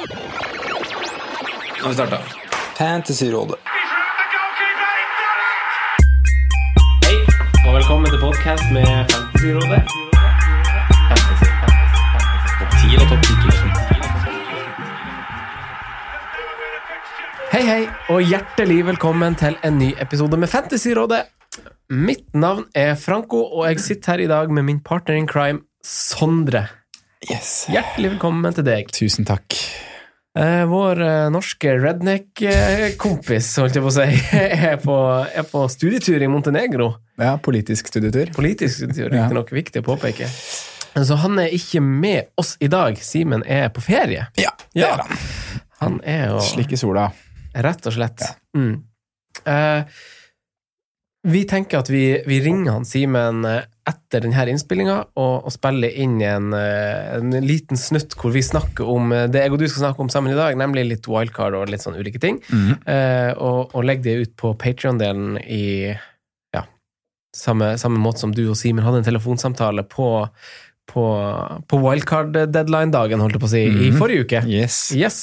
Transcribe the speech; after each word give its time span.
Nå 0.00 0.06
har 1.82 1.88
vi 1.88 1.94
starta. 1.94 2.18
Fantasyrådet. 2.78 3.56
Hei, 7.04 7.16
og 7.66 7.74
velkommen 7.74 8.08
til 8.08 8.20
podkast 8.22 8.64
med 8.72 8.86
Fantasyrådet. 9.12 9.82
Fantasy, 11.10 11.48
fantasy, 11.60 12.00
fantasy. 12.14 12.48
Topp 12.60 12.72
10 12.80 12.86
eller 12.94 13.08
topp 13.10 13.22
10 13.28 13.32
000? 13.34 13.44
Hei, 17.52 17.62
hei, 17.68 17.82
og 18.08 18.22
hjertelig 18.24 18.86
velkommen 18.86 19.36
til 19.36 19.60
en 19.68 19.78
ny 19.82 19.92
episode 20.00 20.36
med 20.40 20.48
Fantasyrådet. 20.48 21.22
Mitt 21.90 22.32
navn 22.32 22.64
er 22.74 22.94
Franco, 22.94 23.44
og 23.44 23.68
jeg 23.68 23.80
sitter 23.84 24.12
her 24.12 24.24
i 24.24 24.32
dag 24.32 24.50
med 24.50 24.62
min 24.62 24.80
partner 24.80 25.14
in 25.20 25.28
crime, 25.28 25.60
Sondre. 25.84 26.66
Yes. 27.28 27.66
Hjertelig 27.68 28.14
velkommen 28.16 28.54
til 28.56 28.64
deg. 28.64 28.88
Tusen 28.96 29.28
takk. 29.28 29.60
Eh, 30.38 30.64
vår 30.70 31.00
eh, 31.02 31.30
norske 31.34 31.72
redneck-kompis, 31.82 33.48
holdt 33.58 33.74
jeg 33.74 33.82
på 33.82 33.90
å 33.90 33.94
si, 33.96 34.04
er 34.70 34.76
på, 34.82 34.96
er 35.26 35.46
på 35.50 35.64
studietur 35.72 36.22
i 36.22 36.28
Montenegro. 36.30 36.92
Ja, 37.18 37.32
politisk 37.42 37.90
studietur. 37.90 38.30
Politisk 38.36 38.76
studietur, 38.78 39.08
Ja. 39.10 39.24
riktignok 39.24 39.50
viktig 39.52 39.82
å 39.82 39.88
påpeke. 39.90 40.28
Så 41.00 41.16
han 41.22 41.38
er 41.42 41.50
ikke 41.54 41.82
med 41.82 42.30
oss 42.38 42.54
i 42.62 42.68
dag. 42.70 42.96
Simen 43.02 43.42
er 43.46 43.68
på 43.74 43.82
ferie. 43.82 44.28
Ja, 44.38 44.50
det 44.74 44.80
Ja. 44.84 44.92
er 44.94 45.02
han. 45.02 45.18
Han 45.80 46.00
er 46.04 46.24
jo 46.32 46.40
Slik 46.44 46.72
i 46.72 46.76
sola. 46.78 47.08
Rett 47.54 47.86
og 47.86 47.92
slett. 47.94 48.22
Mm. 48.56 48.82
Eh, 49.46 49.82
vi 51.24 51.44
tenker 51.44 51.78
at 51.82 51.88
vi, 51.90 52.22
vi 52.26 52.40
ringer 52.40 52.72
han 52.78 52.84
Simen 52.84 53.44
eh, 53.44 53.62
etter 53.88 54.20
denne 54.20 54.44
innspillinga 54.52 54.96
og, 55.16 55.46
og 55.48 55.52
spille 55.54 55.88
inn 56.02 56.18
en, 56.22 56.52
eh, 56.52 57.16
en 57.16 57.30
liten 57.44 57.78
snutt 57.80 58.12
hvor 58.20 58.32
vi 58.34 58.42
snakker 58.44 58.84
om 58.88 59.12
eh, 59.16 59.26
det 59.32 59.42
jeg 59.46 59.52
og 59.54 59.58
du 59.62 59.66
skal 59.68 59.86
snakke 59.86 60.04
om 60.04 60.10
sammen 60.12 60.32
i 60.34 60.38
dag, 60.38 60.56
nemlig 60.60 60.84
litt 60.90 61.08
wildcard 61.10 61.56
og 61.56 61.68
litt 61.72 61.80
sånn 61.84 61.96
ulike 61.98 62.20
ting. 62.22 62.40
Mhm. 62.52 62.74
Eh, 62.86 63.32
og, 63.40 63.72
og 63.74 63.84
legge 63.88 64.04
det 64.10 64.16
ut 64.26 64.34
på 64.40 64.52
Patreon-delen 64.60 65.38
i 65.46 65.94
ja, 66.54 66.64
samme, 67.36 67.74
samme 67.80 67.98
måte 68.02 68.20
som 68.26 68.34
du 68.36 68.44
og 68.50 68.58
Simen 68.60 68.84
hadde 68.84 69.00
en 69.02 69.08
telefonsamtale 69.08 69.86
på, 69.88 70.10
på, 70.90 71.04
på 71.70 71.80
wildcard-deadline-dagen, 71.86 73.20
holdt 73.22 73.36
jeg 73.38 73.42
på 73.44 73.48
å 73.50 73.54
si, 73.56 73.64
i 73.70 73.90
Mhm. 73.90 73.98
forrige 73.98 74.26
uke. 74.26 74.42
Yes. 74.50 74.80
Yes. 74.96 75.20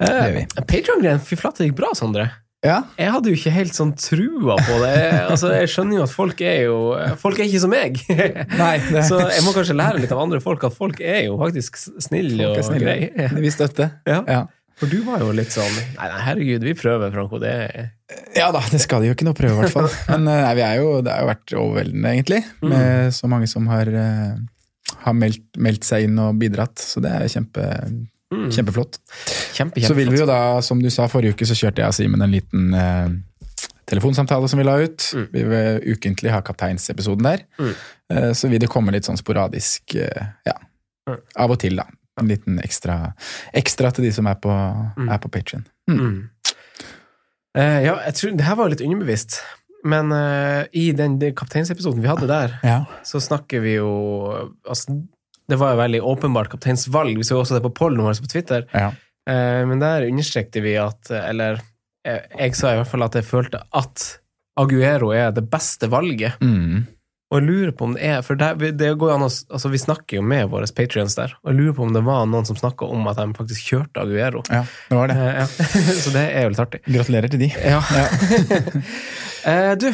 Eh, 0.00 0.44
Patreon-greien, 0.62 1.20
fy 1.20 1.36
flate, 1.36 1.62
det 1.62 1.70
gikk 1.72 1.80
bra, 1.82 1.92
Sondre. 1.98 2.30
Ja, 2.62 2.76
Jeg 2.94 3.10
hadde 3.10 3.32
jo 3.32 3.34
ikke 3.34 3.50
helt 3.56 3.74
sånn 3.74 3.90
trua 3.98 4.54
på 4.62 4.76
det. 4.84 4.92
Jeg, 4.94 5.20
altså, 5.34 5.48
jeg 5.56 5.70
skjønner 5.72 5.96
jo 5.98 6.06
at 6.06 6.12
folk 6.14 6.42
er 6.46 6.60
jo 6.68 6.76
Folk 7.18 7.40
er 7.42 7.48
ikke 7.48 7.62
som 7.64 7.72
meg. 7.74 7.98
Nei, 8.62 8.74
Så 9.02 9.18
jeg 9.18 9.42
må 9.42 9.54
kanskje 9.56 9.74
lære 9.78 10.02
litt 10.04 10.14
av 10.14 10.22
andre 10.22 10.38
folk 10.44 10.62
at 10.68 10.76
folk 10.76 11.02
er 11.02 11.24
jo 11.26 11.38
faktisk 11.42 11.80
snille 12.06 12.52
og 12.52 12.76
greie. 12.78 13.10
Vi 13.34 13.42
vil 13.42 13.54
støtte. 13.54 13.90
Ja. 14.06 14.22
Ja. 14.30 14.44
For 14.82 14.90
du 14.90 15.02
var 15.06 15.20
jo 15.22 15.34
litt 15.36 15.52
sånn 15.54 15.74
Nei, 15.74 16.06
nei, 16.08 16.22
herregud, 16.26 16.64
vi 16.66 16.72
prøver, 16.78 17.12
Franco. 17.14 17.38
Det 17.42 17.52
ja 18.36 18.48
da, 18.54 18.62
det 18.72 18.80
skal 18.82 19.02
de 19.02 19.10
jo 19.10 19.16
ikke 19.16 19.26
noe 19.28 19.36
prøve, 19.36 19.54
i 19.54 19.60
hvert 19.60 19.74
fall. 19.74 19.90
Men 20.10 20.26
eh, 20.30 20.40
nei, 20.46 20.54
vi 20.58 20.64
er 20.66 20.80
jo, 20.80 20.88
det 21.04 21.12
har 21.12 21.22
jo 21.24 21.30
vært 21.30 21.54
overveldende, 21.56 22.14
egentlig. 22.16 22.40
Med 22.64 23.14
så 23.16 23.30
mange 23.30 23.48
som 23.50 23.68
har, 23.70 23.88
eh, 23.88 24.96
har 25.04 25.16
meldt, 25.16 25.44
meldt 25.62 25.86
seg 25.86 26.08
inn 26.08 26.18
og 26.22 26.38
bidratt. 26.40 26.82
Så 26.82 27.02
det 27.04 27.12
er 27.14 27.30
kjempe, 27.32 27.66
kjempeflott. 28.52 28.98
kjempe, 29.56 29.82
Så 29.86 29.94
vil 29.98 30.10
vi 30.12 30.18
jo 30.22 30.26
da, 30.26 30.60
som 30.64 30.80
du 30.82 30.88
sa 30.90 31.06
forrige 31.12 31.34
uke, 31.36 31.46
så 31.48 31.54
kjørte 31.58 31.82
jeg 31.84 31.92
og 31.92 31.94
Simen 31.96 32.22
en 32.24 32.32
liten 32.34 32.74
eh, 32.74 33.08
telefonsamtale 33.86 34.48
som 34.48 34.58
vi 34.60 34.64
la 34.66 34.76
ut. 34.82 35.08
Mm. 35.14 35.26
Vi 35.32 35.42
vil 35.52 35.96
ukentlig 35.96 36.30
ha 36.32 36.40
kapteinsepisoden 36.46 37.24
der. 37.26 37.42
Mm. 37.60 37.72
Eh, 38.12 38.30
så 38.38 38.48
vil 38.52 38.60
det 38.62 38.70
komme 38.72 38.92
litt 38.94 39.04
sånn 39.08 39.20
sporadisk, 39.20 39.96
eh, 39.96 40.26
ja, 40.48 40.58
Mm. 41.08 41.16
av 41.34 41.50
og 41.50 41.58
til 41.58 41.74
da. 41.76 41.82
En 42.20 42.28
liten 42.30 42.60
ekstra, 42.62 43.14
ekstra 43.58 43.88
til 43.92 44.04
de 44.04 44.12
som 44.14 44.26
er 44.30 44.36
på, 44.38 44.52
er 45.10 45.18
på 45.18 45.30
Patreon. 45.34 45.64
Mm. 45.90 46.28
Eh, 47.58 47.80
ja, 47.84 47.96
jeg 48.06 48.14
tror 48.14 48.36
Det 48.38 48.44
her 48.46 48.54
var 48.54 48.68
litt 48.70 48.80
underbevisst, 48.84 49.40
men 49.84 50.12
uh, 50.14 50.62
i 50.72 50.92
den, 50.92 51.18
den 51.18 51.34
kapteinsepisoden 51.34 52.00
vi 52.04 52.08
hadde 52.08 52.28
der, 52.30 52.54
Ja. 52.62 52.84
så 53.04 53.18
snakker 53.20 53.60
vi 53.64 53.74
jo 53.80 53.88
altså, 54.64 54.94
Det 55.52 55.58
var 55.60 55.74
jo 55.74 55.80
veldig 55.82 56.00
åpenbart 56.14 56.48
kapteinsvalg. 56.54 57.18
Vi 57.20 57.26
så 57.28 57.36
også 57.42 57.58
det 57.58 57.64
på 57.66 57.74
pollen 57.82 58.00
vår 58.06 58.16
på 58.24 58.30
Twitter. 58.32 58.64
Ja. 58.72 58.88
Eh, 59.28 59.60
men 59.68 59.82
der 59.82 60.08
understrekte 60.08 60.62
vi 60.64 60.72
at 60.80 61.12
Eller 61.14 61.60
eh, 62.08 62.24
jeg 62.40 62.56
sa 62.58 62.72
i 62.72 62.80
hvert 62.80 62.90
fall 62.90 63.04
at 63.06 63.14
jeg 63.20 63.28
følte 63.28 63.60
at 63.76 64.08
Aguero 64.58 65.12
er 65.16 65.30
det 65.36 65.44
beste 65.52 65.86
valget. 65.92 66.40
Mm. 66.42 66.82
Og 67.32 67.38
jeg 67.38 67.46
lurer 67.48 67.70
på 67.72 67.86
om 67.86 67.94
det 67.96 68.02
er 68.04 68.18
For 68.26 68.36
det, 68.36 68.72
det 68.76 68.90
går 69.00 69.14
an 69.14 69.22
å 69.24 69.28
Altså, 69.30 69.70
vi 69.72 69.78
snakker 69.80 70.18
jo 70.18 70.24
med 70.26 70.50
våre 70.52 70.66
patrions 70.76 71.14
der, 71.16 71.32
og 71.40 71.48
jeg 71.52 71.60
lurer 71.60 71.76
på 71.78 71.86
om 71.86 71.94
det 71.96 72.02
var 72.04 72.26
noen 72.28 72.44
som 72.48 72.58
snakka 72.60 72.88
om 72.92 73.06
at 73.08 73.16
de 73.20 73.28
faktisk 73.38 73.70
kjørte 73.70 74.02
Aguero. 74.02 74.42
ja, 74.52 74.64
det 74.90 74.98
var 74.98 75.08
det. 75.12 75.16
Eh, 75.16 75.38
ja. 75.38 75.46
Så 76.02 76.12
det 76.16 76.26
er 76.32 76.44
jo 76.44 76.52
litt 76.52 76.64
artig. 76.66 76.82
Gratulerer 76.88 77.32
til 77.32 77.44
de. 77.46 77.48
Ja. 77.62 77.80
eh, 79.52 79.72
du, 79.80 79.88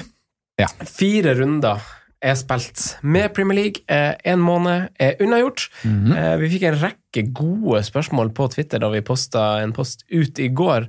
Ja. 0.59 0.67
fire 0.91 1.37
runder 1.39 1.79
er 2.21 2.35
spilt 2.35 2.97
med 3.03 3.33
Premier 3.35 3.59
League. 3.59 3.83
Én 3.89 4.43
måned 4.43 4.89
er 4.99 5.21
unnagjort. 5.23 5.69
Mm 5.85 6.05
-hmm. 6.05 6.39
vi 6.41 6.49
fikk 6.51 6.63
en 6.63 6.79
rekke 6.83 7.23
gode 7.33 7.83
spørsmål 7.83 8.31
på 8.35 8.49
Twitter 8.49 8.79
da 8.79 8.89
vi 8.89 9.01
posta 9.01 9.63
en 9.63 9.73
post 9.73 10.05
ut 10.11 10.39
i 10.39 10.49
går. 10.49 10.89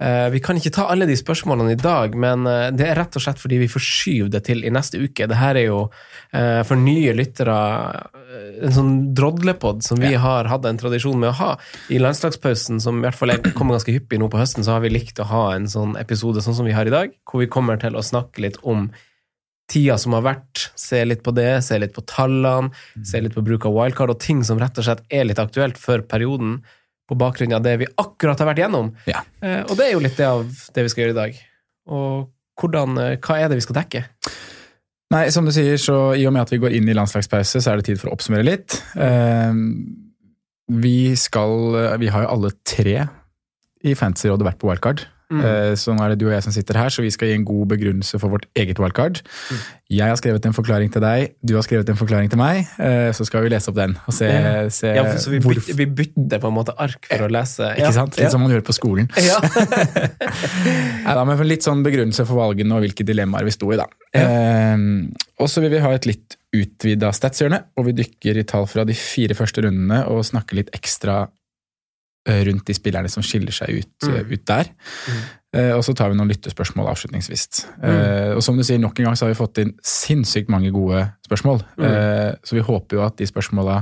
Eh, 0.00 0.30
vi 0.30 0.40
kan 0.40 0.56
ikke 0.56 0.72
ta 0.72 0.86
alle 0.88 1.06
de 1.06 1.16
spørsmålene 1.16 1.72
i 1.72 1.74
dag, 1.74 2.14
men 2.14 2.46
eh, 2.46 2.70
det 2.70 2.88
er 2.88 2.96
rett 2.96 3.16
og 3.16 3.22
slett 3.22 3.38
fordi 3.38 3.58
vi 3.58 3.68
forskyver 3.68 4.30
det 4.30 4.44
til 4.44 4.64
i 4.64 4.70
neste 4.70 4.96
uke. 4.98 5.26
Dette 5.26 5.50
er 5.50 5.66
jo 5.66 5.90
for 6.30 6.76
nye 6.76 7.12
lyttere 7.12 7.54
en 8.62 8.72
sånn 8.72 9.14
drodlepod 9.18 9.82
som 9.82 9.98
vi 9.98 10.14
har 10.14 10.46
hatt 10.46 10.64
en 10.64 10.78
tradisjon 10.78 11.18
med 11.18 11.32
å 11.32 11.38
ha. 11.40 11.50
I 11.90 11.98
landslagspausen, 11.98 12.80
som 12.80 13.00
i 13.00 13.02
hvert 13.02 13.18
fall 13.18 13.30
er- 13.34 13.52
kommer 13.52 13.74
ganske 13.74 13.92
hyppig 13.92 14.20
nå 14.20 14.30
på 14.30 14.38
høsten, 14.38 14.64
så 14.64 14.72
har 14.76 14.80
vi 14.80 14.90
likt 14.94 15.18
å 15.18 15.26
ha 15.26 15.54
en 15.56 15.66
sånn 15.66 15.98
episode 15.98 16.40
sånn 16.40 16.54
som 16.54 16.64
vi 16.64 16.72
har 16.72 16.86
i 16.86 16.90
dag, 16.94 17.10
hvor 17.26 17.40
vi 17.40 17.50
kommer 17.50 17.80
til 17.80 17.98
å 17.98 18.04
snakke 18.04 18.38
litt 18.40 18.58
om 18.62 18.90
tida 19.70 19.96
som 20.00 20.16
har 20.16 20.24
vært, 20.26 20.66
se 20.78 21.00
litt 21.06 21.22
på 21.26 21.32
det, 21.36 21.62
se 21.66 21.78
litt 21.78 21.94
på 21.96 22.04
tallene, 22.10 22.74
se 23.06 23.20
litt 23.22 23.36
på 23.36 23.44
bruk 23.46 23.68
av 23.68 23.76
wildcard 23.76 24.12
og 24.14 24.20
ting 24.22 24.42
som 24.46 24.60
rett 24.60 24.78
og 24.80 24.86
slett 24.86 25.04
er 25.14 25.28
litt 25.28 25.40
aktuelt 25.42 25.78
for 25.80 26.02
perioden, 26.10 26.60
på 27.10 27.18
bakgrunn 27.18 27.56
av 27.56 27.64
det 27.64 27.74
vi 27.80 27.88
akkurat 27.98 28.38
har 28.38 28.46
vært 28.52 28.62
gjennom. 28.62 28.92
Ja. 29.10 29.24
Eh, 29.42 29.64
og 29.64 29.74
det 29.78 29.88
er 29.88 29.96
jo 29.96 30.02
litt 30.04 30.18
det 30.20 30.28
av 30.28 30.44
det 30.46 30.84
vi 30.86 30.92
skal 30.92 31.04
gjøre 31.04 31.14
i 31.16 31.18
dag. 31.18 31.40
Og 31.90 32.28
hvordan, 32.60 32.98
eh, 33.02 33.16
hva 33.18 33.38
er 33.40 33.50
det 33.50 33.58
vi 33.58 33.64
skal 33.66 33.80
dekke? 33.80 34.04
Nei, 35.10 35.24
som 35.34 35.46
du 35.46 35.50
sier, 35.50 35.74
så 35.82 36.14
i 36.14 36.22
og 36.28 36.36
med 36.36 36.44
at 36.44 36.52
vi 36.54 36.60
går 36.62 36.76
inn 36.78 36.86
i 36.86 36.94
landslagspause, 36.94 37.58
så 37.58 37.72
er 37.72 37.80
det 37.80 37.88
tid 37.88 37.98
for 37.98 38.12
å 38.12 38.14
oppsummere 38.14 38.46
litt. 38.46 38.78
Eh, 38.94 39.50
vi 40.70 41.16
skal 41.18 41.98
Vi 41.98 42.12
har 42.14 42.22
jo 42.22 42.30
alle 42.30 42.52
tre 42.62 43.08
i 43.82 43.96
Fantasyrådet 43.98 44.46
vært 44.46 44.60
på 44.62 44.70
wildcard. 44.70 45.02
Mm. 45.30 45.40
Eh, 45.46 45.74
Så 45.78 45.94
nå 45.94 46.02
er 46.04 46.10
det 46.14 46.18
du 46.18 46.26
og 46.26 46.32
jeg 46.34 46.42
som 46.42 46.52
sitter 46.52 46.74
her, 46.80 46.88
så 46.90 47.02
vi 47.04 47.10
skal 47.14 47.28
gi 47.30 47.34
en 47.38 47.44
god 47.46 47.68
begrunnelse 47.70 48.18
for 48.18 48.28
vårt 48.32 48.46
eget 48.58 48.80
wildcard. 48.82 49.20
Mm. 49.50 49.60
Jeg 49.90 50.06
har 50.10 50.16
skrevet 50.18 50.46
en 50.46 50.52
forklaring 50.54 50.90
til 50.92 51.02
deg, 51.02 51.32
du 51.46 51.54
har 51.54 51.62
skrevet 51.66 51.88
en 51.90 51.98
forklaring 51.98 52.28
til 52.30 52.38
meg. 52.38 52.66
eh, 52.78 53.10
Så 53.14 53.24
skal 53.26 53.42
vi 53.46 53.48
lese 53.54 53.70
opp 53.70 53.76
den 53.78 53.96
og 54.06 54.12
se, 54.14 54.28
se 54.70 54.92
ja, 54.94 55.04
så 55.18 55.30
vi 55.30 55.38
bytter, 55.42 55.74
vi 55.78 55.86
bytter 55.86 56.38
på 56.42 56.50
en 56.50 56.54
måte 56.54 56.74
ark 56.78 57.06
for 57.10 57.26
å 57.26 57.30
lese. 57.30 57.70
Ikke 57.78 57.92
sant? 57.94 58.18
Litt 58.18 58.30
som 58.34 58.42
man 58.42 58.50
gjør 58.50 58.66
på 58.66 58.74
skolen. 58.76 59.08
Ja. 59.30 59.38
Da, 61.10 61.24
men 61.26 61.40
Litt 61.50 61.64
sånn 61.66 61.82
begrunnelse 61.82 62.24
for 62.28 62.38
valgene 62.38 62.76
og 62.76 62.84
hvilke 62.84 63.04
dilemmaer 63.06 63.46
vi 63.48 63.54
sto 63.54 63.70
i. 63.74 63.78
da. 63.80 63.86
Ja. 64.14 64.26
Eh, 64.26 64.84
og 65.40 65.48
så 65.50 65.62
vil 65.64 65.72
vi 65.74 65.80
ha 65.82 65.90
et 65.96 66.06
litt 66.08 66.36
utvida 66.54 67.12
statshjørne, 67.14 67.62
og 67.78 67.86
vi 67.88 67.94
dykker 68.02 68.38
i 68.40 68.44
tall 68.48 68.66
fra 68.70 68.84
de 68.84 68.94
fire 68.98 69.36
første 69.38 69.62
rundene 69.64 70.02
og 70.10 70.24
snakker 70.26 70.58
litt 70.58 70.70
ekstra 70.76 71.28
rundt 72.46 72.64
de 72.68 72.74
spillerne 72.76 73.10
som 73.12 73.22
skiller 73.26 73.52
seg 73.54 73.68
ut, 73.82 74.06
Mm. 74.06 74.14
eh, 74.16 74.32
ut 74.34 74.44
der. 74.46 74.70
Mm. 75.10 75.20
Eh, 75.52 75.72
og 75.74 75.82
så 75.82 75.94
tar 75.98 76.10
vi 76.12 76.16
noen 76.16 76.28
lyttespørsmål 76.30 76.88
avslutningsvis. 76.92 77.66
Eh, 77.82 78.34
og 78.36 78.42
som 78.42 78.56
du 78.56 78.62
sier, 78.62 78.78
nok 78.78 78.98
en 79.00 79.04
gang 79.08 79.16
så 79.18 79.26
har 79.26 79.32
vi 79.34 79.38
fått 79.40 79.58
inn 79.58 79.72
sinnssykt 79.82 80.48
mange 80.48 80.70
gode 80.72 81.00
spørsmål. 81.26 81.62
Mm. 81.76 81.84
Eh, 81.88 82.34
så 82.46 82.54
vi 82.54 82.60
håper 82.62 82.96
jo 82.96 83.02
at 83.06 83.16
de 83.18 83.26
spørsmåla, 83.26 83.80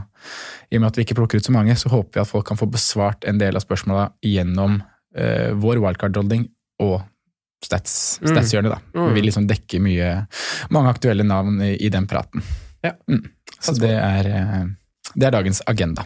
i 0.73 0.77
og 0.77 0.81
med 0.81 0.89
at 0.89 0.97
vi 0.97 1.05
ikke 1.05 1.19
plukker 1.21 1.37
ut 1.43 1.45
så 1.45 1.53
mange, 1.53 1.77
så 1.77 1.91
håper 1.93 2.15
vi 2.15 2.21
at 2.25 2.31
folk 2.33 2.47
kan 2.49 2.57
få 2.57 2.71
besvart 2.71 3.25
en 3.29 3.39
del 3.39 3.55
av 3.57 3.63
spørsmåla 3.67 4.13
gjennom 4.25 4.83
eh, 5.17 5.53
vår 5.57 5.77
wildcard-holding 5.83 6.49
og 6.81 7.03
stats, 7.65 8.19
Mm. 8.23 8.29
statshjørnet. 8.37 8.71
da. 8.71 8.79
Mm. 8.95 9.09
Vi 9.09 9.15
vil 9.21 9.25
liksom 9.31 9.47
dekke 9.49 9.81
mye, 9.83 10.27
mange 10.71 10.89
aktuelle 10.95 11.25
navn 11.27 11.61
i, 11.61 11.75
i 11.85 11.89
den 11.91 12.07
praten. 12.07 12.43
Ja. 12.85 12.93
Mm. 13.11 13.25
Så 13.61 13.75
det 13.81 13.91
er, 13.91 14.27
eh, 14.31 14.65
det 15.17 15.27
er 15.27 15.31
dagens 15.35 15.61
agenda. 15.67 16.05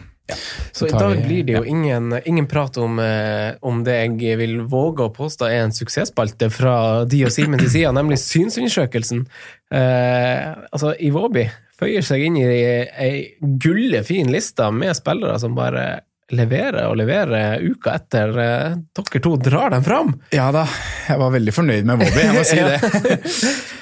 Så 0.71 0.87
i 0.87 0.91
dag 0.91 1.17
blir 1.25 1.43
det 1.43 1.57
jo 1.57 1.63
ingen, 1.67 2.13
ingen 2.25 2.47
prat 2.47 2.77
om, 2.77 2.99
eh, 2.99 3.55
om 3.61 3.83
det 3.83 3.97
jeg 3.99 4.37
vil 4.39 4.61
våge 4.71 5.03
å 5.03 5.13
påstå 5.13 5.49
er 5.49 5.65
en 5.65 5.75
suksessspalte 5.75 6.49
fra 6.53 6.75
de 7.09 7.25
og 7.27 7.33
Simen 7.35 7.59
til 7.59 7.69
sida, 7.69 7.91
nemlig 7.95 8.21
synsundersøkelsen. 8.23 9.25
Eh, 9.73 10.47
altså, 10.71 10.93
Iwobi 11.03 11.45
føyer 11.79 12.05
seg 12.07 12.23
inn 12.23 12.39
i 12.39 12.47
ei 12.47 13.13
gulle 13.41 14.03
fin 14.07 14.31
liste 14.31 14.69
med 14.71 14.95
spillere 14.97 15.35
som 15.41 15.57
bare 15.57 16.03
leverer 16.35 16.87
og 16.89 16.97
leverer 16.99 17.61
uka 17.63 17.93
etter 17.99 18.33
eh, 18.43 18.75
dere 18.97 19.21
to 19.23 19.35
drar 19.41 19.73
dem 19.75 19.83
fram. 19.85 20.11
Ja 20.33 20.49
da, 20.55 20.65
jeg 21.07 21.19
var 21.21 21.31
veldig 21.35 21.53
fornøyd 21.55 21.87
med 21.89 22.01
Bobby, 22.03 22.23
jeg 22.25 22.35
må 22.35 22.43
si 22.47 22.59
det. 22.69 22.79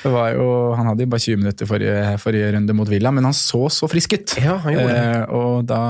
det 0.03 0.12
var 0.13 0.31
jo, 0.36 0.48
han 0.77 0.92
hadde 0.92 1.06
jo 1.07 1.12
bare 1.13 1.25
20 1.25 1.42
minutter 1.44 1.69
forrige, 1.69 1.98
forrige 2.24 2.51
runde 2.56 2.75
mot 2.77 2.89
Villa, 2.92 3.12
men 3.15 3.27
han 3.30 3.36
så 3.38 3.65
så 3.71 3.89
frisk 3.92 4.13
ut. 4.18 4.36
Ja, 4.42 4.57
han 4.63 4.75
gjorde 4.77 4.94
det. 4.95 5.03
Eh, 5.18 5.36
og 5.42 5.65
da 5.69 5.81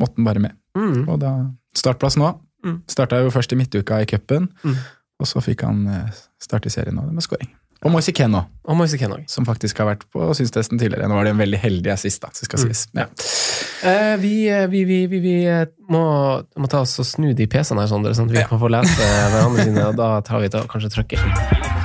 måtte 0.00 0.18
han 0.20 0.28
bare 0.30 0.42
med. 0.48 0.56
Mm. 0.78 1.04
Og 1.08 1.20
da 1.22 1.34
startplass 1.78 2.16
nå. 2.20 2.32
Mm. 2.64 2.78
Starta 2.90 3.18
jo 3.22 3.32
først 3.34 3.52
i 3.54 3.58
midtuka 3.60 4.00
i 4.02 4.06
cupen, 4.08 4.48
Mm. 4.64 4.76
og 5.20 5.28
så 5.30 5.42
fikk 5.44 5.62
han 5.66 5.84
eh, 5.90 6.22
starte 6.42 6.70
i 6.70 6.74
serien 6.74 6.96
nå 6.98 7.04
med 7.12 7.22
scoring. 7.24 7.50
Og 7.84 7.92
Moise 7.92 8.14
Ken 8.16 8.32
nå, 8.32 8.40
Og 8.64 8.78
Moise 8.78 8.96
som 9.28 9.44
faktisk 9.44 9.82
har 9.82 9.90
vært 9.90 10.06
på 10.12 10.30
synstesten 10.36 10.80
tidligere. 10.80 11.08
Nå 11.08 11.18
var 11.18 11.26
det 11.28 11.34
en 11.34 11.42
veldig 11.42 11.60
heldig 11.60 11.92
assist, 11.92 12.22
da, 12.22 12.32
skal 12.32 12.64
Mm. 12.94 13.02
Ja. 13.02 13.06
Eh, 13.84 14.16
vi, 14.16 14.48
eh, 14.48 14.66
vi, 14.72 14.84
vi, 14.88 15.06
vi, 15.06 15.20
vi 15.20 15.34
eh, 15.44 15.66
må, 15.92 16.04
må 16.56 16.70
ta 16.72 16.80
oss 16.80 16.96
og 16.98 17.04
snu 17.04 17.34
de 17.36 17.46
PC-ene 17.46 17.84
her, 17.84 17.92
Sondre, 17.92 18.14
sånn 18.16 18.30
at 18.32 18.38
vi 18.38 18.48
kan 18.48 18.62
få 18.62 18.72
lese 18.72 18.96
hverandre 18.96 19.68
sine, 19.68 19.88
og 19.90 19.98
da 20.00 20.14
tar 20.24 20.40
vi 20.40 20.48
å 20.48 20.64
kanskje 20.70 20.94
trykke. 20.96 21.83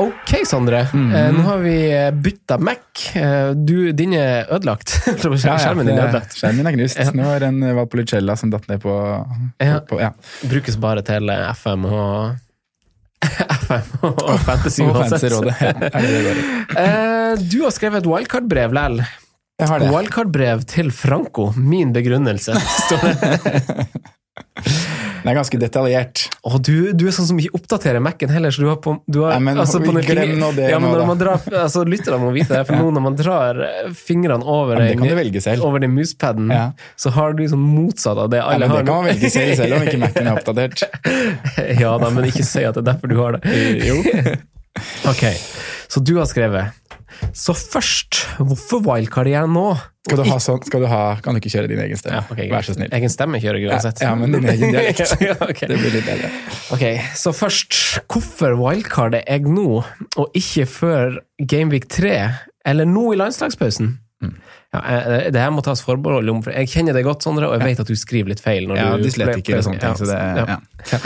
Ok, 0.00 0.34
Sondre. 0.46 0.86
Mm 0.92 1.12
-hmm. 1.12 1.32
nå 1.36 1.42
har 1.42 1.58
vi 1.58 1.76
eh, 1.92 2.10
bytta 2.10 2.58
Mac. 2.58 2.76
Eh, 3.14 3.50
du, 3.50 3.92
din 3.92 4.12
er 4.12 4.46
ødelagt. 4.52 4.88
Skjermen 5.20 5.86
din 5.86 5.98
er 5.98 6.08
ødelagt. 6.08 6.36
Skjermen 6.36 6.66
er 6.66 6.72
knust. 6.72 6.98
Ja. 6.98 7.10
Nå 7.14 7.28
er 7.34 7.40
det 7.40 7.48
en 7.48 7.76
Valpolicella 7.76 8.36
som 8.36 8.50
datt 8.50 8.68
ned 8.68 8.80
på, 8.80 8.94
på 9.88 10.00
ja. 10.00 10.12
Brukes 10.42 10.76
bare 10.76 11.02
til 11.02 11.30
FM 11.54 11.84
og 11.84 12.36
FM 13.66 14.06
og 14.08 14.40
Fantasy 14.46 14.82
uansett. 14.82 15.20
Fancy-rådet. 15.20 15.54
Ja, 15.60 16.00
det 16.00 16.08
det 16.08 16.22
går 16.24 16.36
i. 16.40 16.44
Eh, 16.84 17.48
du 17.52 17.58
har 17.64 17.70
skrevet 17.70 18.02
et 18.02 18.08
wildcard-brev, 18.08 18.72
Lell. 18.72 19.02
Jeg 19.60 19.68
har 19.68 19.78
det. 19.82 19.90
Wildcard-brev 19.92 20.64
til 20.64 20.90
Franco. 20.90 21.52
Min 21.56 21.92
begrunnelse, 21.92 22.56
står 22.86 22.98
det. 23.04 23.16
Den 25.20 25.30
er 25.32 25.36
ganske 25.36 25.58
detaljert. 25.60 26.22
Å, 26.46 26.58
du, 26.64 26.92
du 26.96 27.04
er 27.08 27.14
sånn 27.16 27.28
som 27.28 27.38
ikke 27.42 27.58
oppdaterer 27.60 28.00
Mac-en 28.04 28.32
heller, 28.32 28.54
så 28.54 28.62
du 28.64 28.68
har 28.70 28.78
på, 28.82 28.94
du 29.06 29.18
har, 29.24 29.34
Nei, 29.36 29.42
men 29.50 29.60
altså, 29.62 29.80
på 29.84 29.92
den 29.96 30.06
glem 30.06 30.34
nå 30.40 30.50
det 30.56 30.70
ja, 30.72 30.78
men 30.82 30.92
når 30.94 31.02
nå, 31.02 31.06
man 31.10 31.20
drar, 31.20 31.42
altså, 31.62 31.82
Lytterne 31.88 32.20
må 32.22 32.30
vite 32.34 32.54
det, 32.56 32.62
for 32.68 32.80
nå 32.80 32.90
når 32.96 33.04
man 33.04 33.18
drar 33.18 33.60
eh, 33.66 33.90
fingrene 33.96 34.44
over, 34.44 34.80
Ja, 34.80 34.94
den- 34.96 35.64
over 35.66 35.82
den 35.84 35.94
muspaden, 35.96 36.48
Ja. 36.54 36.64
så 36.96 37.12
har 37.16 37.34
du 37.36 37.44
sånn 37.48 37.60
motsatt 37.62 38.18
av 38.18 38.30
det 38.32 38.40
Ja, 38.40 38.48
alle 38.54 38.68
men 38.68 38.76
det 38.80 38.86
kan 38.86 39.02
man 39.02 39.10
velge 39.10 39.30
selv, 39.32 39.56
selv 39.60 39.76
om 39.76 39.86
ikke 39.88 40.00
Mac-en 40.06 40.30
er 40.32 40.40
oppdatert. 40.40 40.84
ja 41.84 41.96
da, 42.00 42.10
men 42.10 42.28
ikke 42.30 42.44
si 42.46 42.64
at 42.64 42.74
det 42.78 42.84
er 42.86 42.92
derfor 42.94 43.12
du 43.12 43.18
har 43.20 43.38
det. 43.38 43.58
Jo. 43.86 44.00
Ok, 45.10 45.24
så 45.90 46.00
du 46.00 46.14
har 46.20 46.28
skrevet 46.30 46.70
Så 47.36 47.54
først, 47.56 48.20
hvorfor 48.38 48.82
wildcard 48.86 49.30
jeg 49.30 49.48
nå? 49.52 49.64
Skal 50.08 50.22
du 50.22 50.24
ha 50.30 50.36
sånn, 50.40 50.60
skal 50.64 50.84
du 50.84 50.88
ha, 50.90 51.00
kan 51.22 51.36
du 51.36 51.40
ikke 51.42 51.52
kjøre 51.52 51.68
din 51.70 51.80
egen 51.84 51.98
stemme? 52.00 52.20
Ja, 52.22 52.32
okay. 52.32 52.46
Vær 52.52 52.64
så 52.66 52.74
snill. 52.76 52.88
Egen 52.96 53.12
stemme 53.12 53.40
kjører 53.42 53.60
jeg 53.60 53.68
uansett. 53.70 54.00
ja, 54.04 54.12
men 54.16 54.32
din 54.36 54.46
egen 54.48 54.72
dialekt. 54.74 55.16
okay. 55.44 55.68
Det 55.68 55.76
blir 55.80 55.96
litt 55.98 56.06
bedre. 56.08 56.30
Ok, 56.76 56.84
så 57.20 57.34
først, 57.36 57.76
hvorfor 58.10 58.56
wildcarder 58.60 59.26
jeg 59.28 59.44
nå, 59.50 59.82
og 60.16 60.38
ikke 60.40 60.64
før 60.70 61.18
Gameweek 61.42 61.88
3, 61.92 62.14
eller 62.72 62.88
nå 62.88 63.10
i 63.14 63.20
landslagspausen? 63.20 63.92
Mm. 64.20 64.34
Ja, 64.70 64.80
eh, 64.84 65.30
det 65.32 65.40
her 65.40 65.50
må 65.52 65.62
tas 65.66 65.80
forbehold 65.82 66.28
om, 66.30 66.42
for 66.44 66.52
jeg 66.54 66.68
kjenner 66.70 66.94
deg 66.96 67.06
godt, 67.08 67.24
Sondre, 67.26 67.48
og 67.48 67.56
jeg 67.58 67.70
vet 67.72 67.80
at 67.84 67.88
du 67.90 67.96
skriver 67.98 68.32
litt 68.34 68.42
feil. 68.44 68.68
Ja, 68.76 68.92
du 69.00 69.04
dyslektiker 69.06 69.58
og 69.60 69.66
sånne 69.66 69.80
ting, 69.82 69.96
så 69.98 70.08
det 70.10 70.18
ja. 70.20 70.58
ja. 70.92 71.00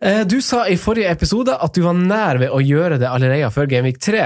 Eh, 0.00 0.22
Du 0.28 0.38
sa 0.44 0.62
i 0.68 0.76
forrige 0.80 1.10
episode 1.12 1.52
at 1.60 1.74
du 1.76 1.82
var 1.84 1.96
nær 1.98 2.38
ved 2.40 2.52
å 2.54 2.60
gjøre 2.64 2.96
det 3.00 3.08
allerede 3.10 3.50
før 3.52 3.68
Gameweek 3.68 3.98
3, 4.00 4.22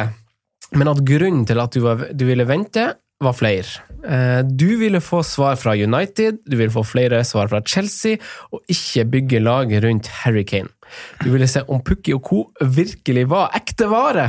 men 0.75 0.91
at 0.91 1.03
grunnen 1.07 1.47
til 1.49 1.61
at 1.63 1.75
du, 1.75 1.81
var, 1.85 2.07
du 2.13 2.25
ville 2.29 2.47
vente, 2.49 2.93
var 3.25 3.33
flere. 3.39 3.65
Eh, 4.05 4.43
Du 4.45 4.77
ville 4.77 5.01
få 5.01 5.23
svar 5.25 5.57
fra 5.57 5.73
United, 5.79 6.43
du 6.45 6.57
ville 6.59 6.73
få 6.75 6.83
flere 6.85 7.23
svar 7.25 7.49
fra 7.49 7.63
Chelsea, 7.63 8.19
og 8.53 8.61
ikke 8.69 9.05
bygge 9.13 9.41
laget 9.41 9.85
rundt 9.85 10.11
Harry 10.25 10.43
Kane. 10.45 10.69
Du 11.23 11.31
ville 11.33 11.47
se 11.49 11.63
om 11.73 11.81
Pukki 11.81 12.13
og 12.15 12.23
co. 12.27 12.41
virkelig 12.61 13.25
var 13.31 13.55
ekte 13.57 13.87
vare. 13.91 14.27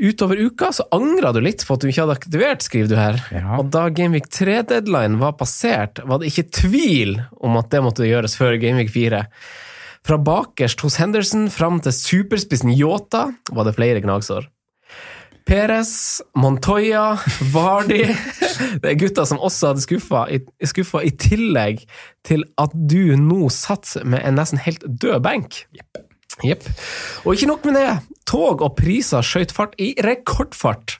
Utover 0.00 0.40
uka 0.40 0.70
så 0.72 0.86
angra 0.94 1.32
du 1.36 1.40
litt 1.44 1.62
på 1.66 1.74
at 1.76 1.84
du 1.84 1.90
ikke 1.90 2.06
hadde 2.06 2.16
aktivert, 2.16 2.64
skriver 2.64 2.88
du 2.88 2.96
her. 2.96 3.18
Ja. 3.34 3.58
Og 3.60 3.68
da 3.74 3.84
Gameweek 3.90 4.30
3-deadline 4.32 5.20
var 5.20 5.36
passert, 5.38 6.00
var 6.08 6.18
det 6.22 6.32
ikke 6.32 6.48
tvil 6.62 7.18
om 7.44 7.58
at 7.60 7.68
det 7.74 7.82
måtte 7.84 8.08
gjøres 8.08 8.38
før 8.40 8.56
Gameweek 8.62 8.90
4. 8.94 9.22
Fra 10.08 10.16
bakerst 10.16 10.80
hos 10.86 10.96
Henderson 11.02 11.50
fram 11.52 11.82
til 11.84 11.92
superspissen 11.94 12.72
Yota 12.72 13.26
var 13.52 13.68
det 13.68 13.76
flere 13.76 14.00
gnagsår. 14.02 14.48
Perez, 15.48 16.20
Montoya, 16.36 17.16
Vardi 17.52 18.02
Det 18.82 18.90
er 18.90 18.98
gutter 19.00 19.24
som 19.28 19.40
også 19.40 19.72
hadde 19.72 19.84
skuffa, 19.84 20.26
i, 20.28 20.42
skuffa 20.68 21.00
i 21.06 21.12
tillegg 21.16 21.86
til 22.28 22.44
at 22.60 22.74
du 22.74 23.14
nå 23.16 23.48
satt 23.52 23.94
med 24.04 24.20
en 24.28 24.36
nesten 24.36 24.60
helt 24.60 24.84
død 24.84 25.22
benk. 25.24 25.62
Jepp. 26.44 26.68
Og 27.24 27.32
ikke 27.34 27.48
nok 27.50 27.64
med 27.66 27.78
det. 27.78 27.88
Tog 28.28 28.62
og 28.62 28.76
priser 28.78 29.24
skjøt 29.24 29.54
fart 29.56 29.74
i 29.80 29.94
rekordfart. 30.04 30.98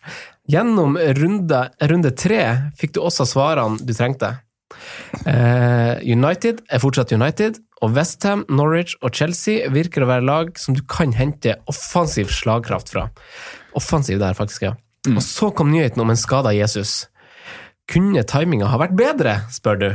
Gjennom 0.49 0.97
runde, 0.97 1.63
runde 1.91 2.15
tre 2.17 2.43
fikk 2.81 2.97
du 2.97 3.03
også 3.05 3.29
svarene 3.29 3.85
du 3.85 3.93
trengte. 3.93 4.39
Uh, 5.25 6.01
United 6.05 6.63
er 6.73 6.81
fortsatt 6.81 7.13
United, 7.13 7.61
og 7.85 7.95
Westham, 7.95 8.45
Norwich 8.51 8.97
og 9.05 9.15
Chelsea 9.15 9.69
virker 9.73 10.05
å 10.05 10.11
være 10.11 10.27
lag 10.27 10.51
som 10.61 10.77
du 10.77 10.83
kan 10.89 11.13
hente 11.17 11.57
offensiv 11.71 12.33
slagkraft 12.35 12.91
fra. 12.95 13.09
Offensiv 13.79 14.21
der, 14.21 14.37
faktisk, 14.37 14.67
ja. 14.67 14.75
Og 15.09 15.23
så 15.25 15.53
kom 15.55 15.71
nyheten 15.73 16.03
om 16.03 16.11
en 16.11 16.19
skada 16.19 16.53
Jesus. 16.57 17.07
Kunne 17.89 18.25
timinga 18.29 18.69
ha 18.69 18.81
vært 18.83 18.97
bedre, 18.99 19.39
spør 19.55 19.81
du. 19.81 19.89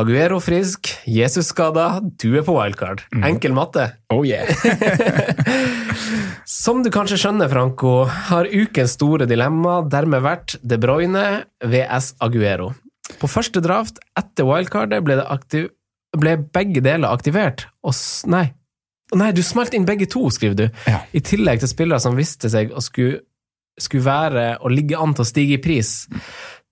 Aguero 0.00 0.38
frisk, 0.42 0.86
Jesus 1.06 1.48
skada, 1.50 1.98
du 2.22 2.36
er 2.38 2.44
på 2.46 2.54
wildcard. 2.54 3.02
Enkel 3.26 3.54
matte. 3.56 3.88
Oh 4.14 4.22
yeah. 4.26 4.46
Som 6.46 6.84
du 6.84 6.92
kanskje 6.94 7.18
skjønner, 7.18 7.50
Franco, 7.50 8.04
har 8.30 8.46
ukens 8.46 8.94
store 8.94 9.26
dilemma 9.30 9.80
dermed 9.90 10.22
vært 10.22 10.56
De 10.62 10.78
Bruyne 10.78 11.24
VS 11.66 12.14
Aguero. 12.22 12.70
På 13.18 13.30
første 13.30 13.62
draft 13.64 13.98
etter 14.18 14.46
wildcardet 14.46 15.02
ble, 15.02 15.18
det 15.18 15.26
aktiv 15.26 15.68
ble 16.18 16.36
begge 16.54 16.82
deler 16.82 17.10
aktivert, 17.10 17.66
og 17.86 17.94
nei. 18.30 18.48
Nei, 19.18 19.32
du 19.34 19.42
smalt 19.42 19.74
inn 19.74 19.88
begge 19.88 20.06
to, 20.10 20.28
skriver 20.30 20.56
du. 20.58 20.66
Ja. 20.86 21.02
I 21.12 21.22
tillegg 21.24 21.62
til 21.62 21.70
spillere 21.70 22.02
som 22.02 22.18
viste 22.18 22.50
seg 22.52 22.70
å 22.70 22.82
skulle, 22.84 23.24
skulle 23.80 24.06
være 24.06 24.46
og 24.60 24.74
ligge 24.74 24.98
an 24.98 25.16
til 25.16 25.24
å 25.24 25.28
stige 25.28 25.58
i 25.58 25.62
pris. 25.62 26.06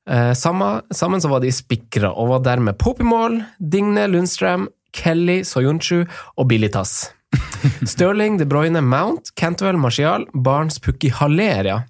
Eh, 0.08 0.32
sammen, 0.38 0.87
sammen 0.94 1.20
så 1.20 1.31
var 1.32 1.43
de 1.43 1.52
spikra, 1.52 2.12
og 2.14 2.31
var 2.32 2.44
dermed 2.46 2.79
i 2.79 3.43
Digne, 3.58 4.06
Lundstrøm, 4.08 4.69
Kelly, 4.93 5.43
Soyuncu 5.44 6.06
og 6.37 6.49
Bilitas. 6.49 7.11
Stirling, 7.85 8.38
De 8.38 8.46
Bruyne, 8.46 8.81
Mount, 8.81 9.35
Cantwell, 9.37 9.76
Martial, 9.76 10.26
Barnes, 10.32 10.79
Pukki, 10.79 11.11
Haleria. 11.11 11.82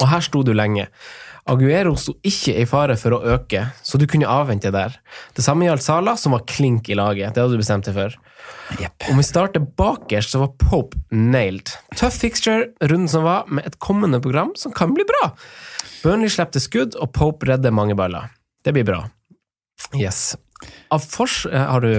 Og 0.00 0.08
her 0.10 0.20
sto 0.20 0.42
du 0.42 0.52
lenge. 0.52 0.88
Aguero 1.46 1.92
sto 2.00 2.16
ikke 2.26 2.56
i 2.58 2.64
fare 2.66 2.96
for 2.98 3.14
å 3.14 3.20
øke, 3.36 3.60
så 3.86 3.98
du 4.00 4.06
kunne 4.10 4.26
avvente 4.26 4.72
der. 4.74 4.96
Det 5.36 5.44
samme 5.46 5.68
gjaldt 5.68 5.84
Sala, 5.84 6.16
som 6.18 6.34
var 6.34 6.42
klink 6.50 6.88
i 6.90 6.96
laget. 6.98 7.34
Det 7.36 7.42
hadde 7.44 7.54
du 7.54 7.60
bestemt 7.62 7.86
deg 7.86 7.94
for. 7.94 8.16
Om 9.10 9.20
vi 9.20 9.26
starter 9.26 9.62
bakerst, 9.78 10.34
så 10.34 10.40
var 10.42 10.56
Pope 10.58 10.98
nailed. 11.14 11.70
Tøff 11.94 12.18
fixture, 12.18 12.72
runden 12.82 13.10
som 13.10 13.22
var, 13.26 13.46
med 13.46 13.66
et 13.68 13.78
kommende 13.82 14.18
program 14.22 14.50
som 14.58 14.74
kan 14.74 14.94
bli 14.96 15.06
bra. 15.06 15.28
Burnley 16.02 16.30
slipper 16.34 16.62
skudd, 16.62 16.98
og 16.98 17.12
Pope 17.14 17.46
redder 17.52 17.74
mange 17.74 17.94
baller. 17.98 18.32
Det 18.66 18.74
blir 18.74 18.86
bra. 18.88 19.04
Yes. 19.94 20.32
Av 20.90 21.02
fors... 21.06 21.44
eh, 21.46 21.62
Har 21.62 21.80
du 21.86 21.92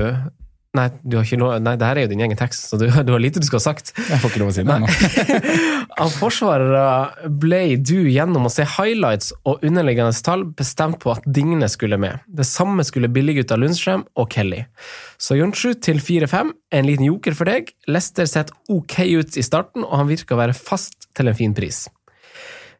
Nei, 0.77 0.87
du 1.01 1.17
har 1.17 1.25
ikke 1.25 1.39
lov, 1.41 1.55
nei, 1.63 1.73
det 1.79 1.87
her 1.87 1.99
er 1.99 2.05
jo 2.05 2.11
din 2.11 2.21
egen 2.25 2.37
tekst, 2.37 2.67
så 2.69 2.77
du, 2.79 2.85
du 2.87 3.11
har 3.13 3.21
lite 3.23 3.41
du 3.41 3.47
skal 3.47 3.61
ha 3.61 3.65
sagt. 3.65 3.93
Jeg 3.97 4.21
får 4.21 4.33
ikke 4.33 4.41
lov 4.43 4.51
å 4.51 4.55
si 4.55 4.65
det 4.67 4.75
ennå. 4.75 4.91
Av 6.03 6.13
forsvarere 6.13 7.29
ble 7.41 7.61
du 7.81 8.07
gjennom 8.11 8.45
å 8.47 8.53
se 8.53 8.67
highlights 8.77 9.33
og 9.49 9.65
underliggende 9.65 10.13
tall 10.27 10.45
bestemt 10.57 11.01
på 11.03 11.15
at 11.15 11.25
Digne 11.25 11.69
skulle 11.71 11.99
med. 12.01 12.21
Det 12.27 12.45
samme 12.47 12.85
skulle 12.87 13.11
billiggutta 13.13 13.57
Lundstrøm 13.59 14.05
og 14.17 14.31
Kelly. 14.33 14.63
Så 15.17 15.39
Jonsrud 15.39 15.81
til 15.85 16.01
4-5, 16.03 16.53
en 16.77 16.89
liten 16.89 17.09
joker 17.09 17.37
for 17.37 17.49
deg. 17.49 17.73
Lester 17.89 18.29
sett 18.29 18.53
ok 18.69 18.99
ut 19.17 19.37
i 19.39 19.45
starten, 19.45 19.85
og 19.87 19.95
han 20.03 20.11
virker 20.11 20.37
å 20.37 20.43
være 20.45 20.57
fast 20.57 21.09
til 21.17 21.31
en 21.31 21.37
fin 21.37 21.57
pris. 21.57 21.87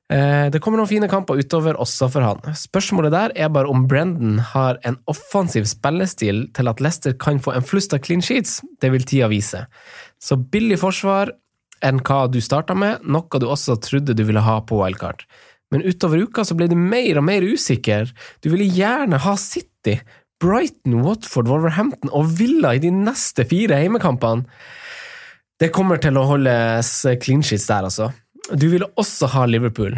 Eh, 0.09 0.49
Det 0.49 0.61
kommer 0.63 0.79
noen 0.79 0.87
fine 0.87 1.09
kamper 1.11 1.39
utover 1.39 1.75
også 1.75 2.07
for 2.11 2.23
han. 2.23 2.39
Spørsmålet 2.55 3.11
der 3.11 3.33
er 3.35 3.49
bare 3.49 3.67
om 3.67 3.87
Brendan 3.87 4.37
har 4.53 4.79
en 4.87 4.97
offensiv 5.07 5.67
spillestil 5.67 6.45
til 6.55 6.67
at 6.71 6.79
Leicester 6.79 7.13
kan 7.13 7.39
få 7.43 7.55
en 7.55 7.65
flust 7.65 7.93
av 7.93 7.99
clean 8.05 8.21
sheets. 8.23 8.61
Det 8.81 8.91
vil 8.93 9.03
tida 9.03 9.27
vise. 9.27 9.65
Så 10.19 10.37
billig 10.37 10.79
forsvar 10.79 11.33
enn 11.85 11.99
hva 12.01 12.23
du 12.31 12.39
starta 12.41 12.73
med, 12.73 13.03
noe 13.05 13.39
du 13.39 13.45
også 13.45 13.75
trodde 13.83 14.15
du 14.17 14.23
ville 14.23 14.41
ha 14.41 14.61
på 14.65 14.79
wildcard. 14.79 15.25
Men 15.71 15.83
utover 15.83 16.23
uka 16.23 16.45
så 16.47 16.55
ble 16.55 16.69
du 16.71 16.77
mer 16.79 17.19
og 17.19 17.25
mer 17.27 17.43
usikker. 17.43 18.07
Du 18.41 18.49
ville 18.49 18.69
gjerne 18.71 19.19
ha 19.19 19.35
City, 19.35 19.99
Brighton, 20.39 21.01
Watford, 21.03 21.49
Wolverhampton 21.51 22.13
og 22.15 22.31
Villa 22.39 22.75
i 22.77 22.81
de 22.81 22.91
neste 22.93 23.43
fire 23.49 23.75
heimekampene. 23.81 24.45
Det 25.57 25.71
kommer 25.73 25.97
til 25.97 26.17
å 26.17 26.25
holdes 26.29 26.91
clean 27.23 27.41
sheets 27.41 27.65
der, 27.67 27.87
altså. 27.89 28.11
Du 28.55 28.67
ville 28.71 28.87
også 28.95 29.27
ha 29.33 29.45
Liverpool. 29.45 29.97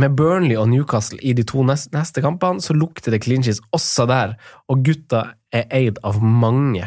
Med 0.00 0.14
Burnley 0.16 0.56
og 0.56 0.70
Newcastle 0.70 1.18
i 1.20 1.34
de 1.36 1.44
to 1.44 1.60
neste, 1.68 2.22
kampene, 2.24 2.62
så 2.64 2.72
lukter 2.72 3.12
det 3.12 3.22
clinches 3.26 3.60
også 3.76 4.06
der, 4.08 4.36
og 4.72 4.80
gutta 4.86 5.34
er 5.52 5.66
eid 5.76 6.00
av 6.06 6.22
mange. 6.24 6.86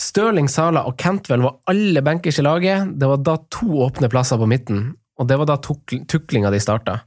Stirling, 0.00 0.48
Sala 0.48 0.86
og 0.88 0.96
Cantwell 0.96 1.44
var 1.44 1.58
alle 1.68 2.00
bankers 2.00 2.38
i 2.40 2.44
laget. 2.46 2.94
Det 2.96 3.08
var 3.10 3.20
da 3.20 3.36
to 3.52 3.82
åpne 3.84 4.08
plasser 4.08 4.40
på 4.40 4.48
midten, 4.48 4.94
og 5.20 5.28
det 5.28 5.36
var 5.36 5.50
da 5.50 5.58
tuklinga 5.60 6.52
de 6.54 6.62
starta. 6.62 7.02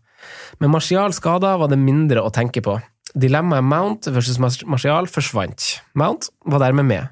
Med 0.61 0.69
Martial 0.69 1.15
skada 1.17 1.55
var 1.57 1.71
det 1.71 1.81
mindre 1.81 2.21
å 2.21 2.29
tenke 2.31 2.61
på. 2.63 2.77
Dilemmaet 3.17 3.65
Mount 3.65 4.13
versus 4.13 4.37
Mar- 4.41 4.69
Martial 4.69 5.09
forsvant. 5.09 5.79
Mount 5.97 6.29
var 6.45 6.61
dermed 6.61 6.85
med. 6.85 7.09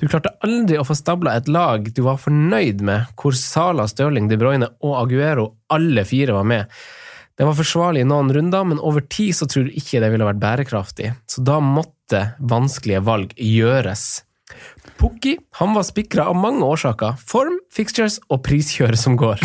Du 0.00 0.06
klarte 0.08 0.34
aldri 0.46 0.78
å 0.80 0.86
få 0.86 0.96
stabla 0.98 1.36
et 1.36 1.48
lag 1.48 1.88
du 1.94 2.02
var 2.06 2.20
fornøyd 2.22 2.84
med, 2.86 3.10
hvor 3.18 3.36
Sala, 3.38 3.88
Stirling, 3.90 4.30
De 4.30 4.38
Bruyne 4.40 4.70
og 4.84 4.96
Aguero 5.02 5.50
alle 5.72 6.06
fire 6.08 6.36
var 6.36 6.46
med. 6.48 6.76
Det 7.36 7.44
var 7.44 7.56
forsvarlig 7.58 8.04
i 8.04 8.08
noen 8.08 8.30
runder, 8.32 8.64
men 8.64 8.80
over 8.80 9.04
tid 9.12 9.36
så 9.36 9.48
tror 9.50 9.66
du 9.66 9.74
ikke 9.76 10.00
det 10.00 10.08
ville 10.12 10.28
vært 10.28 10.40
bærekraftig, 10.40 11.10
så 11.28 11.44
da 11.44 11.58
måtte 11.60 12.30
vanskelige 12.40 13.02
valg 13.04 13.34
gjøres. 13.36 14.06
Pukki 14.96 15.34
han 15.58 15.74
var 15.76 15.84
spikra 15.84 16.30
av 16.30 16.38
mange 16.40 16.64
årsaker. 16.64 17.18
Form, 17.20 17.58
fixtures 17.74 18.18
og 18.32 18.40
priskjør 18.46 18.96
som 18.96 19.18
går. 19.20 19.42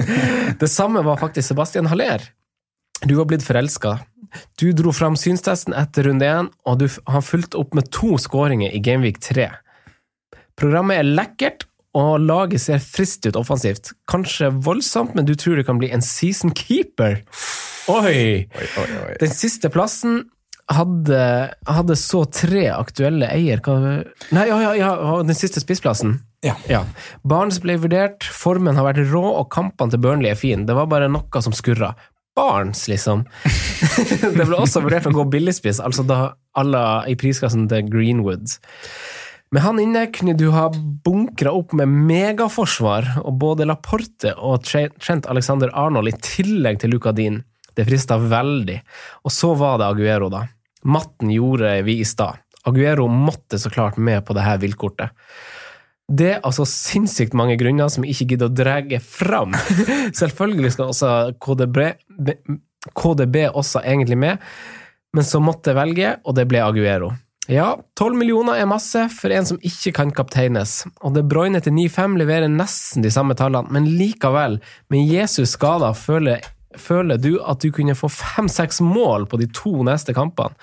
det 0.62 0.70
samme 0.72 1.02
var 1.04 1.20
faktisk 1.20 1.50
Sebastian 1.50 1.90
Haller. 1.92 2.24
Du 3.04 3.14
var 3.14 3.28
blitt 3.28 3.44
forelska. 3.44 3.98
Du 4.60 4.72
dro 4.72 4.92
fram 4.92 5.16
synstesten 5.16 5.74
etter 5.76 6.08
runde 6.08 6.26
én, 6.28 6.50
og 6.68 6.80
du, 6.80 6.88
har 6.88 7.24
fulgt 7.24 7.56
opp 7.58 7.76
med 7.76 7.90
to 7.94 8.16
skåringer 8.20 8.72
i 8.72 8.80
Gameweek 8.84 9.20
3. 9.24 9.48
Programmet 10.56 11.00
er 11.00 11.08
lekkert, 11.08 11.66
og 11.96 12.20
laget 12.20 12.60
ser 12.60 12.80
frist 12.82 13.24
ut 13.24 13.38
offensivt. 13.40 13.94
Kanskje 14.10 14.50
voldsomt, 14.64 15.14
men 15.16 15.28
du 15.28 15.34
tror 15.38 15.56
det 15.56 15.66
kan 15.68 15.80
bli 15.80 15.88
en 15.92 16.04
season 16.04 16.52
keeper? 16.56 17.22
Oi! 17.88 18.16
Oi, 18.44 18.66
oi, 18.82 18.88
oi. 19.06 19.14
Den 19.22 19.32
siste 19.32 19.70
plassen 19.72 20.24
hadde, 20.72 21.20
hadde 21.68 21.96
så 21.96 22.24
tre 22.26 22.66
aktuelle 22.74 23.28
eier 23.30 23.62
Nei, 24.34 24.48
ja, 24.50 24.58
ja, 24.60 24.72
ja, 24.76 24.90
den 25.22 25.38
siste 25.38 25.62
spissplassen. 25.62 26.18
Ja. 26.44 26.82
Barnes 27.26 27.60
ble 27.62 27.78
vurdert, 27.80 28.26
formen 28.26 28.76
har 28.78 28.86
vært 28.88 29.06
rå, 29.12 29.24
og 29.40 29.48
kampene 29.54 29.94
til 29.94 30.02
Burnley 30.02 30.34
er 30.34 30.38
fin. 30.38 30.66
Det 30.66 30.76
var 30.76 30.90
bare 30.90 31.08
noe 31.10 31.42
som 31.42 31.54
skurra. 31.56 31.94
Barnes, 32.36 32.84
liksom. 32.88 33.24
det 34.36 34.44
ble 34.44 34.58
også 34.58 34.82
vurdert 34.84 35.08
å 35.08 35.14
gå 35.16 35.24
billigspiss, 35.32 35.80
altså 35.80 36.04
da 36.06 36.18
alle 36.56 36.82
i 37.08 37.16
prisklassen 37.18 37.64
til 37.70 37.88
Greenwood. 37.88 38.58
Med 39.54 39.62
han 39.62 39.78
inne 39.80 40.02
kunne 40.12 40.34
du 40.36 40.48
ha 40.52 40.66
bunkra 40.74 41.52
opp 41.54 41.72
med 41.78 41.88
megaforsvar, 41.88 43.12
og 43.22 43.38
både 43.40 43.68
Laporte 43.68 44.34
og 44.36 44.66
Trent 44.66 45.28
Alexander 45.30 45.72
Arnold 45.72 46.10
i 46.10 46.16
tillegg 46.18 46.82
til 46.82 46.96
Luca 46.96 47.14
Dean. 47.16 47.40
Det 47.76 47.86
frista 47.86 48.18
veldig. 48.18 48.80
Og 49.24 49.32
så 49.32 49.52
var 49.56 49.78
det 49.80 49.88
Aguero, 49.88 50.30
da. 50.32 50.46
Matten 50.86 51.30
gjorde 51.32 51.72
vi 51.86 52.00
i 52.02 52.08
stad. 52.08 52.42
Aguero 52.66 53.06
måtte 53.08 53.60
så 53.62 53.70
klart 53.70 53.96
med 53.96 54.24
på 54.26 54.34
det 54.34 54.44
her 54.44 54.58
villkortet. 54.62 55.14
Det 56.06 56.28
er 56.36 56.42
altså 56.46 56.62
sinnssykt 56.70 57.34
mange 57.34 57.56
grunner 57.58 57.90
som 57.90 58.04
jeg 58.06 58.14
ikke 58.14 58.28
gidder 58.34 58.50
å 58.50 58.54
dra 58.54 59.00
fram. 59.02 59.54
Selvfølgelig 60.20 60.76
skal 60.76 60.92
også 60.92 61.12
KDB, 61.42 61.80
KDB 62.94 63.38
også 63.50 63.82
egentlig 63.82 64.18
med, 64.22 64.42
men 65.16 65.26
så 65.26 65.40
måtte 65.42 65.72
jeg 65.72 65.80
velge, 65.80 66.16
og 66.22 66.36
det 66.38 66.46
ble 66.46 66.62
Aguero. 66.62 67.10
Ja, 67.50 67.76
12 67.98 68.18
millioner 68.18 68.58
er 68.58 68.66
masse 68.66 69.04
for 69.14 69.30
en 69.30 69.46
som 69.46 69.58
ikke 69.62 69.92
kan 69.94 70.10
kapteines, 70.14 70.80
og 70.98 71.14
De 71.14 71.22
Bruyne 71.26 71.60
til 71.62 71.74
9-5 71.74 72.16
leverer 72.18 72.50
nesten 72.50 73.06
de 73.06 73.12
samme 73.14 73.36
tallene, 73.38 73.70
men 73.74 73.86
likevel, 73.98 74.58
med 74.90 75.10
Jesus 75.10 75.54
skader 75.54 75.94
føler, 75.94 76.42
føler 76.80 77.20
du 77.20 77.36
at 77.42 77.62
du 77.64 77.70
kunne 77.74 77.96
få 77.98 78.10
fem-seks 78.12 78.80
mål 78.84 79.26
på 79.30 79.40
de 79.40 79.48
to 79.54 79.72
neste 79.86 80.14
kampene. 80.16 80.56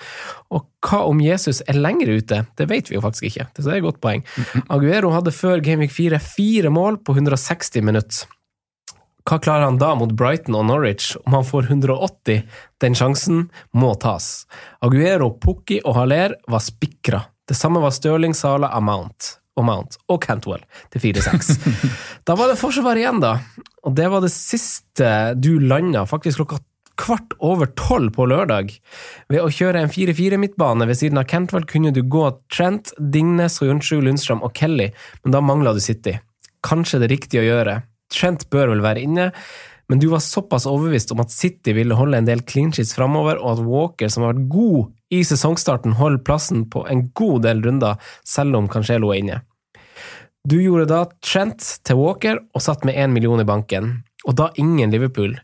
Og 0.54 0.66
hva 0.84 1.02
om 1.08 1.22
Jesus 1.22 1.62
er 1.68 1.80
lenger 1.80 2.14
ute? 2.18 2.44
Det 2.58 2.68
vet 2.70 2.90
vi 2.90 2.98
jo 2.98 3.04
faktisk 3.04 3.30
ikke, 3.30 3.48
det 3.56 3.66
er 3.66 3.78
et 3.78 3.86
godt 3.86 4.00
poeng. 4.04 4.24
Aguero 4.74 5.12
hadde 5.14 5.34
før 5.34 5.62
Gameweek 5.64 5.94
4 5.94 6.22
fire 6.22 6.72
mål 6.74 7.00
på 7.04 7.16
160 7.16 7.84
minutter. 7.84 8.24
Hva 9.24 9.38
klarer 9.40 9.64
han 9.70 9.78
da 9.80 9.94
mot 9.96 10.10
Brighton 10.12 10.58
og 10.58 10.66
Norwich 10.68 11.14
om 11.22 11.38
han 11.38 11.46
får 11.48 11.70
180? 11.70 12.42
Den 12.84 12.98
sjansen 12.98 13.46
må 13.72 13.94
tas. 13.96 14.44
Aguero, 14.84 15.30
Pukki 15.40 15.80
og 15.80 15.96
Haller 15.96 16.36
var 16.50 16.60
spikra. 16.60 17.22
Det 17.48 17.56
samme 17.56 17.80
var 17.80 17.96
Stirling, 17.96 18.36
Sala, 18.36 18.68
Amount 18.76 19.38
og 19.54 19.66
Mount 19.68 19.98
og 20.10 20.22
Cantwell 20.24 20.62
til 20.94 21.02
4-6. 21.14 21.56
da 22.26 22.36
var 22.38 22.50
det 22.50 22.60
forsvar 22.60 22.98
igjen, 22.98 23.22
da. 23.22 23.38
Og 23.86 23.94
det 23.96 24.08
var 24.12 24.24
det 24.24 24.32
siste 24.34 25.08
du 25.38 25.56
landa, 25.62 26.04
faktisk 26.08 26.42
klokka 26.42 26.60
kvart 27.00 27.34
over 27.42 27.70
tolv 27.78 28.12
på 28.14 28.26
lørdag. 28.30 28.70
Ved 29.32 29.42
å 29.42 29.50
kjøre 29.52 29.82
en 29.82 29.90
4-4-midtbane 29.92 30.86
ved 30.88 30.98
siden 31.00 31.18
av 31.20 31.26
Cantwell 31.30 31.66
kunne 31.70 31.92
du 31.94 32.04
gå 32.06 32.28
Trent, 32.54 32.92
Dingnes, 32.98 33.58
Soyuncu, 33.58 33.98
Lundstrøm 34.02 34.44
og 34.46 34.54
Kelly, 34.58 34.90
men 35.24 35.34
da 35.34 35.42
mangla 35.42 35.74
du 35.74 35.82
City. 35.82 36.16
Kanskje 36.64 37.02
det 37.02 37.10
riktige 37.12 37.42
å 37.42 37.48
gjøre. 37.48 37.80
Trent 38.14 38.46
bør 38.52 38.72
vel 38.74 38.84
være 38.84 39.02
inne, 39.04 39.30
men 39.88 40.00
du 40.00 40.06
var 40.08 40.22
såpass 40.24 40.66
overbevist 40.66 41.12
om 41.12 41.20
at 41.24 41.32
City 41.32 41.74
ville 41.76 41.96
holde 41.98 42.18
en 42.18 42.28
del 42.28 42.42
clean 42.48 42.72
sheets 42.72 42.94
framover, 42.96 43.40
og 43.40 43.58
at 43.58 43.64
Walker, 43.66 44.12
som 44.12 44.24
har 44.24 44.34
vært 44.34 44.48
god 44.52 44.92
i 45.12 45.20
sesongstarten, 45.26 45.98
holder 45.98 46.24
plassen 46.24 46.64
på 46.72 46.86
en 46.90 47.08
god 47.16 47.44
del 47.44 47.60
runder, 47.64 48.00
selv 48.24 48.56
om 48.58 48.70
Cancelo 48.72 49.12
er 49.12 49.20
inne. 49.20 49.42
Du 50.44 50.58
gjorde 50.60 50.90
da 50.90 51.04
Trent 51.24 51.64
til 51.88 51.96
Walker 51.96 52.40
og 52.52 52.60
satt 52.60 52.84
med 52.84 52.98
én 53.00 53.14
million 53.16 53.40
i 53.40 53.48
banken, 53.48 54.02
og 54.28 54.36
da 54.36 54.50
ingen 54.60 54.92
Liverpool. 54.92 55.36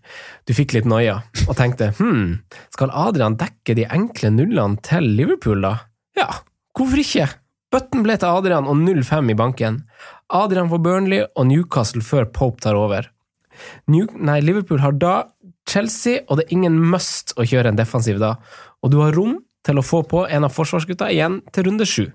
Du 0.49 0.53
fikk 0.57 0.75
litt 0.77 0.89
noia 0.89 1.21
og 1.47 1.55
tenkte 1.57 1.93
hm, 2.01 2.41
skal 2.73 2.93
Adrian 2.97 3.39
dekke 3.41 3.77
de 3.77 3.87
enkle 3.89 4.33
nullene 4.35 4.81
til 4.85 5.09
Liverpool, 5.17 5.65
da? 5.65 5.77
Ja, 6.17 6.29
hvorfor 6.77 7.01
ikke? 7.01 7.31
Button 7.71 8.03
ble 8.03 8.17
til 8.19 8.33
Adrian 8.33 8.67
og 8.67 8.81
0-5 8.83 9.31
i 9.31 9.39
banken. 9.39 9.83
Adrian 10.35 10.69
for 10.73 10.83
Burnley 10.83 11.23
og 11.39 11.47
Newcastle 11.47 12.03
før 12.03 12.27
Pope 12.35 12.63
tar 12.65 12.79
over. 12.79 13.07
New, 13.91 14.09
nei, 14.17 14.41
Liverpool 14.45 14.83
har 14.83 14.97
da 14.99 15.15
Chelsea, 15.69 16.25
og 16.29 16.39
det 16.39 16.49
er 16.49 16.57
ingen 16.57 16.79
must 16.93 17.35
å 17.39 17.47
kjøre 17.47 17.73
en 17.73 17.79
defensiv 17.79 18.21
da, 18.23 18.37
og 18.83 18.93
du 18.93 19.01
har 19.03 19.15
rom 19.17 19.39
til 19.67 19.79
å 19.79 19.85
få 19.85 20.03
på 20.09 20.25
en 20.27 20.47
av 20.47 20.55
forsvarsgutta 20.55 21.11
igjen 21.13 21.41
til 21.55 21.69
runde 21.69 21.87
sju. 21.89 22.09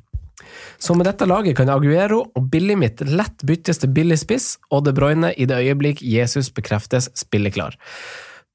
Så 0.81 0.95
med 0.97 1.07
dette 1.07 1.27
laget 1.29 1.55
kan 1.57 1.71
Aguero 1.71 2.21
og 2.35 2.49
Billy 2.51 2.75
mitt 2.79 3.01
lett 3.07 3.45
byttes 3.47 3.79
til 3.81 3.93
billig 3.95 4.17
spiss, 4.21 4.55
og 4.73 4.85
De 4.87 4.93
Bruyne 4.95 5.31
i 5.37 5.47
det 5.47 5.61
øyeblikk 5.63 6.03
Jesus 6.03 6.51
bekreftes 6.53 7.09
spilleklar. 7.17 7.77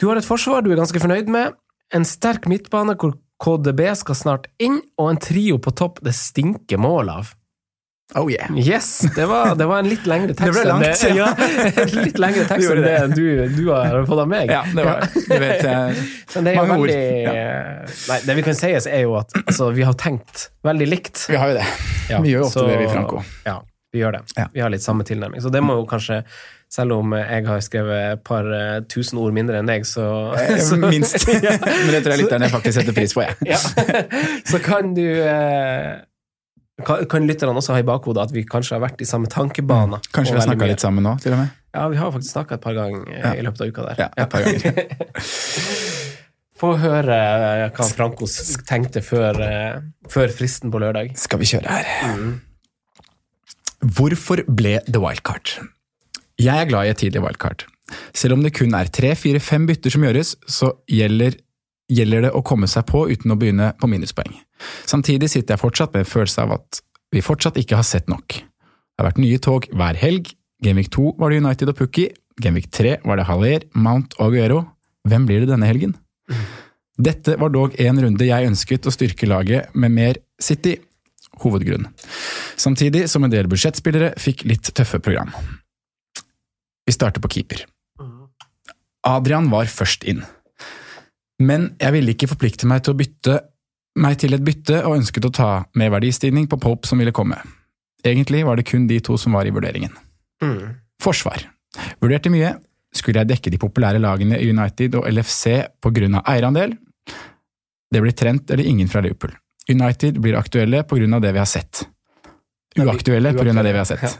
Du 0.00 0.08
har 0.08 0.20
et 0.20 0.26
forsvar 0.26 0.64
du 0.64 0.70
er 0.72 0.80
ganske 0.80 1.00
fornøyd 1.00 1.30
med, 1.32 1.56
en 1.94 2.06
sterk 2.06 2.46
midtbane 2.50 2.94
hvor 3.00 3.16
KDB 3.40 3.82
skal 3.96 4.18
snart 4.18 4.48
inn, 4.60 4.80
og 5.00 5.14
en 5.14 5.20
trio 5.20 5.58
på 5.62 5.72
topp 5.76 6.02
det 6.04 6.14
stinker 6.16 6.80
mål 6.80 7.12
av. 7.12 7.34
Oh 8.18 8.26
yeah. 8.30 8.50
Yes! 8.58 9.04
Det 9.14 9.26
var, 9.30 9.54
det 9.54 9.66
var 9.70 9.78
en 9.84 9.88
litt 9.88 10.06
lengre 10.10 10.34
tekst 10.34 10.46
Det 10.48 10.54
ble 10.56 10.64
langt, 10.66 10.82
det, 10.82 11.10
ja, 11.20 11.28
en 11.84 11.92
litt 12.04 12.18
lengre 12.18 12.42
tekst 12.48 12.72
enn 12.72 12.80
det 12.82 12.94
det. 12.98 13.14
du, 13.14 13.26
du 13.54 13.68
har 13.70 14.00
fått 14.08 14.22
av 14.24 14.28
meg. 14.32 14.50
Ja, 14.50 14.64
det 14.74 14.86
var. 14.88 15.06
Du 15.14 15.36
vet, 15.38 15.64
eh, 15.64 16.02
det 16.42 16.56
Mange 16.58 16.78
ord. 16.80 16.90
veldig 16.90 18.10
Nei, 18.10 18.20
det 18.26 18.38
vi 18.40 18.46
kan 18.48 18.58
si, 18.58 18.72
er 18.74 19.02
jo 19.04 19.14
at 19.20 19.34
altså, 19.44 19.70
vi 19.76 19.86
har 19.86 19.94
tenkt 20.00 20.48
veldig 20.66 20.88
likt. 20.90 21.26
vi 21.30 21.38
har 21.38 21.52
jo 21.54 21.60
det. 21.60 21.66
Ja, 22.10 22.18
Vi 22.24 22.34
gjør 22.34 22.48
ofte 22.48 22.58
så- 22.58 22.66
det, 22.72 22.80
vi, 22.82 22.88
Franco. 22.90 23.22
Ja, 23.46 23.60
vi 23.94 24.02
gjør 24.02 24.18
det. 24.18 24.24
Ja. 24.36 24.48
Vi 24.54 24.60
har 24.66 24.70
litt 24.74 24.82
samme 24.82 25.06
tilnærming. 25.06 25.42
Så 25.42 25.50
det 25.54 25.62
må 25.62 25.78
jo 25.78 25.86
kanskje, 25.90 26.20
selv 26.70 26.92
om 26.98 27.14
jeg 27.14 27.46
har 27.46 27.62
skrevet 27.62 28.12
et 28.16 28.24
par 28.26 28.46
eh, 28.54 28.76
tusen 28.90 29.18
ord 29.22 29.34
mindre 29.34 29.58
enn 29.62 29.70
deg, 29.70 29.86
så, 29.86 30.04
så 30.66 30.78
Minst. 30.82 31.26
Men 31.30 31.94
det 31.94 32.02
tror 32.02 32.14
jeg 32.16 32.24
lytterne 32.26 32.50
faktisk 32.50 32.80
setter 32.82 32.94
pris 32.98 33.14
på, 33.14 33.22
jeg. 33.26 33.38
ja. 33.54 33.58
Så 34.50 34.58
kan 34.66 34.94
du 34.98 35.04
eh, 35.06 35.98
kan, 36.86 37.04
kan 37.10 37.26
lytterne 37.28 37.54
også 37.56 37.74
ha 37.76 37.80
i 37.82 37.86
bakhodet 37.86 38.26
at 38.28 38.34
vi 38.34 38.44
kanskje 38.48 38.76
har 38.76 38.82
vært 38.84 39.00
i 39.02 39.08
samme 39.08 39.30
tankebane. 39.30 40.00
Mm. 40.00 40.10
Kanskje 40.16 40.34
vi 40.34 40.40
har 40.40 40.48
snakka 40.48 40.68
litt 40.70 40.84
sammen 40.84 41.06
nå, 41.06 41.16
til 41.22 41.34
og 41.36 41.42
med? 41.42 41.56
Ja, 41.74 41.86
vi 41.92 41.98
har 42.00 42.12
faktisk 42.14 42.34
snakka 42.34 42.58
et 42.58 42.64
par 42.64 42.76
ganger 42.78 43.06
eh, 43.08 43.20
Ja. 43.22 43.32
i 43.38 43.44
løpet 43.46 43.62
av 43.62 43.72
uka 43.72 43.88
der. 43.90 44.00
Ja, 44.04 44.08
et 44.24 44.30
par 44.32 44.46
ganger. 44.46 44.72
Få 46.60 46.74
høre 46.76 47.16
eh, 47.16 47.66
hva 47.72 47.86
Franco 47.88 48.26
tenkte 48.68 49.00
før, 49.04 49.38
eh, 49.40 49.80
før 50.12 50.32
fristen 50.36 50.72
på 50.72 50.80
lørdag. 50.82 51.14
Skal 51.16 51.40
vi 51.40 51.48
kjøre 51.48 51.72
her? 51.72 52.16
Mm. 52.18 52.34
Hvorfor 53.96 54.42
ble 54.44 54.78
det 54.84 55.00
wildcard? 55.00 55.54
Jeg 56.40 56.56
er 56.56 56.68
glad 56.68 56.88
i 56.88 56.92
et 56.92 57.00
tidlig 57.00 57.22
wildcard. 57.24 57.64
Selv 58.16 58.36
om 58.36 58.44
det 58.44 58.52
kun 58.56 58.74
er 58.76 58.90
tre, 58.92 59.14
fire, 59.18 59.40
fem 59.42 59.64
bytter 59.68 59.94
som 59.94 60.04
gjøres, 60.04 60.34
så 60.48 60.74
gjelder, 60.90 61.38
gjelder 61.90 62.28
det 62.28 62.32
å 62.36 62.42
komme 62.46 62.68
seg 62.70 62.86
på 62.88 63.04
uten 63.10 63.34
å 63.34 63.38
begynne 63.38 63.72
på 63.80 63.90
minuspoeng. 63.90 64.32
Samtidig 64.88 65.30
sitter 65.32 65.56
jeg 65.56 65.62
fortsatt 65.62 65.94
med 65.94 66.04
en 66.04 66.10
følelse 66.10 66.44
av 66.44 66.54
at 66.58 66.80
vi 67.10 67.24
fortsatt 67.24 67.58
ikke 67.60 67.78
har 67.78 67.86
sett 67.86 68.10
nok. 68.10 68.38
Det 68.38 69.02
har 69.02 69.10
vært 69.10 69.22
nye 69.22 69.40
tog 69.42 69.66
hver 69.74 69.98
helg. 69.98 70.32
Genvik 70.62 70.90
2 70.94 71.14
var 71.20 71.32
det 71.32 71.40
United 71.42 71.72
og 71.72 71.78
Pukki. 71.78 72.10
Genvik 72.40 72.68
3 72.74 72.98
var 73.04 73.18
det 73.18 73.26
Haller, 73.28 73.64
Mount 73.74 74.14
og 74.18 74.30
Aguero. 74.30 74.60
Hvem 75.08 75.26
blir 75.28 75.42
det 75.42 75.50
denne 75.50 75.68
helgen? 75.68 75.96
Dette 77.00 77.36
var 77.40 77.52
dog 77.52 77.74
en 77.80 78.00
runde 78.04 78.28
jeg 78.28 78.50
ønsket 78.50 78.86
å 78.86 78.92
styrke 78.92 79.28
laget 79.28 79.74
med 79.74 79.94
mer 79.96 80.20
City. 80.40 80.76
Hovedgrunn. 81.40 81.86
Samtidig 82.60 83.06
som 83.08 83.24
en 83.24 83.32
del 83.32 83.48
budsjettspillere 83.48 84.12
fikk 84.20 84.44
litt 84.50 84.68
tøffe 84.76 85.00
program. 85.00 85.32
Vi 86.84 86.92
starter 86.92 87.22
på 87.24 87.30
keeper. 87.32 87.64
Adrian 89.06 89.48
var 89.52 89.70
først 89.72 90.04
inn. 90.04 90.20
Men 91.40 91.70
jeg 91.80 91.96
ville 91.96 92.14
ikke 92.14 92.28
forplikte 92.30 92.68
meg 92.68 92.84
til 92.84 92.94
å 92.94 93.00
bytte 93.00 93.38
meg 94.00 94.20
til 94.22 94.36
et 94.36 94.44
bytte 94.44 94.82
og 94.86 95.00
ønsket 95.00 95.26
å 95.26 95.32
ta 95.34 95.50
med 95.78 95.90
verdistigning 95.92 96.46
på 96.50 96.60
Pope 96.62 96.88
som 96.88 97.00
ville 97.00 97.14
komme. 97.16 97.40
Egentlig 98.06 98.44
var 98.46 98.56
det 98.56 98.68
kun 98.70 98.86
de 98.88 99.00
to 99.04 99.16
som 99.20 99.34
var 99.36 99.48
i 99.48 99.52
vurderingen. 99.54 99.92
Mm. 100.44 100.76
Forsvar. 101.02 101.48
Vurderte 102.00 102.32
mye. 102.32 102.56
skulle 102.90 103.20
jeg 103.20 103.28
dekke 103.30 103.50
de 103.54 103.58
populære 103.62 104.00
lagene 104.02 104.34
i 104.42 104.48
United 104.50 104.96
og 104.98 105.04
LFC 105.06 105.44
på 105.78 105.92
grunn 105.94 106.16
av 106.18 106.24
eierandel. 106.26 106.72
Det 107.86 108.00
blir 108.02 108.16
Trent 108.18 108.50
eller 108.50 108.66
ingen 108.66 108.88
fra 108.90 109.00
Liverpool. 109.00 109.30
United 109.70 110.18
blir 110.18 110.34
aktuelle 110.34 110.82
på 110.82 110.98
grunn 110.98 111.14
av 111.14 111.22
det 111.22 111.30
vi 111.30 111.38
har 111.38 111.46
sett. 111.46 111.84
Uaktuelle 112.74 113.30
på 113.36 113.44
grunn 113.44 113.58
av 113.58 113.64
det 113.64 113.76
vi 113.76 113.78
har 113.78 113.86
sett. 113.86 114.18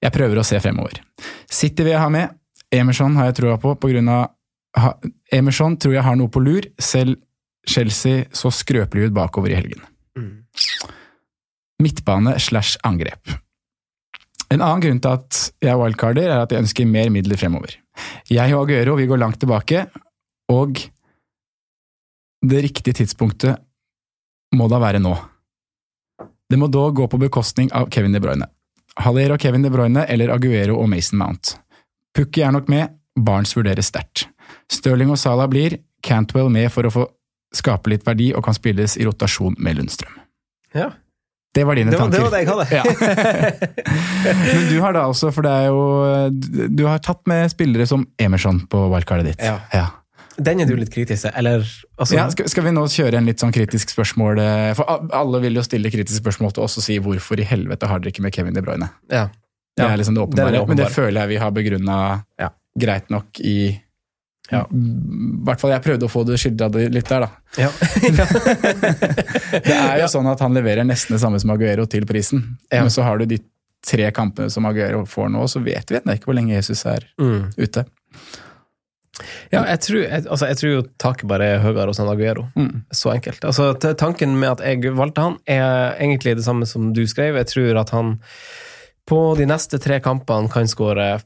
Jeg 0.00 0.12
prøver 0.12 0.36
å 0.36 0.44
se 0.44 0.60
fremover. 0.60 1.00
City 1.48 1.86
vil 1.86 1.94
jeg 1.94 2.02
ha 2.02 2.10
med. 2.12 2.36
Emerson 2.70 3.16
har 3.16 3.30
jeg 3.30 3.38
troa 3.40 3.56
på 3.60 3.72
pga. 3.80 4.18
Ha, 4.78 4.94
Emerson 5.34 5.76
tror 5.80 5.96
jeg 5.96 6.06
har 6.06 6.16
noe 6.18 6.30
på 6.30 6.42
lur, 6.44 6.66
selv 6.78 7.18
Chelsea 7.68 8.26
så 8.36 8.52
skrøpelig 8.54 9.10
ut 9.10 9.16
bakover 9.16 9.52
i 9.52 9.58
helgen. 9.58 9.82
Mm. 10.18 10.36
Midtbane 11.82 12.36
slash 12.42 12.78
angrep. 12.86 13.32
En 14.50 14.62
annen 14.62 14.82
grunn 14.82 15.00
til 15.02 15.14
at 15.14 15.40
jeg 15.62 15.78
wildcarder, 15.78 16.26
er 16.28 16.44
at 16.44 16.52
jeg 16.52 16.64
ønsker 16.64 16.88
mer 16.88 17.10
midler 17.14 17.38
fremover. 17.38 17.76
Jeg 18.30 18.54
og 18.54 18.64
Aguero 18.64 18.96
vi 18.98 19.08
går 19.10 19.20
langt 19.20 19.40
tilbake, 19.42 19.84
og 20.50 20.80
det 22.40 22.62
riktige 22.64 22.96
tidspunktet 23.02 23.60
må 24.56 24.66
da 24.70 24.80
være 24.82 25.02
nå. 25.02 25.12
Det 26.50 26.58
må 26.58 26.66
da 26.72 26.88
gå 26.90 27.06
på 27.06 27.20
bekostning 27.20 27.70
av 27.76 27.90
Kevin 27.94 28.16
De 28.16 28.22
Bruyne. 28.22 28.48
Haller 29.00 29.36
og 29.36 29.42
Kevin 29.42 29.62
De 29.62 29.70
Bruyne 29.70 30.02
eller 30.10 30.32
Aguero 30.34 30.80
og 30.80 30.88
Mason 30.90 31.20
Mount. 31.20 31.54
Pukki 32.16 32.42
er 32.42 32.56
nok 32.56 32.66
med, 32.72 32.96
Barnes 33.14 33.54
vurderes 33.54 33.92
sterkt. 33.92 34.26
Stirling 34.72 35.10
og 35.10 35.18
Salah 35.18 35.48
blir, 35.50 35.78
Cantwell 36.02 36.48
med 36.52 36.70
for 36.72 36.88
å 36.88 36.90
få 36.94 37.06
skape 37.54 37.90
litt 37.90 38.04
verdi 38.06 38.30
og 38.34 38.44
kan 38.46 38.54
spilles 38.54 38.96
i 39.00 39.04
rotasjon 39.08 39.56
med 39.58 39.76
Lundstrøm. 39.80 40.18
Ja. 40.74 40.90
Det 41.52 41.64
var 41.66 41.74
dine 41.74 41.90
tanker. 41.90 42.14
det 42.14 42.22
var 42.22 42.30
det 42.30 42.40
jeg 42.44 42.48
hadde. 42.48 42.66
Ja. 42.70 42.84
Men 44.54 44.68
du 44.70 44.76
har 44.84 44.94
da 44.94 45.06
også, 45.10 45.32
for 45.34 45.42
det 45.42 45.50
er 45.50 45.66
jo 45.66 46.68
Du 46.70 46.84
har 46.86 47.00
tatt 47.02 47.24
med 47.30 47.50
spillere 47.50 47.86
som 47.90 48.04
Emerson 48.22 48.60
på 48.70 48.84
wildcardet 48.92 49.32
ditt. 49.32 49.42
Ja. 49.42 49.56
Ja. 49.74 49.88
Den 50.40 50.62
er 50.62 50.68
du 50.70 50.76
litt 50.78 50.92
kritisk 50.94 51.26
til, 51.26 51.32
eller 51.36 51.64
altså, 51.98 52.14
Ja, 52.16 52.28
skal, 52.32 52.46
skal 52.48 52.64
vi 52.64 52.70
nå 52.72 52.84
kjøre 52.88 53.18
en 53.18 53.26
litt 53.28 53.42
sånn 53.42 53.52
kritisk 53.52 53.90
spørsmål? 53.92 54.38
eh, 54.40 54.70
For 54.78 55.10
alle 55.12 55.40
vil 55.42 55.58
jo 55.58 55.64
stille 55.66 55.90
kritiske 55.92 56.22
spørsmål 56.22 56.54
til 56.56 56.64
oss 56.64 56.78
og 56.80 56.86
si 56.86 56.96
hvorfor 57.02 57.42
i 57.42 57.48
helvete 57.50 57.90
har 57.90 58.00
dere 58.00 58.14
ikke 58.14 58.24
med 58.24 58.32
Kevin 58.36 58.54
De 58.56 58.62
Bruyne? 58.64 58.88
ja. 59.12 59.26
Det 59.80 59.86
er 59.86 59.96
liksom 60.00 60.16
det 60.16 60.22
det 60.22 60.36
det 60.36 60.44
åpenbare, 60.44 60.66
men 60.68 60.76
det 60.76 60.86
føler 60.92 61.20
jeg 61.22 61.28
vi 61.30 61.36
har 61.40 61.52
begrunna 61.56 61.98
Ja. 62.42 62.48
greit 62.78 63.06
nok 63.10 63.38
i 63.40 63.80
Ja. 64.50 64.64
I 64.66 65.44
hvert 65.46 65.60
fall 65.62 65.70
jeg 65.70 65.82
prøvde 65.84 66.06
å 66.08 66.10
få 66.10 66.24
det 66.26 66.38
skildra 66.42 66.66
litt 66.90 67.06
der, 67.10 67.26
da. 67.26 67.30
Ja. 67.60 67.68
Det 69.64 69.74
er 69.76 70.00
jo 70.02 70.08
sånn 70.10 70.28
at 70.30 70.40
han 70.42 70.54
leverer 70.56 70.86
nesten 70.86 71.14
det 71.16 71.22
samme 71.22 71.40
som 71.42 71.52
Aguero 71.54 71.86
til 71.90 72.06
prisen, 72.08 72.44
men 72.72 72.90
så 72.92 73.04
har 73.06 73.20
du 73.20 73.26
de 73.30 73.38
tre 73.86 74.10
kampene 74.14 74.50
som 74.52 74.66
Aguero 74.68 75.04
får 75.08 75.30
nå, 75.32 75.46
så 75.48 75.62
vet 75.64 75.90
vi 75.90 75.98
ennå 76.00 76.16
ikke 76.18 76.30
hvor 76.30 76.36
lenge 76.38 76.56
Jesus 76.58 76.82
er 76.90 77.06
Mm. 77.20 77.50
ute. 77.56 77.84
ja, 79.52 79.62
jeg 79.68 79.80
tror, 79.84 80.00
jeg, 80.02 80.24
altså, 80.26 80.46
jeg 80.48 80.56
tror 80.60 80.70
jo 80.74 80.82
taket 81.02 81.28
bare 81.28 81.46
er 81.54 81.62
høyere 81.64 81.90
hos 81.92 82.00
Aguero. 82.00 82.46
Mm. 82.56 82.82
Så 82.92 83.12
enkelt. 83.14 83.44
Altså, 83.44 83.70
tanken 83.98 84.36
med 84.40 84.50
at 84.56 84.60
jeg 84.64 84.94
valgte 84.96 85.24
han, 85.26 85.38
er 85.46 85.96
egentlig 86.00 86.36
det 86.38 86.44
samme 86.46 86.66
som 86.68 86.92
du 86.96 87.02
skrev. 87.06 87.36
Jeg 87.40 87.46
tror 87.52 87.80
at 87.82 87.90
han 87.96 88.14
på 89.10 89.18
de 89.36 89.46
neste 89.50 89.78
tre 89.82 89.98
kampene 90.04 90.48
kan 90.52 90.68
skåre 90.70 91.20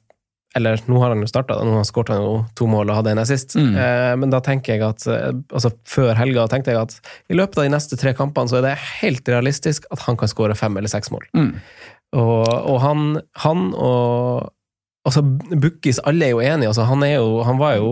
Eller 0.54 0.80
nå 0.86 1.00
har 1.02 1.10
han 1.10 1.22
jo 1.24 1.28
starta, 1.30 1.56
nå 1.66 1.78
har 1.80 1.86
skåret 1.88 2.12
han 2.14 2.22
jo 2.22 2.34
to 2.58 2.68
mål 2.70 2.92
og 2.92 3.00
hadde 3.00 3.14
en 3.14 3.22
assist. 3.24 3.56
Mm. 3.58 3.72
Eh, 3.74 4.12
men 4.22 4.30
da 4.30 4.38
tenker 4.44 4.76
jeg 4.76 4.84
at 4.86 5.06
eh, 5.10 5.30
altså 5.50 5.72
før 5.88 6.12
helga 6.18 6.46
tenkte 6.50 6.74
jeg 6.74 6.82
at 6.84 6.94
i 7.32 7.38
løpet 7.38 7.58
av 7.58 7.66
de 7.66 7.74
neste 7.74 7.98
tre 7.98 8.14
kampene 8.16 8.50
så 8.50 8.60
er 8.60 8.68
det 8.68 8.76
helt 9.00 9.28
realistisk 9.30 9.88
at 9.94 10.04
han 10.06 10.18
kan 10.20 10.30
skåre 10.30 10.56
fem 10.58 10.78
eller 10.78 10.92
seks 10.92 11.10
mål. 11.14 11.26
Mm. 11.34 11.50
Og, 12.14 12.46
og 12.46 12.78
han, 12.84 13.08
han 13.42 13.72
og 13.74 14.52
Altså, 15.04 15.20
Bukkis, 15.60 15.98
alle 16.08 16.24
er 16.24 16.30
jo 16.32 16.38
enige. 16.40 16.70
Altså, 16.70 16.86
han, 16.88 17.02
er 17.04 17.18
jo, 17.18 17.42
han 17.44 17.58
var 17.60 17.74
jo 17.76 17.88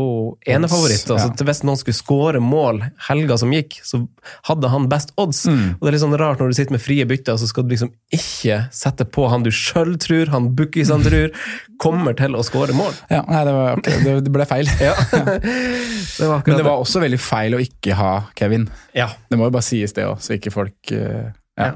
enefavoritt. 0.49 1.05
Altså, 1.13 1.29
Ja. 1.29 1.45
Hvis 1.45 1.61
noen 1.69 1.77
skulle 1.77 1.99
skåre 1.99 2.41
mål 2.41 2.81
helga 3.09 3.37
som 3.37 3.53
gikk, 3.53 3.77
så 3.85 4.01
hadde 4.49 4.71
han 4.73 4.87
best 4.89 5.13
odds. 5.21 5.43
Mm. 5.45 5.75
Og 5.75 5.85
Det 5.85 5.91
er 5.91 5.97
litt 5.99 6.05
sånn 6.07 6.17
rart 6.17 6.41
når 6.41 6.55
du 6.55 6.57
sitter 6.57 6.77
med 6.79 6.85
frie 6.85 7.05
bytter, 7.05 7.37
så 7.37 7.51
skal 7.51 7.67
du 7.67 7.75
liksom 7.75 7.93
ikke 8.17 8.63
sette 8.73 9.05
på 9.05 9.27
han 9.29 9.45
du 9.45 9.51
sjøl 9.53 9.99
tror, 10.01 10.33
han 10.33 10.49
Bukkis 10.57 10.89
han 10.95 11.05
tror, 11.05 11.37
kommer 11.85 12.17
til 12.17 12.33
å 12.39 12.47
skåre 12.49 12.73
mål. 12.79 12.97
Ja, 13.13 13.21
nei, 13.29 13.45
det, 13.45 13.55
var, 13.59 13.85
det, 14.09 14.17
det 14.25 14.33
ble 14.39 14.49
feil. 14.49 14.73
Ja. 14.81 14.97
det 15.13 16.33
var 16.33 16.49
Men 16.49 16.57
det 16.63 16.65
var 16.65 16.81
også 16.81 17.05
veldig 17.05 17.21
feil 17.21 17.59
å 17.59 17.61
ikke 17.61 18.01
ha 18.01 18.13
Kevin. 18.41 18.71
Ja. 18.97 19.11
Det 19.29 19.37
må 19.37 19.51
jo 19.51 19.59
bare 19.59 19.69
sies 19.69 19.93
det 19.99 20.09
òg, 20.09 20.17
så 20.25 20.39
ikke 20.41 20.55
folk 20.55 20.97
eh, 20.97 21.29
ja. 21.61 21.75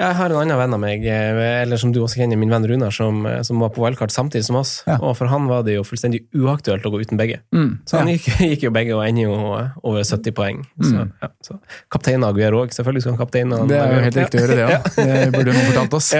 Jeg 0.00 0.16
har 0.16 0.32
en 0.32 0.38
annen 0.40 0.56
venn 0.56 0.72
av 0.72 0.80
meg, 0.80 1.02
eh, 1.04 1.38
eller 1.62 1.76
som 1.76 1.90
du 1.92 1.98
også 2.00 2.22
kjenner, 2.22 2.38
min 2.40 2.48
venn 2.50 2.64
Runar, 2.64 2.90
som, 2.96 3.26
eh, 3.28 3.42
som 3.44 3.60
var 3.60 3.68
på 3.74 3.82
wildcard 3.84 4.10
samtidig 4.10 4.46
som 4.46 4.56
oss. 4.56 4.70
Ja. 4.86 4.96
Og 5.04 5.12
for 5.18 5.28
han 5.28 5.44
var 5.50 5.66
det 5.66 5.74
jo 5.74 5.82
fullstendig 5.84 6.22
uaktuelt 6.32 6.86
å 6.88 6.92
gå 6.94 7.02
uten 7.02 7.18
begge. 7.20 7.42
Mm. 7.52 7.74
Så 7.84 7.98
han 7.98 8.08
ja. 8.08 8.14
gikk, 8.16 8.30
gikk 8.54 8.64
jo 8.64 8.70
begge 8.72 8.94
og 8.96 9.02
ender 9.04 9.26
jo 9.26 9.34
over 9.84 10.00
70 10.02 10.32
poeng. 10.38 10.62
Så, 10.80 10.94
Mm. 10.96 11.12
ja, 11.20 11.28
så. 11.44 11.58
Kaptein 11.92 12.24
Aguero 12.24 12.62
òg, 12.64 12.72
selvfølgelig 12.72 13.02
skal 13.04 13.12
han 13.16 13.20
kapteine 13.20 13.58
Det 13.68 13.76
er 13.78 13.92
jo 13.92 14.00
helt 14.06 14.16
riktig 14.22 14.40
å 14.40 14.44
gjøre 14.46 14.56
det 14.56 14.66
òg. 14.70 14.88
Det 14.96 15.32
burde 15.36 15.52
noen 15.58 15.68
fortalt 15.68 15.94
oss. 16.00 16.12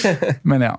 Men 0.54 0.62
ja. 0.68 0.76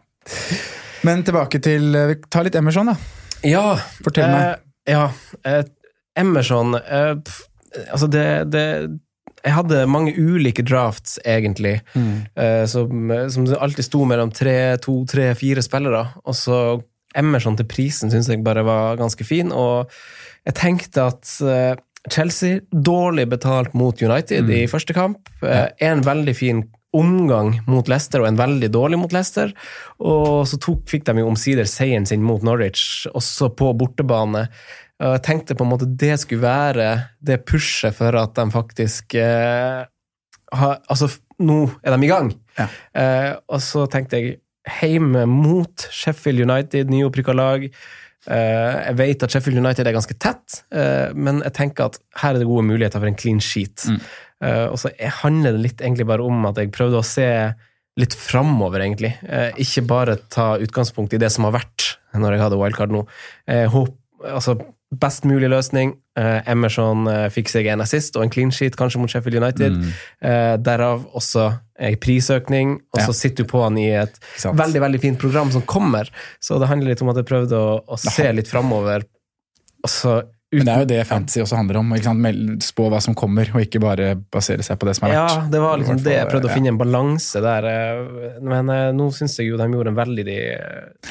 Men 1.04 1.24
tilbake 1.28 1.60
til 1.64 1.96
eh, 1.96 2.08
Vi 2.14 2.16
tar 2.32 2.48
litt 2.48 2.56
Emerson, 2.56 2.94
da. 2.94 2.96
Ja. 3.44 3.66
Fortell 4.08 4.32
meg. 4.32 4.64
Eh, 4.88 4.96
ja. 4.96 5.04
Eh, 5.44 5.64
Emerson 6.18 6.80
eh, 6.80 7.14
Altså, 7.92 8.08
det, 8.10 8.26
det 8.56 8.64
Jeg 9.46 9.54
hadde 9.54 9.86
mange 9.90 10.14
ulike 10.18 10.66
drafts, 10.66 11.20
egentlig, 11.26 11.80
eh, 11.96 12.66
som, 12.68 13.12
som 13.32 13.50
alltid 13.58 13.86
sto 13.86 14.04
mellom 14.10 14.32
tre, 14.34 14.78
to, 14.84 15.00
tre, 15.10 15.30
fire 15.38 15.64
spillere. 15.66 16.04
Og 16.26 16.36
så 16.36 16.62
Emerson 17.18 17.58
til 17.58 17.68
prisen 17.70 18.12
syns 18.12 18.30
jeg 18.30 18.44
bare 18.46 18.66
var 18.68 18.98
ganske 19.00 19.24
fin, 19.26 19.52
og 19.54 19.92
jeg 20.48 20.58
tenkte 20.60 21.06
at 21.10 21.32
uh, 21.44 21.76
Chelsea, 22.14 22.62
dårlig 22.72 23.28
betalt 23.30 23.74
mot 23.76 24.02
United 24.02 24.50
i 24.54 24.66
første 24.72 24.96
kamp. 24.96 25.30
Eh, 25.44 25.68
en 25.84 26.04
veldig 26.06 26.36
fin 26.38 26.62
omgang 26.96 27.58
mot 27.68 27.90
Leicester 27.92 28.24
og 28.24 28.30
en 28.30 28.40
veldig 28.40 28.70
dårlig 28.72 29.00
mot 29.02 29.14
Leicester. 29.14 29.52
Og 30.00 30.48
så 30.48 30.60
tok, 30.64 30.86
fikk 30.88 31.04
de 31.10 31.18
jo 31.20 31.28
omsider 31.28 31.68
seieren 31.68 32.08
sin 32.08 32.24
mot 32.24 32.44
Norwich, 32.48 33.10
også 33.12 33.52
på 33.60 33.74
bortebane. 33.78 34.48
Og 35.00 35.12
Jeg 35.14 35.24
tenkte 35.28 35.54
på 35.58 35.66
en 35.66 35.70
måte 35.76 35.86
det 36.00 36.16
skulle 36.24 36.42
være 36.42 36.88
det 37.22 37.44
pushet 37.46 37.94
for 37.94 38.16
at 38.18 38.34
de 38.40 38.46
faktisk 38.54 39.14
eh, 39.22 39.84
har, 40.58 40.80
Altså, 40.90 41.10
nå 41.40 41.60
er 41.84 41.94
de 41.94 42.08
i 42.08 42.10
gang. 42.10 42.32
Ja. 42.58 42.66
Eh, 42.98 43.32
og 43.54 43.62
så 43.62 43.86
tenkte 43.94 44.18
jeg 44.18 44.40
hjemme 44.82 45.26
mot 45.30 45.86
Sheffield 45.94 46.42
United, 46.48 46.90
nyopprykka 46.90 47.36
lag. 47.38 47.68
Eh, 48.28 48.78
jeg 48.90 48.98
vet 49.00 49.24
at 49.28 49.32
Sheffield 49.36 49.62
United 49.62 49.88
er 49.88 49.96
ganske 49.96 50.18
tett, 50.20 50.64
eh, 50.74 51.14
men 51.16 51.44
jeg 51.46 51.54
tenker 51.56 51.86
at 51.92 52.00
her 52.24 52.34
er 52.36 52.42
det 52.42 52.50
gode 52.50 52.66
muligheter 52.68 53.00
for 53.00 53.08
en 53.08 53.16
clean 53.20 53.40
sheet. 53.44 53.86
Mm. 53.88 54.00
Eh, 54.44 54.66
og 54.72 54.80
så 54.82 54.90
er- 54.98 55.14
handler 55.22 55.54
det 55.56 55.62
litt 55.62 55.82
egentlig 55.86 56.08
bare 56.10 56.26
om 56.26 56.46
at 56.50 56.58
jeg 56.58 56.72
prøvde 56.74 57.00
å 57.00 57.06
se 57.06 57.30
litt 57.98 58.14
framover, 58.14 58.82
egentlig. 58.82 59.14
Eh, 59.30 59.52
ikke 59.64 59.86
bare 59.88 60.18
ta 60.30 60.58
utgangspunkt 60.58 61.14
i 61.14 61.18
det 61.22 61.32
som 61.32 61.46
har 61.48 61.54
vært 61.62 61.96
når 62.14 62.34
jeg 62.36 62.42
hadde 62.42 62.60
wildcard 62.60 62.92
nå. 62.92 63.06
Eh, 63.48 63.66
håp, 63.68 63.94
altså, 64.26 64.58
best 64.96 65.26
mulig 65.28 65.50
løsning. 65.52 65.96
Eh, 66.18 66.40
Emerson 66.50 67.08
eh, 67.12 67.26
fikk 67.34 67.50
seg 67.52 67.68
en 67.74 67.82
assist 67.84 68.16
og 68.16 68.24
en 68.24 68.30
clean 68.32 68.52
sheet, 68.56 68.78
kanskje 68.80 69.02
mot 69.02 69.12
Sheffield 69.12 69.36
United. 69.42 69.76
Mm. 69.82 69.90
Eh, 70.24 70.54
derav 70.64 71.04
også 71.18 71.50
en 71.78 71.98
prisøkning, 72.02 72.78
og 72.94 73.02
så 73.02 73.12
Ja. 73.12 73.18
sitter 73.20 73.44
du 73.44 73.50
på 73.52 73.62
han 73.64 73.78
i 73.78 73.90
et 73.92 74.16
veldig 74.44 74.82
veldig 74.82 75.02
fint 75.04 75.20
program 75.20 75.52
som 75.52 75.62
kommer. 75.62 76.10
Så 76.40 76.58
det 76.60 76.68
handler 76.72 76.90
litt 76.94 77.02
om 77.04 77.10
at 77.12 77.20
jeg 77.20 77.26
prøvde 77.30 77.60
å, 77.60 77.82
å 77.86 78.00
se 78.00 78.32
litt 78.34 78.48
framover. 78.48 79.04
Uten... 79.84 80.24
Men 80.64 80.64
det 80.66 80.74
er 80.74 80.80
jo 80.80 80.88
det 80.88 81.00
fantasy 81.10 81.42
også 81.44 81.58
handler 81.60 81.78
om. 81.82 81.90
Ikke 81.98 82.08
sant? 82.08 82.64
Spå 82.64 82.86
hva 82.88 83.02
som 83.04 83.16
kommer, 83.20 83.50
og 83.52 83.66
ikke 83.66 83.82
bare 83.84 84.14
basere 84.32 84.64
seg 84.64 84.80
på 84.80 84.88
det 84.88 84.94
som 84.96 85.10
er 85.10 85.12
verdt. 85.18 85.34
Ja, 85.36 85.48
det 85.52 85.60
var 85.60 85.82
liksom 85.82 86.00
det. 86.06 86.14
Jeg 86.16 86.30
prøvde 86.32 86.48
å 86.48 86.54
finne 86.54 86.72
en 86.72 86.80
balanse 86.80 87.42
der. 87.44 87.68
eh, 87.68 88.38
Men 88.48 88.72
eh, 88.72 88.92
nå 88.96 89.10
syns 89.12 89.36
jeg 89.42 89.50
jo 89.52 89.58
de 89.60 89.68
gjorde 89.68 89.92
en 89.92 90.00
veldig 90.00 90.24
de, 90.30 90.38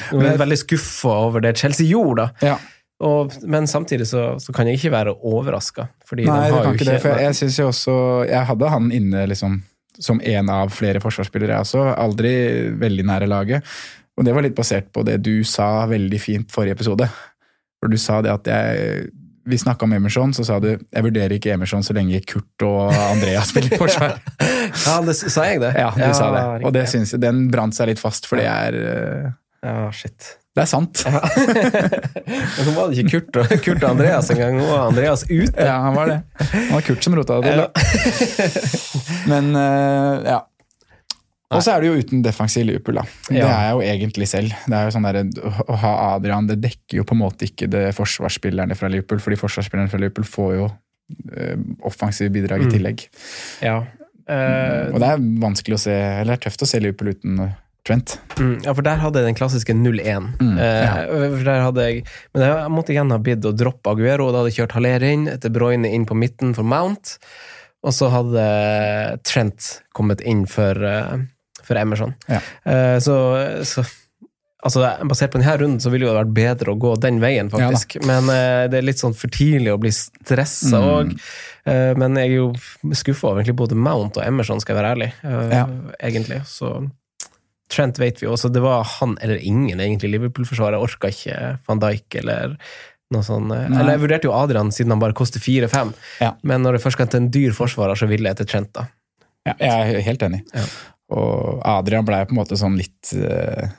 de 0.09 0.31
veldig 0.41 0.57
skuffa 0.57 1.13
over 1.27 1.45
det 1.45 1.53
Chelsea 1.61 1.85
gjorde, 1.85 2.25
da. 2.25 2.47
Ja. 2.49 2.57
Og, 3.05 3.33
men 3.45 3.67
samtidig 3.69 4.07
så, 4.09 4.23
så 4.41 4.53
kan 4.55 4.69
jeg 4.69 4.79
ikke 4.79 4.93
være 4.95 5.13
overraska. 5.29 5.89
Nei, 6.17 6.23
de 6.25 6.31
har 6.31 6.63
kan 6.65 6.77
ikke 6.77 6.87
det. 6.89 7.01
For 7.03 7.21
jeg 7.21 7.35
synes 7.37 7.59
jo 7.59 7.67
også 7.69 7.97
Jeg 8.25 8.47
hadde 8.49 8.71
han 8.73 8.87
inne 8.95 9.27
liksom 9.29 9.59
som 9.99 10.19
en 10.21 10.49
av 10.53 10.69
flere 10.69 11.01
forsvarsspillere, 11.01 11.55
jeg 11.55 11.65
også. 11.65 11.83
Aldri 11.97 12.33
veldig 12.77 13.05
nære 13.09 13.29
laget. 13.29 13.77
Og 14.17 14.25
det 14.25 14.33
var 14.33 14.45
litt 14.45 14.57
basert 14.57 14.91
på 14.93 15.03
det 15.05 15.19
du 15.25 15.41
sa 15.45 15.87
veldig 15.89 16.19
fint 16.21 16.53
forrige 16.53 16.77
episode. 16.77 17.07
For 17.81 17.89
du 17.89 17.97
sa 18.01 18.21
det 18.25 18.33
at 18.33 18.49
jeg 18.49 19.07
Vi 19.47 19.55
snakka 19.55 19.85
om 19.85 19.93
Emerson, 19.95 20.33
så 20.35 20.43
sa 20.43 20.57
du 20.59 20.73
jeg 20.73 21.03
vurderer 21.05 21.31
ikke 21.37 21.53
Emerson 21.53 21.85
så 21.85 21.93
lenge 21.95 22.19
Kurt 22.27 22.63
og 22.67 22.91
Andrea 22.91 23.39
spiller 23.47 23.79
forsvar. 23.79 24.17
Ja, 24.83 24.97
det, 25.07 25.15
sa 25.15 25.45
jeg 25.47 25.61
det? 25.63 25.71
Ja, 25.79 25.93
du 25.95 26.11
sa 26.17 26.27
det. 26.33 26.65
Og 26.67 26.73
det 26.75 26.83
synes 26.91 27.13
jeg, 27.15 27.21
den 27.23 27.45
brant 27.53 27.77
seg 27.77 27.87
litt 27.93 28.01
fast, 28.01 28.27
for 28.27 28.41
det 28.41 28.49
er 28.51 28.75
eh, 28.81 29.29
Ja, 29.63 29.87
shit. 29.95 30.33
Det 30.57 30.63
er 30.63 30.69
sant. 30.71 31.03
Ja. 31.05 31.19
Nå 32.65 32.71
var 32.73 32.89
det 32.89 32.97
ikke 33.03 33.11
Kurt 33.19 33.37
og, 33.43 33.51
Kurt 33.61 33.83
og 33.83 33.89
Andreas 33.91 34.31
engang. 34.33 34.55
Nå 34.57 34.65
var 34.65 34.87
Andreas 34.89 35.21
ute. 35.29 35.53
Ja, 35.67 35.75
han 35.85 35.93
var 35.93 36.09
det. 36.09 36.15
Han 36.49 36.71
var 36.73 36.85
Kurt 36.87 37.05
som 37.05 37.13
rota 37.17 37.37
det 37.45 37.51
til. 37.53 38.57
Men 39.31 39.51
eh, 39.55 40.31
ja. 40.33 40.39
Og 41.53 41.61
så 41.63 41.75
er 41.77 41.83
det 41.85 41.87
jo 41.91 41.99
uten 42.01 42.23
defensiv 42.25 42.65
Liverpool, 42.67 42.97
da. 42.99 43.03
Det 43.29 43.39
er 43.39 43.53
er 43.53 43.69
jo 43.77 43.83
egentlig 43.85 44.27
selv. 44.27 44.51
Det 44.67 44.75
er 44.75 44.89
jo 44.89 44.95
sånn 44.97 45.05
der, 45.07 45.21
Å 45.63 45.77
ha 45.79 45.91
Adrian 46.17 46.49
det 46.49 46.57
dekker 46.65 46.97
jo 46.99 47.05
på 47.07 47.15
en 47.15 47.21
måte 47.21 47.47
ikke 47.47 47.69
det 47.71 47.85
forsvarsspillerne 47.95 48.75
fra 48.75 48.89
Liverpool, 48.91 49.21
fordi 49.23 49.37
forsvarsspillerne 49.39 49.93
fra 49.93 50.01
Liverpool 50.01 50.27
får 50.27 50.51
jo 50.57 50.65
eh, 51.37 51.53
offensive 51.87 52.33
bidrag 52.35 52.65
i 52.65 52.67
Mm. 52.67 52.73
tillegg. 52.73 53.05
Ja. 53.63 53.77
Uh, 54.27 54.91
Og 54.91 54.99
det 54.99 55.07
er 55.13 55.21
vanskelig 55.39 55.77
å 55.77 55.79
se, 55.85 55.93
eller 55.95 56.33
det 56.33 56.41
er 56.41 56.49
tøft 56.49 56.65
å 56.65 56.67
se 56.67 56.81
Liverpool 56.83 57.13
uten 57.15 57.37
Trent. 57.87 58.17
Mm, 58.37 58.57
ja, 58.65 58.73
for 58.75 58.83
der 58.85 58.99
hadde 59.01 59.21
jeg 59.23 59.29
den 59.31 59.37
klassiske 59.39 59.73
0-1. 59.73 60.29
Mm, 60.43 60.57
eh, 60.59 61.03
for 61.37 61.43
der 61.47 61.61
hadde 61.63 61.85
jeg, 61.87 62.01
men 62.35 62.43
jeg 62.43 62.71
måtte 62.75 62.93
igjen 62.95 63.13
ha 63.15 63.17
bidd 63.23 63.45
å 63.47 63.53
droppe 63.55 63.93
Aguero, 63.95 64.29
da 64.33 64.41
hadde 64.43 64.51
jeg 64.51 64.59
kjørt 64.61 64.75
Haller 64.77 65.05
inn, 65.07 65.27
etter 65.31 65.53
Broyne 65.55 65.87
inn 65.95 66.05
på 66.09 66.17
midten 66.19 66.51
for 66.57 66.67
Mount, 66.67 67.15
og 67.87 67.93
så 67.95 68.09
hadde 68.11 68.43
Trent 69.23 69.77
kommet 69.95 70.21
inn 70.27 70.43
for, 70.51 70.75
eh, 70.83 71.15
for 71.63 71.79
Emerson. 71.79 72.13
Ja. 72.27 72.41
Eh, 72.67 72.97
så, 73.03 73.15
så 73.63 73.85
altså, 74.65 74.83
basert 75.07 75.31
på 75.31 75.39
denne 75.39 75.55
runden 75.61 75.79
så 75.83 75.91
ville 75.93 76.09
det 76.09 76.17
vært 76.17 76.33
bedre 76.35 76.73
å 76.73 76.79
gå 76.81 76.95
den 76.99 77.21
veien, 77.23 77.47
Ja 77.53 77.69
faktisk. 77.71 77.99
men 78.07 78.27
eh, 78.33 78.65
det 78.71 78.81
er 78.81 78.87
litt 78.89 78.99
sånn 78.99 79.15
for 79.15 79.31
tidlig 79.31 79.71
å 79.75 79.79
bli 79.79 79.93
stressa 79.95 80.81
Mm. 80.81 80.89
òg. 80.97 81.17
men 81.99 82.15
jeg 82.15 82.29
er 82.29 82.35
jo 82.37 82.93
skuffa 82.95 83.27
over 83.27 83.41
egentlig 83.41 83.57
både 83.59 83.75
Mount 83.75 84.15
og 84.17 84.23
Emerson, 84.23 84.59
skal 84.63 84.75
jeg 84.75 84.83
være 84.83 84.93
ærlig. 84.95 85.09
eh, 85.23 85.49
Ja. 85.55 85.65
Egentlig. 85.99 86.41
Så 86.47 86.89
Trent 87.69 87.97
vet 87.99 88.21
vi 88.21 88.27
også, 88.31 88.51
det 88.53 88.61
var 88.63 88.83
han 88.99 89.17
eller 89.21 89.37
ingen 89.43 89.79
egentlig. 89.79 90.11
Liverpool-forsvaret 90.13 90.79
orka 90.79 91.09
ikke 91.11 91.57
van 91.67 91.79
Dijk 91.83 92.15
eller 92.21 92.55
noe 93.11 93.23
sånt. 93.23 93.51
eh, 93.51 93.67
Nei. 93.69 93.79
Eller 93.81 93.93
jeg 93.97 94.03
vurderte 94.05 94.27
jo 94.29 94.33
Adrian 94.35 94.71
siden 94.71 94.91
han 94.91 94.99
bare 95.03 95.13
koster 95.13 95.39
fire-fem, 95.43 95.93
Ja. 96.21 96.33
men 96.43 96.61
når 96.63 96.73
det 96.77 96.83
først 96.83 96.93
skal 96.99 97.07
til 97.07 97.21
en 97.21 97.29
dyr 97.31 97.51
forsvarer, 97.55 97.95
så 97.95 98.07
ville 98.07 98.27
jeg 98.29 98.37
til 98.37 98.45
Trent, 98.45 98.71
da. 98.73 98.87
Ja, 99.47 99.53
jeg 99.59 99.95
er 99.95 100.01
helt 100.01 100.23
enig. 100.23 100.41
Ja. 100.53 100.63
Og 101.15 101.61
Adrian 101.63 102.03
ble 102.05 102.25
på 102.25 102.31
en 102.35 102.39
måte 102.41 102.57
sånn 102.59 102.75
litt 102.77 103.13
jeg 103.13 103.71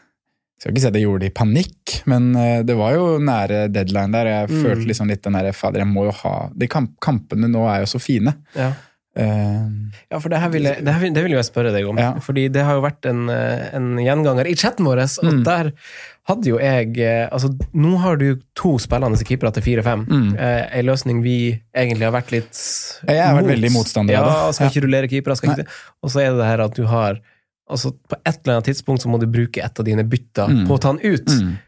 Skal 0.59 0.73
ikke 0.73 0.81
si 0.83 0.91
det 0.91 1.03
gjorde 1.05 1.21
det 1.23 1.29
i 1.31 1.35
panikk, 1.39 1.93
men 2.11 2.35
eh, 2.35 2.63
det 2.67 2.75
var 2.75 2.91
jo 2.97 3.19
nære 3.23 3.69
deadline 3.71 4.11
der. 4.11 4.27
Jeg 4.27 4.49
Mm. 4.51 4.63
følte 4.65 4.87
liksom 4.89 5.07
litt 5.09 5.23
den 5.23 5.33
derre 5.35 5.53
Fader, 5.55 5.79
jeg 5.85 5.87
må 5.87 6.07
jo 6.09 6.11
ha 6.11 6.49
De 6.57 6.67
kamp 6.67 6.97
kampene 7.01 7.47
nå 7.47 7.63
er 7.71 7.85
jo 7.85 7.87
så 7.87 8.01
fine. 8.03 8.35
Ja. 8.57 8.73
Eh, 9.19 9.65
Ja, 10.13 10.19
for 10.23 10.31
det 10.33 10.39
her 10.41 10.49
vil 10.53 10.63
jeg, 10.69 10.85
det 10.87 10.93
her 10.95 11.11
det 11.13 11.23
ville 11.25 11.37
jeg 11.37 11.45
spørre 11.49 11.73
deg 11.75 11.87
om. 11.91 11.99
Ja. 12.01 12.13
Fordi 12.23 12.47
det 12.55 12.63
har 12.65 12.79
jo 12.79 12.85
vært 12.85 13.05
en, 13.11 13.29
eh, 13.29 13.69
en 13.77 13.97
gjenganger 13.99 14.47
i 14.49 14.55
chatten 14.55 14.87
vår, 14.87 15.03
og 15.03 15.33
Mm. 15.35 15.43
der 15.45 15.73
hadde 16.29 16.45
jo 16.49 16.59
jeg 16.59 16.99
eh, 17.01 17.29
Altså, 17.33 17.49
nå 17.75 17.97
har 17.99 18.17
du 18.17 18.37
to 18.55 18.77
spillende 18.79 19.19
keepere 19.25 19.53
til 19.53 19.63
4-5. 19.63 20.07
Mm. 20.09 20.39
Eh, 20.39 20.79
en 20.79 20.87
løsning 20.87 21.23
vi 21.23 21.61
egentlig 21.77 22.05
har 22.07 22.13
vært 22.15 22.31
litt 22.33 22.55
Jeg 23.09 23.21
har 23.25 23.35
vært 23.43 23.51
veldig 23.53 23.73
motstander 23.73 24.17
av 24.17 24.27
ja, 24.29 24.47
det. 24.47 24.55
Skal 24.55 24.67
Ja. 24.67 24.71
ikke 24.71 24.85
rullere 24.87 25.09
keepere, 25.09 25.37
skal. 25.37 25.65
Og 26.03 26.11
så 26.11 26.21
er 26.23 26.31
det 26.31 26.39
det 26.39 26.47
her 26.53 26.61
at 26.65 26.75
du 26.75 26.87
har 26.87 27.21
Altså, 27.71 27.93
på 28.09 28.17
et 28.25 28.39
eller 28.47 28.55
annet 28.63 28.65
tidspunkt 28.71 29.03
så 29.05 29.11
må 29.13 29.19
du 29.21 29.27
bruke 29.27 29.61
et 29.63 29.79
av 29.79 29.85
dine 29.85 30.01
bytter 30.09 30.49
Mm. 30.49 30.67
på 30.67 30.79
å 30.79 30.81
ta 30.81 30.93
den 30.93 31.05
ut. 31.05 31.27
mm, 31.27 31.59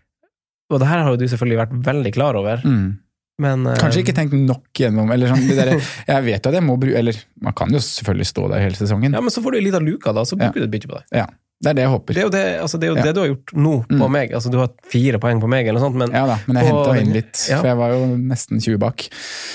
Og 0.71 0.79
det 0.81 0.89
her 0.89 1.03
har 1.03 1.11
jo 1.11 1.17
du 1.17 1.27
selvfølgelig 1.29 1.59
vært 1.69 1.83
veldig 1.85 2.13
klar 2.15 2.35
over, 2.41 2.57
mm. 2.65 2.99
Men 3.41 3.67
eh, 3.73 3.79
Kanskje 3.81 4.05
ikke 4.05 4.17
tenkt 4.21 4.37
nok 4.37 4.69
gjennom 4.85 5.11
eller 5.15 5.33
sånn, 5.33 5.47
det 5.49 5.57
der, 5.59 5.75
Jeg 6.13 6.27
vet 6.29 6.45
jo 6.45 6.53
at 6.53 6.61
jeg 6.61 6.67
må 6.69 6.79
bruke 6.81 6.99
Eller 7.01 7.17
man 7.41 7.57
kan 7.57 7.73
jo 7.73 7.81
selvfølgelig 7.83 8.29
stå 8.35 8.49
der 8.53 8.67
hele 8.69 8.77
sesongen. 8.79 9.15
Ja, 9.17 9.21
men 9.25 9.33
så 9.33 9.43
får 9.45 9.57
du 9.57 9.63
ei 9.63 9.69
lita 9.71 9.81
luke, 9.83 10.13
da, 10.17 10.27
så 10.29 10.37
Ja. 10.37 10.47
bruker 10.51 10.61
du 10.65 10.69
et 10.69 10.75
bytte 10.77 10.91
på 10.91 10.99
det. 11.01 11.07
Ja, 11.23 11.27
Det 11.61 11.69
er 11.69 11.75
det 11.77 11.83
jeg 11.85 11.91
håper. 11.93 12.15
Det 12.17 12.21
er 12.23 12.25
jo 12.25 12.31
det, 12.33 12.43
altså, 12.65 12.79
det, 12.81 12.87
er 12.87 12.91
jo 12.91 12.97
Ja. 12.97 13.03
det 13.05 13.13
du 13.15 13.21
har 13.21 13.29
gjort 13.29 13.51
nå 13.53 13.73
på 13.85 13.99
Mm. 14.07 14.13
meg. 14.15 14.31
Altså, 14.33 14.49
du 14.51 14.57
har 14.63 14.71
fire 14.89 15.19
poeng 15.21 15.41
på 15.43 15.49
meg, 15.53 15.67
eller 15.69 15.77
noe 15.81 15.91
sånt, 15.91 15.99
men 16.01 16.11
Ja 16.17 16.23
da, 16.27 16.39
men 16.49 16.57
jeg 16.57 16.71
henta 16.73 16.95
inn 17.03 17.13
litt, 17.13 17.37
ja. 17.51 17.59
for 17.61 17.69
jeg 17.69 17.77
var 17.77 17.91
jo 17.93 18.07
nesten 18.17 18.63
20 18.65 18.79
bak. 18.81 19.05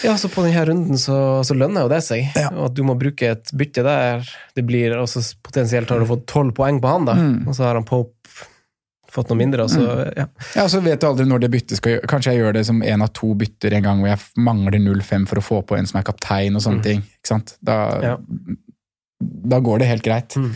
Ja, 0.06 0.14
så 0.22 0.30
på 0.30 0.44
denne 0.46 0.66
runden 0.70 1.00
så, 1.02 1.42
så 1.42 1.58
lønner 1.58 1.82
jo 1.88 1.90
det 1.90 2.04
seg. 2.06 2.30
Ja. 2.38 2.50
Og 2.54 2.68
at 2.70 2.76
du 2.78 2.84
må 2.86 2.94
bruke 2.98 3.32
et 3.34 3.50
bytte 3.58 3.82
der. 3.88 4.22
Det 4.56 4.66
blir 4.70 4.94
altså, 5.00 5.24
Potensielt 5.42 5.90
har 5.90 5.98
du 6.00 6.06
fått 6.06 6.28
tolv 6.30 6.54
poeng 6.54 6.78
på 6.80 6.88
han, 6.94 7.06
da. 7.10 7.14
Mm. 7.18 7.48
Og 7.48 7.56
så 7.58 7.64
har 7.66 7.74
han 7.74 7.84
Pope 7.90 8.14
fått 9.16 9.32
noe 9.32 9.40
mindre. 9.40 9.66
Så, 9.72 9.82
ja. 10.18 10.28
Ja, 10.56 10.68
så 10.72 10.82
vet 10.86 11.02
du 11.02 11.08
aldri 11.08 11.26
når 11.30 11.46
det 11.46 11.52
byttet 11.56 11.80
skal 11.80 11.96
gjøres. 11.96 12.10
Kanskje 12.12 12.34
jeg 12.36 12.44
gjør 12.44 12.54
det 12.60 12.66
som 12.70 12.82
én 12.84 13.04
av 13.06 13.12
to 13.18 13.34
bytter 13.40 13.74
en 13.80 13.84
gang 13.90 14.04
hvor 14.04 14.12
jeg 14.12 14.46
mangler 14.46 14.80
0-5 14.84 15.28
for 15.32 15.42
å 15.42 15.46
få 15.50 15.62
på 15.66 15.78
en 15.80 15.88
som 15.90 16.00
er 16.02 16.08
kaptein 16.12 16.56
og 16.60 16.62
sånne 16.66 16.84
Mm. 16.84 16.88
ting. 16.90 17.02
Ikke 17.20 17.32
sant? 17.34 17.56
Da, 17.64 17.78
Ja. 18.04 18.18
da 19.22 19.60
går 19.64 19.80
det 19.80 19.88
helt 19.88 20.04
greit. 20.06 20.36
Mm. 20.38 20.52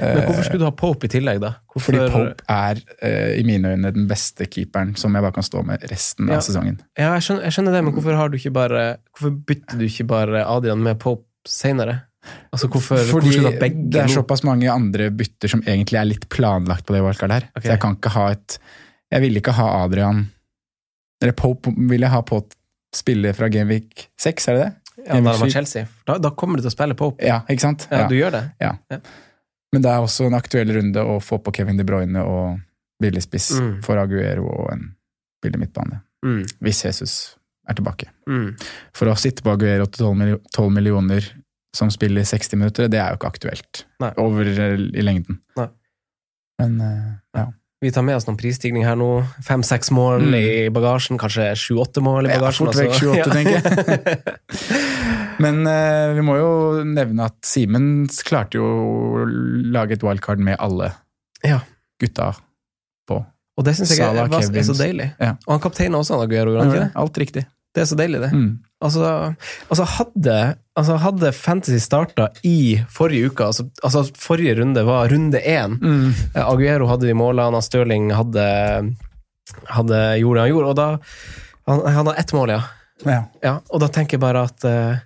Men 0.00 0.22
hvorfor 0.22 0.44
skulle 0.46 0.62
du 0.62 0.68
ha 0.68 0.70
Pope 0.78 1.08
i 1.08 1.10
tillegg, 1.10 1.40
da? 1.42 1.54
Hvorfor, 1.74 1.92
Fordi 1.96 2.10
Pope 2.14 2.44
er 2.48 2.78
eh, 3.02 3.40
i 3.40 3.42
mine 3.44 3.72
øyne 3.74 3.90
den 3.92 4.06
beste 4.08 4.46
keeperen 4.46 4.94
som 4.96 5.12
jeg 5.16 5.22
bare 5.24 5.34
kan 5.34 5.42
stå 5.44 5.64
med 5.66 5.82
resten 5.90 6.28
Ja. 6.30 6.36
av 6.38 6.44
sesongen. 6.46 6.78
Ja, 6.96 7.14
jeg 7.18 7.22
skjønner, 7.26 7.42
jeg 7.48 7.52
skjønner 7.56 7.72
det, 7.74 7.82
men 7.84 7.92
hvorfor 7.94 8.16
har 8.16 8.28
du 8.30 8.36
ikke 8.38 8.52
bare 8.54 8.84
Hvorfor 9.18 9.34
bytter 9.46 9.78
du 9.78 9.84
ikke 9.84 10.06
bare 10.06 10.44
Adrian 10.46 10.82
med 10.82 10.98
Pope 11.02 11.26
senere? 11.46 12.02
Altså, 12.52 12.68
hvorfor, 12.68 12.98
Fordi 13.10 13.32
hvorfor 13.38 13.74
det 13.90 14.00
er 14.02 14.10
såpass 14.10 14.42
mange 14.46 14.70
andre 14.72 15.10
bytter 15.14 15.48
som 15.52 15.62
egentlig 15.62 15.98
er 16.00 16.08
litt 16.08 16.28
planlagt 16.32 16.86
på 16.86 16.94
det 16.96 17.02
wildcardet 17.04 17.36
her. 17.38 17.48
Okay. 17.54 17.66
Så 17.68 17.74
jeg 17.74 17.82
kan 17.84 17.96
ikke 17.98 18.14
ha 18.16 18.28
et 18.34 18.58
Jeg 19.10 19.22
ville 19.24 19.40
ikke 19.42 19.54
ha 19.58 19.68
Adrian 19.84 20.24
Eller 21.22 21.32
Pope 21.36 21.72
vil 21.76 22.00
jeg 22.00 22.10
ha 22.10 22.20
på 22.22 22.42
spille 22.94 23.32
fra 23.34 23.48
Gameweek 23.48 24.08
6, 24.18 24.48
er 24.48 24.56
det 24.58 24.62
det? 24.64 24.72
Ja, 25.06 25.20
da 25.20 25.32
var 25.38 25.48
Chelsea. 25.50 25.86
Da, 26.06 26.18
da 26.18 26.30
kommer 26.36 26.58
du 26.58 26.64
til 26.64 26.72
å 26.72 26.74
spille 26.74 26.96
Pope. 26.98 27.22
Ja, 27.24 27.40
ikke 27.48 27.62
sant? 27.62 27.86
Ja, 27.90 28.06
du 28.10 28.16
gjør 28.18 28.34
det? 28.34 28.42
Men 29.72 29.84
det 29.84 29.92
er 29.92 30.02
også 30.02 30.26
en 30.26 30.34
aktuell 30.36 30.72
runde 30.74 31.04
å 31.06 31.20
få 31.22 31.38
på 31.38 31.54
Kevin 31.54 31.78
De 31.78 31.86
Bruyne 31.86 32.24
og 32.26 32.58
billig 33.00 33.22
spiss 33.24 33.52
Mm. 33.60 33.82
for 33.86 33.96
Aguero 33.96 34.44
og 34.50 34.72
en 34.74 34.82
billig 35.42 35.60
midtbane. 35.62 36.02
Mm. 36.26 36.42
Hvis 36.60 36.82
Jesus 36.84 37.14
er 37.68 37.74
tilbake. 37.78 38.10
Mm. 38.28 38.56
For 38.96 39.08
å 39.08 39.16
sitte 39.16 39.42
på 39.46 39.54
Aguero 39.54 39.86
til 39.86 40.04
12 40.52 40.70
millioner 40.74 41.30
som 41.76 41.90
spiller 41.90 42.22
60 42.26 42.56
minutter, 42.58 42.88
det 42.90 42.98
er 42.98 43.12
jo 43.14 43.20
ikke 43.20 43.30
aktuelt 43.30 43.84
Nei. 44.02 44.10
over 44.18 44.46
eh, 44.50 44.76
i 44.98 45.02
lengden. 45.06 45.38
Nei. 45.56 45.68
Men 46.60 46.80
eh, 46.80 47.10
ja. 47.38 47.46
Vi 47.80 47.88
tar 47.94 48.02
med 48.04 48.18
oss 48.18 48.26
noen 48.28 48.36
prisstigning 48.36 48.82
her 48.84 48.98
nå. 49.00 49.06
Fem-seks 49.46 49.88
mål 49.96 50.20
Mm. 50.26 50.34
i 50.36 50.68
bagasjen, 50.74 51.16
kanskje 51.16 51.46
sju-åtte 51.56 52.02
mål 52.04 52.26
i 52.28 52.34
bagasjen. 52.34 52.66
Ja, 52.68 52.72
fort 52.72 52.76
vekk 52.76 52.92
altså. 52.92 53.14
7-8, 53.16 53.32
tenker 53.32 54.30
Men 55.44 55.62
eh, 55.66 56.10
vi 56.18 56.24
må 56.26 56.34
jo 56.36 56.50
nevne 56.84 57.24
at 57.30 57.38
Simen 57.48 57.86
klarte 58.28 58.58
jo 58.60 58.66
å 58.66 59.24
lage 59.72 59.96
et 59.96 60.04
wildcard 60.04 60.42
med 60.44 60.58
alle 60.60 60.90
Ja. 61.46 61.62
gutta 62.02 62.34
på. 63.08 63.22
Og 63.56 63.64
det 63.64 63.74
syns 63.78 63.94
jeg 63.96 64.04
er, 64.04 64.28
var- 64.28 64.44
er 64.44 64.62
så 64.68 64.76
deilig. 64.76 65.08
Ja. 65.20 65.32
Og 65.46 65.54
han 65.56 65.60
kapteinen 65.64 65.96
også, 65.96 66.18
han 66.18 66.26
Aguero, 66.28 66.58
ikke? 66.60 66.90
Alt 67.00 67.16
riktig. 67.22 67.46
Det 67.74 67.80
er 67.82 67.88
så 67.88 67.96
deilig, 67.96 68.20
det. 68.26 68.32
Mm. 68.36 68.58
Altså, 68.80 69.34
altså, 69.68 69.84
hadde, 69.84 70.36
altså 70.80 70.94
hadde 71.02 71.32
Fantasy 71.36 71.76
starta 71.84 72.30
i 72.48 72.78
forrige 72.88 73.28
uke, 73.28 73.44
altså, 73.50 73.66
altså 73.84 74.06
forrige 74.16 74.54
runde 74.56 74.84
var 74.88 75.10
runde 75.12 75.36
én 75.44 75.74
Mm. 75.82 76.14
Eh, 76.34 76.40
Aguero 76.46 76.86
hadde 76.88 77.06
de 77.10 77.12
målene, 77.14 77.60
Stirling 77.62 78.08
hadde, 78.16 78.46
hadde 79.68 80.00
gjorde 80.22 80.40
det 80.40 80.46
han 80.46 80.52
gjorde, 80.54 80.70
og 80.72 80.76
da 80.80 80.88
Han, 81.68 81.82
han 81.84 81.98
hadde 82.06 82.16
ett 82.22 82.32
mål, 82.32 82.48
ja. 82.56 82.62
Ja. 83.04 83.18
ja. 83.44 83.52
Og 83.68 83.80
da 83.84 83.88
tenker 83.92 84.16
jeg 84.16 84.20
bare 84.24 84.46
at 84.48 84.64
eh, 84.64 84.96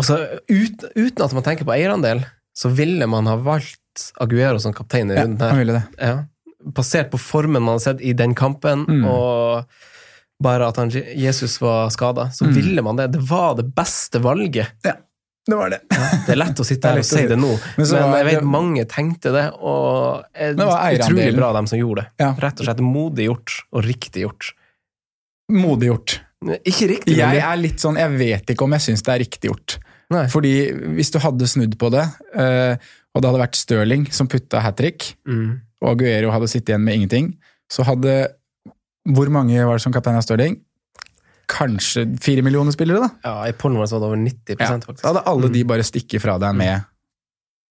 altså, 0.00 0.16
ut, 0.48 0.84
Uten 0.96 1.24
at 1.26 1.36
man 1.36 1.44
tenker 1.46 1.68
på 1.68 1.76
eierandel, 1.76 2.24
så 2.56 2.72
ville 2.72 3.06
man 3.06 3.28
ha 3.30 3.36
valgt 3.36 4.08
Aguero 4.20 4.58
som 4.62 4.72
kaptein 4.72 5.10
i 5.12 5.16
runden 5.20 5.40
her. 5.44 5.60
ville. 5.60 5.82
Ja. 6.00 6.16
Basert 6.76 7.10
på 7.12 7.20
formen 7.20 7.62
man 7.62 7.76
har 7.76 7.84
sett 7.84 8.00
i 8.00 8.12
den 8.16 8.34
kampen, 8.34 8.86
Mm. 8.88 9.04
og 9.12 9.64
bare 10.40 10.66
at 10.68 10.76
han, 10.80 10.90
Jesus 10.90 11.58
var 11.60 11.90
skada, 11.90 12.30
så 12.32 12.46
Mm. 12.46 12.54
ville 12.54 12.82
man 12.82 12.96
det. 12.96 13.12
Det 13.12 13.20
var 13.28 13.54
det 13.56 13.74
beste 13.74 14.18
valget. 14.24 14.66
Ja, 14.84 14.94
Det 15.46 15.56
var 15.56 15.70
det. 15.70 15.80
Det 15.90 16.28
er 16.34 16.36
lett 16.36 16.60
å 16.60 16.64
sitte 16.64 16.84
er 16.88 16.92
her 16.92 16.98
og 17.00 17.04
si 17.04 17.26
det 17.26 17.36
nå, 17.38 17.50
Men 17.76 17.86
men, 17.90 18.14
jeg 18.18 18.24
vet 18.26 18.40
det- 18.40 18.44
mange 18.44 18.84
tenkte 18.86 19.32
det, 19.32 19.46
og 19.60 20.24
er 20.34 20.54
Det 20.54 20.66
var 20.66 20.92
utrolig 20.92 21.34
bra 21.36 21.52
dem 21.52 21.66
som 21.66 21.78
gjorde 21.78 22.02
det. 22.02 22.08
Ja. 22.20 22.32
Rett 22.38 22.60
og 22.60 22.66
slett 22.66 22.80
modig 22.84 23.26
gjort, 23.28 23.50
og 23.72 23.84
riktig 23.84 24.22
gjort. 24.26 24.52
Modig 25.50 25.88
gjort. 25.90 26.20
Ikke 26.64 26.88
riktig, 26.88 27.16
Jeg 27.18 27.36
er 27.42 27.56
litt 27.56 27.80
sånn, 27.82 27.96
jeg 27.98 28.16
vet 28.18 28.46
ikke 28.54 28.64
om 28.64 28.72
jeg 28.72 28.80
syns 28.80 29.02
det 29.04 29.12
er 29.14 29.18
riktig 29.24 29.50
gjort. 29.50 29.78
Nei. 30.10 30.26
Fordi 30.26 30.72
hvis 30.96 31.10
du 31.12 31.18
hadde 31.22 31.46
snudd 31.46 31.76
på 31.78 31.90
det, 31.92 32.04
eh, 32.34 32.76
og 33.14 33.22
det 33.22 33.28
hadde 33.30 33.42
vært 33.42 33.56
Stirling 33.58 34.06
som 34.12 34.26
putta 34.28 34.60
hat 34.60 34.76
trick, 34.76 35.14
Mm. 35.26 35.60
og 35.82 35.90
Aguero 36.00 36.30
hadde 36.30 36.48
sittet 36.48 36.68
igjen 36.74 36.84
med 36.84 36.94
ingenting, 36.94 37.34
så 37.70 37.84
hadde 37.84 38.28
Hvor 39.08 39.30
mange 39.32 39.64
var 39.66 39.78
det 39.78 39.82
som 39.82 39.92
kaptein 39.92 40.16
av 40.16 40.22
Stirling? 40.22 40.58
Kanskje 41.50 42.04
fire 42.22 42.42
millioner 42.46 42.70
spillere, 42.74 43.00
da? 43.00 43.08
Ja, 43.24 43.46
I 43.48 43.52
pollen 43.58 43.78
var 43.80 43.86
det 43.86 43.92
over 43.98 44.16
90 44.16 44.56
Ja. 44.60 44.66
faktisk. 44.78 45.02
Da 45.02 45.08
hadde 45.12 45.26
alle 45.26 45.48
Mm. 45.48 45.52
de 45.52 45.64
bare 45.64 45.82
stikket 45.82 46.20
fra 46.20 46.38
deg 46.38 46.54
med 46.54 46.84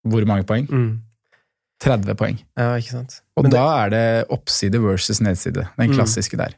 hvor 0.05 0.25
mange 0.25 0.43
poeng? 0.45 0.67
Mm. 0.67 1.01
30 1.79 2.15
poeng. 2.15 2.39
Ja, 2.57 2.75
ikke 2.75 2.91
sant. 2.91 3.21
Og 3.37 3.43
Men 3.43 3.51
det- 3.51 3.57
da 3.57 3.85
er 3.85 3.89
det 3.89 4.27
oppside 4.29 4.81
versus 4.81 5.21
nedside. 5.21 5.69
Den 5.77 5.89
Mm. 5.91 5.95
klassiske 5.95 6.35
der. 6.37 6.53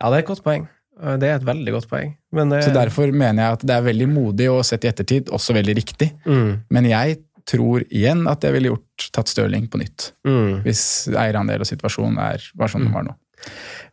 Ja, 0.00 0.10
det 0.10 0.16
er 0.16 0.18
et 0.18 0.26
godt 0.26 0.42
poeng. 0.44 0.68
Det 1.00 1.22
er 1.22 1.36
et 1.36 1.44
veldig 1.44 1.72
godt 1.72 1.88
poeng. 1.88 2.16
Men 2.30 2.50
det, 2.50 2.64
Så 2.64 2.72
derfor 2.74 3.10
mener 3.10 3.42
jeg 3.42 3.52
at 3.52 3.60
det 3.60 3.70
er 3.70 3.80
veldig 3.82 4.08
modig 4.12 4.50
og 4.50 4.64
sett 4.64 4.84
i 4.84 4.88
ettertid 4.88 5.30
også 5.30 5.54
veldig 5.54 5.74
riktig. 5.76 6.12
mm. 6.26 6.60
Men 6.70 6.84
jeg 6.84 7.18
tror 7.48 7.84
igjen 7.88 8.26
at 8.30 8.42
jeg 8.44 8.52
ville 8.56 8.72
gjort 8.74 9.10
tatt 9.16 9.28
Stirling 9.32 9.68
på 9.72 9.80
nytt. 9.80 10.12
Mm. 10.26 10.62
Hvis 10.66 10.82
eierandel 11.14 11.60
og 11.64 11.68
situasjonen 11.70 12.18
er, 12.18 12.44
var 12.58 12.68
sånn 12.72 12.82
Mm. 12.84 12.90
den 12.90 12.94
var 12.98 13.08
nå. 13.10 13.16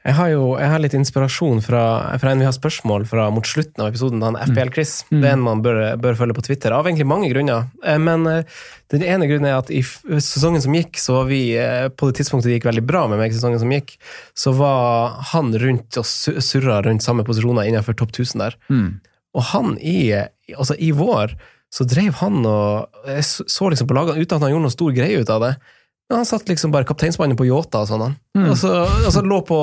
Jeg 0.03 0.13
har 0.15 0.27
jo 0.29 0.57
jeg 0.59 0.67
har 0.69 0.79
litt 0.83 0.93
inspirasjon 0.95 1.61
fra, 1.63 1.81
fra 2.19 2.31
en 2.31 2.39
vi 2.39 2.45
har 2.47 2.51
spørsmål 2.55 3.05
fra 3.07 3.29
mot 3.31 3.43
slutten 3.47 3.79
av 3.83 3.87
episoden, 3.93 4.21
han 4.23 4.35
FPL-Chris. 4.35 5.05
Det 5.09 5.23
er 5.23 5.33
en 5.37 5.41
man 5.43 5.61
bør, 5.63 5.95
bør 5.99 6.15
følge 6.19 6.35
på 6.35 6.43
Twitter, 6.43 6.71
av 6.75 6.85
egentlig 6.87 7.07
mange 7.07 7.29
grunner. 7.31 7.65
Eh, 7.83 7.97
Men 7.97 8.27
eh, 8.27 8.43
den 8.91 9.03
ene 9.07 9.27
grunnen 9.27 9.47
er 9.47 9.57
at 9.57 9.71
i 9.71 9.81
sesongen 9.83 10.61
som 10.63 10.75
gikk, 10.75 10.99
så 10.99 11.13
var 11.21 11.25
vi 11.31 11.55
eh, 11.59 11.87
På 11.89 12.07
det 12.11 12.19
tidspunktet 12.19 12.51
det 12.51 12.57
gikk 12.59 12.67
veldig 12.69 12.85
bra 12.87 13.05
med 13.07 13.19
meg, 13.19 13.31
sesongen 13.35 13.59
som 13.63 13.71
gikk, 13.71 13.95
så 14.35 14.51
var 14.55 15.15
han 15.31 15.53
rundt 15.63 15.95
og 15.99 16.03
su- 16.07 16.39
surra 16.43 16.81
rundt 16.83 17.03
samme 17.07 17.23
posisjoner 17.27 17.67
innenfor 17.67 17.95
topp 17.95 18.11
1000 18.15 18.43
der. 18.43 18.55
Mm. 18.71 18.99
Og 19.35 19.43
han 19.53 19.77
i, 19.79 20.11
altså 20.55 20.75
i 20.79 20.91
vår 20.91 21.35
så 21.73 21.83
drev 21.83 22.15
han 22.21 22.45
og 22.47 23.07
Jeg 23.09 23.25
så 23.27 23.43
så 23.51 23.69
liksom 23.71 23.89
på 23.89 23.95
lagene 23.97 24.21
uten 24.21 24.37
at 24.37 24.45
han 24.45 24.53
gjorde 24.53 24.67
noe 24.67 24.75
stor 24.75 24.93
greie 24.95 25.19
ut 25.19 25.31
av 25.33 25.43
det. 25.43 25.55
Men 26.07 26.21
han 26.21 26.29
satt 26.29 26.47
liksom 26.47 26.71
bare 26.71 26.87
kapteinsmannen 26.87 27.37
på 27.39 27.47
Yota 27.49 27.83
og 27.83 27.89
sånn. 27.89 28.05
han. 28.05 28.15
Mm. 28.37 28.45
Og 28.51 28.55
så 28.61 28.71
altså, 28.85 29.23
lå 29.27 29.41
på 29.47 29.57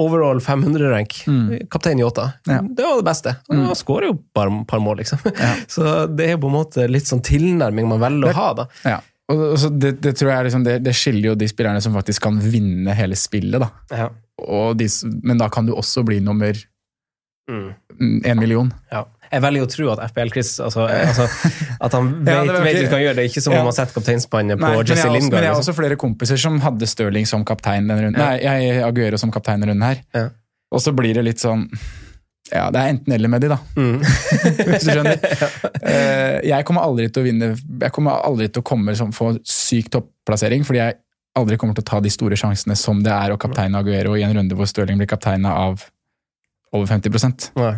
overall 0.00 0.40
500-rank. 0.42 1.16
Mm. 1.30 1.68
Kaptein 1.70 2.02
Yota. 2.02 2.32
Ja. 2.50 2.60
Det 2.62 2.84
var 2.84 2.98
det 2.98 3.06
beste. 3.06 3.36
Og 3.48 3.62
Han 3.70 3.78
skårer 3.78 4.10
jo 4.10 4.18
bare 4.36 4.52
et 4.52 4.66
par 4.68 4.82
mål, 4.82 5.00
liksom. 5.00 5.22
Ja. 5.38 5.54
Så 5.74 6.06
det 6.10 6.28
er 6.32 6.40
på 6.42 6.50
en 6.50 6.56
måte 6.58 6.88
litt 6.90 7.08
sånn 7.08 7.22
tilnærming 7.24 7.88
man 7.88 8.02
velger 8.02 8.34
å 8.34 8.38
ha, 8.40 8.48
da. 8.60 8.68
Ja. 8.84 9.00
Og, 9.32 9.40
og 9.54 9.56
så 9.56 9.70
det, 9.72 9.94
det 10.04 10.10
tror 10.18 10.34
jeg 10.34 10.44
liksom, 10.50 10.64
det, 10.66 10.74
det 10.84 10.92
skiller 10.92 11.30
jo 11.30 11.36
de 11.40 11.46
spillerne 11.48 11.80
som 11.80 11.94
faktisk 11.96 12.26
kan 12.26 12.36
vinne 12.44 12.92
hele 12.92 13.16
spillet. 13.16 13.62
da. 13.62 13.70
Ja. 13.88 14.10
Og 14.44 14.74
de, 14.76 14.88
men 15.24 15.40
da 15.40 15.48
kan 15.48 15.64
du 15.64 15.72
også 15.72 16.04
bli 16.04 16.18
nummer 16.20 16.58
én 17.48 18.40
million. 18.40 18.68
Ja. 18.92 19.06
Jeg 19.34 19.42
velger 19.44 19.66
å 19.66 19.70
tro 19.70 19.88
at 19.94 20.02
FPL-Chris 20.12 20.52
altså, 20.64 20.84
altså, 21.10 21.26
At 21.82 21.96
han 21.96 22.12
vet, 22.26 22.34
Ja, 22.34 22.60
vet 22.62 22.78
hva 22.86 22.98
han 22.98 23.04
gjør. 23.04 23.18
Det 23.18 23.24
er 23.24 23.28
ikke 23.32 23.42
som 23.44 23.54
Ja. 23.56 23.64
om 23.64 23.70
han 23.70 23.76
setter 23.76 23.98
kapteinspannet 23.98 24.60
på 24.60 24.68
Nei, 24.68 24.84
Jesse 24.86 25.10
Lingard. 25.10 25.34
men 25.34 25.42
jeg 25.42 25.50
har 25.50 25.58
liksom. 25.58 25.66
også 25.66 25.76
flere 25.80 25.98
kompiser 26.00 26.40
som 26.40 26.60
hadde 26.64 26.88
Stirling 26.90 27.28
som 27.30 27.44
kaptein 27.46 27.88
denne 27.90 28.06
runden. 28.06 28.20
Nei, 28.22 28.38
jeg 28.44 28.80
Aguero 28.86 29.20
som 29.20 29.34
kaptein 29.34 29.60
denne 29.60 29.72
runden 29.74 29.86
her. 29.88 30.00
Ja. 30.14 30.24
Og 30.74 30.82
så 30.82 30.94
blir 30.96 31.14
det 31.18 31.24
litt 31.26 31.42
sånn 31.42 31.68
Ja, 32.52 32.68
det 32.70 32.80
er 32.80 32.90
enten-eller 32.92 33.30
med 33.32 33.40
de, 33.40 33.48
da. 33.54 33.58
Mm. 33.76 34.02
Hvis 34.68 34.84
du 34.86 34.92
skjønner. 34.92 35.18
Eh, 35.84 36.38
jeg 36.48 36.64
kommer 36.64 36.80
aldri 36.86 37.10
til 37.12 37.20
å 37.20 37.24
vinne 37.26 37.50
Jeg 37.52 37.92
kommer 37.92 38.22
aldri 38.24 38.46
til 38.48 38.62
å 38.62 38.64
komme 38.64 38.94
som 38.96 39.10
få 39.12 39.34
syk 39.44 39.90
topplassering, 39.92 40.62
fordi 40.64 40.80
jeg 40.80 40.96
aldri 41.36 41.58
kommer 41.60 41.76
til 41.76 41.84
å 41.84 41.88
ta 41.90 41.98
de 42.00 42.12
store 42.12 42.38
sjansene 42.40 42.76
som 42.78 43.02
det 43.04 43.12
er 43.12 43.34
å 43.34 43.36
kapteine 43.40 43.76
Aguero 43.82 44.14
i 44.16 44.22
en 44.24 44.32
runde 44.32 44.56
hvor 44.56 44.68
Stirling 44.70 44.96
blir 45.00 45.10
kapteina 45.10 45.52
av 45.66 45.84
over 46.72 46.88
50 46.88 47.52
Nei. 47.58 47.74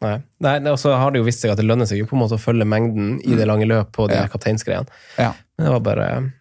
Nei. 0.00 0.22
Nei, 0.40 0.56
Og 0.70 0.78
så 0.78 0.92
har 0.98 1.10
det 1.10 1.18
jo 1.20 1.24
vist 1.26 1.40
seg 1.42 1.50
at 1.52 1.58
det 1.60 1.66
lønner 1.66 1.86
seg 1.86 1.98
jo 1.98 2.06
på 2.06 2.16
en 2.16 2.22
måte 2.24 2.36
å 2.38 2.42
følge 2.42 2.64
mengden 2.68 3.20
i 3.24 3.34
det 3.38 3.46
lange 3.46 3.66
løp 3.66 3.90
på 3.92 4.08
de 4.08 4.14
Ja. 4.14 4.26
kapteinsgreiene. 4.28 4.86
Ja. 5.18 5.32
Men 5.58 5.66
det 5.66 5.72
var 5.72 5.80
bare 5.80 6.32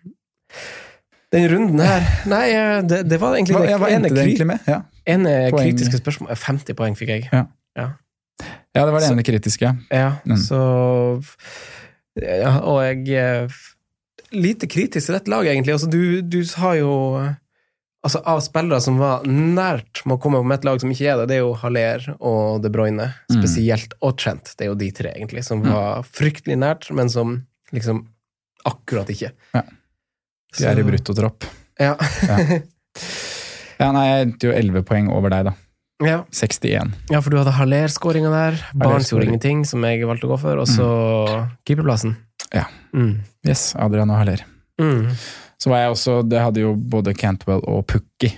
Den 1.32 1.50
runden 1.52 1.80
her 1.84 2.06
Nei, 2.26 2.50
eh, 2.56 2.82
det, 2.88 3.02
det 3.10 3.20
var 3.20 3.36
egentlig 3.36 3.56
Hva, 3.58 3.70
ja, 3.70 3.78
hva 3.82 3.90
endte 3.92 4.14
det 4.16 4.24
egentlig 4.26 4.48
med? 4.48 4.60
Ja. 4.68 4.82
ene 5.08 5.34
Poeng. 5.52 5.64
kritiske 5.74 6.00
spørsmål 6.02 6.36
50 6.36 6.74
poeng 6.76 6.96
fikk 6.96 7.10
jeg. 7.10 7.30
ja, 7.32 7.46
det 8.76 8.92
var 8.94 9.00
det 9.00 9.08
Så- 9.08 9.14
ene 9.14 9.24
kritiske. 9.24 9.78
Ja, 9.92 10.12
Mm. 10.26 10.38
så 10.38 11.24
ja, 12.22 12.60
Og 12.60 12.82
jeg 12.84 13.10
eh, 13.18 13.48
Lite 14.34 14.68
kritisk 14.68 15.06
til 15.08 15.14
dette 15.16 15.30
laget, 15.32 15.54
egentlig. 15.56 15.72
Altså, 15.72 15.88
du, 15.90 16.22
du 16.22 16.44
har 16.58 16.74
jo 16.76 17.16
eh, 17.18 17.34
Altså, 18.08 18.22
av 18.24 18.40
spillere 18.46 18.80
som 18.84 18.98
var 19.02 19.26
nært 19.28 20.02
med 20.08 20.16
å 20.16 20.22
komme 20.24 20.40
på 20.40 20.54
et 20.56 20.64
lag 20.68 20.80
som 20.80 20.92
ikke 20.94 21.10
er 21.12 21.18
det, 21.22 21.26
det 21.34 21.36
er 21.38 21.44
jo 21.44 21.54
Haller 21.60 22.06
og 22.24 22.62
De 22.64 22.72
Bruyne, 22.72 23.10
Mm. 23.28 23.42
spesielt, 23.42 23.94
og 24.02 24.16
Trent. 24.22 24.54
Det 24.56 24.64
er 24.66 24.72
jo 24.72 24.78
de 24.80 24.88
tre, 24.96 25.12
egentlig, 25.18 25.44
som 25.44 25.60
var 25.66 26.06
fryktelig 26.08 26.56
nært, 26.62 26.88
men 26.96 27.10
som 27.12 27.42
liksom 27.76 28.06
akkurat 28.66 29.10
ikke. 29.12 29.34
Ja. 29.54 29.62
De 30.58 30.66
er 30.72 30.80
i 30.80 30.88
bruttotropp. 30.88 31.44
Ja. 31.80 31.96
Ja, 33.78 33.92
nei, 33.94 34.06
jeg 34.10 34.26
endte 34.26 34.48
jo 34.50 34.54
11 34.58 34.82
poeng 34.90 35.10
over 35.14 35.30
deg, 35.30 35.52
da. 35.52 35.52
ja. 36.02 36.16
61. 36.34 36.96
ja, 37.14 37.20
for 37.22 37.30
du 37.30 37.38
hadde 37.38 37.54
Haller-skåringa 37.60 38.32
der. 38.34 38.56
Barents 38.74 39.12
gjorde 39.14 39.28
ingenting, 39.30 39.60
som 39.70 39.84
jeg 39.86 40.02
valgte 40.10 40.26
å 40.26 40.32
gå 40.34 40.40
for, 40.42 40.64
og 40.64 40.66
så 40.72 40.88
keeperplassen. 41.68 42.16
Ja. 42.56 42.64
Mm. 42.96 43.20
Yes, 43.46 43.76
Adrian 43.78 44.10
og 44.10 44.18
Haller. 44.24 44.42
Mm. 44.82 45.12
Så 45.58 45.72
var 45.72 45.82
jeg 45.82 45.94
også 45.96 46.20
Det 46.30 46.40
hadde 46.42 46.62
jo 46.62 46.76
både 46.76 47.16
Cantwell 47.18 47.64
og 47.66 47.86
Pukki 47.90 48.32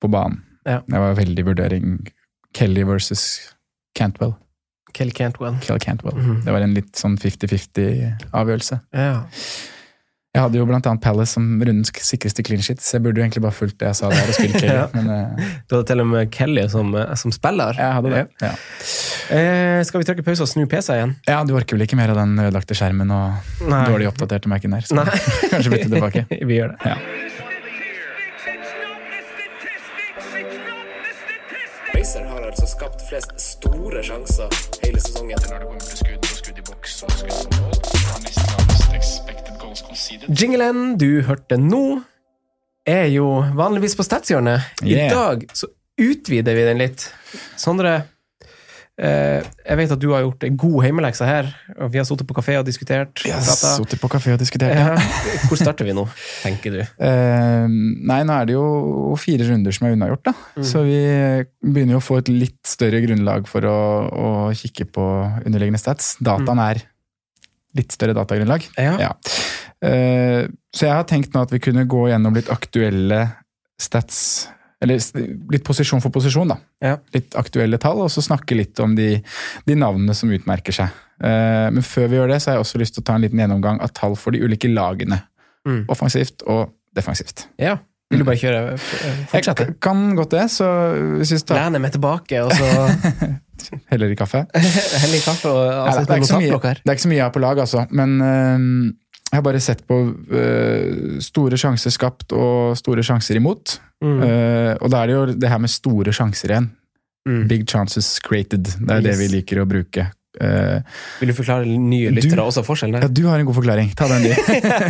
på 0.00 0.10
banen. 0.12 0.42
Ja. 0.68 0.80
Det 0.86 1.00
var 1.00 1.16
veldig 1.16 1.44
vurdering 1.46 1.94
Kelly 2.56 2.84
versus 2.88 3.54
Cantwell. 3.96 4.34
Kelly 4.94 5.10
Cantwell. 5.10 5.56
Kell 5.64 5.80
Cantwell. 5.82 6.16
Mhm. 6.16 6.42
Det 6.44 6.52
var 6.52 6.60
en 6.64 6.74
litt 6.76 6.92
sånn 6.96 7.16
50-50-avgjørelse. 7.18 8.80
Ja. 8.94 9.24
Jeg 10.34 10.42
hadde 10.42 10.58
jo 10.58 10.64
annet 10.66 10.98
Palace 10.98 11.36
som 11.36 11.44
rundens 11.62 11.92
sikreste 12.02 12.42
clean 12.42 12.62
shit, 12.64 12.80
så 12.82 12.96
jeg 12.96 13.04
burde 13.04 13.20
jo 13.20 13.22
egentlig 13.22 13.42
bare 13.44 13.54
fulgt 13.54 13.76
det 13.78 13.86
jeg 13.86 13.98
sa 14.00 14.08
der 14.10 14.32
og 14.32 14.34
spilt 14.34 14.56
Kelly. 14.64 14.72
Ja. 14.74 14.86
Men 14.90 15.06
uh... 15.06 15.44
Du 15.70 15.76
hadde 15.76 15.86
til 15.92 16.02
og 16.02 16.08
med 16.10 16.32
Kelly 16.34 16.64
som, 16.72 16.90
eh, 16.98 17.12
som 17.20 17.30
spiller. 17.34 17.78
jeg 17.78 17.98
hadde 18.00 18.10
det. 18.10 18.24
Ja. 18.42 18.50
Eh, 19.30 19.78
skal 19.86 20.02
vi 20.02 20.08
trykke 20.08 20.24
pause 20.26 20.42
og 20.42 20.50
snu 20.50 20.66
PC 20.66 20.90
igjen? 20.96 21.14
ja, 21.30 21.38
du 21.46 21.54
orker 21.54 21.78
vel 21.78 21.86
ikke 21.86 21.98
mer 22.00 22.10
av 22.10 22.18
den 22.18 22.34
ødelagte 22.42 22.74
skjermen 22.74 23.14
og 23.14 23.70
Nei. 23.70 23.84
dårlig 23.86 24.10
oppdaterte 24.10 24.50
Mac-en 24.50 24.74
der? 24.74 24.88
Så 24.90 24.98
Nei. 24.98 25.06
kanskje 25.54 25.70
bytte 25.76 25.92
tilbake. 25.94 26.26
vi 26.50 26.58
gjør 26.58 26.74
det. 26.74 26.90
Ja. 26.90 26.98
Racer 31.94 32.26
har 32.26 32.42
altså 32.50 32.66
skapt 32.74 33.06
flest 33.06 33.38
store 33.38 34.02
sjanser 34.02 34.50
hele 34.82 34.98
sesongen. 34.98 35.38
Når 35.46 35.62
det 35.62 35.70
kommer 35.70 35.86
til 35.86 36.02
skudd 36.02 36.26
og 36.26 36.36
skudd 36.42 36.58
i 36.58 36.68
boks 36.72 37.02
og 37.06 37.18
skudd 37.22 37.38
på 37.38 37.62
mål, 37.62 37.73
Jinglen 40.28 40.96
du 41.00 41.22
hørte 41.26 41.58
nå, 41.60 42.02
er 42.86 43.06
jo 43.14 43.28
vanligvis 43.56 43.94
på 43.96 44.04
statshjørnet. 44.04 44.60
I 44.84 44.92
Yeah. 44.96 45.10
dag 45.14 45.46
så 45.56 45.66
utvider 45.98 46.54
vi 46.54 46.64
den 46.66 46.78
litt. 46.82 47.06
Sondre, 47.56 48.04
eh, 48.98 49.40
jeg 49.66 49.76
vet 49.78 49.92
at 49.94 49.98
du 50.02 50.10
har 50.12 50.20
gjort 50.22 50.44
en 50.44 50.56
god 50.60 50.82
heimelekse 50.84 51.24
her. 51.26 51.48
og 51.80 51.90
Vi 51.92 51.98
har 51.98 52.04
sittet 52.04 52.26
på 52.26 52.34
kafé 52.36 52.58
og 52.58 52.66
diskutert. 52.66 53.24
Yes, 53.24 53.62
på 54.00 54.08
kafé 54.12 54.34
og 54.34 54.38
diskutert. 54.38 54.74
Ja. 54.76 54.96
Hvor 55.48 55.56
starter 55.56 55.84
vi 55.88 55.92
nå, 55.96 56.04
tenker 56.42 56.70
du? 56.76 56.80
Eh, 57.00 57.66
nei, 57.68 58.20
nå 58.24 58.32
er 58.42 58.44
det 58.46 58.54
jo 58.58 59.16
fire 59.16 59.48
runder 59.48 59.72
som 59.72 59.86
er 59.88 59.92
unnagjort, 59.96 60.24
da. 60.24 60.32
Mm. 60.58 60.64
Så 60.64 60.84
vi 60.84 61.00
begynner 61.64 61.96
jo 61.96 62.02
å 62.02 62.04
få 62.04 62.18
et 62.20 62.28
litt 62.28 62.60
større 62.66 63.00
grunnlag 63.06 63.46
for 63.48 63.60
å, 63.64 63.78
å 64.12 64.28
kikke 64.54 64.90
på 64.92 65.06
underliggende 65.46 65.80
stats. 65.80 66.16
Dataen 66.20 66.58
Mm. 66.58 66.66
er 66.70 66.82
litt 67.78 67.94
større 67.94 68.16
datagrunnlag. 68.16 68.66
Ja. 68.80 68.96
Ja. 69.00 69.12
Uh, 69.84 70.50
så 70.74 70.88
jeg 70.88 70.96
har 70.96 71.06
tenkt 71.08 71.34
nå 71.34 71.44
at 71.44 71.52
vi 71.52 71.62
kunne 71.62 71.86
gå 71.90 72.06
gjennom 72.08 72.36
litt 72.36 72.48
aktuelle 72.52 73.26
stats 73.80 74.18
Eller 74.80 75.00
litt 75.50 75.64
posisjon 75.66 76.02
for 76.02 76.12
posisjon, 76.14 76.50
da. 76.50 76.58
Ja. 76.84 76.98
Litt 77.14 77.34
aktuelle 77.40 77.78
tall, 77.80 78.02
og 78.04 78.10
så 78.12 78.22
snakke 78.24 78.56
litt 78.58 78.80
om 78.84 78.92
de, 78.98 79.16
de 79.64 79.76
navnene 79.80 80.12
som 80.16 80.32
utmerker 80.34 80.76
seg. 80.76 80.92
Uh, 81.22 81.70
men 81.72 81.84
før 81.86 82.10
vi 82.10 82.18
gjør 82.18 82.34
det, 82.34 82.40
så 82.42 82.50
har 82.50 82.58
jeg 82.58 82.66
også 82.66 82.80
lyst 82.82 82.98
til 82.98 83.04
å 83.04 83.08
ta 83.08 83.16
en 83.16 83.24
liten 83.24 83.40
gjennomgang 83.40 83.80
av 83.84 83.94
tall 83.96 84.16
for 84.20 84.34
de 84.34 84.42
ulike 84.44 84.68
lagene. 84.68 85.22
Mm. 85.64 85.86
Offensivt 85.92 86.44
og 86.44 86.74
defensivt. 86.94 87.48
ja. 87.58 87.78
Vil 88.14 88.24
du 88.24 88.28
bare 88.28 88.40
kjøre? 88.40 88.62
eh, 88.78 89.22
Fortsette? 89.30 89.68
Jeg 89.68 89.78
kan 89.82 90.04
godt 90.18 90.34
det, 90.36 90.44
så 90.54 90.68
hvis 91.18 91.34
vi 91.34 91.40
tar 91.44 91.60
Lene 91.60 91.82
meg 91.82 91.94
tilbake, 91.94 92.42
og 92.44 92.54
så 92.54 92.68
heller 93.92 94.12
i 94.12 94.18
kaffe 94.18 94.44
Heller 95.02 95.18
i 95.18 95.22
kaffe 95.24 95.50
og 95.50 95.62
altså, 95.62 96.00
ja, 96.00 96.04
det, 96.04 96.10
er 96.10 96.22
ikke 96.22 96.30
så 96.30 96.42
mye, 96.42 96.60
det 96.60 96.92
er 96.92 96.98
ikke 96.98 97.06
så 97.06 97.12
mye 97.12 97.20
jeg 97.20 97.26
har 97.26 97.34
på 97.34 97.42
lag, 97.44 97.64
altså. 97.64 97.84
Men 97.90 98.14
uh, 98.22 98.94
jeg 99.30 99.40
har 99.40 99.44
bare 99.46 99.62
sett 99.62 99.84
på 99.88 100.00
uh, 100.14 101.20
store 101.24 101.58
sjanser 101.58 101.94
skapt 101.94 102.34
og 102.36 102.78
store 102.78 103.04
sjanser 103.06 103.40
imot. 103.40 103.78
Mm. 104.04 104.18
Uh, 104.20 104.72
og 104.78 104.90
da 104.92 105.02
er 105.02 105.10
det 105.10 105.16
jo 105.16 105.24
det 105.44 105.50
her 105.50 105.62
med 105.62 105.72
store 105.72 106.14
sjanser 106.14 106.54
igjen. 106.54 106.68
Mm. 107.24 107.46
Big 107.48 107.64
chances 107.70 108.18
created. 108.22 108.68
Det 108.78 108.98
er 108.98 109.06
det 109.06 109.16
vi 109.18 109.30
liker 109.32 109.62
å 109.62 109.68
bruke. 109.68 110.10
Eh, 110.40 110.80
Vil 111.20 111.28
du 111.30 111.34
forklare 111.36 111.64
nye 111.66 112.10
Du- 112.10 112.16
lyttere 112.20 112.42
også 112.42 112.64
forskjellen 112.66 113.00
ja, 113.02 113.08
du 113.08 113.22
har 113.28 113.38
en 113.38 113.46
god 113.46 113.54
forklaring. 113.60 113.92
Ta 113.94 114.08
den, 114.10 114.22
du. 114.22 114.32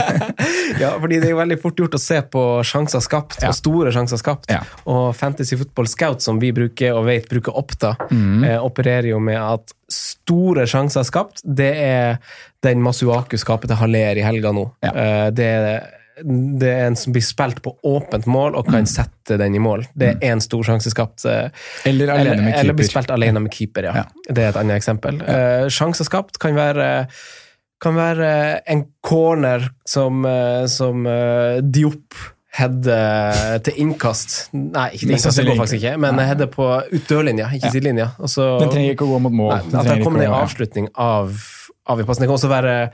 ja, 0.83 0.94
fordi 1.00 1.18
det 1.20 1.28
er 1.28 1.35
jo 1.35 1.40
veldig 1.40 1.59
fort 1.61 1.76
gjort 1.83 1.96
å 1.98 2.00
se 2.00 2.20
på 2.33 2.44
sjanser 2.64 3.02
skapt, 3.04 3.37
Ja. 3.42 3.50
og 3.52 3.59
store 3.59 3.92
sjanser 3.94 4.20
skapt. 4.20 4.48
Ja. 4.52 4.62
Og 4.90 5.14
Fantasy 5.18 5.57
Football 5.61 5.87
Scout, 5.92 6.22
som 6.24 6.40
vi 6.40 6.52
bruker 6.57 6.94
og 6.96 7.04
vet 7.11 7.28
bruker 7.28 7.52
Oppda, 7.61 7.94
Mm. 8.11 8.44
eh, 8.44 8.59
opererer 8.64 9.09
jo 9.12 9.18
med 9.20 9.37
at 9.40 9.72
store 9.90 10.64
sjanser 10.66 11.04
skapt, 11.04 11.42
det 11.44 11.74
er 11.76 12.18
den 12.62 12.80
Masuaku 12.83 13.37
skaper 13.37 13.68
til 13.68 13.76
Haller 13.76 14.16
i 14.16 14.22
helga 14.24 14.52
nå. 14.52 14.70
Ja. 14.83 14.90
Eh, 14.94 15.30
det, 15.30 15.44
er, 15.44 15.90
det 16.22 16.68
er 16.70 16.87
en 16.87 16.96
som 16.96 17.12
blir 17.12 17.22
spilt 17.27 17.59
på 17.64 17.72
åpent 17.85 18.27
mål 18.31 18.55
og 18.55 18.66
Mm. 18.68 18.72
kan 18.72 18.87
sette 18.87 19.38
den 19.38 19.55
i 19.55 19.59
mål. 19.59 19.87
Det 19.96 20.09
er 20.22 20.35
én 20.35 20.40
stor 20.40 20.62
sjanse 20.62 20.90
skapt. 20.94 21.24
eh, 21.27 21.48
Eller 21.85 22.07
alene 22.09 22.31
eller, 22.31 22.42
med 22.42 22.55
eller 22.61 22.72
blir 22.74 22.87
spilt 22.88 23.11
alene 23.11 23.40
med 23.40 23.50
keeper, 23.53 23.83
ja. 23.85 23.94
Ja. 23.94 24.05
Det 24.33 24.38
er 24.44 24.48
et 24.48 24.57
annet 24.57 24.77
eksempel. 24.83 25.18
Ja. 25.27 25.68
Sjanser 25.68 26.05
skapt 26.05 26.38
kan 26.38 26.55
være 26.55 27.09
kan 27.83 27.94
være 27.96 28.61
en 28.66 28.87
corner 29.03 29.68
som, 29.85 30.24
eh, 30.24 30.66
som 30.66 31.05
eh, 31.07 31.61
Diop 31.61 32.14
header 32.55 33.59
til 33.66 33.74
innkast. 33.83 34.48
Nei, 34.55 34.90
ikke 34.94 34.98
til 35.00 35.11
innkast, 35.16 35.37
det 35.40 35.46
går 35.48 35.57
faktisk 35.59 35.81
ikke, 35.83 35.96
men 36.00 36.16
Nei. 36.16 36.24
header 36.29 36.46
på 36.46 36.68
utdørlinja, 36.94 37.48
ikke 37.53 37.66
Ja. 37.66 37.70
sidelinja. 37.74 38.09
Den 38.16 38.70
trenger 38.70 38.94
ikke 38.94 39.05
å 39.09 39.11
gå 39.16 39.20
mot 39.20 39.33
mål. 39.33 39.50
Nei, 39.72 39.81
at 39.81 39.87
det 39.96 40.05
kommer 40.05 40.22
en 40.24 40.33
avslutning 40.33 40.88
av, 40.94 41.35
av 41.87 42.00
i 42.00 42.05
passen. 42.05 42.22
Det 42.22 42.29
kan 42.29 42.38
også 42.38 42.48
være 42.48 42.90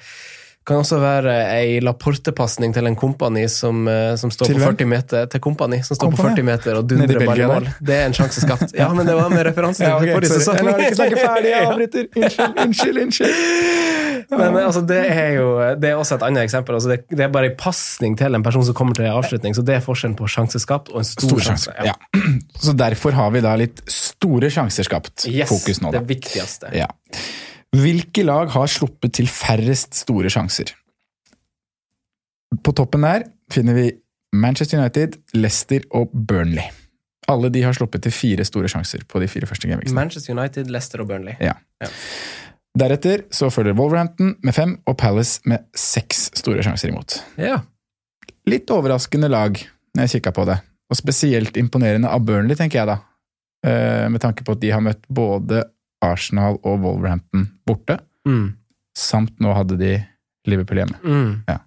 Kan 0.71 0.85
også 0.85 1.01
være 1.03 1.33
ei 1.51 1.79
Laporte-pasning 1.83 2.71
til 2.77 2.87
en 2.87 2.95
kompani 2.99 3.43
som, 3.51 3.89
eh, 3.91 4.13
som 4.21 4.31
står 4.31 4.53
Til 4.53 4.61
på 4.61 4.69
40 4.69 4.87
meter 4.87 5.27
til 5.33 5.43
kompani, 5.43 5.81
som 5.83 5.99
står 5.99 6.13
på 6.15 6.21
40 6.23 6.45
meter 6.47 6.79
og 6.79 6.87
dundrer 6.87 7.25
ball 7.27 7.43
i 7.43 7.49
mål. 7.51 7.67
Det 7.83 7.97
er 7.97 8.05
en 8.07 8.15
sjanse 8.15 8.45
skapt. 8.45 8.77
Ja, 8.79 8.87
men 8.95 9.09
det 9.09 9.17
var 9.19 9.33
med 9.35 9.43
referanse 9.49 9.83
til 9.87 10.13
forrige 10.15 10.31
sesong. 10.37 10.61
Jeg 10.61 10.69
lar 10.69 10.85
ikke 10.85 11.01
snakke 11.01 11.25
ferdig, 11.25 11.51
jeg 11.51 11.67
avbryter. 11.73 12.07
Unnskyld, 12.15 12.63
unnskyld, 12.67 13.03
unnskyld. 13.07 13.35
Men 14.31 14.55
eh, 14.55 14.63
altså, 14.63 14.85
det 14.87 15.01
er 15.11 15.33
jo 15.41 15.49
det 15.83 15.91
er 15.91 15.99
også 15.99 16.21
et 16.21 16.25
annet 16.29 16.47
eksempel. 16.47 16.79
Altså, 16.79 16.93
det, 16.93 17.01
det 17.11 17.27
er 17.27 17.35
bare 17.35 17.51
en 17.51 17.59
pasning 17.59 18.15
til 18.19 18.39
en 18.39 18.47
person 18.47 18.63
som 18.69 18.77
kommer 18.79 18.95
til 18.95 19.09
en 19.09 19.17
avslutning, 19.19 19.59
så 19.59 19.67
det 19.67 19.81
er 19.81 19.83
forskjellen 19.83 20.15
på 20.19 20.31
sjanse 20.31 20.63
skapt 20.63 20.93
og 20.95 21.03
en 21.03 21.09
stor, 21.09 21.33
stor 21.33 21.45
sjanse. 21.51 21.75
sjanser. 21.75 21.91
Ja. 21.91 22.23
Så 22.71 22.77
derfor 22.77 23.17
har 23.17 23.35
vi 23.35 23.43
da 23.43 23.57
litt 23.59 23.83
store 23.91 24.51
sjanser 24.53 24.87
skapt. 24.87 25.27
Yes, 25.27 25.51
Fokus 25.51 25.83
nå, 25.83 25.91
da. 25.91 25.99
det 25.99 26.15
viktigste. 26.15 26.71
Ja. 26.77 26.87
Hvilke 27.77 28.25
lag 28.27 28.51
har 28.51 28.67
sluppet 28.71 29.15
til 29.21 29.29
færrest 29.31 29.95
store 29.95 30.31
sjanser? 30.33 30.73
På 32.65 32.73
toppen 32.75 33.05
der 33.07 33.29
finner 33.53 33.77
vi 33.77 33.87
Manchester 34.35 34.81
United, 34.81 35.17
Leicester 35.35 35.85
og 35.95 36.11
Burnley. 36.13 36.67
Alle 37.31 37.51
de 37.55 37.63
har 37.63 37.75
sluppet 37.77 38.03
til 38.03 38.15
fire 38.15 38.45
store 38.47 38.71
sjanser 38.71 39.05
på 39.07 39.21
de 39.23 39.29
fire 39.31 39.47
første 39.47 39.69
gameweeksene. 39.71 39.95
Manchester 39.99 40.35
United, 40.35 40.71
Leicester 40.71 41.03
og 41.05 41.11
Burnley. 41.13 41.37
Ja. 41.43 41.55
Ja. 41.83 41.91
Deretter 42.79 43.25
så 43.35 43.51
følger 43.51 43.75
Wolverhampton 43.79 44.37
med 44.47 44.55
fem 44.55 44.77
og 44.87 44.97
Palace 44.99 45.41
med 45.51 45.67
seks 45.79 46.29
store 46.39 46.63
sjanser 46.67 46.91
imot. 46.93 47.21
Ja. 47.39 47.61
Litt 48.51 48.71
overraskende 48.75 49.31
lag 49.31 49.59
når 49.95 50.07
jeg 50.07 50.19
kikka 50.19 50.33
på 50.35 50.45
det, 50.47 50.61
og 50.91 50.99
spesielt 50.99 51.59
imponerende 51.59 52.11
av 52.11 52.23
Burnley, 52.27 52.55
tenker 52.59 52.81
jeg 52.81 52.91
da. 52.91 52.99
Eh, 53.67 54.07
Med 54.11 54.23
tanke 54.23 54.47
på 54.47 54.55
at 54.55 54.61
de 54.63 54.71
har 54.71 54.83
møtt 54.83 55.03
både 55.11 55.65
Arsenal 56.03 56.59
og 56.65 56.81
Wolverhampton 56.85 57.49
borte, 57.67 57.99
Mm. 58.27 58.55
samt 58.97 59.39
nå 59.41 59.55
hadde 59.57 59.79
de 59.81 59.95
Liverpool 60.47 60.79
hjemme. 60.83 60.99
Mm. 61.05 61.61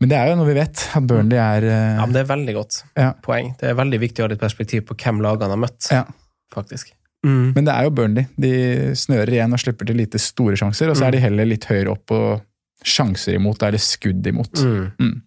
Men 0.00 0.08
det 0.10 0.16
er 0.18 0.28
jo 0.28 0.36
noe 0.36 0.46
vi 0.48 0.54
vet, 0.58 0.82
at 0.96 1.06
Burnley 1.06 1.38
er 1.38 1.64
uh... 1.64 1.96
Ja, 2.00 2.04
men 2.04 2.12
det 2.12 2.22
er 2.24 2.28
veldig 2.36 2.54
godt 2.54 2.82
Ja. 2.98 3.12
poeng. 3.22 3.54
Det 3.60 3.70
er 3.70 3.74
veldig 3.78 4.00
viktig 4.02 4.20
å 4.20 4.26
ha 4.26 4.28
litt 4.34 4.40
perspektiv 4.42 4.82
på 4.88 4.96
hvem 4.96 5.20
lagene 5.22 5.48
har 5.54 5.56
møtt, 5.60 5.88
Ja. 5.90 6.04
faktisk. 6.52 6.92
Mm. 7.24 7.54
Men 7.54 7.64
det 7.64 7.72
er 7.74 7.84
jo 7.84 7.90
Burnley. 7.90 8.26
De 8.36 8.50
snører 8.94 9.32
igjen 9.32 9.52
og 9.52 9.58
slipper 9.62 9.86
til 9.86 9.96
lite 9.96 10.18
store 10.20 10.56
sjanser, 10.56 10.90
og 10.90 10.96
så 10.96 11.04
Mm. 11.04 11.06
er 11.08 11.10
de 11.12 11.18
heller 11.24 11.46
litt 11.46 11.64
høyere 11.64 11.90
opp 11.92 12.04
på 12.06 12.40
sjanser 12.84 13.34
imot, 13.38 13.62
eller 13.62 13.78
skudd 13.78 14.26
imot. 14.26 14.52
Mm. 14.60 15.22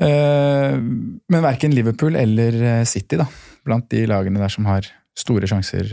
Eh, 0.00 0.76
Men 1.28 1.42
verken 1.42 1.74
Liverpool 1.74 2.16
eller 2.16 2.62
eh, 2.62 2.84
City, 2.84 3.16
da, 3.16 3.26
blant 3.64 3.88
de 3.90 4.04
lagene 4.06 4.38
der 4.38 4.48
som 4.52 4.66
har 4.66 4.86
store 5.18 5.48
sjanser, 5.50 5.92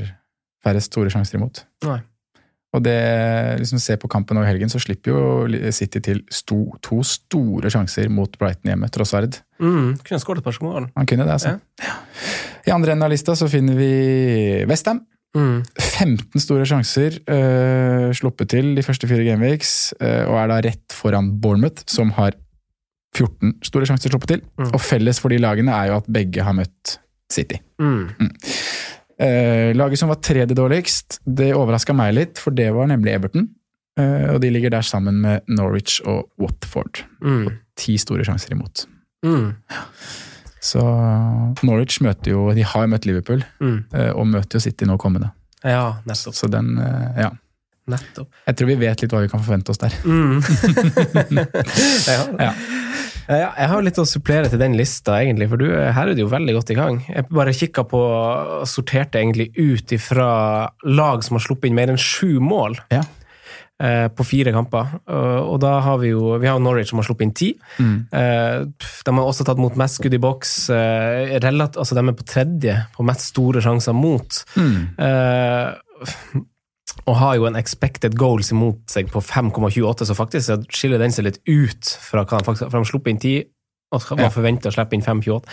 færrest 0.63 0.91
store 0.91 1.12
sjanser 1.13 1.39
imot. 1.39 1.65
Nei. 1.88 1.99
Og 2.71 2.84
det, 2.86 2.95
liksom 3.60 3.81
se 3.84 3.97
på 3.99 4.07
kampen 4.12 4.39
over 4.39 4.47
helgen, 4.47 4.71
så 4.71 4.79
slipper 4.79 5.12
jo 5.12 5.71
City 5.75 5.99
til 6.03 6.21
sto, 6.31 6.63
to 6.84 7.01
store 7.03 7.71
sjanser 7.73 8.07
mot 8.13 8.31
Brighton 8.39 8.71
hjemme, 8.71 8.88
Trossard. 8.95 9.41
Mm. 9.60 9.97
Kunne 10.07 10.21
skåret 10.23 10.39
et 10.39 10.47
par 10.47 10.55
mål. 10.63 10.88
Han 10.95 11.10
kunne 11.10 11.27
det, 11.27 11.36
altså. 11.36 11.57
I 12.67 12.71
andre 12.71 12.93
enden 12.93 13.07
av 13.10 13.12
lista 13.12 13.36
så 13.36 13.49
finner 13.51 13.75
vi 13.75 13.91
Westham. 14.69 15.03
Mm. 15.36 15.62
15 15.79 16.43
store 16.43 16.65
sjanser 16.67 17.15
øh, 17.31 18.10
sluppet 18.15 18.51
til 18.51 18.73
de 18.75 18.84
første 18.84 19.07
fire 19.07 19.23
gameweeks, 19.27 19.93
øh, 19.99 20.25
og 20.31 20.39
er 20.39 20.49
da 20.51 20.62
rett 20.67 20.95
foran 20.95 21.29
Bournemouth, 21.43 21.84
som 21.91 22.12
har 22.15 22.36
14 23.15 23.57
store 23.67 23.88
sjanser 23.88 24.12
sluppet 24.12 24.38
til. 24.38 24.43
Mm. 24.60 24.71
Og 24.71 24.84
felles 24.84 25.19
for 25.19 25.31
de 25.31 25.39
lagene 25.43 25.75
er 25.75 25.91
jo 25.91 25.99
at 25.99 26.12
begge 26.12 26.43
har 26.47 26.55
møtt 26.55 26.99
City. 27.31 27.60
Mm. 27.79 28.12
Eh, 29.21 29.71
laget 29.77 29.99
som 30.01 30.10
var 30.10 30.17
tredje 30.23 30.55
dårligst, 30.57 31.19
det 31.25 31.51
overraska 31.53 31.93
meg 31.93 32.15
litt, 32.17 32.39
for 32.41 32.51
det 32.57 32.71
var 32.73 32.88
nemlig 32.89 33.13
Everton. 33.13 33.49
Uh, 33.99 34.31
og 34.34 34.38
de 34.41 34.49
ligger 34.49 34.71
der 34.71 34.86
sammen 34.88 35.17
med 35.21 35.41
Norwich 35.51 35.97
og 36.07 36.29
Watford. 36.39 37.01
Mm. 37.21 37.49
Ti 37.77 37.97
store 37.99 38.23
sjanser 38.25 38.53
imot. 38.55 38.86
Mm. 39.27 39.51
Så 40.63 40.81
Norwich 41.67 41.99
møter 42.01 42.31
jo 42.31 42.45
De 42.55 42.63
har 42.65 42.88
møtt 42.89 43.05
Liverpool, 43.05 43.43
Mm. 43.60 43.84
uh, 43.93 44.12
og 44.15 44.25
møter 44.31 44.57
jo 44.57 44.63
City 44.63 44.86
nå 44.88 44.95
kommende. 44.97 45.31
Ja, 45.63 45.97
nettopp. 46.07 46.34
Så 46.39 46.47
den 46.49 46.71
Ja. 47.17 47.29
nettopp. 47.91 48.29
Jeg 48.47 48.55
tror 48.57 48.67
vi 48.71 48.75
vet 48.88 49.01
litt 49.03 49.12
hva 49.12 49.21
vi 49.21 49.27
kan 49.27 49.43
forvente 49.43 49.69
oss 49.69 49.77
der. 49.77 49.93
Mm. 50.05 50.41
ja. 52.07 52.21
Ja. 52.39 52.53
Ja, 53.29 53.51
jeg 53.57 53.69
har 53.71 53.84
litt 53.86 53.99
å 54.01 54.05
supplere 54.07 54.49
til 54.51 54.60
den 54.62 54.75
lista, 54.79 55.19
egentlig, 55.21 55.47
for 55.51 55.62
du, 55.62 55.67
her 55.71 56.10
er 56.12 56.17
du 56.17 56.23
jo 56.23 56.31
veldig 56.31 56.55
godt 56.57 56.73
i 56.73 56.77
gang. 56.77 56.99
Jeg 57.07 57.27
bare 57.29 57.53
kikka 57.55 57.84
på 57.88 58.01
og 58.01 58.67
sorterte 58.69 59.21
egentlig 59.21 59.51
ut 59.57 59.91
ifra 59.95 60.27
lag 60.88 61.23
som 61.25 61.38
har 61.38 61.45
sluppet 61.45 61.69
inn 61.69 61.77
mer 61.77 61.91
enn 61.93 61.99
sju 62.01 62.39
mål 62.43 62.77
Ja. 62.93 63.03
eh, 63.81 64.07
på 64.13 64.25
fire 64.27 64.51
kamper. 64.53 64.91
Og, 65.10 65.55
da 65.63 65.79
har 65.86 65.97
vi 66.01 66.12
jo 66.12 66.36
vi 66.41 66.47
har 66.49 66.60
Norwich 66.62 66.89
som 66.91 66.99
har 67.01 67.07
sluppet 67.07 67.27
inn 67.27 67.34
ti. 67.38 67.51
Mm. 67.79 67.95
Eh, 68.12 68.57
de 69.05 69.15
har 69.17 69.25
også 69.25 69.45
tatt 69.47 69.62
mot 69.62 69.75
mest 69.79 69.97
skudd 70.01 70.13
i 70.17 70.21
boks. 70.21 70.69
Eh, 70.75 71.38
relat, 71.41 71.77
altså 71.77 71.97
de 71.97 72.03
er 72.07 72.17
på 72.19 72.27
tredje 72.29 72.77
på 72.97 73.05
mest 73.07 73.31
store 73.34 73.62
sjanser 73.63 73.95
mot. 73.97 74.43
Mm. 74.57 74.81
Og 77.09 77.15
har 77.17 77.37
jo 77.39 77.47
en 77.49 77.57
expected 77.59 78.17
goals 78.19 78.51
imot 78.53 78.83
seg 78.91 79.09
på 79.11 79.21
5,28, 79.23 80.05
så 80.05 80.17
faktisk 80.17 80.47
så 80.47 80.59
skiller 80.69 81.01
den 81.01 81.13
seg 81.15 81.25
litt 81.25 81.41
ut 81.49 81.95
fra 82.03 82.25
hva 82.25 82.41
de 82.41 82.47
faktisk 82.47 82.69
For 82.69 82.77
de 82.77 82.91
slipper 82.91 83.13
inn 83.13 83.21
10, 83.21 83.49
og 83.91 84.19
Ja. 84.19 84.29
forventer 84.29 84.71
å 84.71 84.73
slippe 84.73 84.93
inn 84.95 85.01
5,28. 85.01 85.43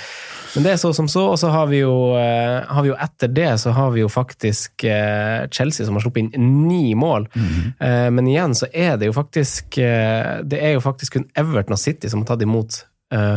Men 0.55 0.63
det 0.63 0.73
er 0.73 0.77
så 0.77 0.95
som 0.95 1.09
så, 1.09 1.33
og 1.33 1.39
så 1.39 1.51
har 1.51 1.67
vi 1.67 1.81
jo, 1.81 2.15
eh, 2.15 2.65
har 2.65 2.83
vi 2.83 2.89
jo 2.89 2.95
etter 2.95 3.29
det 3.35 3.59
så 3.59 3.73
har 3.73 3.91
vi 3.91 4.01
jo 4.01 4.09
faktisk 4.09 4.85
eh, 4.85 5.49
Chelsea 5.51 5.85
som 5.85 5.95
har 5.95 6.03
sluppet 6.03 6.35
inn 6.35 6.69
ni 6.69 6.95
mål. 6.95 7.27
Mm 7.35 7.47
-hmm. 7.47 8.11
men 8.11 8.29
igjen 8.29 8.55
så 8.55 8.67
er 8.73 8.97
det 8.97 9.07
jo 9.07 9.13
faktisk 9.13 9.75
Det 9.75 10.59
er 10.63 10.73
jo 10.73 10.81
faktisk 10.81 11.13
kun 11.13 11.27
Everton 11.35 11.73
og 11.73 11.79
City 11.79 12.09
som 12.09 12.21
har 12.21 12.27
tatt 12.27 12.43
imot 12.43 12.85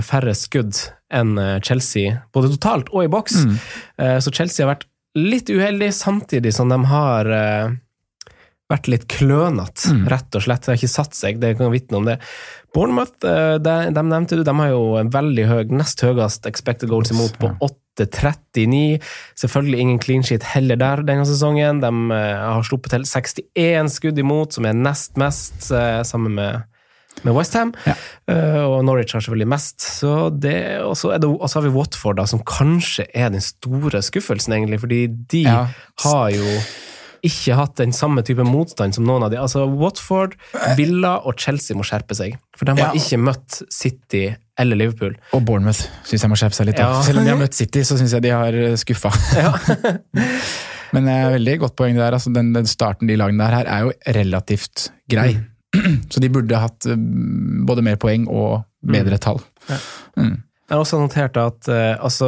færre 0.04 0.36
skudd 0.36 0.76
enn 1.12 1.62
Chelsea, 1.63 2.21
både 2.34 2.50
totalt 2.50 2.89
og 2.91 3.04
i 3.04 3.08
boks. 3.08 3.45
Mm. 3.45 3.58
Så 4.21 4.32
Chelsea 4.34 4.65
har 4.65 4.76
vært 4.76 4.86
litt 5.15 5.50
uheldig, 5.50 5.93
samtidig 5.93 6.54
som 6.54 6.69
de 6.69 6.86
har 6.86 7.26
vært 8.72 8.88
litt 8.92 9.06
klønete, 9.12 9.92
Mm. 9.92 10.08
rett 10.10 10.36
og 10.40 10.42
slett. 10.46 10.62
Det 10.66 10.72
har 10.74 10.80
ikke 10.80 10.90
satt 10.96 11.14
seg, 11.18 11.40
det 11.42 11.58
kan 11.60 11.72
vitne 11.74 11.98
om 12.00 12.06
det. 12.08 12.18
Bournemouth, 12.74 13.14
eh, 13.28 13.58
de, 13.60 13.76
de 13.92 14.02
nevnte 14.08 14.38
du, 14.40 14.44
de 14.48 14.56
har 14.56 14.70
jo 14.72 14.96
en 14.98 15.10
veldig 15.12 15.46
høy, 15.50 15.64
nest 15.76 16.02
høyest 16.02 16.48
expected 16.48 16.90
goals 16.90 17.12
imot 17.12 17.36
på 17.42 17.52
8,39. 17.60 19.02
Selvfølgelig 19.40 19.80
ingen 19.84 20.00
clean 20.00 20.24
sheet 20.24 20.44
heller 20.56 20.80
der 20.80 21.04
denne 21.04 21.26
sesongen. 21.28 21.82
De 21.84 21.92
eh, 22.16 22.42
har 22.56 22.64
sluppet 22.68 22.96
til 22.96 23.04
61 23.08 23.92
skudd 24.00 24.20
imot, 24.24 24.54
som 24.56 24.66
er 24.66 24.74
nest 24.78 25.18
mest, 25.22 25.72
eh, 25.72 26.02
sammen 26.08 26.36
med 26.40 26.64
med 27.26 27.36
Westham, 27.36 27.74
Ja. 27.86 27.94
og 28.66 28.86
Norwich 28.88 29.12
har 29.14 29.20
selvfølgelig 29.22 29.48
mest. 29.52 29.82
Så 29.84 30.30
det, 30.40 30.80
og 30.82 30.96
så 30.96 31.12
det- 31.20 31.28
og 31.28 31.44
så 31.50 31.60
har 31.60 31.68
vi 31.68 31.76
Watford, 31.76 32.16
da, 32.16 32.24
som 32.26 32.40
kanskje 32.40 33.06
er 33.14 33.30
den 33.30 33.42
store 33.42 34.00
skuffelsen, 34.02 34.54
egentlig, 34.56 34.80
fordi 34.80 35.02
de 35.28 35.44
Ja. 35.44 35.68
har 36.00 36.30
jo 36.32 36.46
ikke 37.28 37.56
hatt 37.58 37.76
den 37.80 37.92
samme 37.96 38.24
type 38.26 38.44
motstand 38.48 38.96
som 38.98 39.06
noen 39.08 39.24
av 39.26 39.32
de. 39.34 39.38
Altså 39.42 39.64
Watford, 39.70 40.34
Villa 40.78 41.18
og 41.28 41.38
Chelsea 41.42 41.78
må 41.78 41.86
skjerpe 41.88 42.16
seg, 42.18 42.38
for 42.58 42.66
de 42.66 42.76
har 42.78 42.92
Ja. 42.96 43.02
ikke 43.02 43.20
møtt 43.22 43.62
City 43.72 44.24
eller 44.58 44.76
Liverpool. 44.78 45.16
Og 45.34 45.46
Bournemouth 45.46 45.86
syns 46.06 46.22
jeg 46.26 46.30
må 46.34 46.38
skjerpe 46.40 46.58
seg 46.58 46.68
litt. 46.72 46.82
Ja. 46.82 47.02
Selv 47.06 47.22
om 47.22 47.26
de 47.26 47.34
har 47.34 47.40
møtt 47.40 47.58
City, 47.58 47.84
så 47.88 47.98
syns 47.98 48.14
jeg 48.18 48.22
de 48.26 48.34
har 48.36 48.58
skuffa. 48.82 49.12
Ja. 49.42 49.54
Men 50.92 51.06
det 51.08 51.14
er 51.16 51.30
veldig 51.38 51.54
godt 51.62 51.76
poeng 51.80 51.96
der. 51.96 52.12
Altså, 52.18 52.34
den, 52.36 52.50
den 52.52 52.66
starten 52.68 53.08
de 53.08 53.16
lagene 53.16 53.40
der 53.46 53.56
her 53.62 53.70
er 53.72 53.86
jo 53.86 53.92
relativt 54.18 54.90
grei. 55.10 55.38
Så 56.12 56.20
de 56.20 56.28
burde 56.34 56.58
hatt 56.60 56.84
eh, 56.92 57.00
både 57.68 57.84
mer 57.86 57.96
poeng 58.02 58.26
og 58.28 58.66
bedre 58.84 59.16
tall. 59.24 59.40
Ja. 59.70 59.78
Mm. 60.20 60.34
Jeg 60.72 60.78
har 60.78 60.86
også 60.86 61.02
notert 61.02 61.36
at 61.36 61.68
eh, 61.68 61.98
altså, 62.00 62.28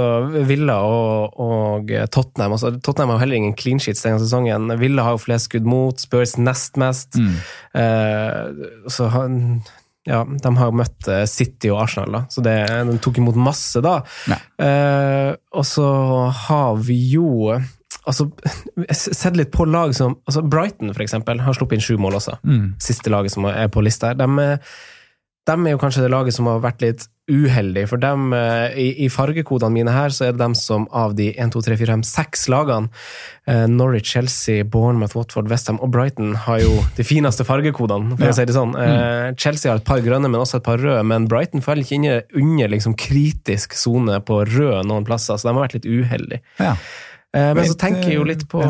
Villa 0.49 0.81
og, 0.83 1.37
og 1.39 1.93
Tottenham 2.11 2.57
altså, 2.57 2.73
Tottenham 2.83 3.13
har 3.15 3.21
heller 3.21 3.39
ingen 3.39 3.53
clean 3.55 3.79
sheets 3.79 4.03
denne 4.03 4.19
sesongen. 4.19 4.67
Villa 4.81 5.05
har 5.07 5.15
jo 5.15 5.21
flest 5.23 5.47
skudd 5.47 5.69
mot, 5.69 6.01
Spurs 6.03 6.35
nest 6.35 6.75
mest. 6.81 7.15
Mm. 7.15 7.37
Eh, 7.79 8.67
så 8.91 9.07
han 9.13 9.39
ja, 10.03 10.25
de 10.27 10.51
har 10.59 10.75
møtt 10.75 11.07
eh, 11.07 11.23
City 11.31 11.71
og 11.71 11.85
Arsenal, 11.85 12.11
da. 12.11 12.21
så 12.27 12.43
det, 12.43 12.57
de 12.89 12.97
tok 12.99 13.21
imot 13.21 13.39
masse 13.39 13.79
da. 13.83 14.01
Eh, 14.59 15.31
og 15.55 15.63
så 15.67 15.87
har 16.49 16.75
vi 16.83 16.97
jo 17.13 17.53
altså, 17.53 18.27
sett 18.91 19.39
litt 19.39 19.53
på 19.55 19.67
lag 19.71 19.95
som 19.95 20.17
altså 20.27 20.43
Brighton, 20.43 20.91
for 20.91 21.05
eksempel, 21.05 21.39
har 21.45 21.55
sluppet 21.55 21.79
inn 21.79 21.85
sju 21.87 21.95
mål 22.01 22.19
også. 22.19 22.35
Mm. 22.43 22.73
Siste 22.83 23.13
laget 23.13 23.35
som 23.35 23.47
er 23.47 23.71
på 23.71 23.83
lista 23.85 24.11
her. 24.11 24.19
De, 24.19 24.51
de 25.45 25.55
er 25.67 25.73
jo 25.75 25.79
kanskje 25.81 26.03
det 26.05 26.11
laget 26.13 26.35
som 26.35 26.47
har 26.47 26.61
vært 26.63 26.81
litt 26.85 27.07
uheldig, 27.31 27.85
for 27.87 28.01
dem, 28.03 28.33
eh, 28.35 28.73
i, 28.75 28.85
i 29.05 29.07
fargekodene 29.11 29.71
mine 29.71 29.91
her, 29.95 30.11
så 30.11 30.25
er 30.27 30.33
det 30.35 30.41
dem 30.41 30.55
som 30.59 30.85
av 30.91 31.13
de 31.15 31.29
1, 31.39 31.53
2, 31.55 31.61
3, 31.63 31.77
4, 31.79 31.93
5, 31.95 32.03
6 32.03 32.41
lagene, 32.51 32.89
eh, 33.47 33.63
Norwich, 33.71 34.11
Chelsea, 34.11 34.65
Bournemouth, 34.67 35.15
Watford, 35.15 35.47
Westham 35.51 35.79
og 35.79 35.91
Brighton, 35.95 36.33
har 36.47 36.59
jo 36.59 36.73
de 36.97 37.05
fineste 37.07 37.45
fargekodene, 37.47 38.17
for 38.17 38.25
Ja. 38.27 38.31
å 38.31 38.35
si 38.35 38.45
det 38.45 38.55
sånn. 38.55 38.75
Mm. 38.75 39.37
Chelsea 39.39 39.71
har 39.71 39.79
et 39.79 39.85
par 39.87 40.03
grønne, 40.03 40.27
men 40.29 40.41
også 40.41 40.57
et 40.59 40.67
par 40.67 40.77
røde, 40.83 41.03
men 41.07 41.27
Brighton 41.31 41.63
faller 41.63 41.83
ikke 41.83 41.95
inn 41.95 42.09
under 42.43 42.67
liksom, 42.75 42.95
kritisk 42.99 43.71
sone 43.79 44.19
på 44.19 44.43
rød 44.47 44.83
noen 44.85 45.07
plasser, 45.07 45.35
så 45.39 45.47
de 45.47 45.53
har 45.55 45.63
vært 45.67 45.79
litt 45.79 45.87
uheldige. 45.87 46.41
Ja. 46.59 46.75
Eh, 47.33 47.53
men 47.53 47.63
så 47.65 47.75
tenker 47.79 48.11
jeg 48.11 48.19
jo 48.19 48.27
eh, 48.27 48.31
litt 48.35 48.47
på. 48.51 48.61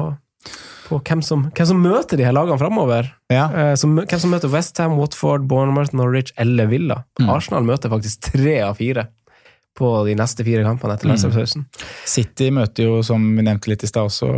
På 0.93 0.99
hvem 1.09 1.23
som, 1.25 1.47
hvem 1.49 1.67
som 1.71 1.81
møter 1.81 2.19
de 2.21 2.25
her 2.27 2.35
lagene 2.37 2.59
framover. 2.61 3.09
Ja. 3.33 3.47
Eh, 3.49 3.73
som, 3.81 3.95
hvem 3.97 4.21
som 4.21 4.29
møter 4.33 4.51
Westham, 4.53 4.93
Watford, 4.99 5.47
Bournemouth, 5.49 5.93
Norwich 5.97 6.31
eller 6.37 6.69
Villa. 6.69 7.01
Mm. 7.19 7.31
Arsenal 7.33 7.65
møter 7.67 7.89
faktisk 7.93 8.29
tre 8.33 8.59
av 8.61 8.77
fire 8.77 9.07
på 9.73 9.89
de 10.05 10.13
neste 10.19 10.45
fire 10.45 10.61
kampene 10.67 10.93
etter 10.93 11.09
Mm. 11.09 11.15
landslagspausen. 11.15 11.65
City 12.05 12.51
møter 12.53 12.85
jo, 12.85 12.99
som 13.01 13.23
vi 13.35 13.41
nevnte 13.41 13.71
litt 13.73 13.83
i 13.83 13.89
stad 13.89 14.05
også, 14.11 14.29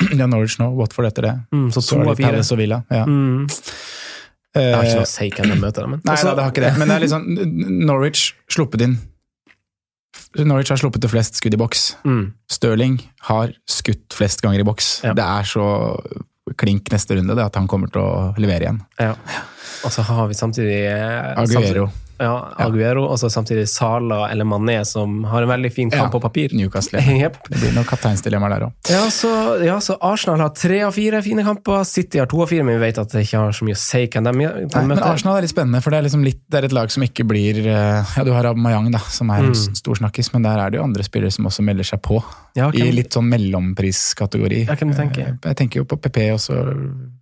ja, 0.16 0.24
Norwich 0.26 0.56
nå, 0.58 0.70
Watford 0.78 1.10
etter 1.10 1.22
det. 1.28 1.34
Mm, 1.52 1.68
så 1.74 1.82
Så 1.84 1.94
to 1.98 2.00
det 2.00 2.08
av 2.08 2.16
fire. 2.16 2.30
Palace 2.32 2.52
og 2.56 2.58
Villa. 2.62 2.78
Ja. 2.90 3.04
Mm. 3.04 3.44
Jeg 4.56 4.74
har 4.74 4.82
ikke 4.82 4.88
Eh, 4.90 4.96
noe 4.96 5.04
å 5.06 5.06
si 5.06 5.28
hvem 5.30 5.50
de 5.52 5.56
møter, 5.62 5.86
men 5.86 6.00
Nei, 6.02 6.14
Også- 6.16 6.24
da, 6.26 6.34
det 6.34 6.42
har 6.42 6.50
ikke 6.50 6.64
det. 6.64 6.78
Men 6.80 6.88
det 6.88 7.02
er 7.02 7.12
sånn 7.12 7.84
Norwich 7.86 8.32
sluppet 8.50 8.80
inn 8.82 8.96
Norwich 10.38 10.70
har 10.70 10.78
sluppet 10.78 11.02
til 11.02 11.10
flest 11.12 11.38
skudd 11.40 11.56
i 11.56 11.60
boks. 11.60 11.84
mm. 12.06 12.24
Stirling 12.50 12.98
har 13.28 13.54
skutt 13.68 14.14
flest 14.14 14.42
ganger 14.44 14.62
i 14.62 14.66
boks. 14.66 15.00
Ja. 15.06 15.14
Det 15.16 15.24
er 15.24 15.48
så 15.48 15.64
klink 16.58 16.90
neste 16.92 17.16
runde 17.18 17.36
det 17.38 17.46
at 17.46 17.56
han 17.58 17.68
kommer 17.70 17.90
til 17.92 18.02
å 18.02 18.12
levere 18.40 18.66
igjen. 18.66 18.80
Ja. 18.98 19.14
Og 19.86 19.92
så 19.94 20.04
har 20.06 20.28
vi 20.28 20.36
samtidig 20.36 20.80
eh, 20.90 21.32
Aguero, 21.38 21.62
Samtidig, 21.62 21.88
ja, 22.20 22.34
Aguero, 22.66 23.06
og 23.08 23.18
så 23.18 23.30
samtidig 23.32 23.64
Sala 23.68 24.26
eller 24.30 24.44
Mané, 24.44 24.78
som 24.84 25.22
har 25.24 25.42
en 25.42 25.48
veldig 25.48 25.70
fin 25.72 25.90
kamp 25.90 26.12
på 26.12 26.20
papir. 26.20 26.52
Newcastle. 26.56 27.00
Yep. 27.20 27.36
Det 27.48 27.58
blir 27.60 27.72
nok 27.74 27.88
kapteinsdilemmaer 27.90 28.52
der 28.58 28.64
òg. 28.68 28.72
Ja, 28.92 29.02
så, 29.10 29.30
ja, 29.64 29.78
så 29.82 29.96
Arsenal 30.04 30.40
har 30.44 30.52
tre 30.56 30.82
av 30.86 30.92
fire 30.96 31.22
fine 31.24 31.42
kamper. 31.46 31.82
City 31.88 32.20
har 32.20 32.28
to 32.30 32.42
av 32.44 32.48
fire, 32.52 32.62
men 32.64 32.76
vi 32.78 32.84
vet 32.86 33.00
at 33.02 33.10
det 33.12 33.24
ikke 33.26 33.40
har 33.42 33.56
så 33.56 33.64
mye 33.66 33.76
å 33.76 33.80
si 33.80 34.04
hvem 34.06 34.28
de, 34.28 34.32
de 34.36 34.68
Men 34.76 34.92
møter. 34.92 35.06
Arsenal 35.10 35.38
er 35.40 35.46
litt 35.46 35.52
spennende, 35.54 35.80
for 35.84 35.90
det 35.94 35.98
er, 36.00 36.06
liksom 36.08 36.24
litt, 36.24 36.40
det 36.48 36.60
er 36.60 36.68
et 36.70 36.76
lag 36.76 36.92
som 36.92 37.04
ikke 37.08 37.26
blir 37.28 37.60
eh, 37.64 38.14
Ja, 38.16 38.24
du 38.26 38.32
har 38.36 38.48
Aubameyang, 38.52 38.90
da, 38.94 39.02
som 39.10 39.30
er 39.34 39.44
en 39.48 39.50
Mm. 39.50 39.74
stor 39.76 39.98
snakkis, 39.98 40.28
men 40.32 40.44
der 40.46 40.60
er 40.62 40.70
det 40.70 40.78
jo 40.78 40.84
andre 40.84 41.02
spillere 41.04 41.32
som 41.34 41.46
også 41.48 41.62
melder 41.66 41.84
seg 41.88 42.00
på. 42.06 42.20
Ja, 42.56 42.68
I 42.74 42.90
litt 42.94 43.12
sånn 43.16 43.26
mellompriskategori. 43.32 44.64
Ja? 44.68 44.76
Eh, 44.76 45.34
Jeg 45.50 45.56
tenker 45.56 45.80
jo 45.82 45.84
på 45.84 45.96
PP 46.00 46.18
og 46.34 46.40
så 46.42 46.56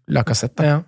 Lacassette. 0.09 0.65
ja. 0.65 0.79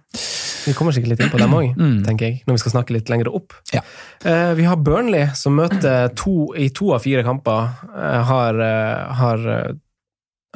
Vi 0.67 0.75
kommer 0.77 0.93
sikkert 0.93 1.09
litt 1.15 1.21
inn 1.25 1.31
på 1.33 1.39
dem 1.41 1.53
òg, 1.57 1.75
Mm. 1.81 2.03
tenker 2.05 2.27
jeg, 2.27 2.43
når 2.47 2.55
vi 2.59 2.63
skal 2.65 2.73
snakke 2.75 2.93
litt 2.93 3.09
lenger 3.09 3.31
opp. 3.35 3.53
Ja. 3.73 3.81
Eh, 4.25 4.53
vi 4.55 4.65
har 4.69 4.77
Burnley, 4.77 5.29
som 5.35 5.55
møter 5.57 6.11
to, 6.15 6.53
i 6.57 6.69
to 6.69 6.93
av 6.93 7.01
fire 7.05 7.23
kamper. 7.25 7.71
Eh, 7.97 8.23
har, 8.29 8.61
eh, 8.61 9.15
har, 9.21 9.47
eh, 9.49 9.73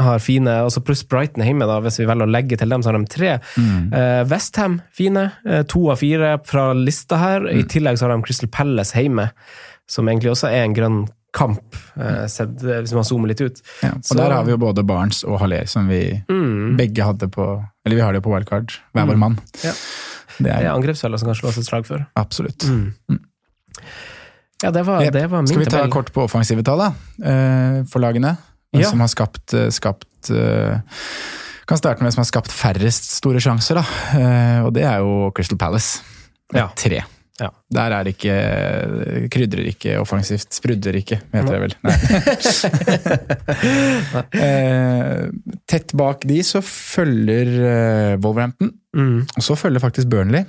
har 0.04 0.18
fine 0.18 0.50
altså 0.64 0.82
Pluss 0.84 1.04
Brighton 1.08 1.44
hjemme, 1.46 1.66
da, 1.70 1.80
hvis 1.80 1.98
vi 2.00 2.04
velger 2.10 2.26
å 2.26 2.30
legge 2.34 2.58
til 2.58 2.68
dem, 2.68 2.82
så 2.82 2.90
har 2.92 2.98
de 2.98 3.06
tre. 3.06 3.38
Mm. 3.56 3.92
Eh, 3.94 4.24
Westham 4.28 4.80
fine, 4.92 5.30
eh, 5.46 5.62
to 5.62 5.88
av 5.90 5.98
fire 6.02 6.38
fra 6.44 6.72
lista 6.74 7.16
her. 7.16 7.46
I 7.48 7.62
Mm. 7.62 7.68
tillegg 7.68 7.96
så 7.98 8.08
har 8.08 8.16
de 8.16 8.22
Crystal 8.26 8.48
Palace 8.50 8.92
hjemme, 8.92 9.30
som 9.88 10.06
egentlig 10.08 10.30
også 10.32 10.48
er 10.50 10.64
en 10.64 10.74
grønn 10.74 11.08
kamp, 11.34 11.76
eh, 11.98 12.26
sett, 12.30 12.62
eh, 12.62 12.80
hvis 12.84 12.92
man 12.94 13.04
zoomer 13.04 13.28
litt 13.32 13.40
ut. 13.42 13.60
Ja. 13.82 13.90
Og 13.96 14.04
Så- 14.06 14.16
der 14.16 14.30
har 14.32 14.44
vi 14.46 14.52
jo 14.54 14.58
både 14.62 14.84
Barnes 14.86 15.24
og 15.24 15.40
Haller, 15.40 15.66
som 15.66 15.88
vi 15.88 16.22
Mm. 16.30 16.76
begge 16.78 17.02
hadde 17.04 17.28
på 17.30 17.46
Eller 17.84 17.96
vi 17.96 18.02
har 18.02 18.12
det 18.12 18.22
jo 18.22 18.30
på 18.30 18.32
wildcard, 18.34 18.70
hver 18.94 19.06
vår 19.06 19.16
mann. 19.18 19.38
Ja. 19.62 19.72
Det 20.38 20.44
Det 20.44 20.52
er 20.52 20.64
er 20.66 20.72
angrepsfeller 20.74 21.18
som 21.18 21.26
kan 21.28 21.34
slås 21.34 21.58
et 21.58 21.66
slag 21.66 21.84
for. 21.86 22.06
absolutt. 22.16 22.58
Mm. 22.64 22.94
Mm. 23.10 23.18
Ja, 24.62 24.70
det 24.70 24.84
var, 24.86 25.00
det 25.10 25.26
var 25.30 25.42
min 25.42 25.46
Skal 25.48 25.58
vi 25.60 25.64
ta 25.66 25.76
tabell. 25.78 25.90
kort 25.92 26.12
på 26.12 26.22
offensive 26.24 26.62
tall, 26.64 26.78
da? 26.78 26.88
Eh, 27.22 27.84
For 27.84 28.00
lagene. 28.00 28.36
Ja. 28.72 28.88
som 28.90 28.98
har 29.00 29.06
skapt, 29.08 29.52
eh, 29.54 29.68
skapt 29.70 30.06
Kan 31.66 31.78
starte 31.78 32.00
med 32.02 32.10
hvem 32.10 32.12
som 32.12 32.20
har 32.20 32.28
skapt 32.28 32.50
færrest 32.52 33.10
store 33.20 33.40
sjanser, 33.40 33.74
da. 33.74 33.84
Eh, 34.18 34.64
Og 34.66 34.72
det 34.74 34.82
er 34.84 34.98
jo 34.98 35.30
Crystal 35.34 35.56
Palace. 35.58 36.00
Med 36.52 36.60
Ja. 36.62 36.68
tre. 36.76 37.02
Ja. 37.40 37.48
Der 37.74 37.90
er 37.96 38.06
ikke 38.06 38.34
Krydrer 39.34 39.66
ikke 39.66 39.96
offensivt. 39.98 40.52
Sprudler 40.54 40.94
ikke, 41.00 41.18
heter 41.34 41.50
det 41.50 41.62
vel. 41.64 41.74
Eh, 44.34 45.24
tett 45.70 45.92
bak 45.98 46.24
de 46.28 46.38
så 46.46 46.60
følger 46.64 47.50
eh, 47.64 48.16
Wolverhampton, 48.22 48.72
Mm. 48.94 49.24
og 49.36 49.42
så 49.42 49.56
følger 49.58 49.82
faktisk 49.82 50.06
Burnley 50.06 50.44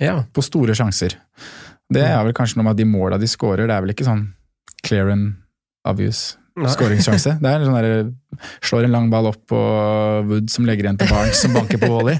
Ja. 0.00 0.20
på 0.32 0.42
store 0.44 0.74
sjanser. 0.78 1.16
Det 1.90 2.02
er 2.02 2.22
vel 2.24 2.32
kanskje 2.34 2.56
noe 2.60 2.64
med 2.68 2.76
at 2.76 2.78
de 2.78 2.84
måla 2.86 3.18
de 3.18 3.26
scorer, 3.26 3.66
det 3.66 3.74
er 3.74 3.80
vel 3.82 3.90
ikke 3.94 4.06
sånn 4.06 4.28
clear 4.86 5.10
and 5.10 5.34
obvious. 5.84 6.36
Skåringssjanse. 6.56 7.36
Det 7.42 7.50
er 7.50 7.64
sånn 7.66 7.76
der, 7.76 8.08
slår 8.64 8.86
en 8.86 8.94
lang 8.94 9.10
ball 9.12 9.28
opp 9.28 9.42
på 9.50 9.58
Wood 10.28 10.48
som 10.52 10.64
legger 10.68 10.88
igjen 10.88 10.98
til 11.00 11.10
Barnes 11.12 11.40
som 11.44 11.52
banker 11.56 11.80
på 11.82 11.90
volley. 11.92 12.16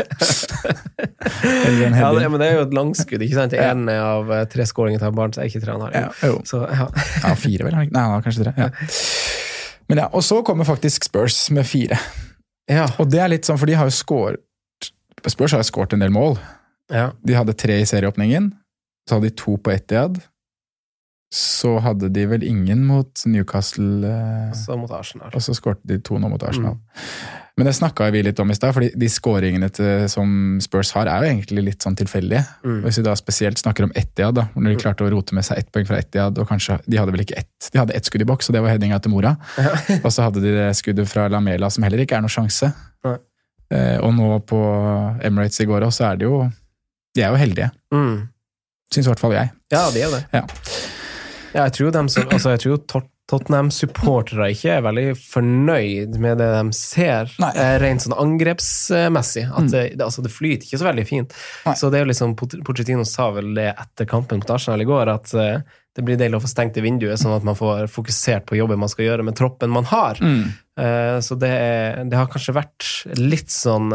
Eller 1.40 1.86
en 1.88 1.96
Ja, 1.98 2.10
det, 2.12 2.28
men 2.32 2.42
det 2.42 2.50
er 2.50 2.58
jo 2.58 2.66
et 2.66 2.76
langskudd, 2.76 3.24
ikke 3.24 3.38
sant? 3.38 3.56
En 3.56 3.88
av 3.92 4.32
eh, 4.36 4.44
tre 4.52 4.66
skåringer 4.68 5.02
til 5.02 5.14
Barnes 5.16 5.40
er 5.40 5.48
ikke 5.48 5.62
tre 5.64 5.76
han 5.76 5.86
har. 5.86 5.96
Ja. 5.96 6.34
Så, 6.48 6.62
ja. 6.68 6.88
ja, 7.22 7.32
fire 7.40 7.68
vel? 7.68 7.78
Nei, 7.78 7.88
han 7.96 8.16
har 8.16 8.24
kanskje 8.26 8.46
tre. 8.46 8.54
Ja. 8.60 8.70
Men 9.88 10.02
ja, 10.02 10.10
Og 10.12 10.24
så 10.26 10.42
kommer 10.46 10.66
faktisk 10.68 11.06
Spurs 11.08 11.38
med 11.54 11.66
fire. 11.68 11.98
Ja. 12.70 12.88
Og 13.00 13.08
det 13.10 13.20
er 13.22 13.30
litt 13.30 13.46
sånn, 13.46 13.58
for 13.60 13.70
de 13.70 13.76
har 13.78 13.88
jo 13.88 13.94
skåret 13.94 14.42
Spurs 15.26 15.56
har 15.56 15.62
jo 15.62 15.66
skåret 15.66 15.94
en 15.96 16.02
del 16.04 16.12
mål. 16.14 16.36
ja. 16.92 17.08
De 17.24 17.34
hadde 17.34 17.54
tre 17.58 17.80
i 17.82 17.86
serieåpningen. 17.88 18.52
Så 19.08 19.16
hadde 19.16 19.30
de 19.30 19.38
to 19.38 19.56
på 19.58 19.72
Etiad. 19.72 20.20
Så 21.36 21.74
hadde 21.84 22.08
de 22.14 22.22
vel 22.30 22.44
ingen 22.46 22.84
mot 22.88 23.22
Newcastle, 23.28 24.08
Også 24.54 24.76
mot 24.80 24.92
Arsenal. 24.96 25.28
og 25.34 25.42
så 25.44 25.52
skårte 25.56 25.84
de 25.84 25.98
to 26.00 26.16
nå 26.22 26.30
mot 26.32 26.42
Arsenal. 26.48 26.78
Mm. 26.78 27.42
Men 27.56 27.68
det 27.70 27.72
snakka 27.78 28.10
vi 28.12 28.20
litt 28.20 28.40
om 28.40 28.50
i 28.52 28.54
stad, 28.56 28.74
fordi 28.76 28.90
de 29.00 29.08
skåringene 29.08 29.68
til, 29.72 30.04
som 30.12 30.58
Spurs 30.60 30.90
har, 30.92 31.08
er 31.08 31.24
jo 31.24 31.28
egentlig 31.30 31.62
litt 31.70 31.84
sånn 31.86 31.96
tilfeldige. 31.96 32.42
Mm. 32.64 32.82
Hvis 32.84 32.98
vi 33.00 33.04
da 33.06 33.14
spesielt 33.16 33.60
snakker 33.60 33.86
om 33.86 33.94
Etiad, 33.96 34.36
da, 34.36 34.44
når 34.52 34.74
de 34.74 34.80
klarte 34.82 35.06
å 35.06 35.12
rote 35.12 35.36
med 35.36 35.46
seg 35.48 35.62
ett 35.62 35.70
poeng 35.72 35.88
fra 35.88 36.00
Etiad, 36.02 36.36
og 36.36 36.48
kanskje 36.50 36.76
De 36.84 37.00
hadde 37.00 37.14
vel 37.14 37.24
ikke 37.24 37.38
ett, 37.40 37.70
de 37.72 37.80
hadde 37.80 37.96
ett 37.96 38.04
skudd 38.08 38.24
i 38.24 38.28
boks, 38.28 38.50
og 38.50 38.58
det 38.58 38.62
var 38.64 38.74
headinga 38.74 39.00
til 39.00 39.14
Mora. 39.14 39.32
Og 40.04 40.10
så 40.12 40.26
hadde 40.28 40.44
de 40.44 40.52
det 40.52 40.68
skuddet 40.76 41.08
fra 41.08 41.28
Lamela, 41.32 41.70
som 41.72 41.84
heller 41.88 42.04
ikke 42.04 42.18
er 42.20 42.24
noe 42.26 42.32
sjanse. 42.32 42.72
Nei. 43.08 43.16
Eh, 43.72 43.96
og 44.04 44.12
nå 44.14 44.28
på 44.46 44.58
Emirates 45.26 45.58
i 45.64 45.66
går 45.66 45.88
òg, 45.88 45.92
så 45.96 46.12
er 46.12 46.20
de 46.20 46.28
jo 46.28 46.44
De 47.16 47.24
er 47.24 47.32
jo 47.32 47.40
heldige. 47.40 47.70
Mm. 47.90 48.28
Syns 48.92 49.08
i 49.08 49.10
hvert 49.10 49.22
fall 49.24 49.32
jeg. 49.34 49.50
Ja, 49.72 49.88
de 49.90 50.04
er 50.04 50.12
det. 50.12 50.20
Ja. 50.36 50.44
Ja, 51.56 51.64
jeg 51.70 51.72
tror, 51.78 51.92
dem 51.96 52.08
som, 52.12 52.26
altså, 52.28 52.52
jeg 52.54 52.60
tror 52.66 52.80
Tot- 52.92 53.12
Tottenham-supportere 53.26 54.50
ikke 54.54 54.74
er 54.76 54.82
veldig 54.84 55.06
fornøyd 55.18 56.18
med 56.22 56.38
det 56.38 56.46
de 56.52 56.76
ser, 56.76 57.32
Nei. 57.42 57.48
eh, 57.58 57.72
rent 57.82 58.04
sånn 58.04 58.14
angrepsmessig. 58.22 59.46
At 59.50 59.70
det, 59.72 59.80
det, 59.96 60.04
altså, 60.04 60.22
det 60.22 60.30
flyter 60.34 60.68
ikke 60.68 60.78
så 60.82 60.86
veldig 60.86 61.06
fint. 61.08 61.34
Nei. 61.66 61.74
Så 61.80 61.90
det 61.90 61.98
er 61.98 62.04
jo 62.06 62.10
liksom, 62.12 62.36
Pochettino 62.38 63.06
sa 63.08 63.30
vel 63.34 63.50
det 63.56 63.72
etter 63.72 64.06
kampen 64.10 64.38
mot 64.42 64.52
Arsenal 64.54 64.84
i 64.84 64.88
går, 64.88 65.10
at 65.16 65.34
eh, 65.34 65.58
det 65.96 66.04
blir 66.04 66.18
deilig 66.20 66.38
å 66.38 66.44
få 66.44 66.50
stengt 66.52 66.76
det 66.76 66.84
vinduet, 66.84 67.18
sånn 67.18 67.34
at 67.38 67.44
man 67.48 67.56
får 67.56 67.86
fokusert 67.88 68.44
på 68.46 68.58
jobben 68.60 68.78
man 68.82 68.90
skal 68.92 69.06
gjøre 69.08 69.24
med 69.26 69.36
troppen 69.38 69.72
man 69.72 69.86
har. 69.88 70.20
Eh, 70.20 71.18
Så 71.24 71.38
det, 71.40 71.48
er, 71.50 72.02
det 72.04 72.18
har 72.20 72.28
kanskje 72.30 72.52
vært 72.58 72.90
litt 73.16 73.48
sånn 73.50 73.88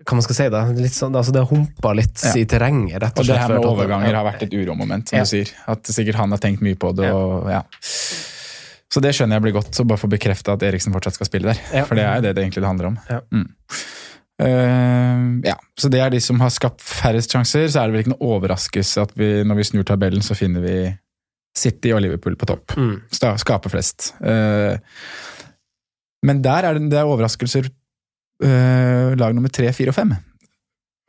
Hva 0.00 0.16
man 0.16 0.24
skal 0.24 0.36
si, 0.38 0.48
da? 0.48 0.62
Litt 0.72 0.94
sånn, 0.96 1.14
altså 1.14 1.32
det 1.34 1.42
har 1.42 1.50
humpa 1.50 1.92
litt 1.94 2.22
Ja. 2.24 2.32
i 2.40 2.44
terrenget, 2.48 3.00
rett 3.02 3.18
Og 3.18 3.20
og 3.20 3.26
det 3.26 3.36
her 3.38 3.48
med 3.52 3.66
overganger 3.68 4.14
har 4.16 4.24
vært 4.24 4.42
et 4.46 4.54
uromoment, 4.56 5.08
som 5.08 5.18
Ja. 5.18 5.24
du 5.24 5.28
sier. 5.28 5.50
At 5.68 5.82
sikkert 5.84 6.14
han 6.16 6.30
har 6.30 6.38
tenkt 6.38 6.62
mye 6.64 6.74
på 6.74 6.94
det. 6.96 7.04
Ja. 7.10 7.14
Og, 7.14 7.48
ja. 7.50 7.62
Så 8.90 9.00
det 9.04 9.12
skjønner 9.14 9.36
jeg 9.38 9.42
blir 9.42 9.52
godt, 9.54 9.70
så 9.76 9.84
bare 9.86 9.98
få 10.00 10.08
bekrefta 10.10 10.54
at 10.56 10.62
Eriksen 10.66 10.92
fortsatt 10.92 11.14
skal 11.14 11.26
spille 11.28 11.52
der. 11.52 11.60
Ja. 11.72 11.84
For 11.84 11.94
det 11.94 12.04
er 12.04 12.16
jo 12.16 12.22
det 12.22 12.34
det 12.34 12.42
egentlig 12.44 12.62
det 12.64 12.70
handler 12.72 12.86
om. 12.90 12.98
Ja. 13.08 13.20
Mm. 13.30 13.48
Uh, 14.40 15.40
ja, 15.44 15.56
Så 15.76 15.90
det 15.92 16.00
er 16.00 16.08
de 16.10 16.20
som 16.24 16.40
har 16.40 16.48
skapt 16.48 16.80
færrest 16.80 17.30
sjanser. 17.30 17.68
Så 17.68 17.82
er 17.82 17.90
det 17.90 17.92
vel 17.92 18.02
ikke 18.06 18.14
noe 18.16 18.38
overraskelse 18.40 19.02
at 19.04 19.12
vi, 19.14 19.28
når 19.44 19.56
vi 19.60 19.66
snur 19.68 19.84
tabellen, 19.84 20.22
så 20.24 20.34
finner 20.34 20.64
vi 20.64 20.76
City 21.56 21.92
og 21.92 22.00
Liverpool 22.00 22.36
på 22.40 22.46
topp. 22.48 22.72
Mm. 22.78 23.02
Skaper 23.12 23.68
flest. 23.72 24.14
Uh, 24.24 24.78
men 26.24 26.40
der 26.42 26.64
er 26.68 26.78
det, 26.78 26.88
det 26.92 26.98
er 27.00 27.08
overraskelser 27.08 27.68
eh, 28.42 29.16
lag 29.20 29.34
nummer 29.36 29.52
tre, 29.52 29.72
fire 29.76 29.92
og 29.92 29.98
fem. 29.98 30.14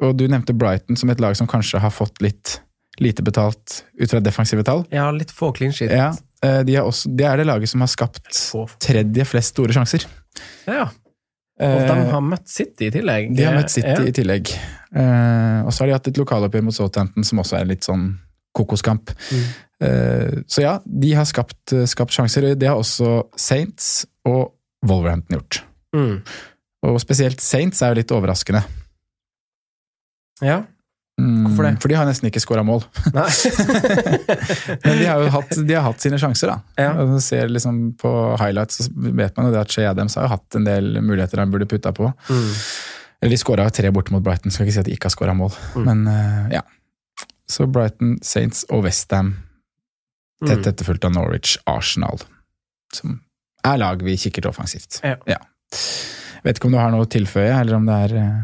Og 0.02 0.16
du 0.18 0.26
nevnte 0.28 0.56
Brighton 0.58 0.98
som 0.98 1.10
et 1.14 1.22
lag 1.22 1.36
som 1.38 1.48
kanskje 1.50 1.80
har 1.84 1.94
fått 1.94 2.22
litt 2.22 2.60
lite 3.02 3.24
betalt 3.24 3.84
ut 3.98 4.12
fra 4.12 4.20
defensive 4.22 4.64
tall. 4.68 4.84
Ja, 4.94 5.08
litt 5.16 5.32
få 5.34 5.52
clean 5.56 5.72
sheet. 5.74 5.94
Ja, 5.96 6.12
eh, 6.44 6.62
de 6.68 6.76
også, 6.82 7.10
det 7.18 7.26
er 7.26 7.40
det 7.40 7.48
laget 7.48 7.72
som 7.72 7.82
har 7.82 7.90
skapt 7.90 8.28
tredje 8.84 9.26
flest 9.26 9.56
store 9.56 9.74
sjanser. 9.74 10.06
Ja, 10.68 10.90
og 11.62 11.82
de 11.86 11.94
Eh, 11.94 12.10
har 12.12 12.22
møtt 12.26 12.50
City 12.50 12.88
i 12.88 12.92
tillegg. 12.92 13.36
de 13.38 13.44
har 13.46 13.54
møtt 13.54 13.70
City 13.70 13.88
Ja. 13.90 14.02
i 14.02 14.12
tillegg. 14.12 14.50
Uh, 14.92 15.64
og 15.66 15.72
så 15.72 15.82
har 15.84 15.88
de 15.88 15.94
hatt 15.94 16.08
et 16.08 16.18
lokaloppgjør 16.18 16.64
mot 16.64 16.74
Southampton 16.74 17.24
som 17.24 17.40
også 17.40 17.60
er 17.62 17.66
litt 17.66 17.86
sånn 17.86 18.18
kokoskamp. 18.54 19.12
Mm. 19.32 19.44
Uh, 19.82 20.42
så 20.48 20.62
ja, 20.66 20.80
de 20.86 21.14
har 21.14 21.26
skapt, 21.26 21.74
skapt 21.88 22.12
sjanser. 22.12 22.56
Det 22.56 22.68
har 22.68 22.76
også 22.76 23.30
Saints 23.38 24.06
og 24.26 24.54
Wolverhampton 24.84 25.38
gjort. 25.38 25.62
Mm. 25.96 26.24
Og 26.88 26.98
spesielt 27.04 27.42
Saints 27.44 27.82
er 27.86 27.92
jo 27.94 28.00
litt 28.02 28.12
overraskende. 28.16 28.64
Ja. 30.42 30.64
Mm, 31.22 31.44
Hvorfor 31.46 31.68
det? 31.68 31.72
For 31.84 31.92
de 31.92 31.98
har 32.00 32.08
nesten 32.10 32.30
ikke 32.32 32.42
scora 32.42 32.64
mål. 32.66 32.82
Nei. 33.14 33.28
Men 34.86 34.96
de 34.98 35.06
har 35.06 35.22
jo 35.22 35.28
hatt, 35.36 35.52
de 35.68 35.76
har 35.78 35.84
hatt 35.86 36.02
sine 36.02 36.18
sjanser, 36.22 36.50
da. 36.50 36.56
Ja. 36.82 36.94
Og 37.04 37.20
ser 37.22 37.52
liksom 37.52 37.92
På 38.02 38.14
highlights 38.42 38.80
så 38.82 38.88
vet 38.90 39.36
man 39.38 39.50
jo 39.50 39.54
det 39.54 39.62
at 39.62 39.76
Shea 39.76 39.92
Adams 39.92 40.16
har 40.18 40.26
jo 40.26 40.32
hatt 40.34 40.58
en 40.58 40.66
del 40.66 40.96
muligheter 41.06 41.44
han 41.44 41.54
burde 41.54 41.68
putta 41.70 41.94
på. 41.94 42.10
Mm. 42.32 42.50
Eller 43.22 43.36
de 43.36 43.38
skåra 43.44 43.68
tre 43.70 43.92
borte 43.94 44.16
mot 44.16 44.24
Brighton, 44.26 44.50
skal 44.50 44.66
ikke 44.66 44.74
si 44.80 44.82
at 44.82 44.90
de 44.90 44.96
ikke 44.98 45.12
har 45.12 45.14
skåra 45.14 45.36
mål. 45.38 45.54
Mm. 45.78 45.86
Men 45.92 46.02
eh, 46.10 46.56
ja. 46.58 46.64
Så 47.52 47.68
Brighton, 47.70 48.16
Saints 48.26 48.66
og 48.72 48.88
Westham 48.88 49.36
tett 50.42 50.64
Mm. 50.64 50.70
etterfulgt 50.72 51.04
av 51.06 51.12
Norwich, 51.14 51.52
Arsenal. 51.70 52.18
Som 52.98 53.20
er 53.68 53.78
lag 53.78 54.02
vi 54.02 54.16
kikker 54.18 54.42
til 54.42 54.50
offensivt. 54.50 54.98
Ja. 55.06 55.20
Ja. 55.30 55.38
Vet 56.46 56.58
ikke 56.58 56.70
om 56.72 56.74
du 56.76 56.80
har 56.82 56.90
noe 56.94 57.06
å 57.06 57.10
tilføye, 57.12 57.52
eller 57.62 57.78
om 57.78 57.86
det 57.90 57.98
er 58.08 58.16
eh, 58.22 58.40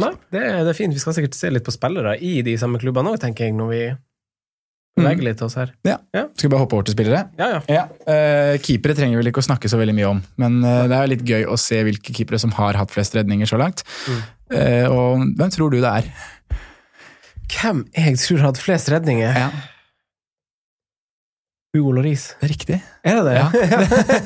Nei, 0.00 0.12
det, 0.32 0.40
er- 0.46 0.60
det 0.64 0.70
er 0.70 0.76
fint. 0.78 0.94
Vi 0.94 1.00
skal 1.02 1.16
sikkert 1.16 1.34
se 1.34 1.50
litt 1.50 1.64
på 1.66 1.72
spillere 1.74 2.14
i 2.22 2.36
de 2.46 2.54
samme 2.60 2.78
klubbene 2.80 3.10
òg, 3.10 3.18
tenker 3.24 3.48
jeg, 3.48 3.56
når 3.58 3.68
vi 3.74 3.80
beveger 5.00 5.24
litt 5.26 5.42
oss 5.42 5.54
her. 5.58 5.72
Ja, 5.86 5.96
Skal 6.14 6.46
vi 6.46 6.52
bare 6.52 6.62
hoppe 6.64 6.76
over 6.78 6.86
til 6.88 6.94
spillere? 6.96 7.24
Ja, 7.40 7.48
ja. 7.56 7.60
Ja, 7.70 7.84
Uh, 8.10 8.54
Keepere 8.64 8.94
trenger 8.98 9.16
vi 9.18 9.20
vel 9.22 9.30
ikke 9.30 9.42
å 9.42 9.46
snakke 9.46 9.68
så 9.70 9.78
veldig 9.80 9.94
mye 9.98 10.08
om, 10.10 10.20
men 10.40 10.56
uh, 10.64 10.84
det 10.90 10.96
er 10.98 11.10
litt 11.12 11.22
gøy 11.26 11.44
å 11.50 11.56
se 11.60 11.78
hvilke 11.86 12.14
keepere 12.16 12.40
som 12.42 12.50
har 12.56 12.78
hatt 12.78 12.90
flest 12.94 13.14
redninger 13.18 13.46
så 13.50 13.58
langt. 13.60 13.84
Mm. 14.08 14.22
Uh, 14.54 14.86
og 14.90 15.26
hvem 15.38 15.52
tror 15.54 15.70
du 15.74 15.78
det 15.82 15.92
er? 16.00 16.08
Hvem 17.50 17.84
jeg 17.96 18.18
tror 18.22 18.40
har 18.42 18.50
hatt 18.52 18.62
flest 18.62 18.90
redninger? 18.94 19.36
Ja, 19.36 19.50
Hugo 21.70 21.92
Loris. 21.94 22.36
Riktig. 22.42 22.80
Er 23.06 23.20
det 23.20 23.24
det? 23.28 23.34
Ja. 23.38 23.50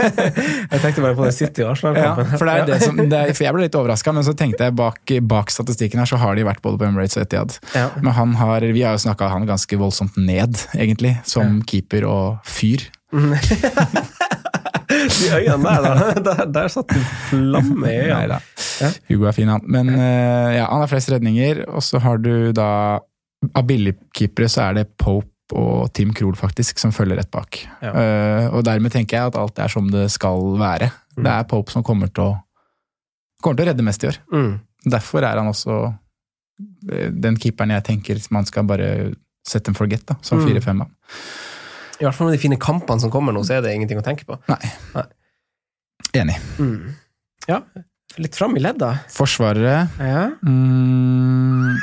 jeg 0.73 0.81
tenkte 0.81 1.03
bare 1.05 1.17
på 1.19 1.27
det 1.27 1.35
City 1.37 1.61
og 1.61 1.67
Ja, 1.67 1.73
Arsenal-kampen. 1.75 2.31
for, 2.39 2.49
det 2.49 2.55
er 2.55 2.71
det 2.71 2.79
som, 2.81 2.97
det 2.97 3.19
er, 3.19 3.33
for 3.37 3.45
jeg 3.45 3.57
ble 3.57 3.67
litt 3.67 3.77
overraska, 3.77 4.15
men 4.17 4.25
så 4.25 4.33
tenkte 4.39 4.65
jeg 4.65 4.77
bak, 4.79 5.13
bak 5.29 5.53
statistikken 5.53 6.01
her 6.01 6.09
så 6.09 6.17
har 6.23 6.39
de 6.39 6.47
vært 6.49 6.63
både 6.65 6.81
på 6.81 6.87
Emirates 6.89 7.19
og 7.19 7.27
Etihad. 7.27 7.59
Ja. 7.77 7.91
Men 8.01 8.17
han 8.17 8.33
har, 8.41 8.65
vi 8.65 8.87
har 8.87 8.97
jo 8.97 9.03
snakka 9.05 9.29
han 9.29 9.45
ganske 9.51 9.77
voldsomt 9.77 10.17
ned, 10.17 10.57
egentlig, 10.73 11.19
som 11.29 11.61
keeper 11.69 12.09
og 12.09 12.41
fyr. 12.49 12.87
De 14.95 15.29
øynene 15.37 15.75
der. 15.85 16.23
Der, 16.25 16.41
der 16.55 16.69
satt 16.73 16.89
det 16.93 17.03
flamme 17.29 17.91
i 17.93 17.99
øynene. 18.07 18.41
Ja. 18.81 18.89
Hugo 19.11 19.29
er 19.29 19.37
fin, 19.37 19.53
han. 19.53 19.61
Men 19.69 19.93
eh, 19.93 20.57
ja, 20.57 20.65
han 20.71 20.81
har 20.81 20.89
flest 20.89 21.13
redninger, 21.13 21.65
og 21.69 21.85
så 21.85 22.01
har 22.05 22.25
du 22.25 22.53
da 22.57 22.71
Av 23.53 23.67
billigkeepere 23.69 24.49
så 24.49 24.71
er 24.71 24.79
det 24.79 24.87
Pope 24.97 25.34
og 25.55 25.93
Tim 25.95 26.11
Krohl 26.17 26.35
faktisk 26.39 26.79
som 26.83 26.93
følger 26.95 27.21
rett 27.21 27.31
bak. 27.35 27.61
Ja. 27.83 27.93
Uh, 27.95 28.47
og 28.59 28.65
dermed 28.67 28.93
tenker 28.95 29.19
jeg 29.21 29.31
at 29.33 29.39
alt 29.39 29.59
er 29.63 29.71
som 29.73 29.87
det 29.93 30.09
skal 30.15 30.57
være. 30.61 30.91
Mm. 31.17 31.23
Det 31.27 31.33
er 31.35 31.49
Pope 31.51 31.71
som 31.75 31.85
kommer 31.87 32.11
til 32.11 32.25
å 32.27 32.33
kommer 33.45 33.59
til 33.61 33.67
å 33.67 33.71
redde 33.73 33.85
mest 33.85 34.05
i 34.05 34.09
år. 34.09 34.19
Mm. 34.33 34.53
Derfor 34.95 35.25
er 35.25 35.37
han 35.41 35.51
også 35.51 35.75
eh, 36.93 37.11
den 37.13 37.37
keeperen 37.41 37.75
jeg 37.75 37.85
tenker 37.91 38.21
man 38.33 38.47
skal 38.49 38.65
bare 38.69 38.89
set 39.45 39.69
and 39.69 39.77
forget, 39.77 40.07
da, 40.09 40.15
som 40.25 40.41
Mm. 40.41 40.47
4-5. 40.57 40.79
da. 40.81 40.87
I 42.01 42.07
hvert 42.07 42.17
fall 42.17 42.27
med 42.31 42.35
de 42.39 42.41
fine 42.43 42.57
kampene 42.59 43.01
som 43.01 43.11
kommer 43.13 43.33
nå, 43.37 43.43
så 43.45 43.59
er 43.59 43.61
det 43.67 43.75
ingenting 43.77 44.01
å 44.01 44.05
tenke 44.07 44.25
på. 44.27 44.39
Nei. 44.49 45.05
Enig. 46.17 46.39
Mm. 46.59 46.95
Ja, 47.49 47.61
litt 48.17 48.35
fram 48.39 48.57
i 48.57 48.63
ledda. 48.65 48.95
Forsvarere 49.13 49.77
Ja. 50.01 50.31
mm, 50.41 51.77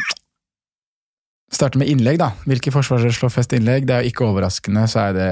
Starter 1.51 1.81
med 1.81 1.89
innlegg, 1.91 2.17
da. 2.21 2.31
Hvilke 2.47 2.71
forsvarere 2.73 3.11
slår 3.15 3.31
flest 3.33 3.53
innlegg? 3.57 3.85
Det 3.89 3.95
er 3.97 4.05
jo 4.05 4.11
ikke 4.13 4.25
overraskende, 4.29 4.85
så 4.91 5.07
er 5.09 5.17
det 5.17 5.29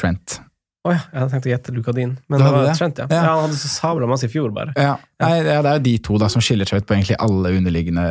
Trent. 0.00 0.40
Å 0.84 0.92
ja, 0.92 0.98
jeg 1.00 1.16
hadde 1.16 1.32
tenkt 1.32 1.46
å 1.46 1.50
gjette 1.52 1.72
Lucadin, 1.72 2.10
men 2.28 2.42
det 2.42 2.48
var 2.52 2.66
det? 2.66 2.72
Trent, 2.76 2.98
ja. 3.00 3.06
Ja. 3.08 3.16
ja. 3.16 3.28
Han 3.38 3.44
hadde 3.46 3.56
så 3.56 3.68
sabla 3.72 4.08
masse 4.08 4.26
i 4.28 4.32
fjor, 4.32 4.50
bare. 4.52 4.74
Ja, 4.76 4.98
Nei, 5.22 5.30
ja, 5.38 5.60
Det 5.64 5.70
er 5.70 5.78
jo 5.78 5.84
de 5.86 5.94
to 6.04 6.18
da 6.20 6.28
som 6.32 6.42
skiller 6.44 6.68
seg 6.68 6.82
ut 6.82 6.88
på 6.90 6.96
egentlig 6.98 7.16
alle 7.24 7.52
underliggende 7.56 8.04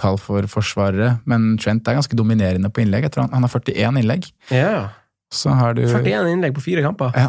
tall 0.00 0.18
for 0.18 0.48
forsvarere. 0.50 1.12
Men 1.30 1.52
Trent 1.62 1.86
er 1.86 1.98
ganske 2.00 2.18
dominerende 2.18 2.72
på 2.74 2.82
innlegg. 2.82 3.06
Jeg 3.06 3.14
tror 3.14 3.28
han, 3.28 3.36
han 3.36 3.46
har 3.46 3.54
41 3.54 4.00
innlegg. 4.02 4.26
Ja. 4.50 4.88
Så 5.32 5.54
har 5.54 5.78
du 5.78 5.84
41 5.86 6.32
innlegg 6.32 6.56
på 6.58 6.64
fire 6.64 6.82
kamper. 6.82 7.14
Ja, 7.14 7.28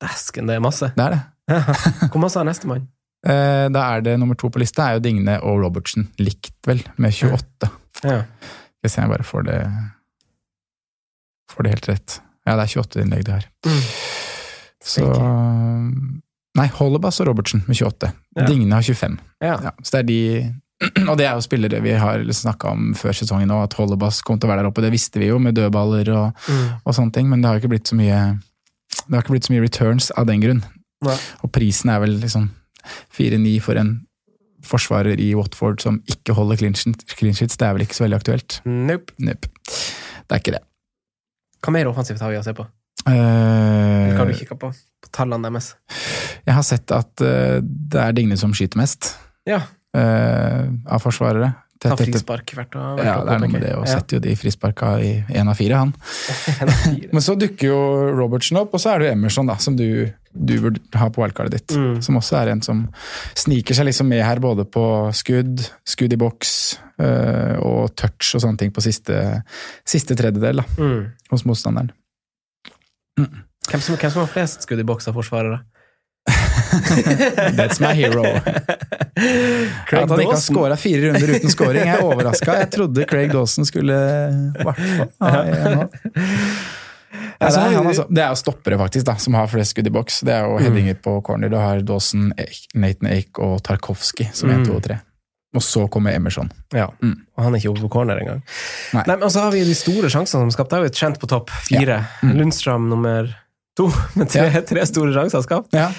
Dæsken, 0.00 0.48
det 0.48 0.56
er 0.56 0.64
masse. 0.64 0.88
det 0.96 1.04
er 1.04 1.18
det. 1.18 1.20
Hvor 2.08 2.22
masse 2.24 2.40
har 2.40 2.48
nestemann? 2.48 2.86
Eh, 3.20 3.66
Da 3.68 3.82
er 3.92 4.00
det 4.00 4.14
nummer 4.16 4.32
to 4.40 4.48
på 4.48 4.62
lista, 4.62 4.86
er 4.88 4.94
jo 4.96 5.02
Digne 5.04 5.34
og 5.44 5.58
Robertsen. 5.60 6.06
Likt, 6.24 6.54
vel, 6.64 6.78
med 6.96 7.12
28. 7.12 7.68
Ja. 8.04 8.22
Om 8.80 8.88
jeg 8.96 9.10
bare 9.12 9.26
får 9.26 9.42
det 9.50 9.58
Får 11.50 11.66
det 11.66 11.72
helt 11.74 11.88
rett. 11.90 12.20
Ja, 12.46 12.54
det 12.56 12.62
er 12.64 12.72
28 12.80 13.02
innlegg 13.02 13.24
det 13.26 13.36
her. 13.40 13.46
Mm. 13.66 13.82
Så 14.80 15.04
Nei, 16.58 16.66
Hollebass 16.78 17.20
og 17.22 17.28
Robertsen 17.30 17.62
med 17.68 17.76
28. 17.78 18.10
Ja. 18.38 18.46
Digne 18.48 18.74
har 18.74 18.82
25. 18.86 19.18
Ja. 19.42 19.56
Ja, 19.68 19.72
så 19.82 19.96
det 19.96 20.00
er 20.00 20.08
de 20.08 20.20
Og 21.10 21.16
det 21.20 21.26
er 21.28 21.34
jo 21.36 21.44
spillere 21.44 21.82
vi 21.84 21.92
har 22.00 22.22
snakka 22.32 22.70
om 22.72 22.92
før 22.96 23.12
sesongen 23.12 23.50
òg, 23.52 23.66
at 23.66 23.74
Hollebass 23.76 24.22
kom 24.24 24.38
til 24.40 24.48
å 24.48 24.52
være 24.54 24.62
der 24.64 24.70
oppe. 24.70 24.80
Det 24.84 24.92
visste 24.94 25.20
vi 25.20 25.28
jo, 25.28 25.36
med 25.42 25.58
dødballer 25.58 26.08
og, 26.16 26.46
Mm. 26.48 26.68
og 26.84 26.94
sånne 26.96 27.12
ting, 27.12 27.28
men 27.28 27.42
det 27.42 27.48
har 27.50 27.58
jo 27.58 27.62
ikke 27.64 27.74
blitt 27.74 27.90
så 27.90 27.98
mye 27.98 28.20
Det 29.06 29.14
har 29.14 29.22
ikke 29.22 29.34
blitt 29.36 29.46
så 29.46 29.52
mye 29.52 29.62
returns 29.66 30.08
av 30.18 30.26
den 30.26 30.40
grunn. 30.42 30.62
Nei. 31.06 31.16
Og 31.44 31.52
prisen 31.54 31.90
er 31.92 32.00
vel 32.02 32.16
liksom 32.20 32.48
4-9 33.14 33.60
for 33.62 33.78
en 33.78 33.92
forsvarer 34.70 35.20
i 35.20 35.32
Watford 35.38 35.82
som 35.82 36.00
ikke 36.10 36.34
holder 36.36 36.60
clean 36.60 36.76
sheets. 36.78 37.58
Det 37.58 37.66
er 37.66 37.76
vel 37.76 37.84
ikke 37.86 37.98
så 37.98 38.06
veldig 38.06 38.20
aktuelt. 38.20 38.60
Nope. 38.68 39.16
Nope. 39.22 39.50
Det 39.66 40.36
er 40.36 40.42
ikke 40.42 40.54
det. 40.56 40.62
Hva 41.60 41.74
mer 41.74 41.90
offensivt 41.90 42.22
har 42.24 42.32
vi 42.32 42.38
å 42.40 42.44
se 42.46 42.54
på? 42.56 42.64
Eller 43.08 44.14
hva 44.14 44.22
har 44.22 44.30
du 44.30 44.36
kikka 44.36 44.56
på? 44.60 44.70
På 45.00 45.12
tallene 45.16 45.48
deres? 45.48 45.72
jeg 46.46 46.56
har 46.56 46.64
sett 46.66 46.92
at 46.94 47.24
uh, 47.24 47.58
det 47.60 48.00
er 48.00 48.16
Digne 48.16 48.38
som 48.40 48.54
skyter 48.56 48.80
mest 48.80 49.14
Ja. 49.48 49.62
Uh, 49.96 50.70
av 50.86 51.02
forsvarere. 51.02 51.50
Ta 51.80 51.94
frispark 51.96 52.50
hvert 52.52 52.74
år. 52.76 52.98
Ja, 53.00 53.14
det 53.24 53.32
er 53.32 53.38
noe 53.40 53.48
med 53.48 53.62
det, 53.64 53.70
og 53.78 53.86
setter 53.88 54.18
jo 54.18 54.20
de 54.26 54.34
frisparka 54.36 54.90
i 55.00 55.12
én 55.32 55.48
av 55.48 55.56
fire, 55.56 55.78
han. 55.80 55.94
Men 57.14 57.24
så 57.24 57.32
dukker 57.40 57.70
jo 57.70 57.78
Robertsen 58.18 58.58
opp, 58.60 58.74
og 58.76 58.82
så 58.82 58.92
er 58.92 59.00
det 59.00 59.06
jo 59.08 59.12
Emerson, 59.14 59.48
da, 59.48 59.56
som 59.64 59.78
du, 59.78 59.86
du 60.36 60.52
burde 60.60 60.82
ha 61.00 61.08
på 61.08 61.22
wildcardet 61.24 61.56
ditt. 61.56 61.76
Mm. 61.78 62.02
Som 62.04 62.20
også 62.20 62.36
er 62.42 62.52
en 62.52 62.60
som 62.66 62.82
sniker 63.32 63.78
seg 63.78 63.88
liksom 63.88 64.12
med 64.12 64.20
her, 64.26 64.42
både 64.44 64.68
på 64.68 64.84
skudd, 65.16 65.64
skudd 65.88 66.12
i 66.12 66.20
boks 66.20 66.52
øh, 67.00 67.56
og 67.64 67.94
touch 67.96 68.34
og 68.36 68.44
sånne 68.44 68.60
ting 68.60 68.76
på 68.76 68.84
siste, 68.84 69.16
siste 69.88 70.18
tredjedel 70.20 70.60
da, 70.60 70.68
Mm. 70.76 71.06
hos 71.32 71.46
motstanderen. 71.48 71.94
Hvem, 73.16 73.80
som, 73.80 73.96
hvem 73.96 74.10
som 74.12 74.20
har 74.24 74.30
flest 74.32 74.64
skudd 74.68 74.80
i 74.84 74.86
boks 74.88 75.08
av 75.08 75.16
forsvarere? 75.16 75.62
That's 77.58 77.80
my 77.80 77.92
hero. 77.96 78.22
Craig 79.88 80.02
At 80.04 80.10
han 80.10 80.20
ikke 80.22 80.34
har 80.36 80.42
skåra 80.42 80.76
fire 80.78 81.08
runder 81.08 81.32
uten 81.36 81.50
scoring, 81.52 81.86
jeg 81.88 81.96
er 81.98 82.04
overraska. 82.06 82.54
Jeg 82.60 82.70
trodde 82.74 83.06
Craig 83.10 83.32
Dawson 83.32 83.66
skulle 83.68 83.96
i 83.96 84.64
hvert 84.64 84.78
fall 84.78 85.10
ha. 85.24 85.32
Altså, 87.40 87.60
det 87.64 87.76
altså, 87.80 88.04
det 88.12 88.22
er 88.22 88.28
jo 88.34 88.36
stoppere, 88.38 88.76
faktisk, 88.78 89.06
da, 89.08 89.14
som 89.20 89.34
har 89.38 89.48
flest 89.50 89.72
skudd 89.74 89.88
i 89.88 89.92
boks. 89.94 90.20
Det 90.28 90.34
er 90.36 90.44
jo 90.46 90.58
headinger 90.60 90.98
på 91.02 91.16
corner. 91.26 91.48
Du 91.52 91.56
har 91.58 91.80
Dawson, 91.88 92.28
Nathan 92.76 93.08
Ake 93.10 93.40
og 93.42 93.62
Tarkovsky 93.66 94.28
som 94.36 94.50
Mm. 94.52 94.60
1, 94.62 94.66
2 94.68 94.76
og 94.76 94.82
3. 94.84 94.98
Og 95.56 95.62
så 95.66 95.86
kommer 95.90 96.14
Emerson. 96.14 96.50
Ja, 96.72 96.86
Mm. 97.02 97.16
og 97.36 97.44
han 97.44 97.54
er 97.54 97.58
ikke 97.58 97.70
oppe 97.72 97.80
på 97.88 97.92
corner 97.96 98.20
engang. 98.20 98.42
Nei. 98.94 99.02
Nei, 99.08 99.16
men 99.16 99.28
så 99.30 99.40
har 99.42 99.50
vi 99.50 99.64
de 99.64 99.74
store 99.74 100.08
sjansene 100.12 100.44
som 100.44 100.50
skapt. 100.54 100.70
Det 100.70 100.76
er 100.78 100.82
jo 100.84 100.92
et 100.92 101.00
kjent 101.00 101.18
på 101.18 101.26
topp, 101.26 101.50
fire. 101.50 102.04
Mm. 102.22 102.36
Lundstrøm 102.38 102.88
nummer 102.88 103.34
to, 103.78 103.86
men 104.18 104.26
tre, 104.30 104.48
tre 104.66 104.86
store 104.88 105.12
sjanser 105.14 105.42
skapt. 105.46 105.72
Ja. 105.76 105.90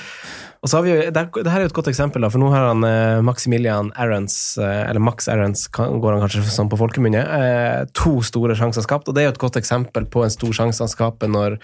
Og 0.61 0.69
så 0.69 0.77
har 0.77 0.83
vi 0.85 0.91
det, 1.09 1.17
er- 1.17 1.43
det 1.43 1.49
her 1.49 1.57
er 1.61 1.65
jo 1.65 1.71
et 1.71 1.73
godt 1.73 1.87
eksempel, 1.89 2.21
da, 2.21 2.29
for 2.29 2.37
nå 2.43 2.51
har 2.53 2.67
han 2.67 2.83
eh, 2.85 3.21
Maximilian 3.25 3.87
Arons, 3.97 4.35
eh, 4.61 4.83
eller 4.91 5.01
Max 5.01 5.25
kan- 5.73 5.95
går 6.03 6.13
han 6.13 6.21
kanskje 6.21 6.43
sånn 6.53 6.69
på 6.69 6.77
folkemunne, 6.77 7.23
eh, 7.23 7.85
to 7.97 8.19
store 8.21 8.53
sjanser 8.59 8.85
skapt, 8.85 9.09
og 9.09 9.15
det 9.17 9.23
er 9.23 9.29
jo 9.31 9.33
et 9.33 9.41
godt 9.41 9.57
eksempel 9.57 10.05
på 10.05 10.21
en 10.23 10.29
stor 10.29 10.53
sjanse 10.53 10.83
han 10.85 10.91
skaper 10.91 11.31
når, 11.33 11.57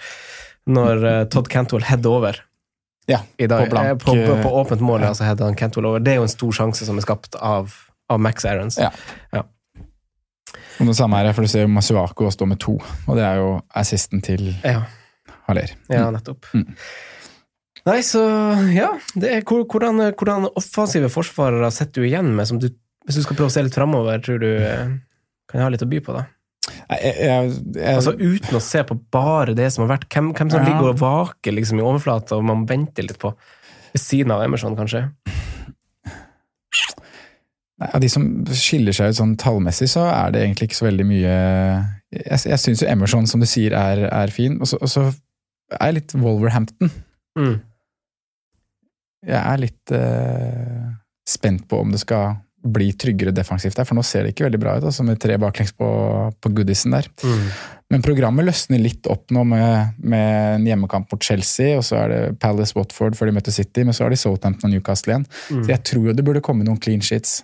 når 0.66 1.06
eh, 1.12 1.24
Todd 1.30 1.46
Cantwell 1.52 1.84
header 1.86 2.10
over. 2.10 2.40
Ja, 3.08 3.22
dag, 3.38 3.68
på 3.68 3.70
blank, 3.76 3.86
eh, 3.92 3.94
på, 4.02 4.16
på, 4.18 4.34
på 4.42 4.50
eh, 4.50 4.58
åpent 4.64 4.82
mål, 4.84 5.00
ja. 5.06 5.12
altså 5.14 5.24
header 5.28 5.46
han 5.46 5.54
Cantwell 5.56 5.86
over. 5.92 6.02
Det 6.02 6.16
er 6.16 6.18
jo 6.18 6.26
en 6.26 6.34
stor 6.34 6.50
sjanse 6.58 6.84
som 6.84 6.98
er 6.98 7.06
skapt 7.06 7.38
av, 7.38 7.70
av 8.10 8.18
Max 8.20 8.44
Arons. 8.50 8.80
Ja. 8.82 8.90
Og 10.78 10.86
det 10.90 10.94
samme 10.98 11.18
her, 11.22 11.30
for 11.34 11.46
du 11.46 11.50
ser 11.50 11.70
Masuako 11.70 12.28
står 12.34 12.50
med 12.50 12.58
to, 12.62 12.76
og 13.06 13.16
det 13.18 13.24
er 13.26 13.38
jo 13.40 13.60
assisten 13.78 14.20
til 14.26 14.50
Ja. 14.66 14.82
Haller. 15.48 15.72
Ja, 15.88 16.08
nettopp. 16.14 16.46
Mm. 16.54 16.74
Nei, 17.88 18.00
så 18.04 18.20
ja. 18.74 18.90
Det 19.16 19.30
er, 19.38 19.44
hvordan, 19.48 20.02
hvordan 20.18 20.48
offensive 20.58 21.08
forsvarere 21.12 21.70
sitter 21.72 22.02
du 22.04 22.08
igjen 22.10 22.34
med, 22.36 22.48
som 22.50 22.58
du, 22.60 22.68
hvis 23.08 23.16
du 23.16 23.22
skal 23.24 23.38
prøve 23.38 23.48
å 23.48 23.54
se 23.54 23.62
litt 23.64 23.76
framover, 23.78 24.20
tror 24.24 24.42
du 24.42 24.48
eh, 24.50 24.90
kan 25.48 25.64
ha 25.64 25.70
litt 25.72 25.84
å 25.86 25.88
by 25.88 26.02
på, 26.04 26.16
da? 26.18 26.26
Jeg, 26.68 27.14
jeg, 27.24 27.52
jeg, 27.78 27.94
Altså 27.94 28.12
Uten 28.20 28.58
å 28.58 28.60
se 28.60 28.82
på 28.84 28.96
bare 29.14 29.54
det 29.56 29.70
som 29.72 29.86
har 29.86 29.94
vært, 29.94 30.04
hvem, 30.12 30.34
hvem 30.36 30.50
som 30.52 30.60
Ja. 30.60 30.66
ligger 30.68 30.90
og 30.90 30.98
vaker 31.00 31.54
liksom, 31.56 31.80
i 31.80 31.84
overflata, 31.86 32.36
og 32.36 32.44
man 32.44 32.66
venter 32.68 33.06
litt 33.08 33.16
på, 33.22 33.32
ved 33.94 34.02
siden 34.02 34.34
av 34.36 34.44
Emerson, 34.44 34.76
kanskje? 34.76 35.06
Nei, 37.78 37.88
Av 37.94 38.02
de 38.02 38.08
som 38.10 38.26
skiller 38.58 38.92
seg 38.96 39.12
ut 39.14 39.18
sånn 39.20 39.36
tallmessig, 39.40 39.88
så 39.92 40.04
er 40.10 40.34
det 40.34 40.42
egentlig 40.44 40.68
ikke 40.68 40.80
så 40.80 40.88
veldig 40.88 41.06
mye 41.08 41.32
Jeg, 42.10 42.38
jeg 42.50 42.60
syns 42.62 42.82
jo 42.82 42.88
Emerson, 42.90 43.28
som 43.30 43.40
du 43.42 43.46
sier, 43.48 43.74
er, 43.78 44.04
er 44.10 44.32
fin. 44.34 44.58
Og 44.60 44.68
så, 44.70 44.80
og 44.82 44.90
så 44.92 45.06
er 45.76 45.94
litt 45.96 46.14
Wolverhampton. 46.16 46.90
Mm. 47.38 47.56
Jeg 49.28 49.38
er 49.38 49.60
litt 49.60 49.92
uh, 49.92 50.92
spent 51.28 51.66
på 51.68 51.80
om 51.82 51.90
det 51.92 52.00
skal 52.02 52.38
bli 52.68 52.88
tryggere 52.98 53.32
defensivt 53.32 53.76
der, 53.78 53.86
for 53.86 53.96
nå 53.96 54.02
ser 54.04 54.24
det 54.24 54.32
ikke 54.34 54.48
veldig 54.48 54.60
bra 54.60 54.76
ut, 54.78 54.86
altså 54.90 55.04
med 55.06 55.20
tre 55.22 55.36
baklengs 55.40 55.70
på, 55.78 55.88
på 56.42 56.50
goodisen 56.56 56.94
der. 56.96 57.06
Mm. 57.22 57.44
Men 57.94 58.04
programmet 58.04 58.44
løsner 58.48 58.82
litt 58.82 59.06
opp 59.08 59.30
nå 59.32 59.44
med, 59.48 60.00
med 60.02 60.56
en 60.56 60.66
hjemmekamp 60.66 61.12
mot 61.12 61.24
Chelsea, 61.24 61.76
og 61.78 61.86
så 61.86 62.02
er 62.02 62.12
det 62.12 62.20
Palace 62.42 62.76
Watford 62.76 63.16
før 63.16 63.30
de 63.30 63.36
møter 63.38 63.54
City, 63.54 63.86
men 63.86 63.96
så 63.96 64.04
har 64.04 64.12
de 64.12 64.18
Southampton 64.20 64.68
og 64.68 64.74
Newcastle 64.74 65.14
igjen. 65.14 65.28
Mm. 65.48 65.62
Så 65.62 65.72
jeg 65.72 65.84
tror 65.92 66.10
jo 66.10 66.16
det 66.18 66.26
burde 66.26 66.44
komme 66.44 66.66
noen 66.66 66.80
clean 66.82 67.04
sheets 67.04 67.38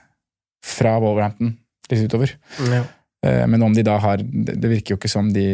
fra 0.64 0.96
Wolverhampton 1.00 1.54
litt 1.92 2.04
utover. 2.08 2.34
Ja. 2.72 2.82
Eh, 3.24 3.44
Men 3.48 3.62
om 3.62 3.74
de 3.76 3.84
da 3.86 3.96
har 4.02 4.22
det 4.24 4.70
virker 4.70 4.94
jo 4.94 5.00
ikke 5.00 5.12
som 5.12 5.30
de 5.32 5.46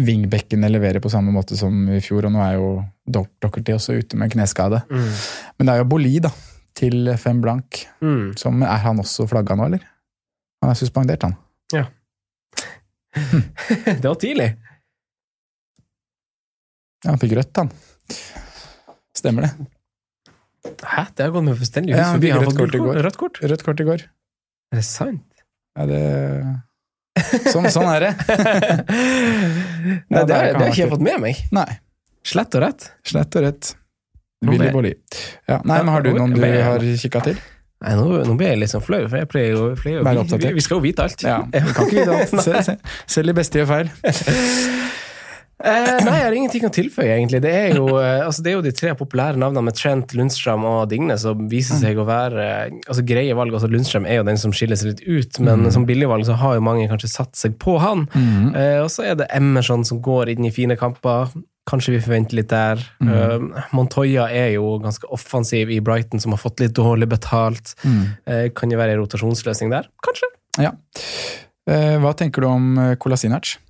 wingbackene 0.00 0.70
leverer 0.72 1.02
på 1.02 1.10
samme 1.12 1.32
måte 1.34 1.56
som 1.58 1.74
i 1.92 2.00
fjor, 2.04 2.26
og 2.28 2.34
nå 2.34 2.42
er 2.44 2.56
jo 2.56 2.68
Dockerty 3.12 3.74
også 3.74 3.96
ute 3.98 4.18
med 4.20 4.32
kneskade. 4.32 4.82
Mm. 4.88 5.10
Men 5.58 5.68
det 5.68 5.74
er 5.74 5.82
jo 5.82 5.88
Boli, 5.90 6.14
da, 6.24 6.30
til 6.78 7.10
fem 7.20 7.42
blank. 7.44 7.82
Mm. 8.04 8.32
Som, 8.40 8.62
er 8.64 8.80
han 8.84 9.02
også 9.02 9.26
flagga 9.30 9.56
nå, 9.58 9.68
eller? 9.68 9.84
Han 10.62 10.72
er 10.72 10.78
suspendert, 10.78 11.26
han. 11.26 11.36
Ja. 11.74 11.86
Det 14.02 14.06
var 14.06 14.16
tidlig. 14.20 14.52
Ja, 17.02 17.10
han 17.10 17.20
fikk 17.20 17.34
rødt, 17.36 17.58
han. 17.58 17.72
Stemmer 19.16 19.48
det. 19.48 19.52
Hæ? 20.86 21.04
Det 21.16 21.24
har 21.26 21.32
gått 21.34 21.46
meg 21.48 21.58
fullstendig 21.58 21.96
hus 21.96 21.98
Ja, 21.98 22.10
forbi. 22.14 22.30
Han 22.30 22.44
fikk 22.44 22.52
rødt 22.52 22.60
kort 22.60 22.76
i 22.76 22.82
går. 22.82 23.00
Rødt 23.06 23.18
kort? 23.18 23.40
Rødt 23.42 23.64
kort 23.66 23.82
i 23.82 23.86
går. 23.88 24.04
Er 24.72 24.78
det 24.78 24.86
sant? 24.86 25.42
Ja, 25.76 25.86
det 25.90 26.02
Sånn, 27.52 27.66
sånn 27.72 27.88
er 27.92 28.06
det. 28.06 28.12
Nei, 30.12 30.24
det, 30.24 30.34
har- 30.34 30.54
han 30.56 30.68
ikke 30.70 30.82
jeg 30.84 30.90
fått 30.92 31.04
med 31.04 31.20
meg. 31.22 31.40
Nei. 31.54 31.68
Slett 32.26 32.54
og 32.56 32.62
rett. 32.64 32.86
Slett 33.08 33.36
og 33.38 33.44
rett. 33.46 33.72
Willy 34.46 34.70
Bolly. 34.74 34.92
Ja, 35.46 35.60
nei, 35.62 35.76
men 35.84 35.90
har 35.94 36.02
du 36.02 36.08
noen 36.16 36.32
du 36.34 36.42
har 36.42 36.82
kikka 36.98 37.20
til? 37.28 37.36
Nei, 37.82 37.92
nå, 37.98 38.06
nå 38.26 38.34
blir 38.38 38.52
jeg 38.52 38.60
litt 38.62 38.70
sånn 38.70 38.82
flau, 38.82 39.00
for 39.10 39.18
jeg 39.20 39.28
pleier 39.30 39.52
jo, 39.56 39.62
pleier 39.78 40.00
jo 40.00 40.38
vi, 40.38 40.52
vi 40.54 40.62
skal 40.62 40.78
jo 40.78 40.82
vite 40.84 41.02
alt. 41.06 41.22
Ja, 41.26 41.40
vi 41.50 41.72
kan 41.74 41.88
ikke 41.88 41.98
vite 41.98 42.18
alt. 42.18 42.34
Se- 42.46 42.62
se- 42.68 42.76
Selv 43.10 43.32
de 43.32 43.36
beste 43.38 43.58
gjør 43.62 43.70
feil. 43.72 43.90
Eh, 45.62 45.98
nei, 46.02 46.16
jeg 46.18 46.26
har 46.26 46.34
ingenting 46.34 46.64
å 46.66 46.72
tilføye, 46.74 47.12
egentlig. 47.14 47.38
Det 47.44 47.52
er 47.54 47.76
jo, 47.76 47.84
eh, 48.00 48.24
altså, 48.24 48.42
det 48.42 48.50
er 48.50 48.56
jo 48.56 48.64
de 48.64 48.72
tre 48.74 48.94
populære 48.98 49.38
navnene 49.38 49.68
med 49.68 49.76
Trent, 49.78 50.14
Lundstrøm 50.18 50.66
og 50.66 50.88
Digne 50.90 51.14
som 51.20 51.46
viser 51.50 51.78
seg 51.78 52.00
å 52.02 52.06
være 52.08 52.46
eh, 52.46 52.74
altså, 52.82 53.04
greie 53.06 53.36
valg. 53.38 53.54
Altså, 53.54 53.70
Lundstrøm 53.70 54.08
er 54.10 54.18
jo 54.18 54.26
den 54.26 54.40
som 54.42 54.54
skiller 54.56 54.80
seg 54.80 54.92
litt 54.92 55.04
ut, 55.06 55.40
men 55.46 55.68
som 55.74 55.86
billigvalg 55.86 56.26
så 56.26 56.36
har 56.40 56.58
jo 56.58 56.66
mange 56.66 56.88
kanskje 56.90 57.12
satt 57.12 57.38
seg 57.38 57.56
på 57.62 57.76
han. 57.82 58.08
Mm. 58.10 58.50
Eh, 58.58 58.80
og 58.82 58.90
så 58.92 59.06
er 59.12 59.16
det 59.22 59.30
Emerson 59.38 59.86
som 59.86 60.02
går 60.02 60.34
inn 60.34 60.50
i 60.50 60.54
fine 60.54 60.78
kamper. 60.80 61.30
Kanskje 61.70 61.94
vi 61.94 62.02
forventer 62.02 62.40
litt 62.40 62.50
der. 62.50 62.82
Eh, 63.06 63.38
Montoya 63.76 64.26
er 64.34 64.56
jo 64.56 64.80
ganske 64.82 65.06
offensiv 65.14 65.70
i 65.70 65.78
Brighton, 65.84 66.22
som 66.22 66.34
har 66.34 66.42
fått 66.42 66.64
litt 66.64 66.74
dårlig 66.74 67.06
betalt. 67.14 67.76
Mm. 67.86 68.48
Kan 68.58 68.74
jo 68.74 68.82
være 68.82 68.96
en 68.96 69.04
rotasjonsløsning 69.04 69.70
der. 69.70 69.86
Kanskje. 70.02 70.34
Ja. 70.58 70.74
Hva 72.02 72.10
tenker 72.18 72.42
du 72.42 72.50
om 72.50 72.72
Kolasinac? 72.98 73.60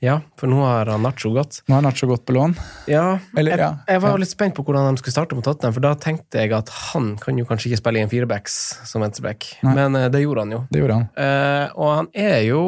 Ja, 0.00 0.20
for 0.40 0.48
nå 0.50 0.60
har 0.64 0.88
Nacho 1.00 1.30
gått. 1.34 1.62
Nå 1.68 1.74
har 1.76 1.82
Nacho 1.84 2.06
gått 2.08 2.24
på 2.28 2.32
lån. 2.36 2.54
Ja, 2.90 3.18
Eller, 3.36 3.52
jeg, 3.54 3.60
ja, 3.60 3.70
jeg 3.88 4.02
var 4.04 4.18
litt 4.20 4.32
spent 4.32 4.54
på 4.56 4.64
hvordan 4.64 4.94
de 4.96 5.00
skulle 5.02 5.12
starte 5.14 5.36
mot 5.36 5.44
Tottenham, 5.44 5.74
for 5.76 5.84
da 5.84 5.94
tenkte 6.00 6.40
jeg 6.42 6.52
at 6.56 6.68
han 6.92 7.12
kan 7.20 7.38
jo 7.40 7.44
kanskje 7.48 7.70
ikke 7.70 7.80
spille 7.82 8.00
i 8.00 8.04
en 8.06 8.12
firebacks 8.12 8.56
som 8.88 9.04
venstreback, 9.04 9.46
men 9.66 9.96
eh, 9.96 10.08
det 10.12 10.22
gjorde 10.24 10.46
han 10.46 10.56
jo. 10.56 10.62
Det 10.70 10.82
gjorde 10.82 10.98
han. 11.00 11.06
Eh, 11.16 11.66
og 11.76 11.92
han 11.98 12.10
er 12.14 12.40
jo 12.48 12.64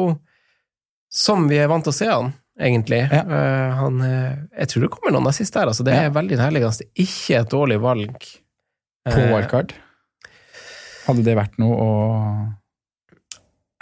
som 1.13 1.47
vi 1.49 1.59
er 1.61 1.67
vant 1.69 1.85
til 1.85 1.93
å 1.93 1.97
se 1.97 2.07
han, 2.09 2.31
egentlig. 2.57 3.03
Ja. 3.11 3.21
Uh, 3.29 3.73
han, 3.77 3.99
eh, 4.07 4.31
jeg 4.63 4.71
tror 4.71 4.85
det 4.87 4.91
kommer 4.95 5.13
noen 5.13 5.29
assist 5.29 5.53
der, 5.53 5.69
altså. 5.69 5.85
Det 5.85 5.93
Ja. 5.93 6.07
er 6.07 6.15
veldig 6.15 6.37
nærliggende. 6.39 6.81
Er 6.81 7.03
ikke 7.05 7.39
et 7.41 7.49
dårlig 7.53 7.77
valg. 7.83 8.29
På 9.05 9.19
wildcard. 9.19 9.73
Hadde 11.05 11.23
det 11.25 11.35
vært 11.35 11.57
noe 11.59 11.75
å 11.75 11.89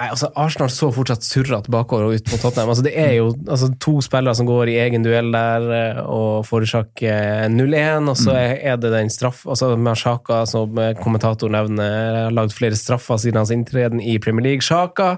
Nei, 0.02 0.08
altså 0.10 0.32
Arsenal 0.42 0.72
så 0.74 0.88
fortsatt 0.96 1.22
surrete 1.22 1.70
bakover 1.70 2.08
og 2.08 2.16
ut 2.18 2.32
mot 2.32 2.42
Tottenham. 2.42 2.72
Altså, 2.74 2.82
det 2.88 2.96
er 2.98 3.12
jo 3.20 3.28
altså, 3.46 3.68
to 3.84 4.00
spillere 4.02 4.34
som 4.34 4.48
går 4.50 4.72
i 4.72 4.78
egen 4.82 5.04
duell 5.06 5.28
der 5.34 5.68
eh, 5.78 6.00
og 6.02 6.48
forårsaker 6.50 7.52
0-1, 7.54 8.10
og 8.10 8.18
så 8.18 8.34
er 8.34 8.56
er 8.72 8.80
det 8.82 8.92
den 8.94 9.12
straff 9.14 9.44
altså 9.46 9.76
med 9.78 10.00
Sjaka, 10.00 10.40
som 10.50 10.78
eh, 10.82 10.96
kommentator 10.98 11.52
nevner, 11.54 12.26
har 12.26 12.34
lagd 12.34 12.56
flere 12.56 12.78
straffer 12.80 13.20
siden 13.22 13.38
hans 13.44 13.52
inntreden 13.54 14.02
i 14.02 14.16
Premier 14.22 14.48
League. 14.50 14.66
Sjaka. 14.66 15.12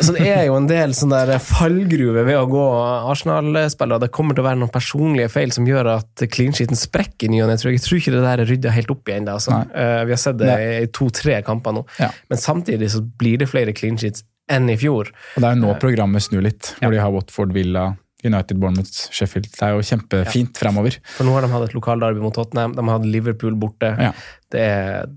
Så 0.00 0.14
det 0.16 0.24
er 0.30 0.46
jo 0.48 0.56
en 0.56 0.70
del 0.70 0.94
sånn 0.96 1.12
der 1.12 1.34
fallgruve 1.42 2.24
ved 2.26 2.38
å 2.38 2.46
gå 2.48 2.64
Arsenal-spillere. 3.12 4.06
Det 4.06 4.12
kommer 4.14 4.36
til 4.36 4.44
å 4.44 4.48
være 4.48 4.60
noen 4.62 4.72
personlige 4.72 5.30
feil 5.32 5.52
som 5.54 5.68
gjør 5.68 5.92
at 5.98 6.24
clean 6.32 6.56
sheeten 6.56 6.78
sprekker 6.78 7.28
i 7.28 7.32
ny 7.34 7.42
og 7.44 7.52
ne. 7.52 7.58
Jeg 7.60 7.84
tror- 7.84 8.00
ikke 8.00 8.14
det 8.16 8.24
der 8.24 8.40
er 8.42 8.48
rydda 8.48 8.72
helt 8.72 8.90
opp 8.94 9.08
igjen. 9.12 9.28
Altså. 9.28 9.52
Nei. 9.52 9.66
Eh, 9.82 10.04
vi 10.08 10.16
har 10.16 10.22
sett 10.24 10.38
det 10.40 10.56
i 10.82 10.86
to-tre 10.96 11.42
kamper 11.46 11.76
nå. 11.76 11.84
Ja. 12.00 12.08
Men 12.32 12.38
samtidig 12.40 12.88
så 12.94 13.02
blir 13.04 13.38
det 13.42 13.50
flere 13.52 13.74
clean 13.82 13.98
sheets 14.00 14.24
enn 14.52 14.70
i 14.70 14.76
fjor. 14.78 15.10
Og 15.36 15.42
det 15.42 15.48
er 15.48 15.56
jo 15.56 15.62
nå 15.64 15.74
programmet 15.82 16.24
snur 16.24 16.44
litt, 16.44 16.72
hvor 16.80 16.94
de 16.94 17.00
har 17.02 17.12
Watford, 17.14 17.52
Villa, 17.56 17.90
United, 18.22 18.58
Bournemouth, 18.62 19.08
Sheffield. 19.14 19.48
Det 19.50 19.64
er 19.66 19.74
jo 19.76 19.86
kjempefint 19.86 20.58
fremover. 20.60 20.98
For 21.16 21.26
nå 21.26 21.34
har 21.36 21.46
de 21.46 21.50
hatt 21.52 21.66
et 21.68 21.74
lokaldarby 21.76 22.22
mot 22.22 22.34
Tottenham, 22.36 22.76
de 22.76 22.84
har 22.86 23.00
hatt 23.00 23.08
Liverpool 23.08 23.56
borte. 23.58 23.90
Ja. 23.98 24.12
Det 24.52 24.62
er 24.62 25.10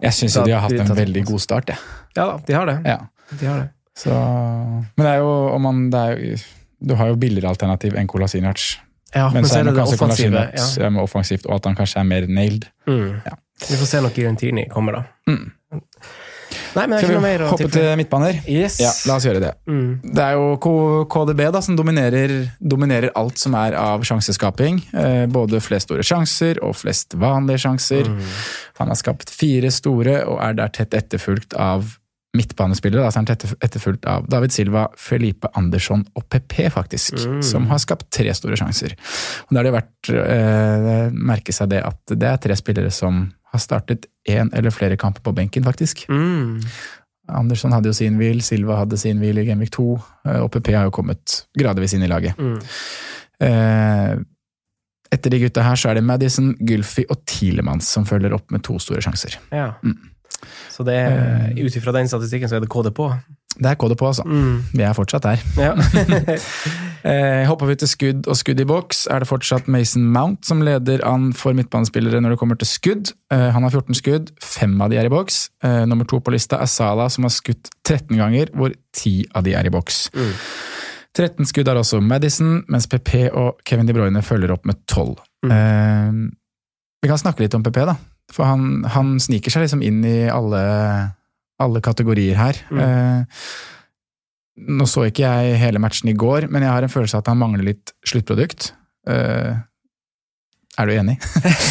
Jeg 0.00 0.16
syns 0.16 0.38
de 0.40 0.54
har 0.54 0.64
hatt 0.64 0.78
en 0.80 0.94
veldig 0.96 1.26
god 1.28 1.42
start, 1.44 1.72
jeg. 1.74 1.90
Ja 2.16 2.30
da, 2.32 2.38
de 2.46 2.56
har 2.56 2.70
det. 2.70 2.78
Ja. 2.88 3.00
De 3.36 3.46
har 3.50 3.60
det. 3.64 3.68
Så, 4.00 4.14
men 4.14 5.04
det 5.04 5.10
er 5.10 5.18
jo 5.20 5.32
om 5.52 5.66
man 5.66 5.80
det 5.92 6.00
er, 6.00 6.44
Du 6.80 6.94
har 6.96 7.10
jo 7.10 7.18
billigere 7.20 7.50
alternativ 7.50 7.98
enn 7.98 8.08
Kolasinac. 8.08 8.78
Ja, 9.12 9.26
men, 9.34 9.42
Men 9.42 9.50
så 9.50 9.58
er 9.58 9.66
det 9.66 9.74
det 9.74 9.82
kanskje 9.82 9.98
offensive. 9.98 10.42
Ja. 10.54 10.90
offensivt, 11.02 11.46
og 11.50 11.58
at 11.58 11.66
han 11.68 11.76
kanskje 11.76 12.00
er 12.00 12.06
mer 12.08 12.28
nailed. 12.30 12.68
Mm. 12.86 13.20
Ja. 13.26 13.36
Vi 13.66 13.76
får 13.76 13.88
se 13.90 14.00
når 14.00 14.14
Girentini 14.16 14.64
kommer, 14.70 15.00
da. 15.00 15.02
Mm. 15.28 15.50
Nei, 16.76 16.86
Skal 17.00 17.16
vi 17.16 17.32
å 17.44 17.50
hoppe 17.50 17.68
til 17.72 17.88
midtbaner? 17.98 18.40
Yes. 18.50 18.78
Ja, 18.82 18.90
la 19.10 19.18
oss 19.18 19.26
gjøre 19.26 19.42
det. 19.42 19.52
Mm. 19.70 20.00
Det 20.02 20.24
er 20.24 20.38
jo 20.38 21.06
KDB 21.10 21.44
da, 21.54 21.62
som 21.64 21.78
dominerer, 21.78 22.34
dominerer 22.58 23.14
alt 23.18 23.40
som 23.42 23.56
er 23.58 23.76
av 23.78 24.04
sjanseskaping. 24.06 24.82
Eh, 24.94 25.24
både 25.30 25.62
flest 25.64 25.90
store 25.90 26.06
sjanser 26.06 26.62
og 26.66 26.76
flest 26.78 27.16
vanlige 27.20 27.64
sjanser. 27.66 28.10
Mm. 28.10 28.20
Han 28.82 28.92
har 28.92 29.00
skapt 29.00 29.32
fire 29.34 29.72
store 29.74 30.20
og 30.26 30.38
er 30.44 30.60
der 30.60 30.76
tett 30.76 30.94
etterfulgt 30.96 31.56
av 31.58 31.96
midtbanespillere. 32.36 33.02
Da, 33.02 33.10
så 33.10 33.18
er 33.18 33.24
han 33.24 33.30
tett 33.30 33.46
etterfulgt 33.58 34.06
av 34.08 34.28
David 34.30 34.54
Silva, 34.54 34.86
Felipe 34.98 35.50
Andersson 35.58 36.04
og 36.14 36.26
PP, 36.30 36.68
faktisk. 36.70 37.18
Mm. 37.18 37.40
Som 37.46 37.66
har 37.72 37.82
skapt 37.82 38.06
tre 38.14 38.30
store 38.36 38.58
sjanser. 38.60 38.94
Og 39.48 39.54
Da 39.54 39.60
har 39.60 39.68
det 39.68 39.74
vært 39.74 40.12
eh, 40.14 41.02
merke 41.10 41.54
seg 41.54 41.72
det 41.74 41.82
at 41.86 42.14
det 42.14 42.30
er 42.30 42.42
tre 42.42 42.58
spillere 42.58 42.94
som 42.94 43.26
har 43.50 43.62
startet 43.62 44.06
én 44.28 44.50
eller 44.54 44.74
flere 44.74 44.96
kamper 45.00 45.24
på 45.26 45.34
benken, 45.34 45.64
faktisk. 45.66 46.06
Mm. 46.08 46.60
Andersson 47.30 47.72
hadde 47.74 47.90
jo 47.90 47.96
sin 47.96 48.18
hvil, 48.18 48.42
Silva 48.42 48.80
hadde 48.80 48.98
sin 48.98 49.20
hvil 49.22 49.40
i 49.42 49.46
Genvik 49.46 49.72
2, 49.76 49.86
eh, 50.26 50.40
og 50.42 50.50
PP 50.54 50.72
har 50.74 50.88
jo 50.88 50.94
kommet 50.94 51.42
gradvis 51.58 51.94
inn 51.96 52.06
i 52.06 52.10
laget. 52.10 52.38
Mm. 52.38 52.58
Eh, 53.46 54.20
Etter 55.10 55.32
de 55.34 55.40
gutta 55.42 55.64
her 55.66 55.74
så 55.74 55.90
er 55.90 55.98
det 55.98 56.06
Madison, 56.06 56.52
Gulfi 56.62 57.02
og 57.10 57.24
Tilemans 57.26 57.88
som 57.96 58.04
følger 58.06 58.36
opp 58.36 58.52
med 58.54 58.62
to 58.62 58.76
store 58.78 59.02
sjanser. 59.02 59.40
Ja. 59.50 59.72
Mm. 59.82 59.96
Så 60.70 60.86
det 60.86 60.94
er, 60.94 61.50
ut 61.58 61.76
ifra 61.76 61.94
den 61.96 62.08
statistikken 62.08 62.48
så 62.48 62.60
er 62.60 62.62
det 62.62 62.70
KD 62.70 62.92
på. 62.94 63.08
Det 63.56 63.72
er 63.72 63.74
KD 63.74 63.96
på, 63.98 64.06
altså. 64.06 64.22
Mm. 64.22 64.62
Vi 64.70 64.86
er 64.86 64.94
fortsatt 64.94 65.26
der. 65.26 65.42
Ja. 65.58 65.74
Eh, 67.06 67.46
hopper 67.48 67.70
vi 67.70 67.76
til 67.80 67.88
skudd 67.88 68.28
og 68.28 68.36
skudd 68.36 68.60
i 68.60 68.66
boks, 68.68 69.06
er 69.12 69.22
det 69.22 69.28
fortsatt 69.30 69.70
Mason 69.72 70.04
Mount 70.12 70.44
som 70.48 70.60
leder 70.64 71.00
an 71.08 71.30
for 71.36 71.56
midtbanespillere 71.56 72.20
når 72.20 72.34
det 72.34 72.40
kommer 72.42 72.58
til 72.60 72.68
skudd. 72.68 73.12
Eh, 73.32 73.48
han 73.54 73.64
har 73.64 73.72
14 73.72 73.96
skudd, 73.96 74.32
fem 74.44 74.74
av 74.82 74.92
de 74.92 75.00
er 75.00 75.08
i 75.08 75.12
boks. 75.12 75.42
Eh, 75.64 75.82
nummer 75.88 76.08
to 76.08 76.20
på 76.20 76.34
lista 76.34 76.60
er 76.60 76.70
Sala, 76.70 77.08
som 77.12 77.24
har 77.26 77.34
skutt 77.34 77.72
13 77.86 78.18
ganger, 78.20 78.52
hvor 78.52 78.74
10 78.96 79.30
av 79.34 79.46
de 79.46 79.56
er 79.56 79.70
i 79.70 79.72
boks. 79.72 80.08
Mm. 80.14 80.34
13 81.16 81.48
skudd 81.48 81.70
har 81.70 81.80
også 81.80 82.02
Madison, 82.04 82.60
mens 82.70 82.86
PP 82.90 83.30
og 83.32 83.64
Kevin 83.66 83.88
De 83.88 83.96
Bruyne 83.96 84.22
følger 84.22 84.52
opp 84.54 84.68
med 84.68 84.78
12. 84.86 85.16
Mm. 85.46 85.56
Eh, 85.56 86.20
vi 87.00 87.10
kan 87.10 87.20
snakke 87.20 87.46
litt 87.46 87.56
om 87.56 87.64
PP, 87.64 87.82
da. 87.88 87.96
For 88.30 88.46
han, 88.46 88.84
han 88.92 89.16
sniker 89.22 89.50
seg 89.50 89.64
liksom 89.64 89.82
inn 89.82 90.04
i 90.06 90.28
alle, 90.30 90.60
alle 91.60 91.82
kategorier 91.82 92.38
her. 92.38 92.60
Mm. 92.70 92.80
Eh, 92.84 93.44
nå 94.68 94.86
så 94.90 95.06
ikke 95.08 95.24
jeg 95.24 95.58
hele 95.62 95.80
matchen 95.82 96.10
i 96.12 96.16
går, 96.18 96.48
men 96.52 96.64
jeg 96.66 96.72
har 96.74 96.84
en 96.86 96.92
følelse 96.92 97.16
av 97.18 97.24
at 97.24 97.32
han 97.32 97.40
mangler 97.40 97.66
litt 97.72 97.92
sluttprodukt. 98.06 98.72
Uh, 99.08 99.56
er 100.80 100.88
du 100.88 100.92
enig? 100.94 101.16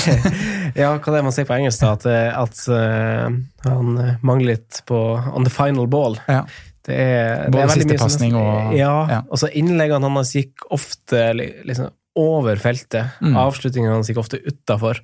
ja, 0.79 0.91
hva 0.97 1.11
er 1.13 1.19
det 1.19 1.25
man 1.25 1.33
sier 1.35 1.47
på 1.49 1.55
engelsk, 1.55 1.81
da? 1.81 1.93
At, 1.95 2.07
eh, 2.09 2.41
at 2.43 2.63
uh, 2.69 3.37
han 3.65 4.01
mangler 4.25 4.55
litt 4.55 4.81
på 4.89 4.97
on 5.33 5.47
the 5.47 5.53
final 5.53 5.87
ball. 5.89 6.19
Ja. 6.29 6.43
Det 6.89 6.95
er, 6.97 7.47
det 7.51 7.61
er 7.61 7.69
veldig 7.69 7.85
siste 7.85 8.01
pasning 8.01 8.35
og- 8.39 8.73
Ja, 8.77 8.93
ja. 9.11 9.21
og 9.29 9.37
så 9.41 9.49
innleggene 9.53 10.09
hans 10.09 10.31
gikk 10.33 10.65
ofte 10.73 11.31
liksom 11.37 11.91
over 12.19 12.59
feltet. 12.59 13.13
Mm. 13.21 13.35
Avslutningene 13.39 13.93
hans 13.99 14.09
gikk 14.09 14.21
ofte 14.23 14.39
utafor. 14.41 14.99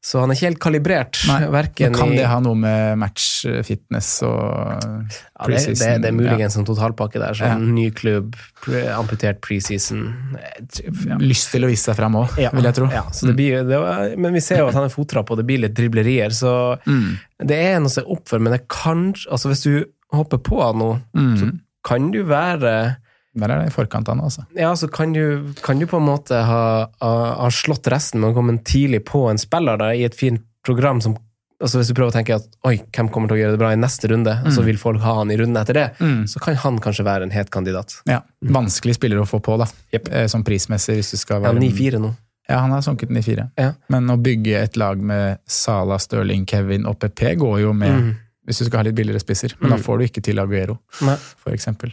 Så 0.00 0.20
han 0.22 0.30
er 0.30 0.36
ikke 0.38 0.46
helt 0.46 0.60
kalibrert. 0.62 1.18
Nei, 1.26 1.40
Verken 1.50 1.92
kan 1.96 2.12
det 2.14 2.26
ha 2.30 2.36
noe 2.40 2.54
med 2.54 3.00
matchfitness 3.00 4.10
og 4.22 4.38
ja, 4.38 4.76
det, 4.78 5.08
det, 5.10 5.46
preseason? 5.48 6.02
det 6.04 6.10
er 6.12 6.14
muligens 6.16 6.56
en 6.60 6.66
totalpakke 6.68 7.18
der. 7.18 7.34
Sånn 7.34 7.48
Ja. 7.50 7.56
ny 7.58 7.88
klubb, 7.98 8.36
pre, 8.62 8.84
amputert 8.94 9.40
preseason. 9.42 10.04
Ja. 10.38 10.86
Ja. 11.08 11.18
Lyst 11.18 11.50
til 11.50 11.66
å 11.66 11.70
vise 11.72 11.90
seg 11.90 11.98
fram 11.98 12.14
òg, 12.20 12.38
Ja, 12.38 12.50
vil 12.54 12.68
jeg 12.70 12.78
tro. 12.78 12.86
Ja, 12.94 13.02
så 13.10 13.26
det 13.26 13.34
blir, 13.40 13.66
det 13.66 13.80
var, 13.82 14.14
men 14.16 14.32
vi 14.38 14.40
ser 14.44 14.62
jo 14.62 14.68
at 14.70 14.78
han 14.78 14.86
er 14.86 14.94
fottrapp, 14.94 15.30
og 15.34 15.40
det 15.42 15.46
blir 15.50 15.58
litt 15.66 15.74
driblerier. 15.74 16.30
Så 16.30 16.78
Mm. 16.86 17.18
det 17.44 17.58
er 17.58 17.80
noe 17.80 17.90
å 17.90 17.96
se 17.98 18.02
opp 18.06 18.28
for, 18.28 18.38
men 18.38 18.52
det 18.54 18.68
kan 18.68 19.12
altså 19.30 19.48
Hvis 19.50 19.62
du 19.66 19.84
hopper 20.14 20.38
på 20.38 20.62
han 20.62 20.78
mm. 20.78 21.36
så 21.42 21.44
Mm. 21.50 21.60
kan 21.84 22.10
du 22.12 22.22
være 22.24 22.96
Der 23.40 23.50
er 23.54 23.62
det 23.64 23.68
i 23.72 23.74
forkant 23.76 24.08
av 24.08 24.16
noe, 24.16 24.24
altså. 24.30 24.44
Ja, 24.56 24.72
så 24.74 24.88
kan 24.90 25.12
du, 25.12 25.52
kan 25.62 25.78
du 25.78 25.86
på 25.86 25.96
en 26.00 26.06
måte 26.06 26.34
ha, 26.44 26.88
ha, 27.00 27.14
ha 27.42 27.48
slått 27.50 27.86
resten 27.92 28.20
med 28.20 28.30
å 28.32 28.34
komme 28.34 28.58
tidlig 28.64 29.04
på 29.04 29.28
en 29.30 29.38
spiller 29.38 29.76
da, 29.78 29.92
i 29.94 30.04
et 30.04 30.14
fint 30.14 30.42
program 30.66 31.00
som 31.00 31.16
altså 31.60 31.80
Hvis 31.80 31.88
du 31.90 31.94
prøver 31.98 32.12
å 32.12 32.14
tenke 32.14 32.36
at 32.36 32.44
oi, 32.68 32.76
hvem 32.94 33.08
kommer 33.10 33.26
til 33.26 33.34
å 33.34 33.40
gjøre 33.40 33.54
det 33.56 33.58
bra 33.58 33.72
i 33.74 33.78
neste 33.80 34.06
runde, 34.12 34.30
og 34.46 34.52
så 34.54 34.60
Mm. 34.62 34.66
vil 34.66 34.76
folk 34.78 35.00
ha 35.02 35.14
han 35.16 35.30
i 35.32 35.36
runden 35.36 35.56
etter 35.60 35.74
det, 35.74 35.86
Mm. 35.98 36.22
så 36.30 36.38
kan 36.38 36.54
han 36.54 36.78
kanskje 36.78 37.02
være 37.04 37.22
en 37.24 37.30
het 37.34 37.50
kandidat. 37.50 37.96
Ja. 38.06 38.20
Vanskelig 38.46 38.94
spiller 38.94 39.18
å 39.18 39.26
få 39.26 39.40
på, 39.42 39.58
da. 39.58 39.66
Jepp. 39.92 40.06
Eh, 40.12 40.26
Sånn 40.30 40.44
prismessig, 40.44 40.94
hvis 41.00 41.10
du 41.10 41.16
skal 41.16 41.42
Ja, 41.42 41.50
være 41.50 41.58
9-4 41.58 41.98
nå. 41.98 42.14
Ja, 42.48 42.60
han 42.60 42.70
har 42.70 42.80
sunket 42.80 43.08
den 43.08 43.16
i 43.16 43.22
fire. 43.22 43.50
Ja. 43.58 43.72
Men 43.90 44.06
å 44.06 44.16
bygge 44.22 44.54
et 44.62 44.76
lag 44.76 45.00
med 45.02 45.38
Sala, 45.48 45.98
Stirling, 45.98 46.46
Kevin 46.46 46.86
og 46.86 47.00
PP 47.00 47.34
går 47.36 47.60
jo 47.60 47.72
med 47.72 47.90
Mm. 47.90 48.16
hvis 48.46 48.58
du 48.60 48.64
skal 48.66 48.78
ha 48.78 48.82
litt 48.84 48.94
billigere 48.94 49.18
spisser. 49.20 49.52
Men 49.60 49.70
da 49.70 49.76
Mm. 49.78 49.82
får 49.82 49.98
du 49.98 50.04
ikke 50.06 50.22
til 50.22 50.36
Aguero, 50.38 50.78
Nei. 51.02 51.16
for 51.16 51.50
eksempel. 51.50 51.92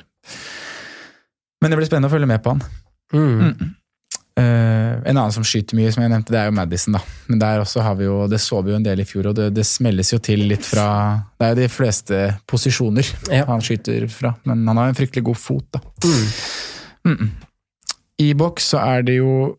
Men 1.62 1.72
det 1.72 1.80
blir 1.80 1.88
spennende 1.90 2.12
å 2.12 2.16
følge 2.16 2.30
med 2.30 2.44
på 2.46 2.54
han. 2.56 2.64
Mm. 3.14 3.74
Eh, 4.36 4.94
en 5.08 5.16
annen 5.18 5.32
som 5.32 5.46
skyter 5.48 5.78
mye, 5.78 5.92
som 5.96 6.04
jeg 6.04 6.12
nevnte, 6.12 6.34
det 6.34 6.40
er 6.42 6.50
jo 6.50 6.56
Madison. 6.58 6.98
da. 6.98 7.02
Men 7.30 7.40
der 7.40 7.62
også 7.64 7.84
har 7.86 7.96
vi 7.96 8.08
jo, 8.10 8.18
det 8.28 8.42
så 8.44 8.60
vi 8.66 8.74
jo 8.74 8.80
en 8.80 8.84
del 8.86 9.00
i 9.00 9.06
fjor, 9.08 9.30
og 9.32 9.36
det, 9.38 9.50
det 9.56 9.64
smelles 9.68 10.12
jo 10.12 10.20
til 10.20 10.44
litt 10.50 10.66
fra 10.68 10.88
Det 11.40 11.48
er 11.48 11.54
jo 11.54 11.60
de 11.62 11.70
fleste 11.72 12.22
posisjoner 12.50 13.08
Ja. 13.32 13.46
han 13.48 13.64
skyter 13.64 14.08
fra, 14.12 14.34
men 14.44 14.66
han 14.68 14.82
har 14.82 14.92
en 14.92 14.98
fryktelig 14.98 15.24
god 15.30 15.40
fot, 15.40 15.68
da. 15.78 15.80
Mm. 16.04 16.26
Mm-mm. 17.06 17.30
I 18.26 18.34
boks 18.40 18.72
så 18.74 18.82
er 18.84 19.06
det 19.08 19.18
jo 19.22 19.56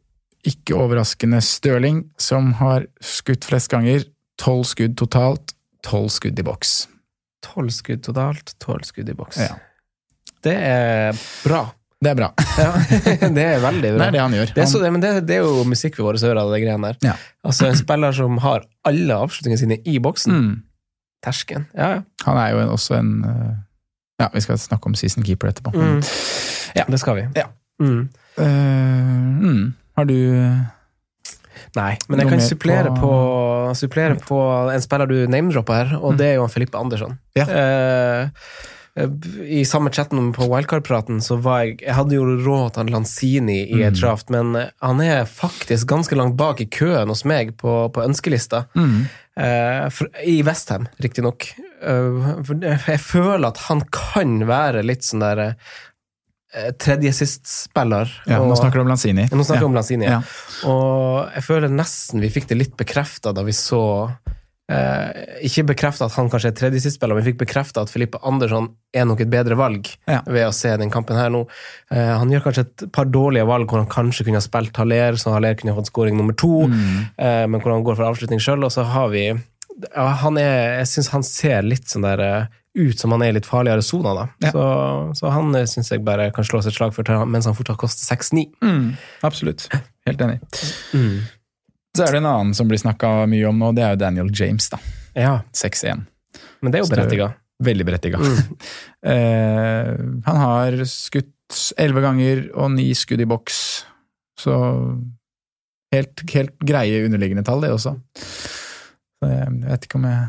ikke 0.47 0.77
overraskende 0.79 1.41
Stirling 1.43 2.05
som 2.21 2.53
har 2.61 2.85
skutt 3.03 3.45
flest 3.49 3.71
ganger. 3.73 4.05
Tolv 4.39 4.65
skudd 4.69 4.95
totalt, 5.01 5.55
tolv 5.83 6.13
skudd 6.13 6.39
i 6.39 6.45
boks. 6.47 6.75
Tolv 7.45 7.73
skudd 7.75 8.05
totalt, 8.07 8.53
tolv 8.63 8.85
skudd 8.87 9.09
i 9.11 9.17
boks. 9.17 9.41
Ja. 9.41 9.57
Det 10.45 10.55
er 10.55 11.17
bra. 11.43 11.65
Det 12.05 12.11
er 12.13 12.17
bra. 12.19 12.29
Ja, 12.57 12.71
det 13.37 13.43
er 13.45 13.59
veldig 13.61 13.91
Det 13.97 14.05
er 14.07 14.13
det 14.15 14.21
han 14.21 14.33
gjør. 14.37 14.51
Det 14.57 14.63
er, 14.63 14.69
så, 14.71 14.81
men 14.93 15.01
det, 15.03 15.11
det 15.29 15.37
er 15.39 15.43
jo 15.45 15.65
musikk 15.69 15.97
ved 15.99 16.07
våre 16.07 16.21
ører, 16.29 16.41
det 16.53 16.61
greiene 16.65 16.91
der. 16.93 16.99
Ja. 17.11 17.15
Altså 17.45 17.71
En 17.71 17.77
spiller 17.77 18.13
som 18.17 18.39
har 18.45 18.65
alle 18.89 19.17
avslutningene 19.27 19.61
sine 19.61 19.79
i 19.85 19.99
boksen. 20.01 20.33
mm, 20.33 20.55
Tersken. 21.25 21.67
Ja, 21.77 21.89
ja. 21.97 22.03
han 22.27 22.39
er 22.41 22.53
jo 22.55 22.61
en, 22.65 22.69
også 22.77 22.99
en 23.01 23.11
eh, 23.25 23.55
Ja, 24.21 24.29
vi 24.33 24.41
skal 24.45 24.59
snakke 24.61 24.89
om 24.89 24.95
season 24.97 25.25
keeper 25.25 25.49
etterpå. 25.53 25.73
Mm. 25.77 26.01
Ja. 26.77 26.85
Det 26.89 27.01
skal 27.01 27.17
vi. 27.21 27.27
Ja. 27.37 27.49
Mm. 27.83 28.09
Uh, 28.37 28.47
mm, 28.47 29.75
har 29.97 30.05
du 30.09 30.17
Nei, 31.77 31.91
men 32.09 32.21
jeg 32.23 32.29
kan 32.31 32.41
supplere 32.41 32.93
på, 32.97 33.11
supplere 33.77 34.17
på 34.25 34.39
en 34.73 34.81
spiller 34.85 35.09
du 35.11 35.17
name-droppa 35.29 35.75
her, 35.77 35.91
og 35.99 36.15
Mm. 36.15 36.19
det 36.21 36.27
er 36.31 36.35
jo 36.39 36.47
Filippe 36.49 36.79
Andersson. 36.79 37.19
Ja. 37.37 37.45
Eh, 37.45 38.29
I 38.97 39.65
samme 39.69 39.91
chatten 39.93 40.31
på 40.33 40.47
Wildcard-praten 40.49 41.19
så 41.21 41.37
var 41.45 41.65
jeg 41.67 41.83
Jeg 41.83 41.95
hadde 41.99 42.15
jo 42.17 42.25
råd 42.47 42.75
til 42.79 42.91
Lanzini 42.95 43.59
i 43.69 43.83
et 43.85 43.93
Mm. 43.93 44.01
draft, 44.01 44.31
men 44.31 44.55
han 44.81 45.01
er 45.05 45.27
faktisk 45.29 45.87
ganske 45.87 46.17
langt 46.17 46.37
bak 46.37 46.61
i 46.61 46.67
køen 46.67 47.09
hos 47.13 47.25
meg 47.29 47.57
på, 47.61 47.93
på 47.93 48.05
ønskelista. 48.07 48.67
mm, 48.75 49.07
Uh, 49.37 49.91
for, 49.93 50.09
I 50.25 50.39
Westham, 50.43 50.87
riktignok. 50.97 51.45
Uh, 51.85 52.41
for 52.43 52.57
jeg 52.65 53.01
føler 53.05 53.45
at 53.51 53.59
han 53.69 53.83
kan 53.93 54.39
være 54.49 54.81
litt 54.83 55.05
sånn 55.05 55.21
der 55.21 55.43
uh, 56.57 56.71
tredjesistspiller. 56.81 58.09
ja, 58.27 58.39
Nå 58.41 58.57
snakker 58.57 58.81
du 58.81 58.87
om 58.87 58.89
Lanzini. 58.89 59.27
nå 59.29 59.45
snakker 59.45 59.61
ja. 59.67 59.69
om 59.69 59.75
Lanzini. 59.77 60.07
Ja. 60.09 60.23
Og 60.65 61.29
jeg 61.37 61.45
føler 61.45 61.69
nesten 61.69 62.25
vi 62.25 62.31
fikk 62.33 62.49
det 62.49 62.57
litt 62.63 62.77
bekrefta 62.81 63.35
da 63.37 63.45
vi 63.45 63.53
så 63.53 63.83
eh, 64.69 65.39
Ikke 65.47 65.65
bekrefta 65.69 66.07
at 66.09 66.15
han 66.19 66.31
kanskje 66.33 66.51
er 66.53 66.57
tredjesistspiller, 66.59 67.15
men 67.19 67.25
fikk 67.27 67.39
bekrefta 67.45 67.83
at 67.87 67.91
Filippe 67.93 68.19
Andersson 68.27 68.69
er 68.95 69.05
nok 69.07 69.21
et 69.23 69.31
bedre 69.31 69.57
valg 69.59 69.89
Ja. 70.09 70.23
ved 70.27 70.47
å 70.49 70.53
se 70.55 70.75
den 70.77 70.91
kampen 70.91 71.17
her 71.17 71.31
nå. 71.31 71.45
Eh, 71.91 72.13
han 72.19 72.31
gjør 72.33 72.45
kanskje 72.49 72.67
et 72.67 72.87
par 72.93 73.05
dårlige 73.07 73.47
valg 73.47 73.69
hvor 73.71 73.79
han 73.83 73.91
kanskje 73.93 74.25
kunne 74.27 74.41
ha 74.41 74.47
spilt 74.47 74.77
Haller, 74.77 75.13
så 75.21 75.33
Haller 75.37 75.55
kunne 75.55 75.75
ha 75.75 75.81
fått 75.81 75.93
scoring 75.93 76.17
nummer 76.17 76.35
to, 76.37 76.67
Mm. 76.67 77.07
eh, 77.19 77.47
men 77.47 77.61
hvor 77.61 77.73
han 77.73 77.85
går 77.85 77.97
for 77.97 78.05
avslutning 78.11 78.41
sjøl. 78.41 78.65
Og 78.65 78.71
så 78.73 78.85
har 78.85 79.09
vi 79.11 79.29
ja, 79.95 80.07
han 80.23 80.39
er, 80.39 80.79
Jeg 80.81 80.87
syns 80.87 81.09
han 81.13 81.23
ser 81.23 81.63
litt 81.63 81.85
sånn 81.85 82.03
der 82.03 82.21
eh, 82.21 82.47
ut 82.77 82.99
som 82.99 83.11
han 83.13 83.23
er 83.23 83.29
i 83.29 83.33
litt 83.39 83.47
farligere 83.49 83.83
soner, 83.85 84.15
da. 84.15 84.27
Ja. 84.45 84.51
Så, 84.53 84.63
så 85.21 85.31
han 85.33 85.53
syns 85.67 85.89
jeg 85.91 86.03
bare 86.05 86.31
kan 86.33 86.45
slå 86.45 86.63
seg 86.63 86.73
et 86.73 86.77
slag 86.77 86.93
for, 86.97 87.03
mens 87.27 87.47
han 87.49 87.55
fortsatt 87.57 87.79
koster 87.81 88.05
6-9. 88.17 88.51
Mm, 88.65 88.97
absolutt. 89.25 89.69
Helt 90.07 90.21
enig. 90.21 90.41
Mm. 90.93 91.23
Så 91.97 92.07
er 92.07 92.17
det 92.17 92.21
en 92.23 92.31
annen 92.31 92.55
som 92.57 92.69
blir 92.69 92.81
snakka 92.81 93.11
mye 93.31 93.49
om 93.49 93.59
nå, 93.63 93.73
det 93.77 93.85
er 93.85 93.97
jo 93.97 94.03
Daniel 94.05 94.31
James. 94.35 94.69
da. 94.73 94.81
Ja, 95.17 95.35
6-1. 95.57 96.05
men 96.61 96.73
det 96.73 96.81
er 96.81 96.85
jo 96.85 96.93
berettiga. 96.93 97.33
Veldig 97.65 97.89
berettiga. 97.89 98.21
Mm. 98.23 98.57
Eh, 99.07 99.91
han 100.27 100.39
har 100.41 100.75
skutt 100.91 101.55
elleve 101.79 102.01
ganger 102.03 102.41
og 102.59 102.73
ni 102.73 102.89
skudd 102.99 103.21
i 103.23 103.29
boks, 103.31 103.59
så 104.41 104.57
helt, 105.95 106.25
helt 106.33 106.57
greie 106.67 107.05
underliggende 107.05 107.45
tall, 107.47 107.63
det 107.63 107.71
også. 107.71 107.93
Så 108.19 109.31
jeg 109.31 109.53
vet 109.69 109.87
ikke 109.87 110.01
om 110.01 110.09
jeg 110.11 110.25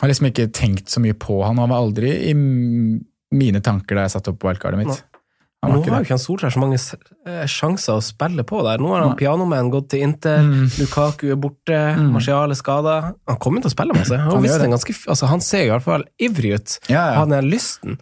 har 0.00 0.10
liksom 0.10 0.30
ikke 0.30 0.48
tenkt 0.56 0.88
så 0.88 1.02
mye 1.04 1.18
på 1.20 1.36
han. 1.44 1.60
Han 1.60 1.68
var 1.68 1.82
aldri 1.82 2.14
i 2.30 2.32
mine 2.34 3.60
tanker 3.60 3.98
da 3.98 4.06
jeg 4.06 4.14
satte 4.16 4.32
opp 4.32 4.48
wildcardet 4.48 4.80
mitt. 4.80 4.94
Han 4.94 5.17
Nå 5.58 5.80
har 5.82 5.98
jo 5.98 6.04
ikke 6.06 6.14
han 6.14 6.20
Solskjær 6.22 6.52
så 6.54 6.60
mange 6.62 6.76
eh, 6.78 7.46
sjanser 7.50 7.96
å 7.98 8.02
spille 8.04 8.44
på 8.46 8.60
der. 8.62 8.78
Nå 8.78 8.92
har 8.94 9.02
han 9.08 9.16
pianomenn 9.18 9.70
gått 9.72 9.88
til 9.90 10.04
Inter, 10.06 10.38
Mm. 10.46 10.68
Lukaku 10.78 11.32
er 11.32 11.36
borte, 11.36 11.78
Mm. 11.98 12.12
Martial 12.14 12.50
er 12.54 12.54
skada. 12.54 12.94
Han 13.26 13.36
kommer 13.42 13.60
til 13.60 13.70
å 13.72 13.74
spille 13.74 13.92
masse. 13.96 14.16
Han, 14.16 14.30
Han 14.30 14.70
ganske, 14.70 14.94
altså, 15.08 15.26
han 15.26 15.40
ser 15.40 15.64
i 15.66 15.70
hvert 15.72 15.82
fall 15.82 16.04
ivrig 16.20 16.54
ut. 16.54 16.78
Ja, 16.88 17.10
ja. 17.10 17.18
Han 17.18 17.32
er 17.32 17.42
lysten. 17.42 17.98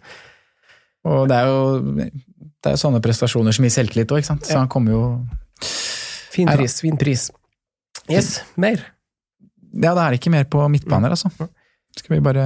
Og 1.03 1.27
det 1.27 1.35
er 1.39 1.45
jo 1.47 1.81
det 2.63 2.71
er 2.73 2.77
sånne 2.77 3.01
prestasjoner 3.01 3.53
som 3.55 3.65
gir 3.65 3.73
selvtillit 3.73 4.11
òg, 4.11 4.21
ikke 4.21 4.31
sant. 4.33 4.45
Så 4.45 4.53
Ja. 4.53 4.59
han 4.59 4.69
kommer 4.69 4.91
jo 4.91 5.25
Fin 6.37 6.47
pris, 6.47 6.81
fin 6.81 6.97
pris. 6.97 7.31
Yes, 8.07 8.41
mer. 8.55 8.77
Ja, 9.73 9.95
det 9.95 10.03
er 10.03 10.11
ikke 10.19 10.29
mer 10.29 10.43
på 10.45 10.61
midtbaner, 10.69 11.09
altså. 11.09 11.31
Skal 11.97 12.15
vi 12.17 12.21
bare 12.23 12.43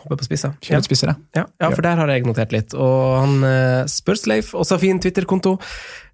Hoppe 0.00 0.16
på 0.20 0.24
spissa. 0.26 0.54
kjøre 0.64 0.78
Ja. 0.80 0.84
spisser? 0.86 1.14
Ja, 1.36 1.44
ja, 1.60 1.68
for 1.70 1.82
der 1.84 1.96
har 2.00 2.08
jeg 2.08 2.24
notert 2.26 2.52
litt. 2.52 2.74
Og 2.74 3.20
han 3.20 3.44
eh, 3.44 3.84
Spørsleif, 3.90 4.54
også 4.56 4.78
fin 4.80 4.98
Twitter-konto, 5.00 5.58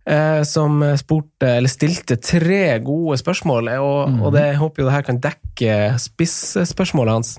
eh, 0.07 0.43
som 0.49 0.83
spurte, 0.99 1.47
eller 1.57 1.71
stilte 1.71 2.17
tre 2.21 2.79
gode 2.85 3.17
spørsmål, 3.23 3.71
og, 3.79 4.11
mm. 4.11 4.23
og 4.23 4.33
det, 4.35 4.43
jeg 4.51 4.61
håper 4.65 4.83
jo 4.83 4.89
det 4.89 4.97
her 4.97 5.07
kan 5.07 5.21
dekke 5.23 5.79
spissspørsmålet 6.03 7.13
hans. 7.21 7.39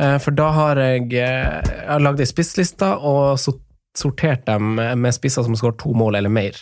Eh, 0.00 0.16
for 0.24 0.32
da 0.32 0.48
har 0.56 0.80
jeg, 0.80 1.12
eh, 1.12 1.60
jeg 1.60 1.88
har 1.90 2.00
lagd 2.00 2.20
ei 2.24 2.28
spissliste 2.30 2.88
og 2.96 3.36
sortert 3.96 4.46
dem 4.46 4.76
med 4.78 5.12
spisser 5.16 5.44
som 5.44 5.52
har 5.52 5.60
skåret 5.60 5.80
to 5.82 5.92
mål 5.92 6.16
eller 6.16 6.32
mer. 6.32 6.56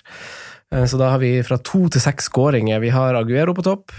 Eh, 0.75 0.85
Så 0.85 0.99
da 0.99 1.11
har 1.15 1.19
vi 1.23 1.37
fra 1.47 1.57
to 1.63 1.87
til 1.89 2.01
seks 2.03 2.29
skåringer. 2.29 2.81
Vi 2.81 2.91
har 2.91 3.15
Aguero 3.15 3.55
på 3.55 3.63
topp, 3.65 3.93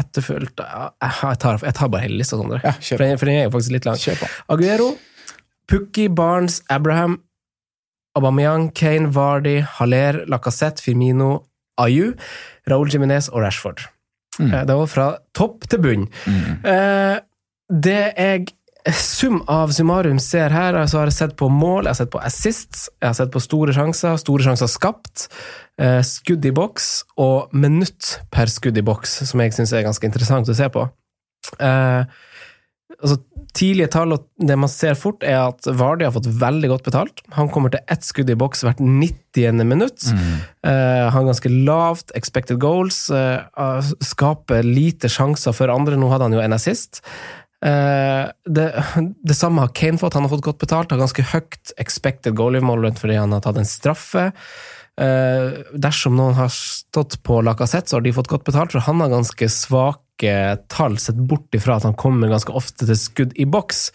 etterfulgt 0.00 0.60
ja, 0.60 0.90
Jeg 1.02 1.38
tar, 1.42 1.58
jeg 1.62 1.74
tar 1.78 1.88
bare 1.92 2.02
hele 2.06 2.18
lista, 2.20 2.36
Sondre. 2.38 2.60
Ja, 2.64 2.72
For 2.80 3.02
den, 3.02 3.18
for 3.18 3.26
den 3.30 3.38
er 3.40 3.44
jo 3.48 3.52
faktisk 3.54 3.74
litt 3.76 3.86
lang. 3.88 3.98
Aguero, 4.48 4.92
Pukki, 5.70 6.08
Barnes, 6.08 6.60
Abraham, 6.70 7.20
Aubameyang, 8.18 8.70
Kane, 8.76 9.08
Vardy, 9.14 9.60
Haller, 9.78 10.24
Lacassette, 10.28 10.82
Firmino, 10.84 11.44
Ayu, 11.80 12.12
Raúl 12.68 12.90
Jiminez 12.92 13.28
og 13.32 13.42
Rashford. 13.46 13.86
Mm. 14.38 14.52
Eh, 14.52 14.64
Det 14.68 14.76
var 14.76 14.86
fra 14.90 15.06
topp 15.34 15.68
til 15.68 15.78
bunn. 15.84 16.08
Mm. 16.26 16.64
Eh, 16.64 17.20
Det 17.72 18.00
jeg 18.18 18.48
Sum 18.90 19.42
av 19.46 19.70
summarum 19.70 20.18
ser 20.18 20.50
her, 20.50 20.74
så 20.90 20.98
har 20.98 21.10
jeg 21.10 21.14
sett 21.14 21.36
på 21.38 21.46
mål, 21.52 21.86
jeg 21.86 21.92
har 21.92 21.98
sett 22.00 22.10
på 22.10 22.22
assists, 22.26 22.88
jeg 22.98 23.12
har 23.12 23.14
sett 23.14 23.30
på 23.30 23.42
store 23.42 23.74
sjanser, 23.76 24.16
store 24.18 24.42
sjanser 24.42 24.70
skapt, 24.70 25.28
eh, 25.78 26.00
skudd 26.02 26.42
i 26.48 26.50
boks 26.50 26.88
og 27.22 27.54
minutt 27.54 28.16
per 28.34 28.50
skudd 28.50 28.80
i 28.80 28.82
boks, 28.82 29.20
som 29.30 29.44
jeg 29.44 29.54
syns 29.54 29.72
er 29.72 29.86
ganske 29.86 30.08
interessant 30.08 30.50
å 30.50 30.56
se 30.58 30.66
på. 30.74 30.88
Eh, 31.62 32.10
altså, 32.98 33.20
tidlige 33.54 33.90
tall 33.92 34.16
og 34.16 34.24
det 34.40 34.56
man 34.58 34.70
ser 34.72 34.96
fort, 34.98 35.22
er 35.22 35.38
at 35.44 35.68
Vardy 35.78 36.06
har 36.06 36.14
fått 36.14 36.30
veldig 36.40 36.70
godt 36.72 36.86
betalt. 36.88 37.22
Han 37.36 37.50
kommer 37.52 37.72
til 37.72 37.84
ett 37.92 38.06
skudd 38.06 38.30
i 38.32 38.38
boks 38.38 38.64
hvert 38.66 38.80
90. 38.82 39.62
minutt. 39.62 40.08
Mm. 40.10 40.40
Eh, 40.66 41.04
har 41.12 41.28
ganske 41.28 41.52
lavt 41.52 42.10
expected 42.18 42.58
goals, 42.62 43.04
eh, 43.10 43.92
skaper 44.02 44.66
lite 44.66 45.10
sjanser 45.12 45.54
for 45.54 45.72
andre. 45.72 45.96
Nå 45.96 46.10
hadde 46.10 46.30
han 46.30 46.36
jo 46.38 46.42
en 46.42 46.58
assist. 46.58 47.04
Eh, 47.62 48.26
det, 48.44 48.66
det 49.28 49.38
samme 49.38 49.66
har 49.66 49.74
Kane 49.76 50.00
fått, 50.00 50.14
han 50.18 50.26
har 50.26 50.34
fått 50.34 50.46
godt 50.48 50.62
betalt, 50.64 50.92
har 50.94 51.02
ganske 51.02 51.26
høyt 51.32 51.74
expected 51.82 52.36
goal-mål 52.38 52.90
fordi 52.98 53.18
han 53.20 53.34
har 53.34 53.44
tatt 53.44 53.60
en 53.60 53.68
straffe. 53.68 54.30
Eh, 55.00 55.62
dersom 55.72 56.18
noen 56.18 56.36
har 56.36 56.52
stått 56.52 57.20
på 57.24 57.40
Lacassette, 57.44 57.88
så 57.88 57.98
har 57.98 58.06
de 58.06 58.14
fått 58.16 58.30
godt 58.32 58.48
betalt, 58.50 58.74
for 58.74 58.84
han 58.84 59.00
har 59.00 59.12
ganske 59.14 59.48
svake 59.48 60.34
tall, 60.70 60.98
sett 61.02 61.18
bort 61.18 61.54
ifra 61.56 61.78
at 61.78 61.86
han 61.88 61.98
kommer 61.98 62.30
ganske 62.30 62.52
ofte 62.54 62.86
til 62.86 62.98
skudd 62.98 63.36
i 63.40 63.48
boks. 63.48 63.88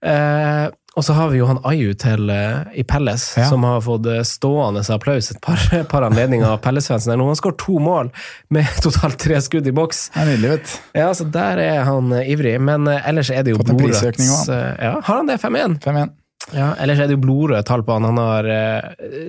Eh, 0.00 0.68
og 0.98 1.04
så 1.06 1.14
har 1.14 1.28
vi 1.30 1.38
jo 1.38 1.46
han 1.46 1.60
Ayu 1.64 1.92
til, 1.94 2.30
eh, 2.34 2.64
i 2.74 2.82
Pelles, 2.82 3.36
Ja. 3.38 3.44
som 3.48 3.62
har 3.62 3.80
fått 3.80 4.06
eh, 4.10 4.22
stående 4.26 4.82
applaus 4.90 5.30
et 5.30 5.40
par, 5.40 5.56
par 5.92 6.02
anledninger 6.02 6.46
av 6.50 6.58
Pelles-fansen. 6.64 7.14
Han 7.20 7.36
skårer 7.38 7.56
to 7.62 7.78
mål 7.78 8.10
med 8.50 8.66
totalt 8.84 9.18
tre 9.22 9.38
skudd 9.40 9.66
i 9.70 9.72
boks. 9.72 10.10
Nydelig, 10.18 10.50
vet. 10.56 10.72
Ja, 10.98 11.12
så 11.14 11.24
der 11.30 11.62
er 11.62 11.84
han 11.86 12.10
eh, 12.12 12.32
ivrig, 12.34 12.56
men 12.60 12.88
ellers 12.90 13.30
er 13.30 13.44
det 13.46 13.54
jo 13.54 13.62
blodrødt. 13.62 14.18
Ja, 14.50 14.96
har 14.98 15.14
han 15.20 15.30
det? 15.30 15.38
5-1? 15.40 15.78
5-1. 15.86 16.16
Ja, 16.56 16.72
ellers 16.82 16.98
er 16.98 17.06
det 17.06 17.14
jo 17.14 17.22
blodrøde 17.22 17.62
tall 17.68 17.82
på 17.86 17.94
han. 17.94 18.08
han 18.10 18.18
har, 18.18 18.46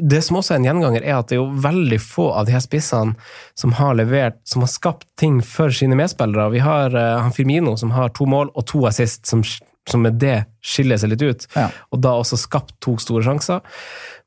det 0.01 0.21
som 0.25 0.39
også 0.39 0.55
er 0.55 0.61
en 0.61 0.65
gjenganger, 0.65 1.03
er 1.05 1.19
at 1.19 1.27
det 1.29 1.35
er 1.37 1.41
jo 1.43 1.49
veldig 1.61 1.99
få 2.01 2.31
av 2.33 2.47
de 2.47 2.55
her 2.55 2.63
spissene 2.63 3.13
som 3.53 3.75
har 3.77 3.93
levert, 3.99 4.39
som 4.49 4.63
har 4.65 4.71
skapt 4.71 5.05
ting 5.21 5.41
for 5.45 5.69
sine 5.75 5.93
medspillere. 5.99 6.47
Vi 6.55 6.63
har 6.63 6.95
han 6.95 7.35
Firmino 7.35 7.75
som 7.77 7.91
har 7.93 8.09
to 8.17 8.25
mål 8.25 8.49
og 8.55 8.65
to 8.71 8.87
assist, 8.89 9.27
som, 9.29 9.43
som 9.89 10.03
med 10.05 10.19
det 10.21 10.43
skiller 10.63 10.99
seg 11.01 11.13
litt 11.13 11.23
ut. 11.25 11.47
Ja. 11.55 11.69
Og 11.91 12.01
da 12.03 12.13
også 12.19 12.39
skapt 12.39 12.75
to 12.83 12.97
store 13.01 13.25
sjanser. 13.25 13.61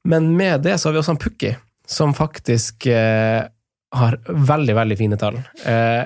Men 0.08 0.32
med 0.36 0.64
det 0.66 0.78
så 0.78 0.88
har 0.88 0.96
vi 0.96 1.02
også 1.02 1.14
han 1.14 1.22
Pukki, 1.22 1.54
som 1.86 2.14
faktisk 2.16 2.86
eh, 2.90 3.44
har 3.94 4.18
veldig, 4.28 4.74
veldig 4.76 4.98
fine 4.98 5.18
tall. 5.20 5.38
Eh, 5.64 6.02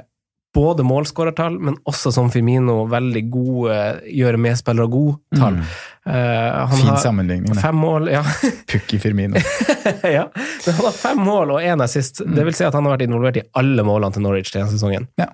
både 0.54 0.82
målskårertall, 0.82 1.58
men 1.60 1.76
også 1.88 2.12
som 2.14 2.30
Firmino, 2.32 2.80
veldig 2.90 3.22
gode 3.30 3.76
gjøre 4.08 4.40
medspillere 4.40 4.88
god-tall. 4.90 5.58
Mm. 5.60 5.74
Uh, 6.08 6.14
han 6.14 6.72
Fin 6.72 6.88
har 6.88 7.00
sammenligning. 7.02 7.58
fem 7.60 7.76
mål, 7.76 8.08
ja. 8.12 8.22
Pukki 8.70 8.98
Firmino. 9.02 9.36
ja. 10.16 10.24
Men 10.32 10.78
han 10.78 10.86
har 10.86 10.96
fem 10.96 11.20
mål 11.20 11.52
og 11.58 11.60
én 11.60 11.84
assist. 11.84 12.22
Det 12.24 12.46
vil 12.48 12.56
si 12.56 12.64
at 12.64 12.76
han 12.76 12.88
har 12.88 12.96
vært 12.96 13.04
involvert 13.04 13.40
i 13.40 13.44
alle 13.60 13.84
målene 13.84 14.16
til 14.16 14.24
Norwich 14.24 14.54
denne 14.54 14.72
sesongen. 14.72 15.10
Ja. 15.20 15.28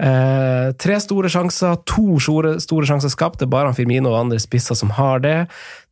Uh, 0.00 0.72
tre 0.80 0.98
store 1.04 1.30
sjanser, 1.32 1.76
to 1.84 2.16
store, 2.22 2.56
store 2.64 2.88
sjanser 2.88 3.12
skapt. 3.12 3.42
Det 3.42 3.50
er 3.50 3.52
bare 3.58 3.70
han 3.70 3.76
Firmino 3.76 4.14
og 4.14 4.22
andre 4.24 4.40
spisser 4.42 4.78
som 4.78 4.94
har 4.96 5.20
det. 5.26 5.38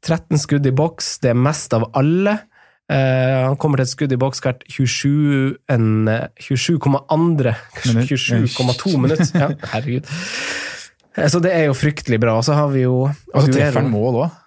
13 0.05 0.41
skudd 0.41 0.67
i 0.69 0.75
boks, 0.75 1.19
det 1.25 1.35
er 1.35 1.41
mest 1.41 1.77
av 1.77 1.91
alle. 1.97 2.39
Eh, 2.93 3.45
han 3.47 3.57
kommer 3.57 3.81
til 3.81 3.87
et 3.87 3.93
skudd 3.95 4.13
i 4.13 4.19
boks 4.21 4.43
hvert 4.45 4.65
27 4.69 5.57
eh, 5.73 6.27
27,2 6.37 7.55
Minutt. 7.89 8.11
27,2 8.13 8.97
minutter. 9.01 9.31
Ja, 9.41 9.49
herregud. 9.73 10.11
Eh, 11.17 11.29
Så 11.33 11.41
det 11.41 11.55
er 11.57 11.69
jo 11.71 11.77
fryktelig 11.79 12.21
bra. 12.21 12.37
Og 12.37 12.45
så 12.45 12.57
har 12.59 12.69
vi 12.75 12.85
jo 12.85 13.07
Og 13.09 13.47
så 13.47 13.53
treffer 13.53 13.81
han 13.81 13.93
mål 13.93 14.25
òg. 14.27 14.41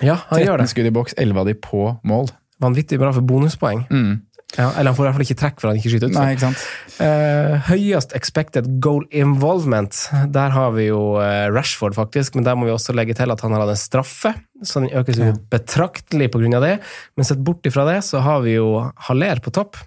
Ja, 0.00 0.20
han 0.30 0.40
gjør 0.40 0.56
13 0.56 0.62
det. 0.62 0.70
skudd 0.70 0.86
i 0.86 0.94
boks, 0.96 1.14
11 1.18 1.40
av 1.42 1.50
de 1.50 1.54
på 1.58 1.82
mål. 2.06 2.30
Vanvittig 2.60 2.98
bra 3.00 3.10
for 3.16 3.24
bonuspoeng. 3.26 3.82
Mm. 3.90 4.20
Ja, 4.58 4.72
eller 4.74 4.90
han 4.90 4.96
får 4.98 5.04
i 5.04 5.06
hvert 5.06 5.16
fall 5.18 5.24
ikke 5.28 5.38
trekk 5.38 5.60
for 5.62 5.70
han 5.70 5.78
ikke 5.78 5.92
skyter 5.92 6.10
ut. 6.10 6.16
Nei, 6.16 6.32
ikke 6.34 6.48
sant? 6.48 6.62
Uh, 6.98 7.54
høyest 7.68 8.14
expected 8.18 8.66
goal 8.82 9.04
involvement, 9.14 9.94
der 10.34 10.50
har 10.56 10.74
vi 10.74 10.88
jo 10.88 11.20
eh, 11.22 11.46
Rashford, 11.54 11.94
faktisk. 11.94 12.34
Men 12.34 12.48
der 12.48 12.58
må 12.58 12.66
vi 12.66 12.74
også 12.74 12.94
legge 12.96 13.14
til 13.18 13.30
at 13.30 13.44
han 13.46 13.54
har 13.54 13.62
hatt 13.62 13.76
en 13.76 13.80
straffe, 13.80 14.34
så 14.66 14.82
den 14.82 14.90
økes 14.90 15.20
jo 15.22 15.30
Ja. 15.30 15.36
betraktelig 15.54 16.32
av 16.34 16.66
det. 16.66 16.74
Men 17.16 17.28
sett 17.28 17.38
bort 17.46 17.66
ifra 17.70 17.86
det, 17.92 18.00
så 18.04 18.20
har 18.26 18.42
vi 18.42 18.58
jo 18.58 18.90
Haller 19.06 19.38
på 19.44 19.54
topp. 19.54 19.78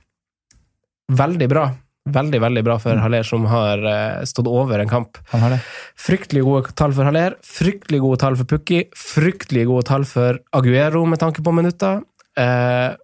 Veldig 1.11 1.49
bra. 1.51 1.67
Veldig, 2.09 2.39
veldig 2.43 2.63
bra 2.67 2.79
for 2.83 2.99
Haller, 2.99 3.23
som 3.23 3.45
har 3.47 3.83
eh, 3.87 4.23
stått 4.27 4.47
over 4.47 4.79
en 4.79 4.89
kamp. 4.91 5.19
Han 5.31 5.43
har 5.43 5.55
det. 5.55 5.61
Fryktelig 5.99 6.43
gode 6.43 6.73
tall 6.75 6.95
for 6.95 7.07
Haller, 7.07 7.35
fryktelig 7.43 8.01
gode 8.03 8.19
tall 8.23 8.35
for 8.39 8.47
Pukki, 8.49 8.85
fryktelig 8.95 9.67
gode 9.69 9.85
tall 9.87 10.03
for 10.07 10.39
Aguero 10.55 11.05
med 11.07 11.19
tanke 11.19 11.43
på 11.43 11.53
minutter. 11.55 12.01
Eh, 12.39 12.95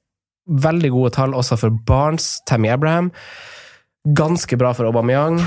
veldig 0.50 0.92
gode 0.92 1.14
tall 1.16 1.36
også 1.38 1.58
for 1.62 1.70
Barnes, 1.88 2.40
Tammy 2.50 2.70
Abraham. 2.74 3.12
Ganske 4.18 4.58
bra 4.58 4.74
for 4.74 4.90
Aubameyang. 4.90 5.40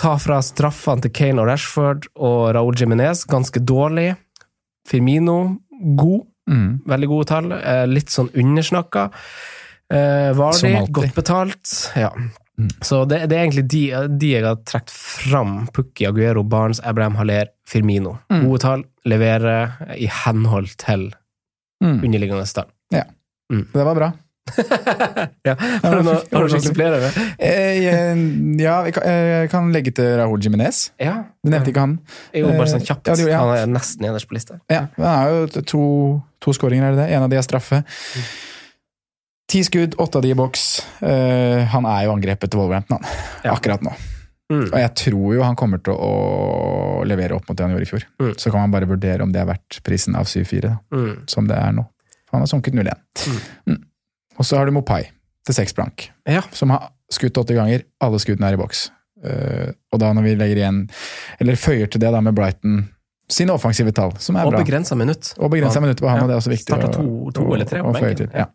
Ta 0.00 0.16
fra 0.18 0.40
straffene 0.42 1.04
til 1.04 1.12
Kane 1.14 1.42
og 1.42 1.48
Rashford 1.48 2.08
og 2.16 2.48
Raúl 2.56 2.76
Jiminez, 2.80 3.24
ganske 3.30 3.60
dårlig. 3.62 4.14
Firmino, 4.88 5.56
god. 5.96 6.24
Mm. 6.50 6.80
Veldig 6.90 7.08
gode 7.08 7.28
tall. 7.30 7.52
Eh, 7.56 7.84
litt 7.88 8.10
sånn 8.12 8.28
undersnakka. 8.34 9.06
Eh, 9.94 10.32
alltid. 10.36 10.90
godt 10.92 11.14
betalt. 11.16 11.74
Ja. 11.96 12.10
Mm. 12.58 12.68
Så 12.86 13.00
det, 13.10 13.22
det 13.30 13.36
er 13.38 13.44
egentlig 13.46 13.64
de, 13.70 13.82
de 14.20 14.28
jeg 14.34 14.44
har 14.46 14.60
trukket 14.66 14.92
fram. 14.94 15.54
Pukki, 15.74 16.06
Aguero, 16.10 16.44
Barnes, 16.46 16.80
Abraham 16.86 17.16
Haller, 17.18 17.48
Firmino. 17.68 18.18
Mm. 18.30 18.44
Gode 18.48 18.62
tall, 18.66 18.84
leverer 19.06 19.76
i 19.98 20.10
henhold 20.24 20.74
til 20.82 21.12
Mm. 21.82 21.98
underliggende 22.06 22.46
tall. 23.50 23.64
Det 23.74 23.84
var 23.84 23.94
bra. 23.98 24.12
ja. 25.48 25.54
Har 25.56 25.94
du 25.96 26.02
noen 26.04 26.18
har 26.20 26.44
du 26.44 26.52
noe 26.52 26.58
å 26.58 26.62
supplere 26.62 26.98
med? 27.00 27.14
Eh, 27.38 27.86
eh, 27.88 28.18
ja, 28.60 28.74
kan, 28.92 29.06
jeg 29.08 29.48
kan 29.50 29.70
legge 29.72 29.92
til 29.96 30.10
Rahul 30.20 30.42
Jiminez. 30.44 30.90
Ja. 31.00 31.14
Du 31.42 31.48
nevnte 31.50 31.72
ikke 31.72 31.80
han. 31.86 31.94
Jo, 32.36 32.50
bare 32.52 32.68
sånn 32.68 32.82
Eh, 32.84 32.88
kjapt. 32.90 33.08
ja, 33.08 33.16
jo, 33.22 33.28
ja. 33.32 33.40
Han 33.40 33.54
er 33.56 33.70
nesten 33.72 34.04
nederst 34.04 34.28
på 34.28 34.36
lista. 34.36 34.58
Ja, 34.70 34.86
Han 34.98 35.06
har 35.08 35.30
jo 35.32 35.62
to, 35.62 35.84
to 36.44 36.52
skåringer, 36.56 36.90
er 36.90 36.96
det 36.96 37.06
det? 37.06 37.08
En 37.16 37.24
av 37.24 37.30
de 37.32 37.36
er 37.40 37.46
straffe. 37.46 37.82
Ti 39.50 39.60
skudd, 39.64 39.96
åtte 40.00 40.18
av 40.20 40.24
de 40.24 40.30
i 40.32 40.36
boks. 40.38 40.64
Han 41.00 41.86
er 41.88 42.04
jo 42.06 42.14
angrepet 42.14 42.50
til 42.52 42.60
Wolverhampton 42.60 42.98
han, 43.00 43.24
Ja. 43.44 43.52
akkurat 43.56 43.82
nå. 43.84 43.92
Mm. 44.52 44.66
Og 44.72 44.76
jeg 44.78 44.90
tror 45.00 45.34
jo 45.34 45.42
han 45.42 45.56
kommer 45.56 45.80
til 45.82 45.94
å 45.96 47.04
levere 47.08 47.32
opp 47.36 47.48
mot 47.48 47.56
det 47.56 47.64
han 47.64 47.72
gjorde 47.72 47.86
i 47.86 47.90
fjor. 47.90 48.04
Mm. 48.20 48.32
Så 48.40 48.50
kan 48.52 48.60
man 48.60 48.70
bare 48.74 48.88
vurdere 48.88 49.22
om 49.24 49.32
det 49.32 49.40
er 49.40 49.48
verdt 49.48 49.80
prisen 49.84 50.16
av 50.20 50.26
7-4, 50.28 50.78
Mm. 50.92 51.24
som 51.28 51.46
det 51.48 51.56
er 51.56 51.72
nå. 51.72 51.86
Han 52.34 52.42
har 52.44 52.50
sunket 52.50 52.74
0-1. 52.74 52.92
Mm. 53.70 53.78
Og 54.38 54.44
så 54.48 54.58
har 54.58 54.66
du 54.66 54.72
Mopai 54.74 55.04
til 55.46 55.54
seks 55.54 55.74
blank, 55.76 56.08
Ja. 56.26 56.40
som 56.52 56.70
har 56.74 56.90
skutt 57.12 57.36
åtte 57.38 57.54
ganger. 57.54 57.84
Alle 58.02 58.18
skuddene 58.22 58.48
er 58.50 58.56
i 58.56 58.60
boks. 58.60 58.90
Uh, 59.24 59.70
og 59.92 60.00
da 60.02 60.10
når 60.12 60.22
vi 60.26 60.34
legger 60.36 60.58
igjen, 60.60 60.82
eller 61.40 61.56
føyer 61.56 61.88
til 61.88 62.00
det 62.02 62.10
da 62.12 62.20
med 62.20 62.34
Brighton 62.36 62.88
sine 63.30 63.54
offensive 63.54 63.92
tall, 63.96 64.12
som 64.20 64.36
er 64.36 64.44
Og 64.44 64.52
bra. 64.52 64.60
begrensa 64.64 64.96
minutt. 64.98 65.30
Og 65.38 65.48
begrensa 65.52 65.80
minutt 65.80 65.96
på 66.02 66.08
han, 66.10 66.18
Ja. 66.18 66.22
og 66.24 66.28
det 66.28 66.34
er 66.34 66.40
også 66.42 66.52
viktig. 66.52 66.66
Starta 66.68 66.88
å- 66.88 66.92
to- 66.92 67.30
to 67.32 67.44
å- 67.46 67.54
eller 67.54 67.64
tre 67.64 67.80
på 67.80 67.92
benken. 67.94 68.30
Ja. 68.34 68.46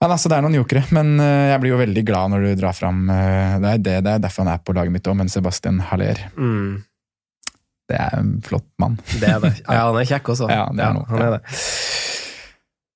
Men 0.00 0.10
altså, 0.10 0.28
Det 0.28 0.36
er 0.36 0.42
noen 0.42 0.54
jokere, 0.54 0.84
men 0.92 1.18
eh, 1.20 1.50
jeg 1.54 1.60
blir 1.62 1.70
jo 1.72 1.78
veldig 1.80 2.04
glad 2.04 2.30
når 2.30 2.42
du 2.44 2.54
drar 2.60 2.72
fram 2.76 3.08
eh, 3.10 3.58
Det 3.58 3.70
er 3.72 3.78
det, 3.78 4.04
det 4.04 4.12
er 4.12 4.18
derfor 4.18 4.44
han 4.44 4.52
er 4.54 4.58
på 4.58 4.74
laget 4.74 4.92
mitt 4.92 5.02
òg, 5.08 5.16
men 5.16 5.28
Sebastian 5.28 5.78
Haller 5.80 6.18
Mm. 6.36 6.82
det 7.88 7.96
er 8.00 8.18
en 8.18 8.40
flott 8.44 8.66
mann. 8.78 8.98
Det 9.18 9.28
er 9.28 9.40
det. 9.40 9.62
Ja, 9.68 9.86
han 9.90 9.96
er 9.96 10.04
kjekk 10.04 10.28
også. 10.34 10.48
Ja, 10.50 10.66
det 10.70 10.84
er 10.84 10.92
noe. 10.94 11.06
han 11.08 11.22
er 11.22 11.30
det. 11.38 11.42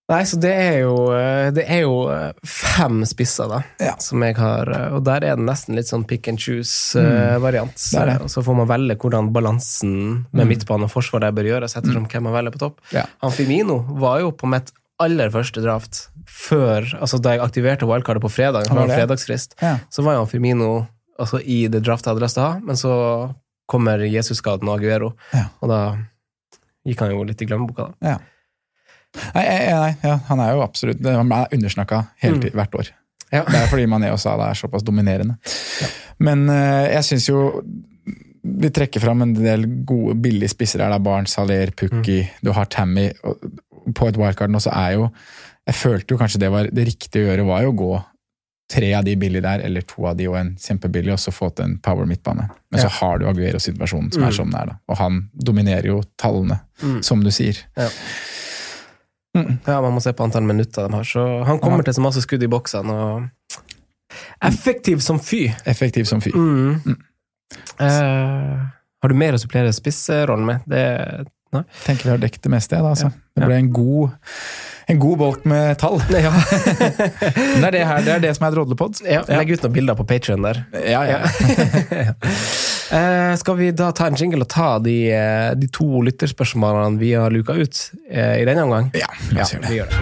Nei, 0.09 0.23
så 0.25 0.39
det 0.41 0.51
er 0.57 0.79
jo, 0.87 0.95
eh, 1.13 1.51
det 1.53 1.67
er 1.69 1.83
jo 1.85 1.97
eh, 2.09 2.31
fem 2.49 3.03
spisser, 3.05 3.49
da, 3.51 3.59
Ja. 3.85 3.95
som 4.01 4.23
jeg 4.25 4.37
har 4.39 4.71
eh, 4.73 4.95
Og 4.97 5.03
der 5.05 5.17
er 5.27 5.37
det 5.37 5.45
nesten 5.45 5.77
litt 5.77 5.85
sånn 5.91 6.07
pick 6.09 6.29
and 6.29 6.41
choose-variant. 6.41 7.77
Mm. 7.77 7.99
det 7.99 8.07
det. 8.15 8.15
Og 8.25 8.31
så 8.33 8.43
får 8.47 8.57
man 8.57 8.69
velge 8.71 8.97
hvordan 8.97 9.29
balansen 9.35 10.25
med 10.33 10.47
Mm. 10.47 10.49
midtbane 10.49 10.85
og 10.89 10.91
forsvar 10.95 11.21
der 11.21 11.33
bør 11.37 11.45
gjøres, 11.51 11.77
ettersom 11.77 12.09
hvem 12.09 12.23
man 12.25 12.33
velger 12.33 12.53
på 12.57 12.59
topp. 12.65 12.81
Ja. 12.93 13.05
Han 13.21 13.31
Firmino 13.37 13.81
var 14.01 14.21
jo 14.21 14.31
på 14.33 14.49
mitt 14.49 14.73
aller 14.99 15.29
første 15.31 15.61
draft 15.63 16.09
før 16.27 16.89
Altså 17.01 17.21
da 17.21 17.31
jeg 17.37 17.41
aktiverte 17.45 17.87
wildcardet 17.87 18.21
på 18.23 18.31
fredag, 18.33 18.67
Han 18.69 18.77
var 18.79 18.89
fredagsfrist, 18.97 19.55
Ja. 19.61 19.79
så 19.91 20.03
var 20.03 20.15
jo 20.15 20.25
han 20.25 20.27
Firmino 20.27 20.87
altså, 21.21 21.41
i 21.45 21.67
det 21.69 21.83
draftet 21.85 22.07
jeg 22.07 22.15
hadde 22.15 22.25
lyst 22.25 22.35
til 22.35 22.43
å 22.43 22.53
ha, 22.53 22.59
men 22.61 22.77
så 22.77 23.35
kommer 23.69 23.99
Jesus-skaden 23.99 24.69
og 24.69 24.79
Aguero, 24.81 25.13
Ja. 25.35 25.49
og 25.61 25.69
da 25.69 25.97
gikk 26.87 27.01
han 27.01 27.11
jo 27.11 27.23
litt 27.25 27.43
i 27.43 27.45
glemmeboka, 27.45 27.93
da. 28.01 28.19
Nei, 29.35 29.45
nei, 29.73 29.97
ja, 30.05 30.19
han 30.29 30.41
er 30.41 30.53
jo 30.55 30.63
absolutt 30.63 31.01
Han 31.05 31.33
er 31.33 31.47
undersnakka 31.57 32.07
Mm. 32.23 32.41
hvert 32.53 32.75
år. 32.75 32.91
Ja. 33.33 33.43
Det 33.45 33.55
er 33.55 33.67
fordi 33.69 33.87
Mané 33.87 34.11
og 34.13 34.19
Salah 34.21 34.51
er 34.51 34.55
såpass 34.55 34.83
dominerende. 34.83 35.37
Men 36.19 36.49
uh, 36.49 36.87
jeg 36.89 37.05
syns 37.05 37.29
jo 37.29 37.63
vi 38.43 38.71
trekker 38.73 39.01
fram 39.03 39.21
en 39.23 39.35
del 39.35 39.67
gode, 39.85 40.15
billige 40.23 40.49
spisser 40.49 40.81
her. 40.81 40.95
Barents, 40.99 41.35
Haller, 41.37 41.71
Pukki, 41.77 42.23
Mm. 42.23 42.29
du 42.45 42.53
har 42.53 42.65
Tammy. 42.67 43.11
På 43.95 44.09
et 44.09 44.17
wildcard 44.17 44.51
nå 44.51 44.59
så 44.61 44.73
er 44.73 44.93
jo 44.97 45.11
Jeg 45.69 45.75
følte 45.75 46.15
jo 46.15 46.17
kanskje 46.19 46.39
det 46.41 46.51
var 46.51 46.65
det 46.73 46.87
riktige 46.89 47.27
å 47.27 47.29
gjøre, 47.29 47.45
var 47.47 47.63
jo 47.63 47.73
å 47.73 47.77
gå 47.77 48.05
tre 48.71 48.93
av 48.95 49.05
de 49.05 49.15
billige 49.17 49.43
der, 49.43 49.61
eller 49.65 49.83
to 49.83 50.07
av 50.07 50.17
de 50.17 50.27
og 50.29 50.37
en 50.37 50.55
kjempebillig, 50.57 51.13
og 51.13 51.19
så 51.19 51.31
få 51.33 51.51
til 51.55 51.65
en 51.67 51.79
power 51.79 52.07
midtbane. 52.07 52.49
Men 52.71 52.81
Ja. 52.81 52.89
så 52.89 52.89
har 53.01 53.19
du 53.19 53.27
Aguero-situasjonen 53.27 54.13
som 54.13 54.23
Mm. 54.23 54.29
er 54.29 54.33
som 54.33 54.51
den 54.51 54.61
er, 54.61 54.67
da. 54.67 54.75
Og 54.89 54.97
han 54.97 55.29
dominerer 55.37 55.85
jo 55.85 56.03
tallene, 56.17 56.61
Mm. 56.83 57.03
som 57.05 57.23
du 57.23 57.31
sier. 57.31 57.57
Ja. 57.77 57.89
Mm. 59.39 59.59
Ja, 59.67 59.81
man 59.85 59.97
må 59.97 60.03
se 60.05 60.13
på 60.17 60.27
antall 60.27 60.47
minutter 60.49 60.89
de 60.89 60.99
har. 60.99 61.07
Så 61.07 61.25
han 61.47 61.61
kommer 61.63 61.83
Aha. 61.83 61.89
til 61.89 61.99
så 61.99 62.05
masse 62.05 62.25
skudd 62.25 62.45
i 62.45 62.51
boksene, 62.51 62.95
og 62.95 63.29
effektiv 64.45 65.03
som 65.05 65.21
fy. 65.23 65.47
Effektiv 65.69 66.09
som 66.11 66.23
fy. 66.25 66.35
Mm. 66.35 66.81
Mm. 66.85 67.01
Eh, 67.81 68.69
har 69.03 69.13
du 69.13 69.19
mer 69.19 69.37
å 69.37 69.41
supplere 69.41 69.73
spisserollen 69.75 70.47
med? 70.49 70.69
Det 70.69 70.85
Tenker 71.85 72.05
vi 72.05 72.11
har 72.11 72.19
dekket 72.21 72.43
det 72.45 72.51
meste, 72.53 72.77
da. 72.77 72.91
Altså. 72.93 73.09
Ja. 73.09 73.41
Det 73.41 73.47
ble 73.49 73.57
en 73.63 73.71
god, 73.73 74.11
en 74.93 74.99
god 75.01 75.21
bolk 75.23 75.47
med 75.49 75.79
tall. 75.81 75.97
ja. 76.13 76.33
Det 76.45 77.65
er 77.65 77.73
det 77.73 77.85
her, 77.89 78.03
det 78.05 78.13
er 78.19 78.25
det 78.27 78.35
som 78.37 78.45
er 78.49 78.53
Drodlepod. 78.57 79.01
ja, 79.09 79.23
Legg 79.33 79.55
ut 79.55 79.65
noen 79.65 79.77
bilder 79.79 79.97
på 79.97 80.05
Patrion 80.11 80.45
der. 80.45 80.61
Ja, 80.85 81.07
ja. 81.09 81.23
Ja. 82.91 82.99
Eh, 82.99 83.35
skal 83.37 83.57
vi 83.59 83.71
da 83.77 83.91
ta 83.93 84.07
en 84.09 84.17
jingle 84.17 84.45
og 84.47 84.49
ta 84.53 84.79
de, 84.81 84.97
eh, 85.13 85.55
de 85.61 85.69
to 85.69 86.01
lytterspørsmålene 86.07 86.99
vi 87.01 87.13
har 87.13 87.31
luka 87.35 87.53
ut 87.59 87.91
eh, 88.11 88.41
i 88.41 88.45
denne 88.49 88.65
omgang? 88.65 88.91
ja 88.97 89.09
la 89.35 89.43
oss 89.45 89.53
gjøre 89.53 89.63
det. 89.63 89.71
vi 89.71 89.77
gjør 89.81 89.89
det. 89.93 89.99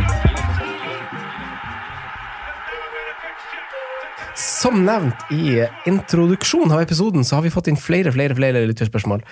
Som 4.36 4.82
nevnt 4.84 5.30
i 5.32 5.62
introduksjonen 5.88 6.74
av 6.76 6.82
episoden, 6.84 7.24
så 7.24 7.38
har 7.38 7.46
vi 7.46 7.52
fått 7.54 7.70
inn 7.72 7.78
flere 7.80 8.12
flere, 8.12 8.36
flere 8.36 8.66
lytterspørsmål. 8.68 9.22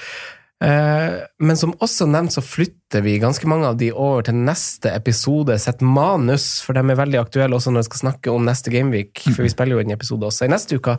Eh, 0.64 1.16
Men 1.44 1.57
som 1.61 1.74
også 1.84 2.07
nevnt, 2.09 2.32
så 2.32 2.40
flytter 2.44 3.02
vi 3.05 3.18
ganske 3.20 3.46
mange 3.50 3.68
av 3.68 3.76
de 3.76 3.90
over 3.92 4.22
til 4.24 4.38
neste 4.46 4.94
episode 4.94 5.59
sitt 5.61 5.82
manus, 5.84 6.62
for 6.64 6.72
de 6.72 6.80
er 6.80 7.00
veldig 7.02 7.20
aktuelle 7.20 7.59
også 7.59 7.74
når 7.74 7.84
vi 7.84 7.90
skal 7.90 8.02
snakke 8.07 8.32
om 8.32 8.46
neste 8.48 8.72
Gameweek, 8.72 9.26
for 9.34 9.44
vi 9.44 9.52
spiller 9.52 9.76
jo 9.76 9.82
en 9.84 9.92
episode 9.96 10.24
også 10.30 10.46
i 10.48 10.52
neste 10.55 10.80
uke. 10.80 10.96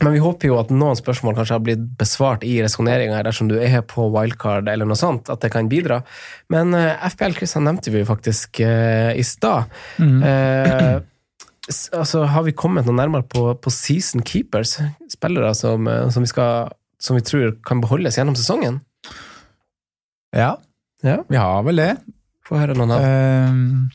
Eh, 0.00 0.04
Men 0.04 0.12
vi 0.14 0.18
håper 0.24 0.48
jo 0.48 0.58
at 0.60 0.70
noen 0.72 0.96
spørsmål 0.96 1.34
kanskje 1.36 1.54
har 1.58 1.64
blitt 1.66 1.82
besvart 2.00 2.44
i 2.48 2.54
resonneringa 2.64 3.22
dersom 3.26 3.48
du 3.50 3.58
er 3.60 3.82
på 3.82 4.06
wildcard 4.14 4.68
eller 4.68 4.88
noe 4.88 4.96
sånt, 4.96 5.28
at 5.30 5.40
det 5.44 5.50
kan 5.52 5.68
bidra. 5.68 6.02
Men 6.48 6.72
uh, 6.74 6.96
FPL 7.12 7.34
Chris 7.36 7.54
han 7.58 7.64
nevnte 7.68 7.90
vi 7.92 8.00
jo 8.02 8.08
faktisk 8.08 8.60
uh, 8.64 9.12
i 9.12 9.22
stad. 9.22 9.68
Mm. 10.00 10.22
Uh, 10.24 11.00
altså, 11.92 12.24
har 12.26 12.42
vi 12.48 12.52
kommet 12.56 12.86
noe 12.88 12.96
nærmere 12.96 13.22
på, 13.28 13.50
på 13.60 13.70
season 13.70 14.24
keepers? 14.26 14.78
Spillere 15.12 15.52
som, 15.54 15.86
eh, 15.86 16.08
som, 16.10 16.24
vi 16.24 16.30
skal, 16.32 16.72
som 16.98 17.16
vi 17.18 17.22
tror 17.28 17.52
kan 17.66 17.80
beholdes 17.84 18.16
gjennom 18.18 18.34
sesongen? 18.38 18.80
Ja, 20.34 20.56
Ja. 21.04 21.18
vi 21.28 21.36
har 21.36 21.62
vel 21.66 21.76
det. 21.76 21.90
Få 22.46 22.56
høre 22.58 22.74
noen 22.78 22.90
av 22.94 23.02
Ehm, 23.04 23.90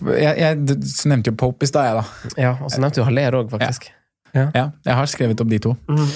jeg, 0.00 0.36
jeg 0.40 1.08
nevnte 1.10 1.32
jo 1.32 1.38
Pope 1.40 1.66
i 1.66 1.70
stad, 1.70 1.88
jeg, 1.88 2.00
da. 2.00 2.34
Ja, 2.40 2.52
og 2.58 2.72
så 2.72 2.82
nevnte 2.82 3.02
du 3.02 3.06
Haller 3.08 3.36
òg, 3.40 3.50
faktisk. 3.52 3.90
Ja, 4.34 4.46
jeg 4.54 4.94
har 4.94 5.10
skrevet 5.10 5.40
opp 5.42 5.50
de 5.50 5.58
to. 5.62 5.74
Mm. 5.90 6.06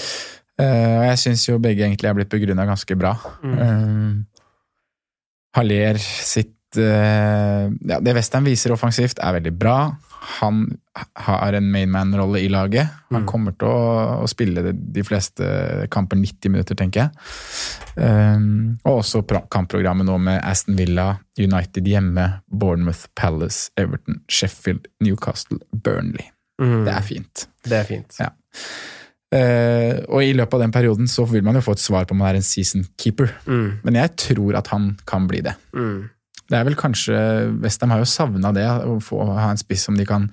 Uh, 0.55 0.95
og 1.01 1.05
jeg 1.09 1.21
syns 1.25 1.49
jo 1.49 1.59
begge 1.63 1.83
egentlig 1.83 2.07
er 2.07 2.15
blitt 2.15 2.31
begrunna 2.31 2.67
ganske 2.69 2.97
bra. 2.99 3.17
Mm. 3.43 3.55
Uh, 3.59 4.45
Haller 5.59 5.99
sitt 5.99 6.79
uh, 6.79 7.67
ja, 7.91 7.99
Det 8.03 8.15
Western 8.15 8.47
viser 8.47 8.75
offensivt, 8.75 9.19
er 9.19 9.35
veldig 9.41 9.55
bra. 9.59 9.79
Han 10.41 10.79
har 11.19 11.53
en 11.59 11.67
mainman-rolle 11.73 12.41
i 12.41 12.49
laget. 12.49 12.89
Han 13.11 13.23
Mm. 13.23 13.27
kommer 13.29 13.53
til 13.59 13.69
å, 13.69 14.27
spille 14.31 14.63
de, 14.73 15.03
fleste 15.05 15.45
kamper 15.91 16.17
90 16.17 16.51
minutter, 16.51 16.75
tenker 16.79 17.01
jeg. 17.05 17.11
Um, 17.97 18.79
og 18.85 19.03
også 19.03 19.23
kampprogrammet 19.51 20.07
nå 20.07 20.17
med 20.19 20.41
Aston 20.43 20.77
Villa, 20.79 21.19
United 21.39 21.85
hjemme, 21.85 22.41
Bournemouth, 22.49 23.07
Palace, 23.15 23.71
Everton, 23.77 24.23
Sheffield, 24.29 24.87
Newcastle, 25.03 25.59
Burnley. 25.75 26.31
Mm. 26.61 26.85
Det 26.87 26.95
er 26.95 27.03
fint. 27.03 27.47
Det 27.65 27.79
er 27.81 27.85
fint. 27.85 28.17
Ja. 28.21 28.31
Eh, 29.35 29.99
og 30.09 30.23
i 30.23 30.33
løpet 30.37 30.55
av 30.55 30.61
den 30.63 30.73
perioden 30.75 31.09
så 31.11 31.25
vil 31.27 31.43
man 31.43 31.57
jo 31.59 31.63
få 31.67 31.75
et 31.75 31.83
svar 31.83 32.05
på 32.07 32.15
om 32.15 32.21
man 32.23 32.31
er 32.31 32.39
en 32.39 32.47
season 32.47 32.85
keeper. 33.01 33.33
Mm. 33.49 33.81
Men 33.83 33.99
jeg 33.99 34.15
tror 34.29 34.59
at 34.61 34.69
han 34.71 34.93
kan 35.11 35.27
bli 35.31 35.41
det. 35.43 35.57
Mm. 35.75 36.05
Det 36.51 36.59
er 36.59 36.65
vel 36.69 36.75
kanskje 36.77 37.17
Westham 37.63 37.91
har 37.95 38.03
jo 38.03 38.09
savna 38.11 38.51
det, 38.53 38.65
å 38.85 38.99
få 39.01 39.23
ha 39.31 39.47
en 39.51 39.61
spiss 39.61 39.87
som, 39.89 39.97
de 39.97 40.05
kan, 40.09 40.27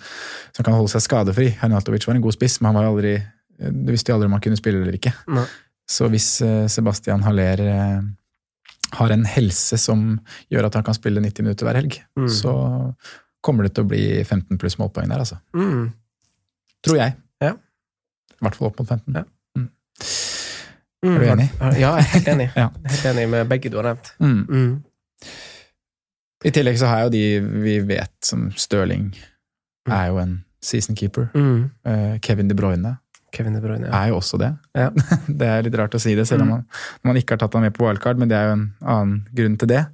som 0.51 0.65
kan 0.67 0.75
holde 0.75 0.91
seg 0.91 1.05
skadefri. 1.05 1.49
Hernatovic 1.61 2.07
var 2.07 2.17
en 2.17 2.23
god 2.25 2.35
spiss, 2.35 2.57
men 2.61 2.71
han 2.71 2.79
var 2.81 2.87
jo 2.89 2.95
aldri 2.97 3.13
Du 3.61 3.91
visste 3.93 4.11
jo 4.11 4.15
aldri 4.17 4.27
om 4.27 4.33
han 4.35 4.41
kunne 4.43 4.57
spille 4.59 4.81
eller 4.81 4.97
ikke. 4.97 5.13
Nei. 5.31 5.45
Så 5.91 6.07
hvis 6.11 6.27
eh, 6.41 6.65
Sebastian 6.71 7.21
Haller 7.23 7.61
eh, 7.61 8.01
har 8.97 9.13
en 9.13 9.23
helse 9.25 9.77
som 9.79 10.17
gjør 10.51 10.67
at 10.67 10.75
han 10.79 10.83
kan 10.87 10.95
spille 10.97 11.21
90 11.23 11.45
minutter 11.47 11.67
hver 11.67 11.77
helg, 11.79 11.99
Mm. 12.17 12.27
så 12.31 12.53
kommer 13.41 13.63
det 13.65 13.73
til 13.75 13.85
å 13.85 13.89
bli 13.91 14.01
15 14.23 14.57
pluss 14.61 14.75
målpoeng 14.81 15.07
der, 15.09 15.21
altså. 15.23 15.37
Mm. 15.55 15.91
Tror 16.85 16.97
jeg. 16.99 17.15
Ja. 17.41 17.53
I 18.35 18.43
hvert 18.45 18.57
fall 18.59 18.67
opp 18.71 18.79
mot 18.81 18.89
15. 18.91 19.15
Ja. 19.15 19.23
Mm. 19.57 19.69
Mm. 21.01 21.15
Er 21.15 21.19
du 21.19 21.25
enig? 21.33 21.47
Ja, 21.61 21.71
jeg 21.77 21.87
er 22.03 22.09
helt 22.15 22.27
enig. 22.35 22.49
Ja. 22.61 22.67
Helt 22.91 23.05
enig 23.13 23.27
med 23.31 23.47
begge 23.49 23.71
du 23.73 23.77
har 23.79 23.87
nevnt. 23.91 24.11
Mm. 24.21 24.83
Mm. 26.41 26.47
I 26.47 26.51
tillegg 26.51 26.77
så 26.81 26.87
har 26.89 26.97
jeg 27.03 27.05
jo 27.05 27.13
de 27.13 27.61
vi 27.63 27.79
vet 27.95 28.13
som 28.25 28.49
Stirling 28.57 29.11
Mm. 29.87 29.93
er 29.97 30.07
jo 30.11 30.17
en 30.21 30.33
season 30.61 30.95
keeper. 30.95 31.29
Mm. 31.33 31.71
Uh, 31.87 32.17
Kevin 32.21 32.47
De 32.47 32.53
Bruyne 32.55 32.97
Kevin 33.33 33.53
De 33.55 33.61
Bruyne, 33.63 33.87
ja. 33.87 34.03
er 34.03 34.09
jo 34.11 34.17
også 34.19 34.37
det. 34.37 34.51
Ja. 34.77 34.89
det 35.39 35.47
er 35.47 35.63
litt 35.63 35.75
rart 35.79 35.95
å 35.95 35.99
si 36.03 36.13
det, 36.15 36.27
selv 36.27 36.41
om 36.43 36.47
Mm. 36.47 36.51
man, 36.51 36.65
man 37.03 37.15
ikke 37.17 37.31
har 37.33 37.37
tatt 37.41 37.53
ham 37.53 37.63
med 37.63 37.73
på 37.73 37.85
wildcard, 37.87 38.17
men 38.19 38.27
det 38.29 38.35
er 38.37 38.49
jo 38.49 38.53
en 38.57 38.65
annen 38.83 39.27
grunn 39.33 39.55
til 39.57 39.67
det. 39.71 39.85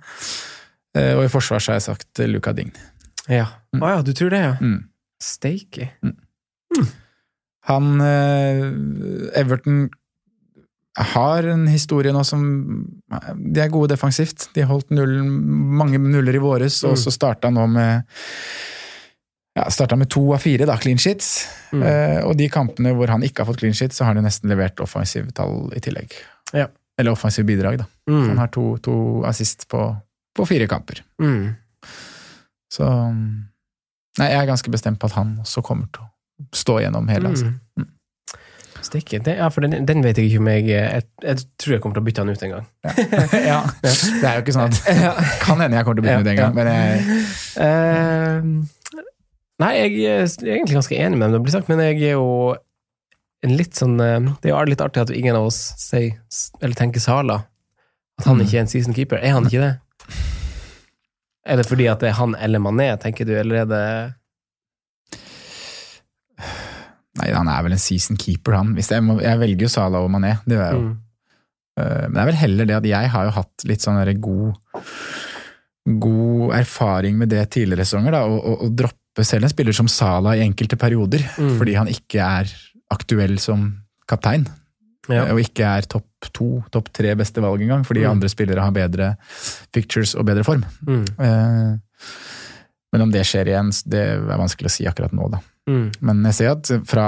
Eh, 0.97 1.13
og 1.15 1.23
i 1.23 1.29
forsvar 1.29 1.59
så 1.61 1.71
har 1.71 1.77
jeg 1.79 1.85
sagt 1.87 2.19
eh, 2.19 2.27
Luca 2.27 2.51
Dign. 2.57 2.71
Ja. 3.29 3.45
Å 3.75 3.77
Mm. 3.77 3.87
ja, 3.93 4.01
du 4.01 4.11
tror 4.17 4.29
det, 4.33 4.39
ja. 4.41 4.55
Mm. 4.59 4.89
Steaky. 5.21 5.87
Han 7.67 8.01
eh, 8.01 9.39
Everton 9.39 9.89
har 10.97 11.43
en 11.53 11.67
historie 11.67 12.11
nå 12.11 12.23
som 12.25 12.41
De 13.37 13.59
er 13.61 13.69
gode 13.69 13.89
defensivt. 13.93 14.47
De 14.55 14.63
holdt 14.65 14.89
null, 14.89 15.19
mange 15.23 15.99
nuller 16.01 16.35
i 16.35 16.41
våres, 16.41 16.83
og 16.83 16.95
Mm. 16.95 17.01
så 17.03 17.11
starta 17.13 17.49
nå 17.53 17.67
med 17.69 18.03
ja, 19.57 19.63
starta 19.69 19.95
med 19.97 20.09
to 20.09 20.33
av 20.33 20.39
fire 20.43 20.65
da, 20.69 20.75
clean 20.77 20.97
sheets. 20.97 21.47
Mm. 21.73 21.83
Eh, 21.83 22.19
og 22.25 22.35
de 22.37 22.47
kampene 22.49 22.91
hvor 22.93 23.07
han 23.09 23.23
ikke 23.25 23.41
har 23.41 23.49
fått 23.51 23.59
clean 23.63 23.73
sheets, 23.73 23.97
så 23.97 24.03
har 24.05 24.13
han 24.13 24.21
jo 24.21 24.27
nesten 24.27 24.49
levert 24.49 24.79
offensive 24.79 25.31
tall 25.33 25.71
i 25.75 25.79
tillegg. 25.81 26.13
Ja. 26.53 26.67
Eller 26.97 27.11
offensive 27.11 27.45
bidrag, 27.45 27.77
da. 27.79 27.85
Mm. 28.09 28.27
Han 28.29 28.37
har 28.37 28.47
to, 28.53 28.77
to 28.85 29.23
assist 29.25 29.67
på, 29.69 29.95
på 30.37 30.45
fire 30.45 30.67
kamper. 30.67 31.01
Mm. 31.21 31.55
Så 32.73 32.85
Nei, 34.17 34.31
jeg 34.31 34.39
er 34.41 34.47
ganske 34.49 34.71
bestemt 34.73 34.97
på 34.99 35.05
at 35.11 35.13
han 35.13 35.35
også 35.43 35.61
kommer 35.61 35.85
til 35.93 36.01
å 36.01 36.47
stå 36.57 36.79
gjennom 36.81 37.05
hele. 37.09 37.29
Altså. 37.29 37.51
Mm. 37.77 37.87
Sticky. 38.88 39.19
Det, 39.23 39.35
ja, 39.39 39.47
for 39.53 39.65
den, 39.65 39.85
den 39.88 40.03
vet 40.05 40.19
jeg 40.19 40.31
ikke 40.31 40.41
om 40.41 40.49
jeg, 40.51 40.65
jeg 40.71 41.03
Jeg 41.23 41.41
tror 41.59 41.75
jeg 41.75 41.83
kommer 41.83 41.97
til 41.97 42.03
å 42.03 42.07
bytte 42.07 42.23
han 42.23 42.31
ut 42.31 42.45
en 42.47 42.53
gang. 42.55 42.69
ja. 43.51 43.59
Det 43.83 44.23
er 44.23 44.39
jo 44.39 44.45
ikke 44.45 44.55
sånn 44.55 44.71
at 44.71 44.79
Kan 45.45 45.63
hende 45.63 45.79
jeg 45.79 45.88
kommer 45.88 45.99
til 45.99 46.05
å 46.05 46.07
bytte 46.07 46.21
den 46.21 46.27
ut 46.27 46.31
en 46.33 46.39
gang, 46.41 46.55
men 46.57 46.71
jeg, 46.73 47.25
Uh, 47.57 48.43
nei, 49.63 49.71
jeg 49.79 49.93
er 50.05 50.27
egentlig 50.29 50.77
ganske 50.77 50.97
enig 51.01 51.17
med 51.17 51.31
dem 51.31 51.39
det 51.39 51.45
blir 51.47 51.55
sagt, 51.55 51.69
men 51.71 51.81
jeg 51.81 51.97
er 52.11 52.17
jo 52.19 52.27
en 53.45 53.55
litt 53.57 53.77
sånn 53.77 53.95
eh, 54.01 54.29
Det 54.41 54.49
er 54.49 54.53
jo 54.53 54.71
litt 54.71 54.83
artig 54.83 55.03
at 55.03 55.13
ingen 55.13 55.38
av 55.38 55.47
oss 55.49 55.57
sier, 55.81 56.17
eller 56.61 56.77
tenker 56.77 57.01
Sala. 57.01 57.41
At 58.17 58.29
han 58.29 58.41
ikke 58.41 58.57
er 58.57 58.63
en 58.65 58.71
season 58.71 58.95
keeper. 58.97 59.21
Er 59.21 59.35
han 59.35 59.45
ikke 59.49 59.61
det? 59.61 59.73
Er 61.47 61.59
det 61.59 61.67
fordi 61.69 61.85
at 61.89 62.01
det 62.01 62.11
er 62.11 62.17
han 62.17 62.33
eller 62.41 62.61
Mané, 62.61 62.89
tenker 63.01 63.27
du, 63.27 63.35
eller 63.38 63.61
er 63.61 63.69
det 63.69 63.83
Nei, 67.18 67.32
han 67.34 67.47
er 67.49 67.63
vel 67.65 67.72
en 67.74 67.82
season 67.82 68.18
keeper, 68.18 68.53
han. 68.59 68.74
Hvis 68.78 68.91
jeg, 68.93 69.01
må, 69.03 69.20
jeg 69.24 69.39
velger 69.41 69.65
jo 69.65 69.70
Salah 69.74 70.03
og 70.05 70.11
Mané, 70.13 70.36
det 70.45 70.57
gjør 70.57 70.65
jeg 70.68 70.76
jo. 70.78 70.82
Mm. 70.86 70.97
Eh, 71.78 72.03
Men 72.07 72.13
det 72.13 72.22
er 72.22 72.30
vel 72.32 72.41
heller 72.43 72.65
det 72.70 72.76
at 72.78 72.86
jeg 72.91 73.09
har 73.13 73.26
jo 73.26 73.32
hatt 73.38 73.65
litt 73.70 73.82
sånn 73.82 74.22
god 74.22 74.55
God 75.88 76.51
erfaring 76.57 77.15
med 77.18 77.30
det 77.32 77.45
tidligere 77.55 77.86
sesonger, 77.88 78.11
da, 78.18 78.26
å, 78.28 78.36
å, 78.38 78.55
å 78.65 78.70
droppe 78.76 79.24
selv 79.26 79.47
en 79.47 79.53
spiller 79.53 79.76
som 79.76 79.88
Salah 79.88 80.36
i 80.36 80.43
enkelte 80.43 80.76
perioder, 80.80 81.24
Mm. 81.38 81.53
fordi 81.57 81.76
han 81.80 81.88
ikke 81.88 82.20
er 82.41 82.51
aktuell 82.91 83.38
som 83.39 83.70
kaptein. 84.07 84.45
Ja. 85.07 85.30
Og 85.32 85.39
ikke 85.39 85.63
er 85.63 85.88
topp 85.88 86.28
to, 86.36 86.61
topp 86.72 86.89
tre 86.91 87.13
beste 87.15 87.39
valg 87.41 87.61
engang, 87.63 87.86
fordi 87.88 88.03
Mm. 88.03 88.11
andre 88.11 88.30
spillere 88.30 88.59
har 88.65 88.72
bedre 88.76 89.15
pictures 89.72 90.13
og 90.15 90.26
bedre 90.28 90.43
form. 90.43 90.65
Mm. 90.86 91.05
Eh, 91.20 91.78
Men 92.93 93.01
om 93.01 93.11
det 93.11 93.24
skjer 93.28 93.47
igjen, 93.47 93.72
det 93.86 93.99
er 94.15 94.38
vanskelig 94.39 94.68
å 94.70 94.72
si 94.72 94.86
akkurat 94.88 95.11
nå, 95.11 95.30
da. 95.32 95.39
Mm. 95.68 95.88
Men 96.01 96.24
jeg 96.30 96.34
ser 96.39 96.51
at 96.55 96.70
fra 96.88 97.07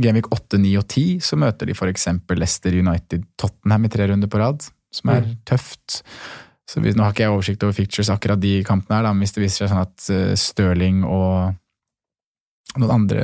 Gameweek 0.00 0.28
8, 0.32 0.58
9 0.62 0.72
og 0.80 0.86
10 0.88 1.04
så 1.24 1.36
møter 1.40 1.68
de 1.68 1.74
f.eks. 1.76 2.06
Leicester 2.36 2.76
United 2.76 3.24
Tottenham 3.40 3.84
i 3.84 3.90
tre 3.92 4.06
runder 4.08 4.30
på 4.32 4.38
rad, 4.40 4.64
som 4.94 5.10
er 5.12 5.22
Mm. 5.26 5.36
tøft. 5.44 6.02
Så 6.68 6.80
hvis, 6.82 6.96
Nå 6.96 7.02
har 7.04 7.12
ikke 7.12 7.24
jeg 7.26 7.30
oversikt 7.34 7.62
over 7.62 7.72
fictures 7.76 8.08
akkurat 8.10 8.40
de 8.40 8.62
kampene 8.64 8.96
her, 8.96 9.02
da, 9.04 9.12
men 9.12 9.22
hvis 9.22 9.32
det 9.36 9.42
viser 9.44 9.66
seg 9.66 9.70
sånn 9.70 9.82
at 9.84 10.10
eh, 10.10 10.34
Stirling 10.34 11.04
og 11.04 11.54
noen 12.78 12.90
andre 12.90 13.22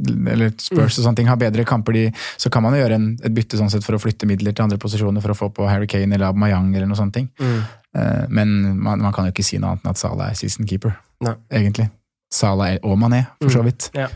eller 0.00 0.50
Spurs 0.56 0.96
og 0.98 1.04
sånne 1.04 1.16
ting 1.20 1.28
har 1.28 1.36
bedre 1.36 1.62
kamper, 1.68 1.92
de, 1.92 2.06
så 2.40 2.48
kan 2.50 2.62
man 2.64 2.72
jo 2.72 2.80
gjøre 2.80 2.96
en, 2.96 3.18
et 3.22 3.34
bytte 3.36 3.58
sånn 3.60 3.68
sett 3.70 3.84
for 3.84 3.94
å 3.98 4.00
flytte 4.00 4.26
midler 4.26 4.54
til 4.56 4.64
andre 4.64 4.78
posisjoner 4.80 5.20
for 5.20 5.34
å 5.34 5.36
få 5.36 5.50
på 5.52 5.68
Harry 5.68 5.86
Kane 5.86 6.14
eller 6.16 6.30
Aubameyang 6.32 6.70
eller 6.74 6.88
noe 6.88 6.96
sånt. 6.96 7.16
Mm. 7.20 7.60
Eh, 7.94 8.26
Men 8.32 8.78
man, 8.80 8.98
man 9.02 9.12
kan 9.12 9.26
jo 9.28 9.32
ikke 9.34 9.44
si 9.44 9.58
noe 9.58 9.74
annet 9.74 9.84
enn 9.84 9.90
at 9.92 10.00
Salah 10.00 10.30
er 10.30 10.34
season 10.40 10.64
keeper, 10.66 10.96
Nei. 11.20 11.34
egentlig. 11.52 11.90
Salah 12.32 12.74
er- 12.74 12.84
og 12.84 12.98
Mané, 12.98 13.24
for 13.42 13.50
så 13.50 13.60
Mm. 13.62 13.64
vidt. 13.70 13.90
Ja. 13.94 14.08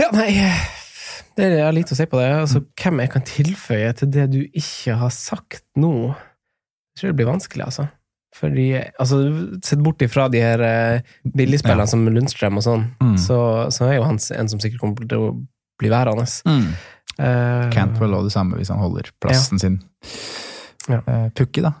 ja, 0.00 0.08
nei 0.12 0.30
det 1.36 1.46
er, 1.56 1.72
lite 1.72 1.94
å 1.94 1.96
si 1.96 2.04
på 2.10 2.18
det. 2.20 2.26
Altså, 2.42 2.60
hvem 2.76 2.98
jeg 3.00 3.10
kan 3.14 3.22
tilføye 3.24 3.92
til 3.96 4.10
det 4.12 4.26
du 4.32 4.40
ikke 4.52 4.96
har 5.00 5.08
sagt 5.14 5.62
nå? 5.80 6.10
Jeg 6.10 7.00
tror 7.00 7.08
det 7.12 7.16
blir 7.16 7.30
vanskelig, 7.30 7.64
altså. 7.64 7.86
Fordi, 8.36 8.66
altså, 9.00 9.16
Sett 9.64 9.80
bort 9.82 9.98
ifra 10.04 10.28
de 10.30 10.38
her 10.42 10.60
eh, 10.60 11.00
billigspillerne 11.24 11.86
Ja. 11.86 11.86
som 11.86 12.04
Lundstrøm 12.06 12.56
og 12.58 12.62
sånn, 12.66 12.84
Mm. 13.00 13.16
så, 13.18 13.70
så 13.72 13.88
er 13.88 13.96
jo 13.96 14.02
han 14.04 14.18
en 14.36 14.48
som 14.48 14.60
sikkert 14.60 14.80
kommer 14.80 15.08
til 15.08 15.18
å 15.18 15.46
bli 15.80 15.88
værende. 15.88 16.26
Eh, 17.18 17.70
Cantwell 17.72 18.14
og 18.14 18.24
det 18.24 18.32
samme 18.32 18.56
hvis 18.56 18.68
han 18.68 18.78
holder 18.78 19.10
plassen 19.20 19.58
sin. 19.58 19.80
Ja. 20.88 21.00
Uh, 21.06 21.28
Pukki, 21.30 21.62
da. 21.62 21.72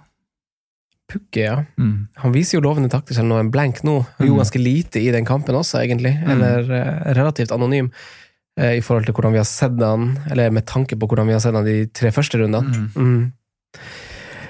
Pukki, 1.10 1.42
ja. 1.44 1.58
Mm. 1.76 2.06
Han 2.22 2.32
viser 2.34 2.58
jo 2.58 2.64
lovende 2.64 2.90
takter, 2.92 3.16
selv 3.18 3.28
når 3.30 3.42
han 3.42 3.50
er 3.50 3.54
blank 3.56 3.82
nå. 3.86 3.96
Han 4.16 4.24
Mm. 4.24 4.28
gjorde 4.30 4.44
ganske 4.44 4.62
lite 4.64 5.02
i 5.02 5.10
den 5.14 5.26
kampen 5.28 5.58
også, 5.58 5.82
egentlig. 5.84 6.14
Mm. 6.22 6.30
Eller 6.36 6.70
uh, 6.70 7.12
relativt 7.18 7.52
anonym 7.56 7.90
uh, 7.92 8.72
i 8.76 8.80
forhold 8.84 9.06
til 9.08 9.14
hvordan 9.16 9.32
vi 9.36 9.42
har 9.42 9.48
sett 9.50 9.78
han, 9.82 10.12
eller 10.30 10.50
med 10.54 10.66
tanke 10.70 10.96
på 10.98 11.06
hvordan 11.10 11.26
vi 11.30 11.36
har 11.36 11.42
sett 11.44 11.54
han 11.58 11.66
de 11.66 11.86
tre 11.94 12.10
første 12.14 12.38
rundene. 12.40 12.88
Mm. 12.96 13.32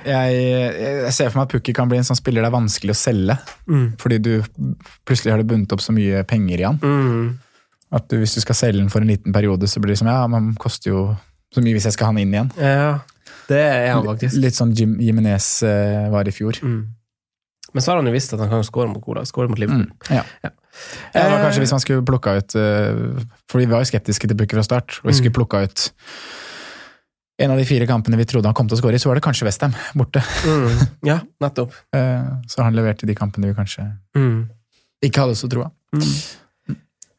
Jeg, 0.01 0.37
jeg 1.05 1.13
ser 1.13 1.29
for 1.29 1.41
meg 1.43 1.49
at 1.49 1.53
Pukki 1.53 1.75
kan 1.77 1.89
bli 1.91 1.99
en 2.01 2.07
sånn 2.09 2.17
spiller 2.17 2.41
det 2.41 2.49
er 2.49 2.55
vanskelig 2.57 2.95
å 2.95 2.97
selge. 2.97 3.37
Mm. 3.69 3.87
Fordi 4.01 4.19
du 4.25 4.31
plutselig 5.05 5.35
har 5.35 5.43
det 5.43 5.49
bundet 5.51 5.75
opp 5.77 5.83
så 5.85 5.93
mye 5.93 6.23
penger 6.29 6.63
i 6.63 6.65
han. 6.65 6.79
Mm. 6.81 7.27
At 7.93 8.07
du, 8.09 8.17
hvis 8.23 8.37
du 8.39 8.41
skal 8.41 8.57
selge 8.57 8.81
den 8.81 8.89
for 8.93 9.05
en 9.05 9.11
liten 9.13 9.35
periode, 9.35 9.69
så 9.69 9.83
blir 9.83 9.93
det 9.93 10.01
som 10.01 10.09
ja, 10.09 10.23
man 10.31 10.55
koster 10.63 10.93
jo 10.95 11.03
så 11.53 11.61
mye 11.65 11.75
hvis 11.77 11.89
jeg 11.91 11.97
skal 11.99 12.07
ha 12.09 12.15
han 12.15 12.21
inn 12.23 12.33
igjen. 12.37 12.51
Ja, 12.63 13.01
det 13.51 13.59
er 13.61 13.91
han 13.93 14.07
faktisk. 14.07 14.39
Litt 14.41 14.57
sånn 14.57 14.73
Jim 14.79 14.97
Jimenez 15.03 15.51
eh, 15.67 16.07
var 16.13 16.29
i 16.31 16.33
fjor. 16.35 16.59
Mm. 16.63 16.81
Men 17.75 17.83
så 17.85 17.93
har 17.93 18.01
han 18.01 18.09
jo 18.11 18.15
visst 18.15 18.33
at 18.35 18.41
han 18.43 18.49
kan 18.51 18.65
skåre 18.67 18.89
mot 18.91 19.03
Cola, 19.05 19.23
skåre 19.29 19.51
mot 19.51 19.59
Liverpool. 19.61 19.87
Mm. 19.91 20.17
Ja. 20.17 20.25
Ja, 20.41 20.51
det 21.13 21.23
var 21.33 21.43
kanskje 21.45 21.61
hvis 21.65 21.73
man 21.75 21.83
skulle 21.83 22.05
plukka 22.07 22.33
ut 22.39 22.55
eh, 22.57 23.25
For 23.51 23.59
vi 23.61 23.67
var 23.71 23.83
jo 23.83 23.89
skeptiske 23.91 24.29
til 24.31 24.37
Pukki 24.39 24.55
fra 24.57 24.63
start, 24.67 25.01
og 25.03 25.11
vi 25.11 25.15
skulle 25.19 25.33
Mm. 25.35 25.39
plukka 25.43 25.63
ut 25.67 25.91
en 27.41 27.51
av 27.55 27.57
de 27.59 27.65
fire 27.65 27.87
kampene 27.89 28.19
vi 28.21 28.27
trodde 28.29 28.45
han 28.51 28.55
kom 28.55 28.69
til 28.69 28.77
å 28.77 28.81
skåre 28.83 28.99
i, 28.99 29.01
så 29.01 29.09
var 29.09 29.17
det 29.17 29.23
kanskje 29.25 29.47
Westham 29.49 29.73
borte. 29.97 30.21
Mm. 30.45 30.81
Ja, 31.11 31.19
nettopp. 31.41 31.73
Eh, 31.97 32.27
Så 32.53 32.63
han 32.63 32.77
leverte 32.77 33.07
de 33.09 33.15
kampene 33.17 33.49
vi 33.51 33.55
kanskje 33.57 33.87
Mm. 34.17 34.49
ikke 35.03 35.23
hadde 35.25 35.39
så 35.41 35.49
troa. 35.49 35.71
Mm. 35.97 36.05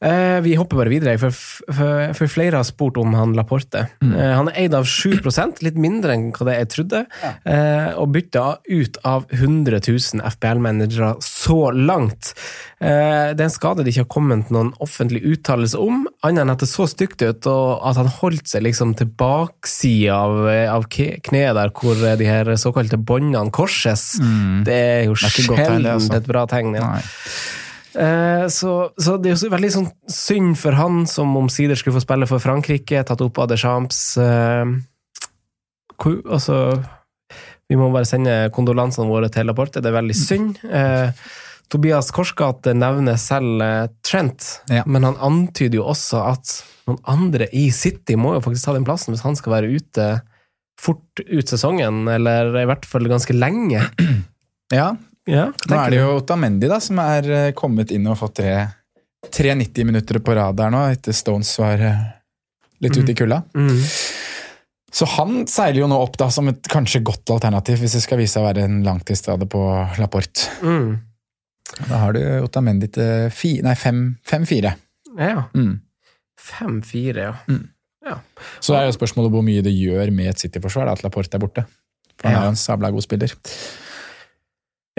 Eh, 0.02 0.39
vi 0.41 0.56
hopper 0.58 0.80
bare 0.80 0.89
videre, 0.89 1.18
for, 1.22 1.30
for, 1.32 2.14
for 2.18 2.32
flere 2.32 2.58
har 2.58 2.66
spurt 2.66 2.97
om 2.97 3.14
han 3.14 3.36
Laporte. 3.38 3.86
Mm. 4.02 4.16
Eh, 4.16 4.32
han 4.34 4.49
er 4.49 4.58
eid 4.64 4.74
av 4.74 4.88
7% 4.89 5.62
litt 5.62 5.78
mindre 5.78 6.16
enn 6.18 6.32
hva 6.34 6.47
det 6.47 6.56
jeg 6.58 6.72
trodde, 6.74 7.04
eh, 7.22 7.91
og 7.93 8.10
bytta 8.16 8.45
ut 8.66 8.97
av 9.06 9.28
100 9.30 9.78
000 9.86 10.26
FPL-managere 10.34 11.14
så 11.22 11.60
langt. 11.76 12.34
Eh, 12.82 13.30
det 13.38 13.45
er 13.45 13.45
en 13.45 13.54
skade 13.54 13.86
det 13.86 13.93
ikke 13.93 14.08
har 14.08 14.12
kommet 14.18 14.49
noen 14.54 14.74
offentlig 14.82 15.22
uttalelse 15.36 15.78
om, 15.78 16.08
annet 16.26 16.47
enn 16.47 16.56
at 16.56 16.66
det 16.66 16.72
så 16.72 16.89
stygt 16.89 17.22
ut, 17.22 17.45
og 17.52 17.86
at 17.86 18.02
han 18.02 18.10
holdt 18.18 18.49
seg 18.49 18.66
liksom 18.66 18.97
til 18.97 19.12
baksida 19.22 20.18
av, 20.18 20.43
av 20.80 20.89
kneet 20.89 21.58
der 21.60 21.76
hvor 21.78 22.02
de 22.18 22.26
her 22.26 22.49
såkalte 22.58 22.97
båndene 22.97 23.54
korses. 23.54 24.16
Det 24.18 24.26
jo 24.26 24.32
Mm. 24.41 24.64
Det 24.66 24.78
er 24.80 25.04
tegn, 25.06 25.58
det, 25.58 25.66
sjelden 25.66 25.91
altså. 25.91 26.16
et 26.18 26.30
bra 26.30 26.45
tegn. 26.49 26.78
Ja. 26.78 26.88
Nei. 26.95 27.02
Eh, 27.96 28.46
så, 28.48 28.72
så 29.00 29.18
det 29.20 29.32
er 29.32 29.36
jo 29.42 29.52
veldig 29.52 29.72
sånn 29.74 29.89
synd 30.12 30.58
for 30.62 30.78
han 30.78 31.04
som 31.10 31.34
omsider 31.39 31.76
skulle 31.80 31.98
få 32.00 32.06
spille 32.06 32.28
for 32.30 32.39
Frankrike, 32.44 33.04
tatt 33.08 33.22
opp 33.26 33.39
av 33.44 33.50
Deschamps. 33.52 34.00
Eh, 34.22 34.66
hvor- 36.02 36.24
altså, 36.32 36.58
vi 37.70 37.76
må 37.80 37.92
bare 37.94 38.08
sende 38.08 38.50
kondolansene 38.56 39.08
våre 39.12 39.30
til 39.32 39.48
Laporte, 39.48 39.82
det 39.84 39.92
er 39.92 40.00
veldig 40.02 40.16
synd. 40.18 40.60
Eh, 40.68 41.12
Tobias 41.72 42.10
Korsgate 42.12 42.74
nevner 42.76 43.16
selv 43.20 43.62
eh, 43.64 43.88
Trent, 44.04 44.60
Ja. 44.70 44.84
men 44.86 45.04
han 45.08 45.16
antyder 45.24 45.80
jo 45.80 45.86
også 45.88 46.20
at 46.34 46.58
noen 46.88 47.00
andre 47.08 47.48
i 47.56 47.70
City 47.72 48.18
må 48.20 48.34
jo 48.36 48.42
faktisk 48.44 48.66
ta 48.66 48.74
den 48.76 48.84
plassen 48.88 49.14
hvis 49.14 49.24
han 49.24 49.38
skal 49.39 49.54
være 49.54 49.72
ute 49.78 50.10
fort 50.82 51.22
ut 51.22 51.46
sesongen, 51.48 52.08
eller 52.10 52.56
i 52.58 52.66
hvert 52.66 52.88
fall 52.89 53.06
ganske 53.08 53.36
lenge. 53.38 53.84
Ja, 54.74 54.96
Ja, 55.32 55.47
nå 55.69 55.77
er 55.79 55.93
det 55.93 55.99
jo 56.01 56.15
Otamendi 56.19 56.67
da, 56.67 56.79
som 56.84 56.99
er 57.03 57.27
eh, 57.32 57.51
kommet 57.55 57.91
inn 57.95 58.07
og 58.11 58.17
fått 58.19 58.36
tre, 58.41 58.55
tre 59.32 59.53
90 59.55 59.88
minutter 59.88 60.19
på 60.19 60.36
rad 60.36 60.57
der 60.59 60.73
nå, 60.73 60.82
etter 60.91 61.15
Stones 61.15 61.53
var 61.61 61.79
eh, 61.88 62.01
litt 62.84 62.97
ute 62.99 63.13
i 63.13 63.15
kulda. 63.15 63.41
Mm. 63.55 63.77
Så 64.91 65.07
han 65.13 65.45
seiler 65.47 65.86
jo 65.86 65.88
nå 65.88 65.95
opp 66.03 66.17
da 66.19 66.27
som 66.34 66.49
et 66.51 66.67
kanskje 66.67 66.99
godt 67.07 67.32
alternativ, 67.32 67.79
hvis 67.79 67.95
det 67.95 68.01
skal 68.03 68.19
vise 68.19 68.34
seg 68.36 68.43
å 68.43 68.49
være 68.49 68.65
en 68.67 68.82
langtidsskade 68.84 69.47
på 69.53 69.61
Laporte. 70.01 70.49
Mm. 70.67 70.89
Da 71.88 72.01
har 72.01 72.17
du 72.17 72.19
Otamendi 72.43 72.89
til 72.91 73.29
fi, 73.32 73.53
nei, 73.63 73.77
5-4. 73.79 74.73
Ja. 75.15 75.45
Mm. 75.55 75.77
5-4, 76.41 77.23
ja. 77.23 78.17
Så 78.59 78.73
er 78.75 78.88
jo 78.89 78.95
spørsmålet 78.97 79.32
hvor 79.32 79.45
mye 79.45 79.61
det 79.63 79.71
gjør 79.77 80.11
med 80.11 80.34
et 80.34 80.41
City-forsvar 80.43 80.89
at 80.91 81.05
Laporte 81.05 81.38
er 81.39 81.43
borte. 81.45 81.63
For 82.19 82.27
han 82.27 82.36
Ja. 82.36 82.41
er 82.41 82.49
jo 82.49 82.55
en 82.57 82.59
sabla 82.59 82.91
god 82.91 83.05
spiller. 83.05 83.32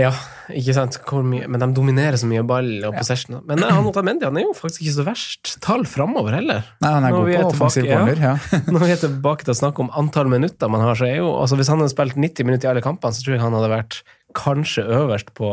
Ja, 0.00 0.08
ikke 0.48 0.72
sant. 0.72 0.96
Men 1.12 1.60
de 1.60 1.66
dominerer 1.76 2.16
så 2.16 2.28
mye 2.28 2.40
ball 2.48 2.70
og 2.88 2.94
possession. 2.96 3.42
Men 3.48 3.60
nei, 3.60 3.68
han 3.76 3.84
Otamendi 3.90 4.24
han 4.24 4.38
er 4.40 4.46
jo 4.46 4.54
faktisk 4.56 4.86
ikke 4.86 4.94
så 4.94 5.04
verst 5.04 5.52
tall 5.64 5.84
framover 5.88 6.38
heller. 6.38 6.62
Nei, 6.80 6.92
han 6.94 7.04
er 7.04 7.12
god 7.12 7.28
på 7.28 7.50
offensiv 7.50 7.84
tilbake, 7.84 8.14
corner. 8.16 8.22
Ja. 8.24 8.62
Når 8.72 8.84
vi 8.86 8.94
er 8.94 9.02
tilbake 9.02 9.44
til 9.44 9.52
å 9.52 9.58
snakke 9.58 9.84
om 9.84 9.92
antall 10.00 10.32
minutter 10.32 10.72
man 10.72 10.84
har, 10.86 10.96
så 10.96 11.10
er 11.10 11.18
jo 11.20 11.34
altså 11.36 11.58
Hvis 11.60 11.68
han 11.68 11.82
hadde 11.82 11.92
spilt 11.92 12.16
90 12.16 12.48
minutter 12.48 12.70
i 12.70 12.72
alle 12.72 12.84
kampene, 12.84 13.12
så 13.12 13.26
tror 13.26 13.36
jeg 13.36 13.44
han 13.44 13.56
hadde 13.58 13.72
vært 13.74 13.98
kanskje 14.38 14.86
øverst 14.96 15.34
på, 15.36 15.50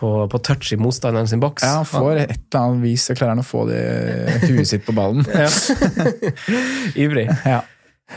på, 0.00 0.14
på 0.32 0.40
touch 0.48 0.72
i 0.72 0.78
motstanderen 0.80 1.28
sin 1.28 1.42
boks. 1.44 1.66
Ja, 1.66 1.82
han 1.82 1.90
får 1.90 2.22
et 2.22 2.32
eller 2.38 2.62
annet 2.62 2.86
vis 2.86 3.10
så 3.10 3.18
klarer 3.18 3.36
han 3.36 3.44
å 3.44 3.50
få 3.50 3.66
det 3.68 3.82
huet 4.46 4.72
sitt 4.72 4.88
på 4.88 4.96
ballen. 4.96 5.28
Ja. 5.36 5.52
Ivrig. 7.04 7.28
Ja. 7.44 7.60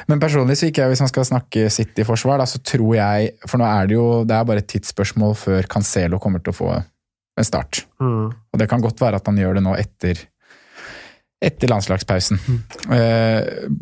Men 0.09 0.21
personlig 0.21 0.57
så 0.59 0.69
gikk 0.69 0.81
jeg, 0.81 0.91
hvis 0.91 1.03
man 1.03 1.11
skal 1.11 1.27
snakke 1.27 1.67
City-forsvar, 1.73 2.41
så 2.49 2.61
tror 2.65 2.95
jeg 2.97 3.33
For 3.45 3.61
nå 3.61 3.67
er 3.67 3.89
det 3.89 3.97
jo 3.97 4.07
det 4.27 4.35
er 4.35 4.47
bare 4.49 4.63
et 4.63 4.69
tidsspørsmål 4.71 5.37
før 5.37 5.69
Cancelo 5.69 6.19
kommer 6.21 6.43
til 6.43 6.53
å 6.53 6.57
få 6.57 6.71
en 6.73 7.47
start. 7.47 7.83
Mm. 8.01 8.29
Og 8.29 8.61
det 8.61 8.69
kan 8.69 8.81
godt 8.83 9.01
være 9.01 9.19
at 9.21 9.29
han 9.29 9.39
gjør 9.39 9.57
det 9.57 9.65
nå 9.65 9.75
etter, 9.79 10.19
etter 11.43 11.67
landslagspausen. 11.71 12.39
Mm. 12.47 12.59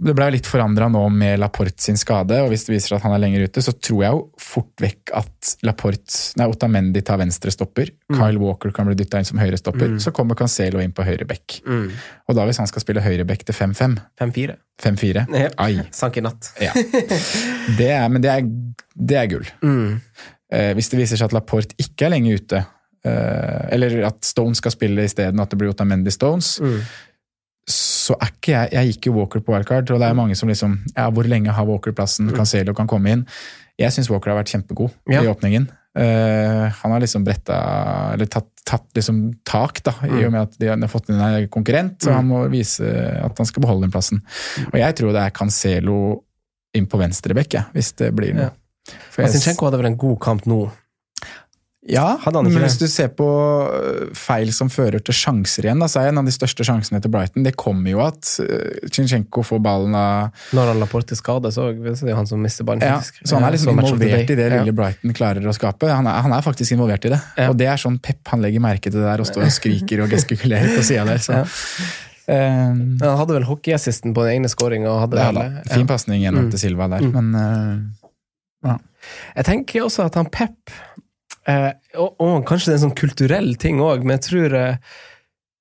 Det 0.08 0.14
ble 0.18 0.28
jo 0.30 0.34
litt 0.36 0.48
forandra 0.50 0.88
nå 0.92 1.02
med 1.14 1.40
Laporte 1.42 1.84
sin 1.84 2.00
skade, 2.00 2.40
og 2.42 2.50
hvis 2.52 2.66
det 2.68 2.74
viser 2.74 2.92
seg 2.94 2.98
at 3.00 3.06
han 3.06 3.16
er 3.16 3.22
lenger 3.24 3.46
ute, 3.46 3.62
så 3.64 3.74
tror 3.78 4.02
jeg 4.04 4.16
jo 4.16 4.24
fort 4.42 4.84
vekk 4.84 5.14
at 5.20 5.52
Laporte, 5.68 6.18
nei, 6.40 6.48
Otamendi 6.50 7.04
tar 7.06 7.22
venstre 7.22 7.54
stopper, 7.54 7.92
Kyle 8.12 8.42
Walker 8.42 8.74
kan 8.76 8.90
bli 8.90 8.98
dytta 9.00 9.22
inn 9.22 9.30
som 9.30 9.42
høyre 9.42 9.60
stopper, 9.62 9.94
så 10.02 10.14
kommer 10.16 10.38
Cancelo 10.40 10.82
inn 10.84 10.94
på 10.98 11.06
høyre 11.08 11.28
bekk. 11.30 11.60
Mm. 11.68 11.88
Og 12.28 12.38
da 12.38 12.48
hvis 12.50 12.62
han 12.64 12.70
skal 12.72 12.84
spille 12.86 13.04
høyre 13.06 13.26
bekk 13.30 13.46
til 13.50 13.58
5-5, 13.58 13.98
5-4. 14.22 14.58
5-4, 14.82 15.26
ai. 15.62 15.72
Sank 15.94 16.18
i 16.18 16.26
natt. 16.26 16.52
Ja. 16.62 16.74
Det 17.78 17.90
er, 17.94 18.08
men 18.10 18.22
det 18.24 18.32
er, 18.34 18.48
det 18.98 19.18
er 19.22 19.28
gull. 19.32 19.46
Mm. 19.62 20.00
Eh, 20.52 20.72
hvis 20.78 20.90
det 20.92 21.00
viser 21.00 21.20
seg 21.22 21.30
at 21.30 21.36
Laporte 21.38 21.78
ikke 21.80 22.08
er 22.08 22.16
lenge 22.16 22.34
ute, 22.42 22.64
eh, 23.06 23.62
eller 23.78 24.02
at 24.10 24.20
Stones 24.26 24.60
skal 24.64 24.74
spille 24.74 25.06
isteden, 25.08 25.40
at 25.40 25.54
det 25.54 25.60
blir 25.62 25.72
Otamendi 25.76 26.12
Stones, 26.14 26.58
Mm. 26.62 26.82
Så 27.70 28.16
er 28.20 28.32
ikke 28.34 28.52
jeg 28.56 28.72
Jeg 28.74 28.88
gikk 28.94 29.06
jo 29.08 29.14
Walker 29.20 29.40
på 29.46 29.54
wildcard, 29.54 29.92
og 29.94 30.00
det 30.02 30.08
er 30.10 30.18
mange 30.18 30.36
som 30.36 30.50
liksom 30.50 30.80
Ja, 30.96 31.10
hvor 31.14 31.24
lenge 31.30 31.54
har 31.54 31.66
Walker 31.68 31.92
plassen? 31.94 32.32
Cancelo 32.34 32.74
kan 32.74 32.88
komme 32.88 33.12
inn. 33.14 33.26
Jeg 33.80 33.94
syns 33.94 34.10
Walker 34.10 34.32
har 34.34 34.40
vært 34.42 34.52
kjempegod 34.54 34.92
Ja. 35.10 35.22
i 35.24 35.28
åpningen. 35.30 35.70
Uh, 35.92 36.72
han 36.72 36.92
har 36.94 37.02
liksom 37.04 37.26
bretta 37.28 38.14
Eller 38.14 38.26
tatt, 38.32 38.48
tatt 38.66 38.86
liksom 38.96 39.34
tak, 39.44 39.82
da, 39.84 39.92
i 40.08 40.24
og 40.26 40.32
med 40.32 40.42
at 40.42 40.54
de 40.58 40.70
har 40.72 40.88
fått 40.88 41.10
inn 41.12 41.20
en 41.20 41.48
konkurrent, 41.52 41.98
så 42.00 42.14
han 42.16 42.28
må 42.30 42.46
vise 42.50 42.86
at 43.20 43.38
han 43.38 43.46
skal 43.50 43.62
beholde 43.66 43.84
den 43.84 43.92
plassen. 43.92 44.22
Og 44.72 44.78
jeg 44.80 44.96
tror 44.96 45.12
det 45.12 45.22
er 45.26 45.34
Cancelo 45.36 45.98
inn 46.74 46.88
på 46.88 46.98
venstre 47.02 47.36
bekk, 47.36 47.58
hvis 47.76 47.92
det 48.00 48.14
blir 48.16 48.34
noe. 48.38 48.50
Ja. 48.50 48.96
For 49.12 49.24
jeg- 49.26 49.36
Zinchenko 49.36 49.68
hadde 49.68 49.78
vel 49.82 49.92
en 49.92 49.98
god 50.00 50.20
kamp 50.24 50.46
nå. 50.48 50.72
Ja, 51.90 52.12
men 52.30 52.52
hvis 52.62 52.76
du 52.78 52.84
ser 52.86 53.08
på 53.18 53.26
øh, 53.74 54.12
feil 54.14 54.52
som 54.54 54.70
fører 54.70 55.02
til 55.02 55.16
sjanser 55.18 55.66
igjen, 55.66 55.80
da, 55.82 55.88
så 55.90 56.04
er 56.04 56.12
en 56.12 56.20
av 56.22 56.28
de 56.28 56.34
største 56.36 56.62
sjansene 56.68 57.00
til 57.02 57.10
Brighton 57.10 57.42
Det 57.48 57.56
kommer 57.58 57.90
jo 57.90 58.04
at 58.06 58.36
øh, 58.44 58.86
Zinchenko 58.94 59.42
får 59.42 59.64
ballen 59.66 59.96
av 59.98 60.30
Når 60.54 60.70
han 60.70 60.80
Laporte 60.84 61.18
skade, 61.18 61.50
så 61.50 61.72
så 61.74 62.06
er 62.06 62.12
det 62.12 62.16
han 62.20 62.30
som 62.30 62.44
mister 62.46 62.68
ballen, 62.70 62.86
ja. 62.86 63.00
Så 63.02 63.34
han 63.40 63.48
er 63.48 63.56
liksom 63.58 63.74
involvert 63.82 64.30
i 64.30 64.36
det 64.38 64.46
Ja. 64.52 64.60
lille 64.62 64.76
Brighton 64.78 65.14
klarer 65.18 65.42
å 65.50 65.56
skape. 65.58 65.90
Han 65.90 66.06
er, 66.06 66.22
han 66.22 66.32
er 66.38 66.46
faktisk 66.46 66.76
involvert 66.78 67.10
i 67.10 67.16
det. 67.16 67.20
Ja. 67.42 67.50
Og 67.50 67.58
det 67.58 67.66
er 67.74 67.82
sånn 67.82 67.98
pep 67.98 68.30
han 68.30 68.46
legger 68.46 68.62
merke 68.62 68.86
til 68.92 69.00
det 69.02 69.08
der 69.10 69.26
og 69.26 69.32
står 69.32 69.48
og 69.50 69.52
skriker 69.58 70.04
og 70.06 70.14
gestikulerer 70.14 70.76
på 70.78 70.86
sida 70.86 71.08
der. 71.10 71.18
Så. 71.26 71.34
Ja. 71.42 71.44
Eh, 72.30 72.78
Han 73.02 73.18
hadde 73.24 73.40
vel 73.40 73.50
hockeyassisten 73.50 74.14
på 74.14 74.22
den 74.30 74.38
egne 74.38 74.54
skåringa. 74.54 74.94
Fin 75.74 75.88
pasning 75.90 76.22
gjennom 76.22 76.46
Mm. 76.46 76.52
til 76.54 76.60
Silva 76.68 76.88
der, 76.94 77.02
Mm. 77.02 77.12
men 77.18 77.90
øh, 78.64 78.78
Jeg 79.36 79.46
tenker 79.46 79.82
også 79.90 80.06
at 80.06 80.16
han 80.16 80.28
Pep 80.30 80.70
eh, 81.48 81.72
og, 81.98 82.16
og 82.22 82.44
kanskje 82.50 82.72
det 82.72 82.76
er 82.76 82.80
en 82.82 82.86
sånn 82.90 83.00
kulturell 83.00 83.56
ting 83.62 83.80
òg, 83.82 84.04
men 84.04 84.18
jeg 84.20 84.26
tror 84.30 84.56
eh, 84.60 84.78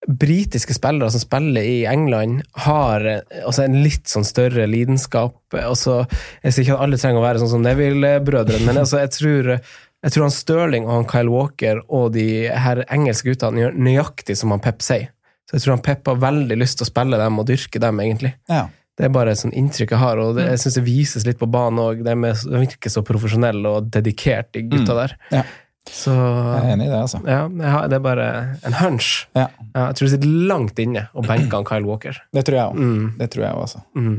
britiske 0.09 0.74
spillere 0.74 1.11
som 1.12 1.20
spiller 1.20 1.62
i 1.66 1.83
England, 1.91 2.43
har 2.64 3.05
eh, 3.05 3.20
altså 3.45 3.66
en 3.66 3.78
litt 3.85 4.09
sånn 4.09 4.24
større 4.24 4.64
lidenskap. 4.70 5.37
Altså, 5.61 6.03
jeg 6.45 6.55
sier 6.57 6.64
ikke 6.68 6.78
at 6.78 6.87
alle 6.87 7.01
trenger 7.01 7.20
å 7.20 7.26
være 7.26 7.43
sånn 7.43 7.53
som 7.53 7.64
Neville-brødrene, 7.66 8.64
men 8.70 8.81
altså, 8.85 9.03
jeg 9.05 9.12
tror 9.18 9.55
jeg 10.01 10.14
tror 10.14 10.24
han 10.24 10.33
Stirling 10.33 10.87
og 10.89 10.95
han 10.95 11.09
Kyle 11.11 11.28
Walker 11.28 11.83
og 11.93 12.14
de 12.14 12.47
her 12.49 12.78
engelske 12.89 13.28
guttene 13.35 13.61
gjør 13.66 13.74
nøyaktig 13.76 14.33
som 14.41 14.55
han 14.55 14.62
Pep 14.64 14.81
sier. 14.81 15.11
Så 15.45 15.59
jeg 15.59 15.64
tror 15.66 15.74
han 15.74 15.83
Pep 15.85 16.09
har 16.09 16.22
veldig 16.22 16.57
lyst 16.57 16.78
til 16.81 16.87
å 16.87 16.89
spille 16.89 17.18
dem 17.20 17.37
og 17.43 17.45
dyrke 17.51 17.83
dem, 17.83 18.01
egentlig. 18.07 18.37
ja. 18.49 18.68
Det 19.01 19.07
er 19.07 19.12
bare 19.14 19.33
et 19.33 19.39
sånn 19.41 19.55
inntrykk 19.57 19.95
jeg 19.95 20.01
har, 20.03 20.18
og 20.20 20.35
det, 20.37 20.43
jeg 20.51 20.61
synes 20.61 20.74
det 20.76 20.83
vises 20.85 21.24
litt 21.24 21.39
på 21.41 21.47
banen 21.49 21.78
òg. 21.81 22.01
De 22.05 22.12
er- 22.12 22.59
virker 22.61 22.93
så 22.93 23.01
profesjonelle 23.07 23.70
og 23.78 23.87
dedikert, 23.95 24.51
de 24.53 24.61
gutta 24.68 24.93
der. 24.99 25.14
Ja. 25.33 25.45
Så 25.89 26.12
Jeg 26.12 26.61
er 26.61 26.72
enig 26.74 26.87
i 26.87 26.91
det, 26.91 26.99
altså. 27.01 27.20
ja, 27.24 27.39
har, 27.72 27.87
det 27.89 27.97
er 27.97 28.03
bare 28.05 28.26
en 28.68 28.76
hunch. 28.83 29.26
Ja. 29.35 29.47
Jeg 29.72 29.97
tror 29.97 30.07
det 30.07 30.12
sitter 30.12 30.35
langt 30.51 30.78
inne 30.83 31.07
å 31.16 31.24
benke 31.24 31.57
han 31.57 31.64
Kyle 31.66 31.89
Walker. 31.89 32.18
Det 32.37 32.45
tror 32.47 32.59
jeg 32.59 32.74
òg. 32.74 32.83
Mm. 32.83 33.07
Det 33.18 33.31
tror 33.33 33.47
jeg 33.47 33.55
også, 33.62 33.81
altså. 33.81 33.87
Mm. 33.97 34.18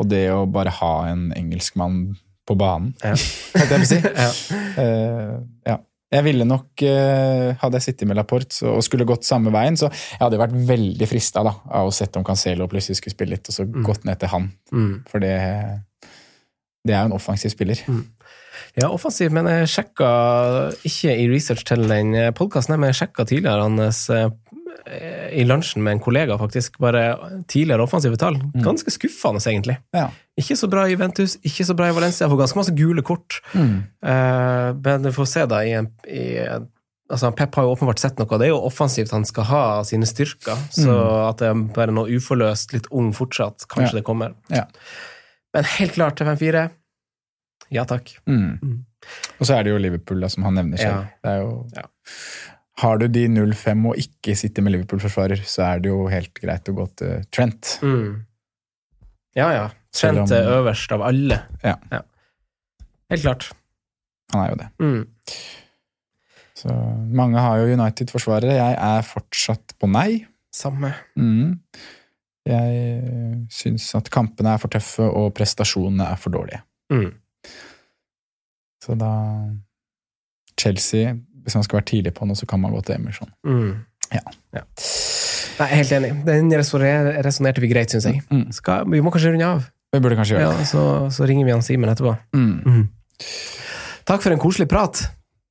Og 0.00 0.08
det 0.10 0.24
å 0.34 0.40
bare 0.50 0.72
ha 0.80 0.94
en 1.12 1.28
engelskmann 1.36 2.00
på 2.48 2.56
banen, 2.58 2.94
Ja. 3.04 3.14
holdt 3.14 3.70
jeg 3.70 3.70
på 3.70 3.78
å 3.78 3.88
si. 3.92 4.00
Ja. 4.02 4.30
Uh, 4.80 5.38
ja. 5.68 5.78
Jeg 6.10 6.24
ville 6.26 6.42
nok, 6.42 6.82
eh, 6.82 7.52
hadde 7.60 7.78
jeg 7.78 7.84
sittet 7.84 8.08
med 8.10 8.16
Laporte 8.18 8.50
så, 8.50 8.72
og 8.74 8.82
skulle 8.82 9.06
gått 9.06 9.22
samme 9.22 9.52
veien, 9.54 9.76
så 9.78 9.86
jeg 9.92 10.18
hadde 10.18 10.40
vært 10.40 10.56
veldig 10.66 11.06
frista 11.06 11.44
av 11.46 11.86
å 11.86 11.92
sette 11.94 12.18
om 12.18 12.24
Cancelo 12.26 12.66
plutselig 12.66 12.98
skulle 12.98 13.14
spille 13.14 13.36
litt, 13.36 13.46
og 13.46 13.54
så 13.54 13.62
gått 13.86 14.02
ned 14.08 14.18
til 14.18 14.32
han. 14.32 14.48
Mm. 14.74 14.90
For 15.06 15.22
det, 15.22 15.36
det 16.82 16.96
er 16.96 17.04
jo 17.04 17.12
en 17.12 17.14
offensiv 17.14 17.54
spiller. 17.54 17.78
Ja, 18.78 18.88
offensiv, 18.90 19.32
men 19.34 19.48
jeg 19.50 19.68
sjekka 19.72 20.10
ikke 20.86 21.16
i 21.18 21.26
research 21.30 21.64
til 21.68 21.86
den 21.90 22.14
podkasten, 22.38 22.76
men 22.78 22.92
jeg 22.92 23.00
sjekka 23.02 23.26
tidligere 23.26 23.64
hans 23.66 24.04
eh, 24.14 24.28
i 25.36 25.42
lunsjen 25.46 25.82
med 25.84 25.96
en 25.98 26.02
kollega, 26.02 26.36
faktisk. 26.40 26.78
Bare 26.82 27.02
tidligere 27.50 27.84
offensive 27.84 28.16
tall. 28.18 28.38
Ganske 28.64 28.90
skuffende, 28.94 29.42
egentlig. 29.50 29.76
Ja. 29.94 30.08
Ikke 30.40 30.56
så 30.56 30.70
bra 30.72 30.86
i 30.88 30.96
Ventus, 30.98 31.36
ikke 31.46 31.66
så 31.68 31.74
bra 31.76 31.90
i 31.90 31.94
Valencia. 31.94 32.28
Får 32.30 32.40
ganske 32.40 32.58
masse 32.58 32.74
gule 32.78 33.02
kort. 33.06 33.40
Mm. 33.52 33.74
Eh, 34.02 34.68
men 34.86 35.04
du 35.06 35.10
får 35.14 35.28
se, 35.30 35.44
da. 35.50 35.60
I 35.66 35.74
en, 35.82 35.90
i, 36.08 36.24
altså 37.10 37.30
Pep 37.36 37.58
har 37.58 37.66
jo 37.68 37.74
åpenbart 37.76 38.02
sett 38.02 38.18
noe. 38.22 38.38
Det 38.40 38.48
er 38.48 38.54
jo 38.54 38.62
offensivt 38.70 39.12
han 39.14 39.26
skal 39.28 39.46
ha 39.50 39.62
sine 39.86 40.08
styrker. 40.08 40.58
Så 40.74 40.94
at 41.28 41.42
det 41.42 41.50
er 41.52 41.64
bare 41.76 41.94
noe 41.94 42.10
uforløst, 42.16 42.74
litt 42.74 42.88
ung 42.94 43.12
fortsatt, 43.16 43.66
kanskje 43.70 43.92
Ja. 43.92 43.98
det 44.00 44.06
kommer. 44.08 44.34
Ja. 44.50 44.64
Men 45.54 45.66
helt 45.76 45.98
klart 45.98 46.16
til 46.18 46.30
5-4. 46.30 46.68
Ja 47.70 47.84
takk. 47.88 48.12
Mm. 48.26 48.58
Mm. 48.62 48.78
Og 49.38 49.46
så 49.46 49.54
er 49.56 49.64
det 49.64 49.70
jo 49.74 49.78
Liverpool, 49.80 50.20
da, 50.20 50.28
som 50.32 50.44
han 50.48 50.58
nevner 50.58 50.80
selv. 50.80 51.04
Ja. 51.06 51.20
Det 51.24 51.30
er 51.30 51.44
jo, 51.44 51.52
Ja. 51.76 51.84
har 52.82 52.98
du 52.98 53.06
de 53.08 53.26
0-5 53.28 53.86
og 53.90 53.96
ikke 54.00 54.34
sitter 54.36 54.62
med 54.62 54.72
Liverpool-forsvarer, 54.74 55.42
så 55.46 55.62
er 55.74 55.80
det 55.84 55.92
jo 55.92 56.06
helt 56.08 56.34
greit 56.34 56.68
å 56.68 56.74
gå 56.74 56.86
til 56.96 57.24
Trent. 57.30 57.78
Mm. 57.82 58.24
Ja, 59.36 59.50
ja. 59.54 59.68
Trent 59.94 60.30
er 60.34 60.50
øverst 60.58 60.92
av 60.92 61.02
alle. 61.02 61.42
Ja. 61.64 61.76
Helt 63.10 63.22
klart. 63.22 63.50
Han 64.32 64.44
er 64.44 64.50
jo 64.52 64.56
det. 64.60 64.68
Mm. 64.78 65.06
Så 66.60 66.74
mange 67.14 67.40
har 67.40 67.58
jo 67.62 67.72
United-forsvarere. 67.74 68.52
Jeg 68.58 68.76
er 68.76 69.02
fortsatt 69.06 69.74
på 69.80 69.88
nei. 69.90 70.26
Samme. 70.54 70.92
Mm. 71.18 71.58
Jeg 72.46 73.46
syns 73.52 73.86
at 73.98 74.10
kampene 74.10 74.54
er 74.54 74.58
for 74.62 74.68
tøffe, 74.72 75.06
og 75.06 75.32
prestasjonene 75.36 76.06
er 76.12 76.16
for 76.20 76.34
dårlige. 76.34 76.62
Mm. 76.92 77.10
Så 78.84 78.96
da 78.98 79.10
Chelsea, 80.60 81.14
hvis 81.44 81.54
man 81.56 81.64
skal 81.66 81.80
være 81.80 81.88
tidlig 81.92 82.12
på 82.16 82.26
noe, 82.28 82.36
så 82.38 82.46
kan 82.48 82.60
man 82.60 82.72
gå 82.74 82.80
til 82.84 82.96
Emerson. 82.98 83.30
Mm. 83.46 83.84
Ja. 84.10 84.22
Nei, 85.60 85.66
jeg 85.68 85.70
er 85.70 85.76
helt 85.82 85.92
enig. 85.98 86.10
Den 86.26 86.50
resonner- 86.56 87.20
resonnerte 87.24 87.60
vi 87.62 87.68
greit, 87.70 87.92
syns 87.92 88.06
jeg. 88.08 88.22
Mm. 88.32 88.46
Skal, 88.56 88.88
vi 88.90 89.00
må 89.04 89.12
kanskje 89.14 89.32
runde 89.34 89.46
av, 89.46 89.68
Vi 89.92 89.98
burde 90.00 90.16
kanskje 90.18 90.36
gjøre 90.38 90.48
ja, 90.60 90.64
så, 90.68 90.82
så 91.10 91.26
ringer 91.26 91.44
vi 91.48 91.50
han 91.54 91.62
Simen 91.66 91.90
etterpå. 91.90 92.12
Mm. 92.36 92.84
Takk 94.06 94.22
for 94.22 94.32
en 94.34 94.38
koselig 94.42 94.68
prat. 94.70 95.00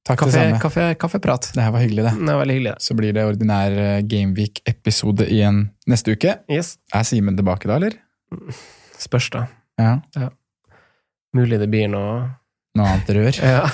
Takk 0.07 0.21
det 0.23 0.25
Kaffe, 0.25 0.39
samme. 0.39 0.59
kaffe, 0.63 0.85
kaffeprat. 0.97 1.49
Det 1.53 1.61
her 1.61 1.73
var 1.75 1.83
hyggelig, 1.83 2.05
det. 2.07 2.13
Det 2.25 2.35
var 2.39 2.47
hyggelig. 2.49 2.71
det. 2.73 2.81
Så 2.87 2.95
blir 2.97 3.13
det 3.13 3.25
ordinær 3.27 3.75
eh, 3.77 3.99
Gameweek-episode 4.09 5.27
igjen 5.29 5.65
neste 5.91 6.15
uke. 6.15 6.37
Yes. 6.49 6.77
Er 6.95 7.03
Simen 7.05 7.35
tilbake 7.37 7.67
da, 7.69 7.75
eller? 7.77 7.99
Spørs, 8.97 9.27
da. 9.35 9.43
Ja. 9.77 10.29
Mulig 11.37 11.59
det 11.61 11.67
blir 11.69 11.91
noe 11.91 12.15
Noe 12.79 12.87
annet 12.95 13.09
rør? 13.15 13.39
Ja. 13.49 13.65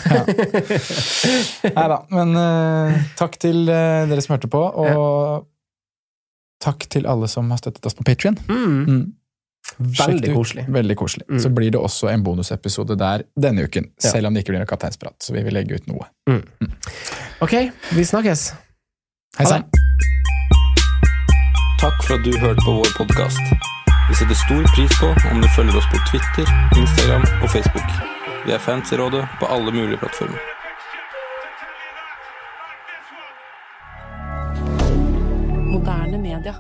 Nei 1.75 1.85
da. 1.91 1.99
Men 2.13 2.33
uh, 2.37 2.95
takk 3.19 3.37
til 3.41 3.63
uh, 3.69 4.05
dere 4.09 4.23
som 4.25 4.33
hørte 4.35 4.49
på, 4.51 4.61
og 4.61 5.45
takk 6.65 6.87
til 6.89 7.05
alle 7.11 7.29
som 7.29 7.49
har 7.53 7.59
støttet 7.61 7.85
oss 7.85 7.95
på 7.97 8.05
Patrion. 8.07 8.39
mm. 8.49 9.05
Veldig 9.81 10.29
koselig. 10.29 10.63
Veldig 10.69 10.95
koselig. 10.97 11.25
Mm. 11.25 11.39
Så 11.41 11.49
blir 11.49 11.71
det 11.73 11.79
også 11.81 12.07
en 12.11 12.21
bonusepisode 12.23 12.95
der 13.01 13.23
denne 13.33 13.65
uken, 13.65 13.87
Ja. 14.03 14.11
selv 14.13 14.27
om 14.29 14.33
det 14.37 14.43
ikke 14.43 14.53
blir 14.53 14.61
noe 14.61 14.69
kapteinsprat. 14.69 15.17
Så 15.25 15.33
vi 15.33 15.41
vil 15.43 15.57
legge 15.57 15.79
ut 15.81 15.87
noe. 15.89 16.05
Ok, 17.41 17.55
vi 17.97 18.05
snakkes. 18.05 18.51
Hei 19.39 19.49
sann! 19.49 19.65
Takk 21.81 21.97
for 22.05 22.15
at 22.15 22.23
du 22.29 22.31
hørte 22.39 22.61
på 22.63 22.77
vår 22.77 22.93
podkast. 23.01 23.41
Vi 24.07 24.15
setter 24.21 24.37
stor 24.45 24.63
pris 24.77 24.99
på 25.01 25.09
om 25.33 25.41
du 25.41 25.49
følger 25.57 25.81
oss 25.81 25.89
på 25.91 25.97
Twitter, 26.11 26.45
Instagram 26.77 27.25
og 27.41 27.49
Facebook. 27.49 28.14
Vi 28.45 28.51
er 28.53 28.61
fans 28.61 28.91
i 28.91 28.97
rådet 28.97 29.27
på 29.39 29.45
alle 29.49 29.71
mulige 29.71 29.97
plattformer. 29.97 30.37
Moderne 35.71 36.17
media. 36.17 36.53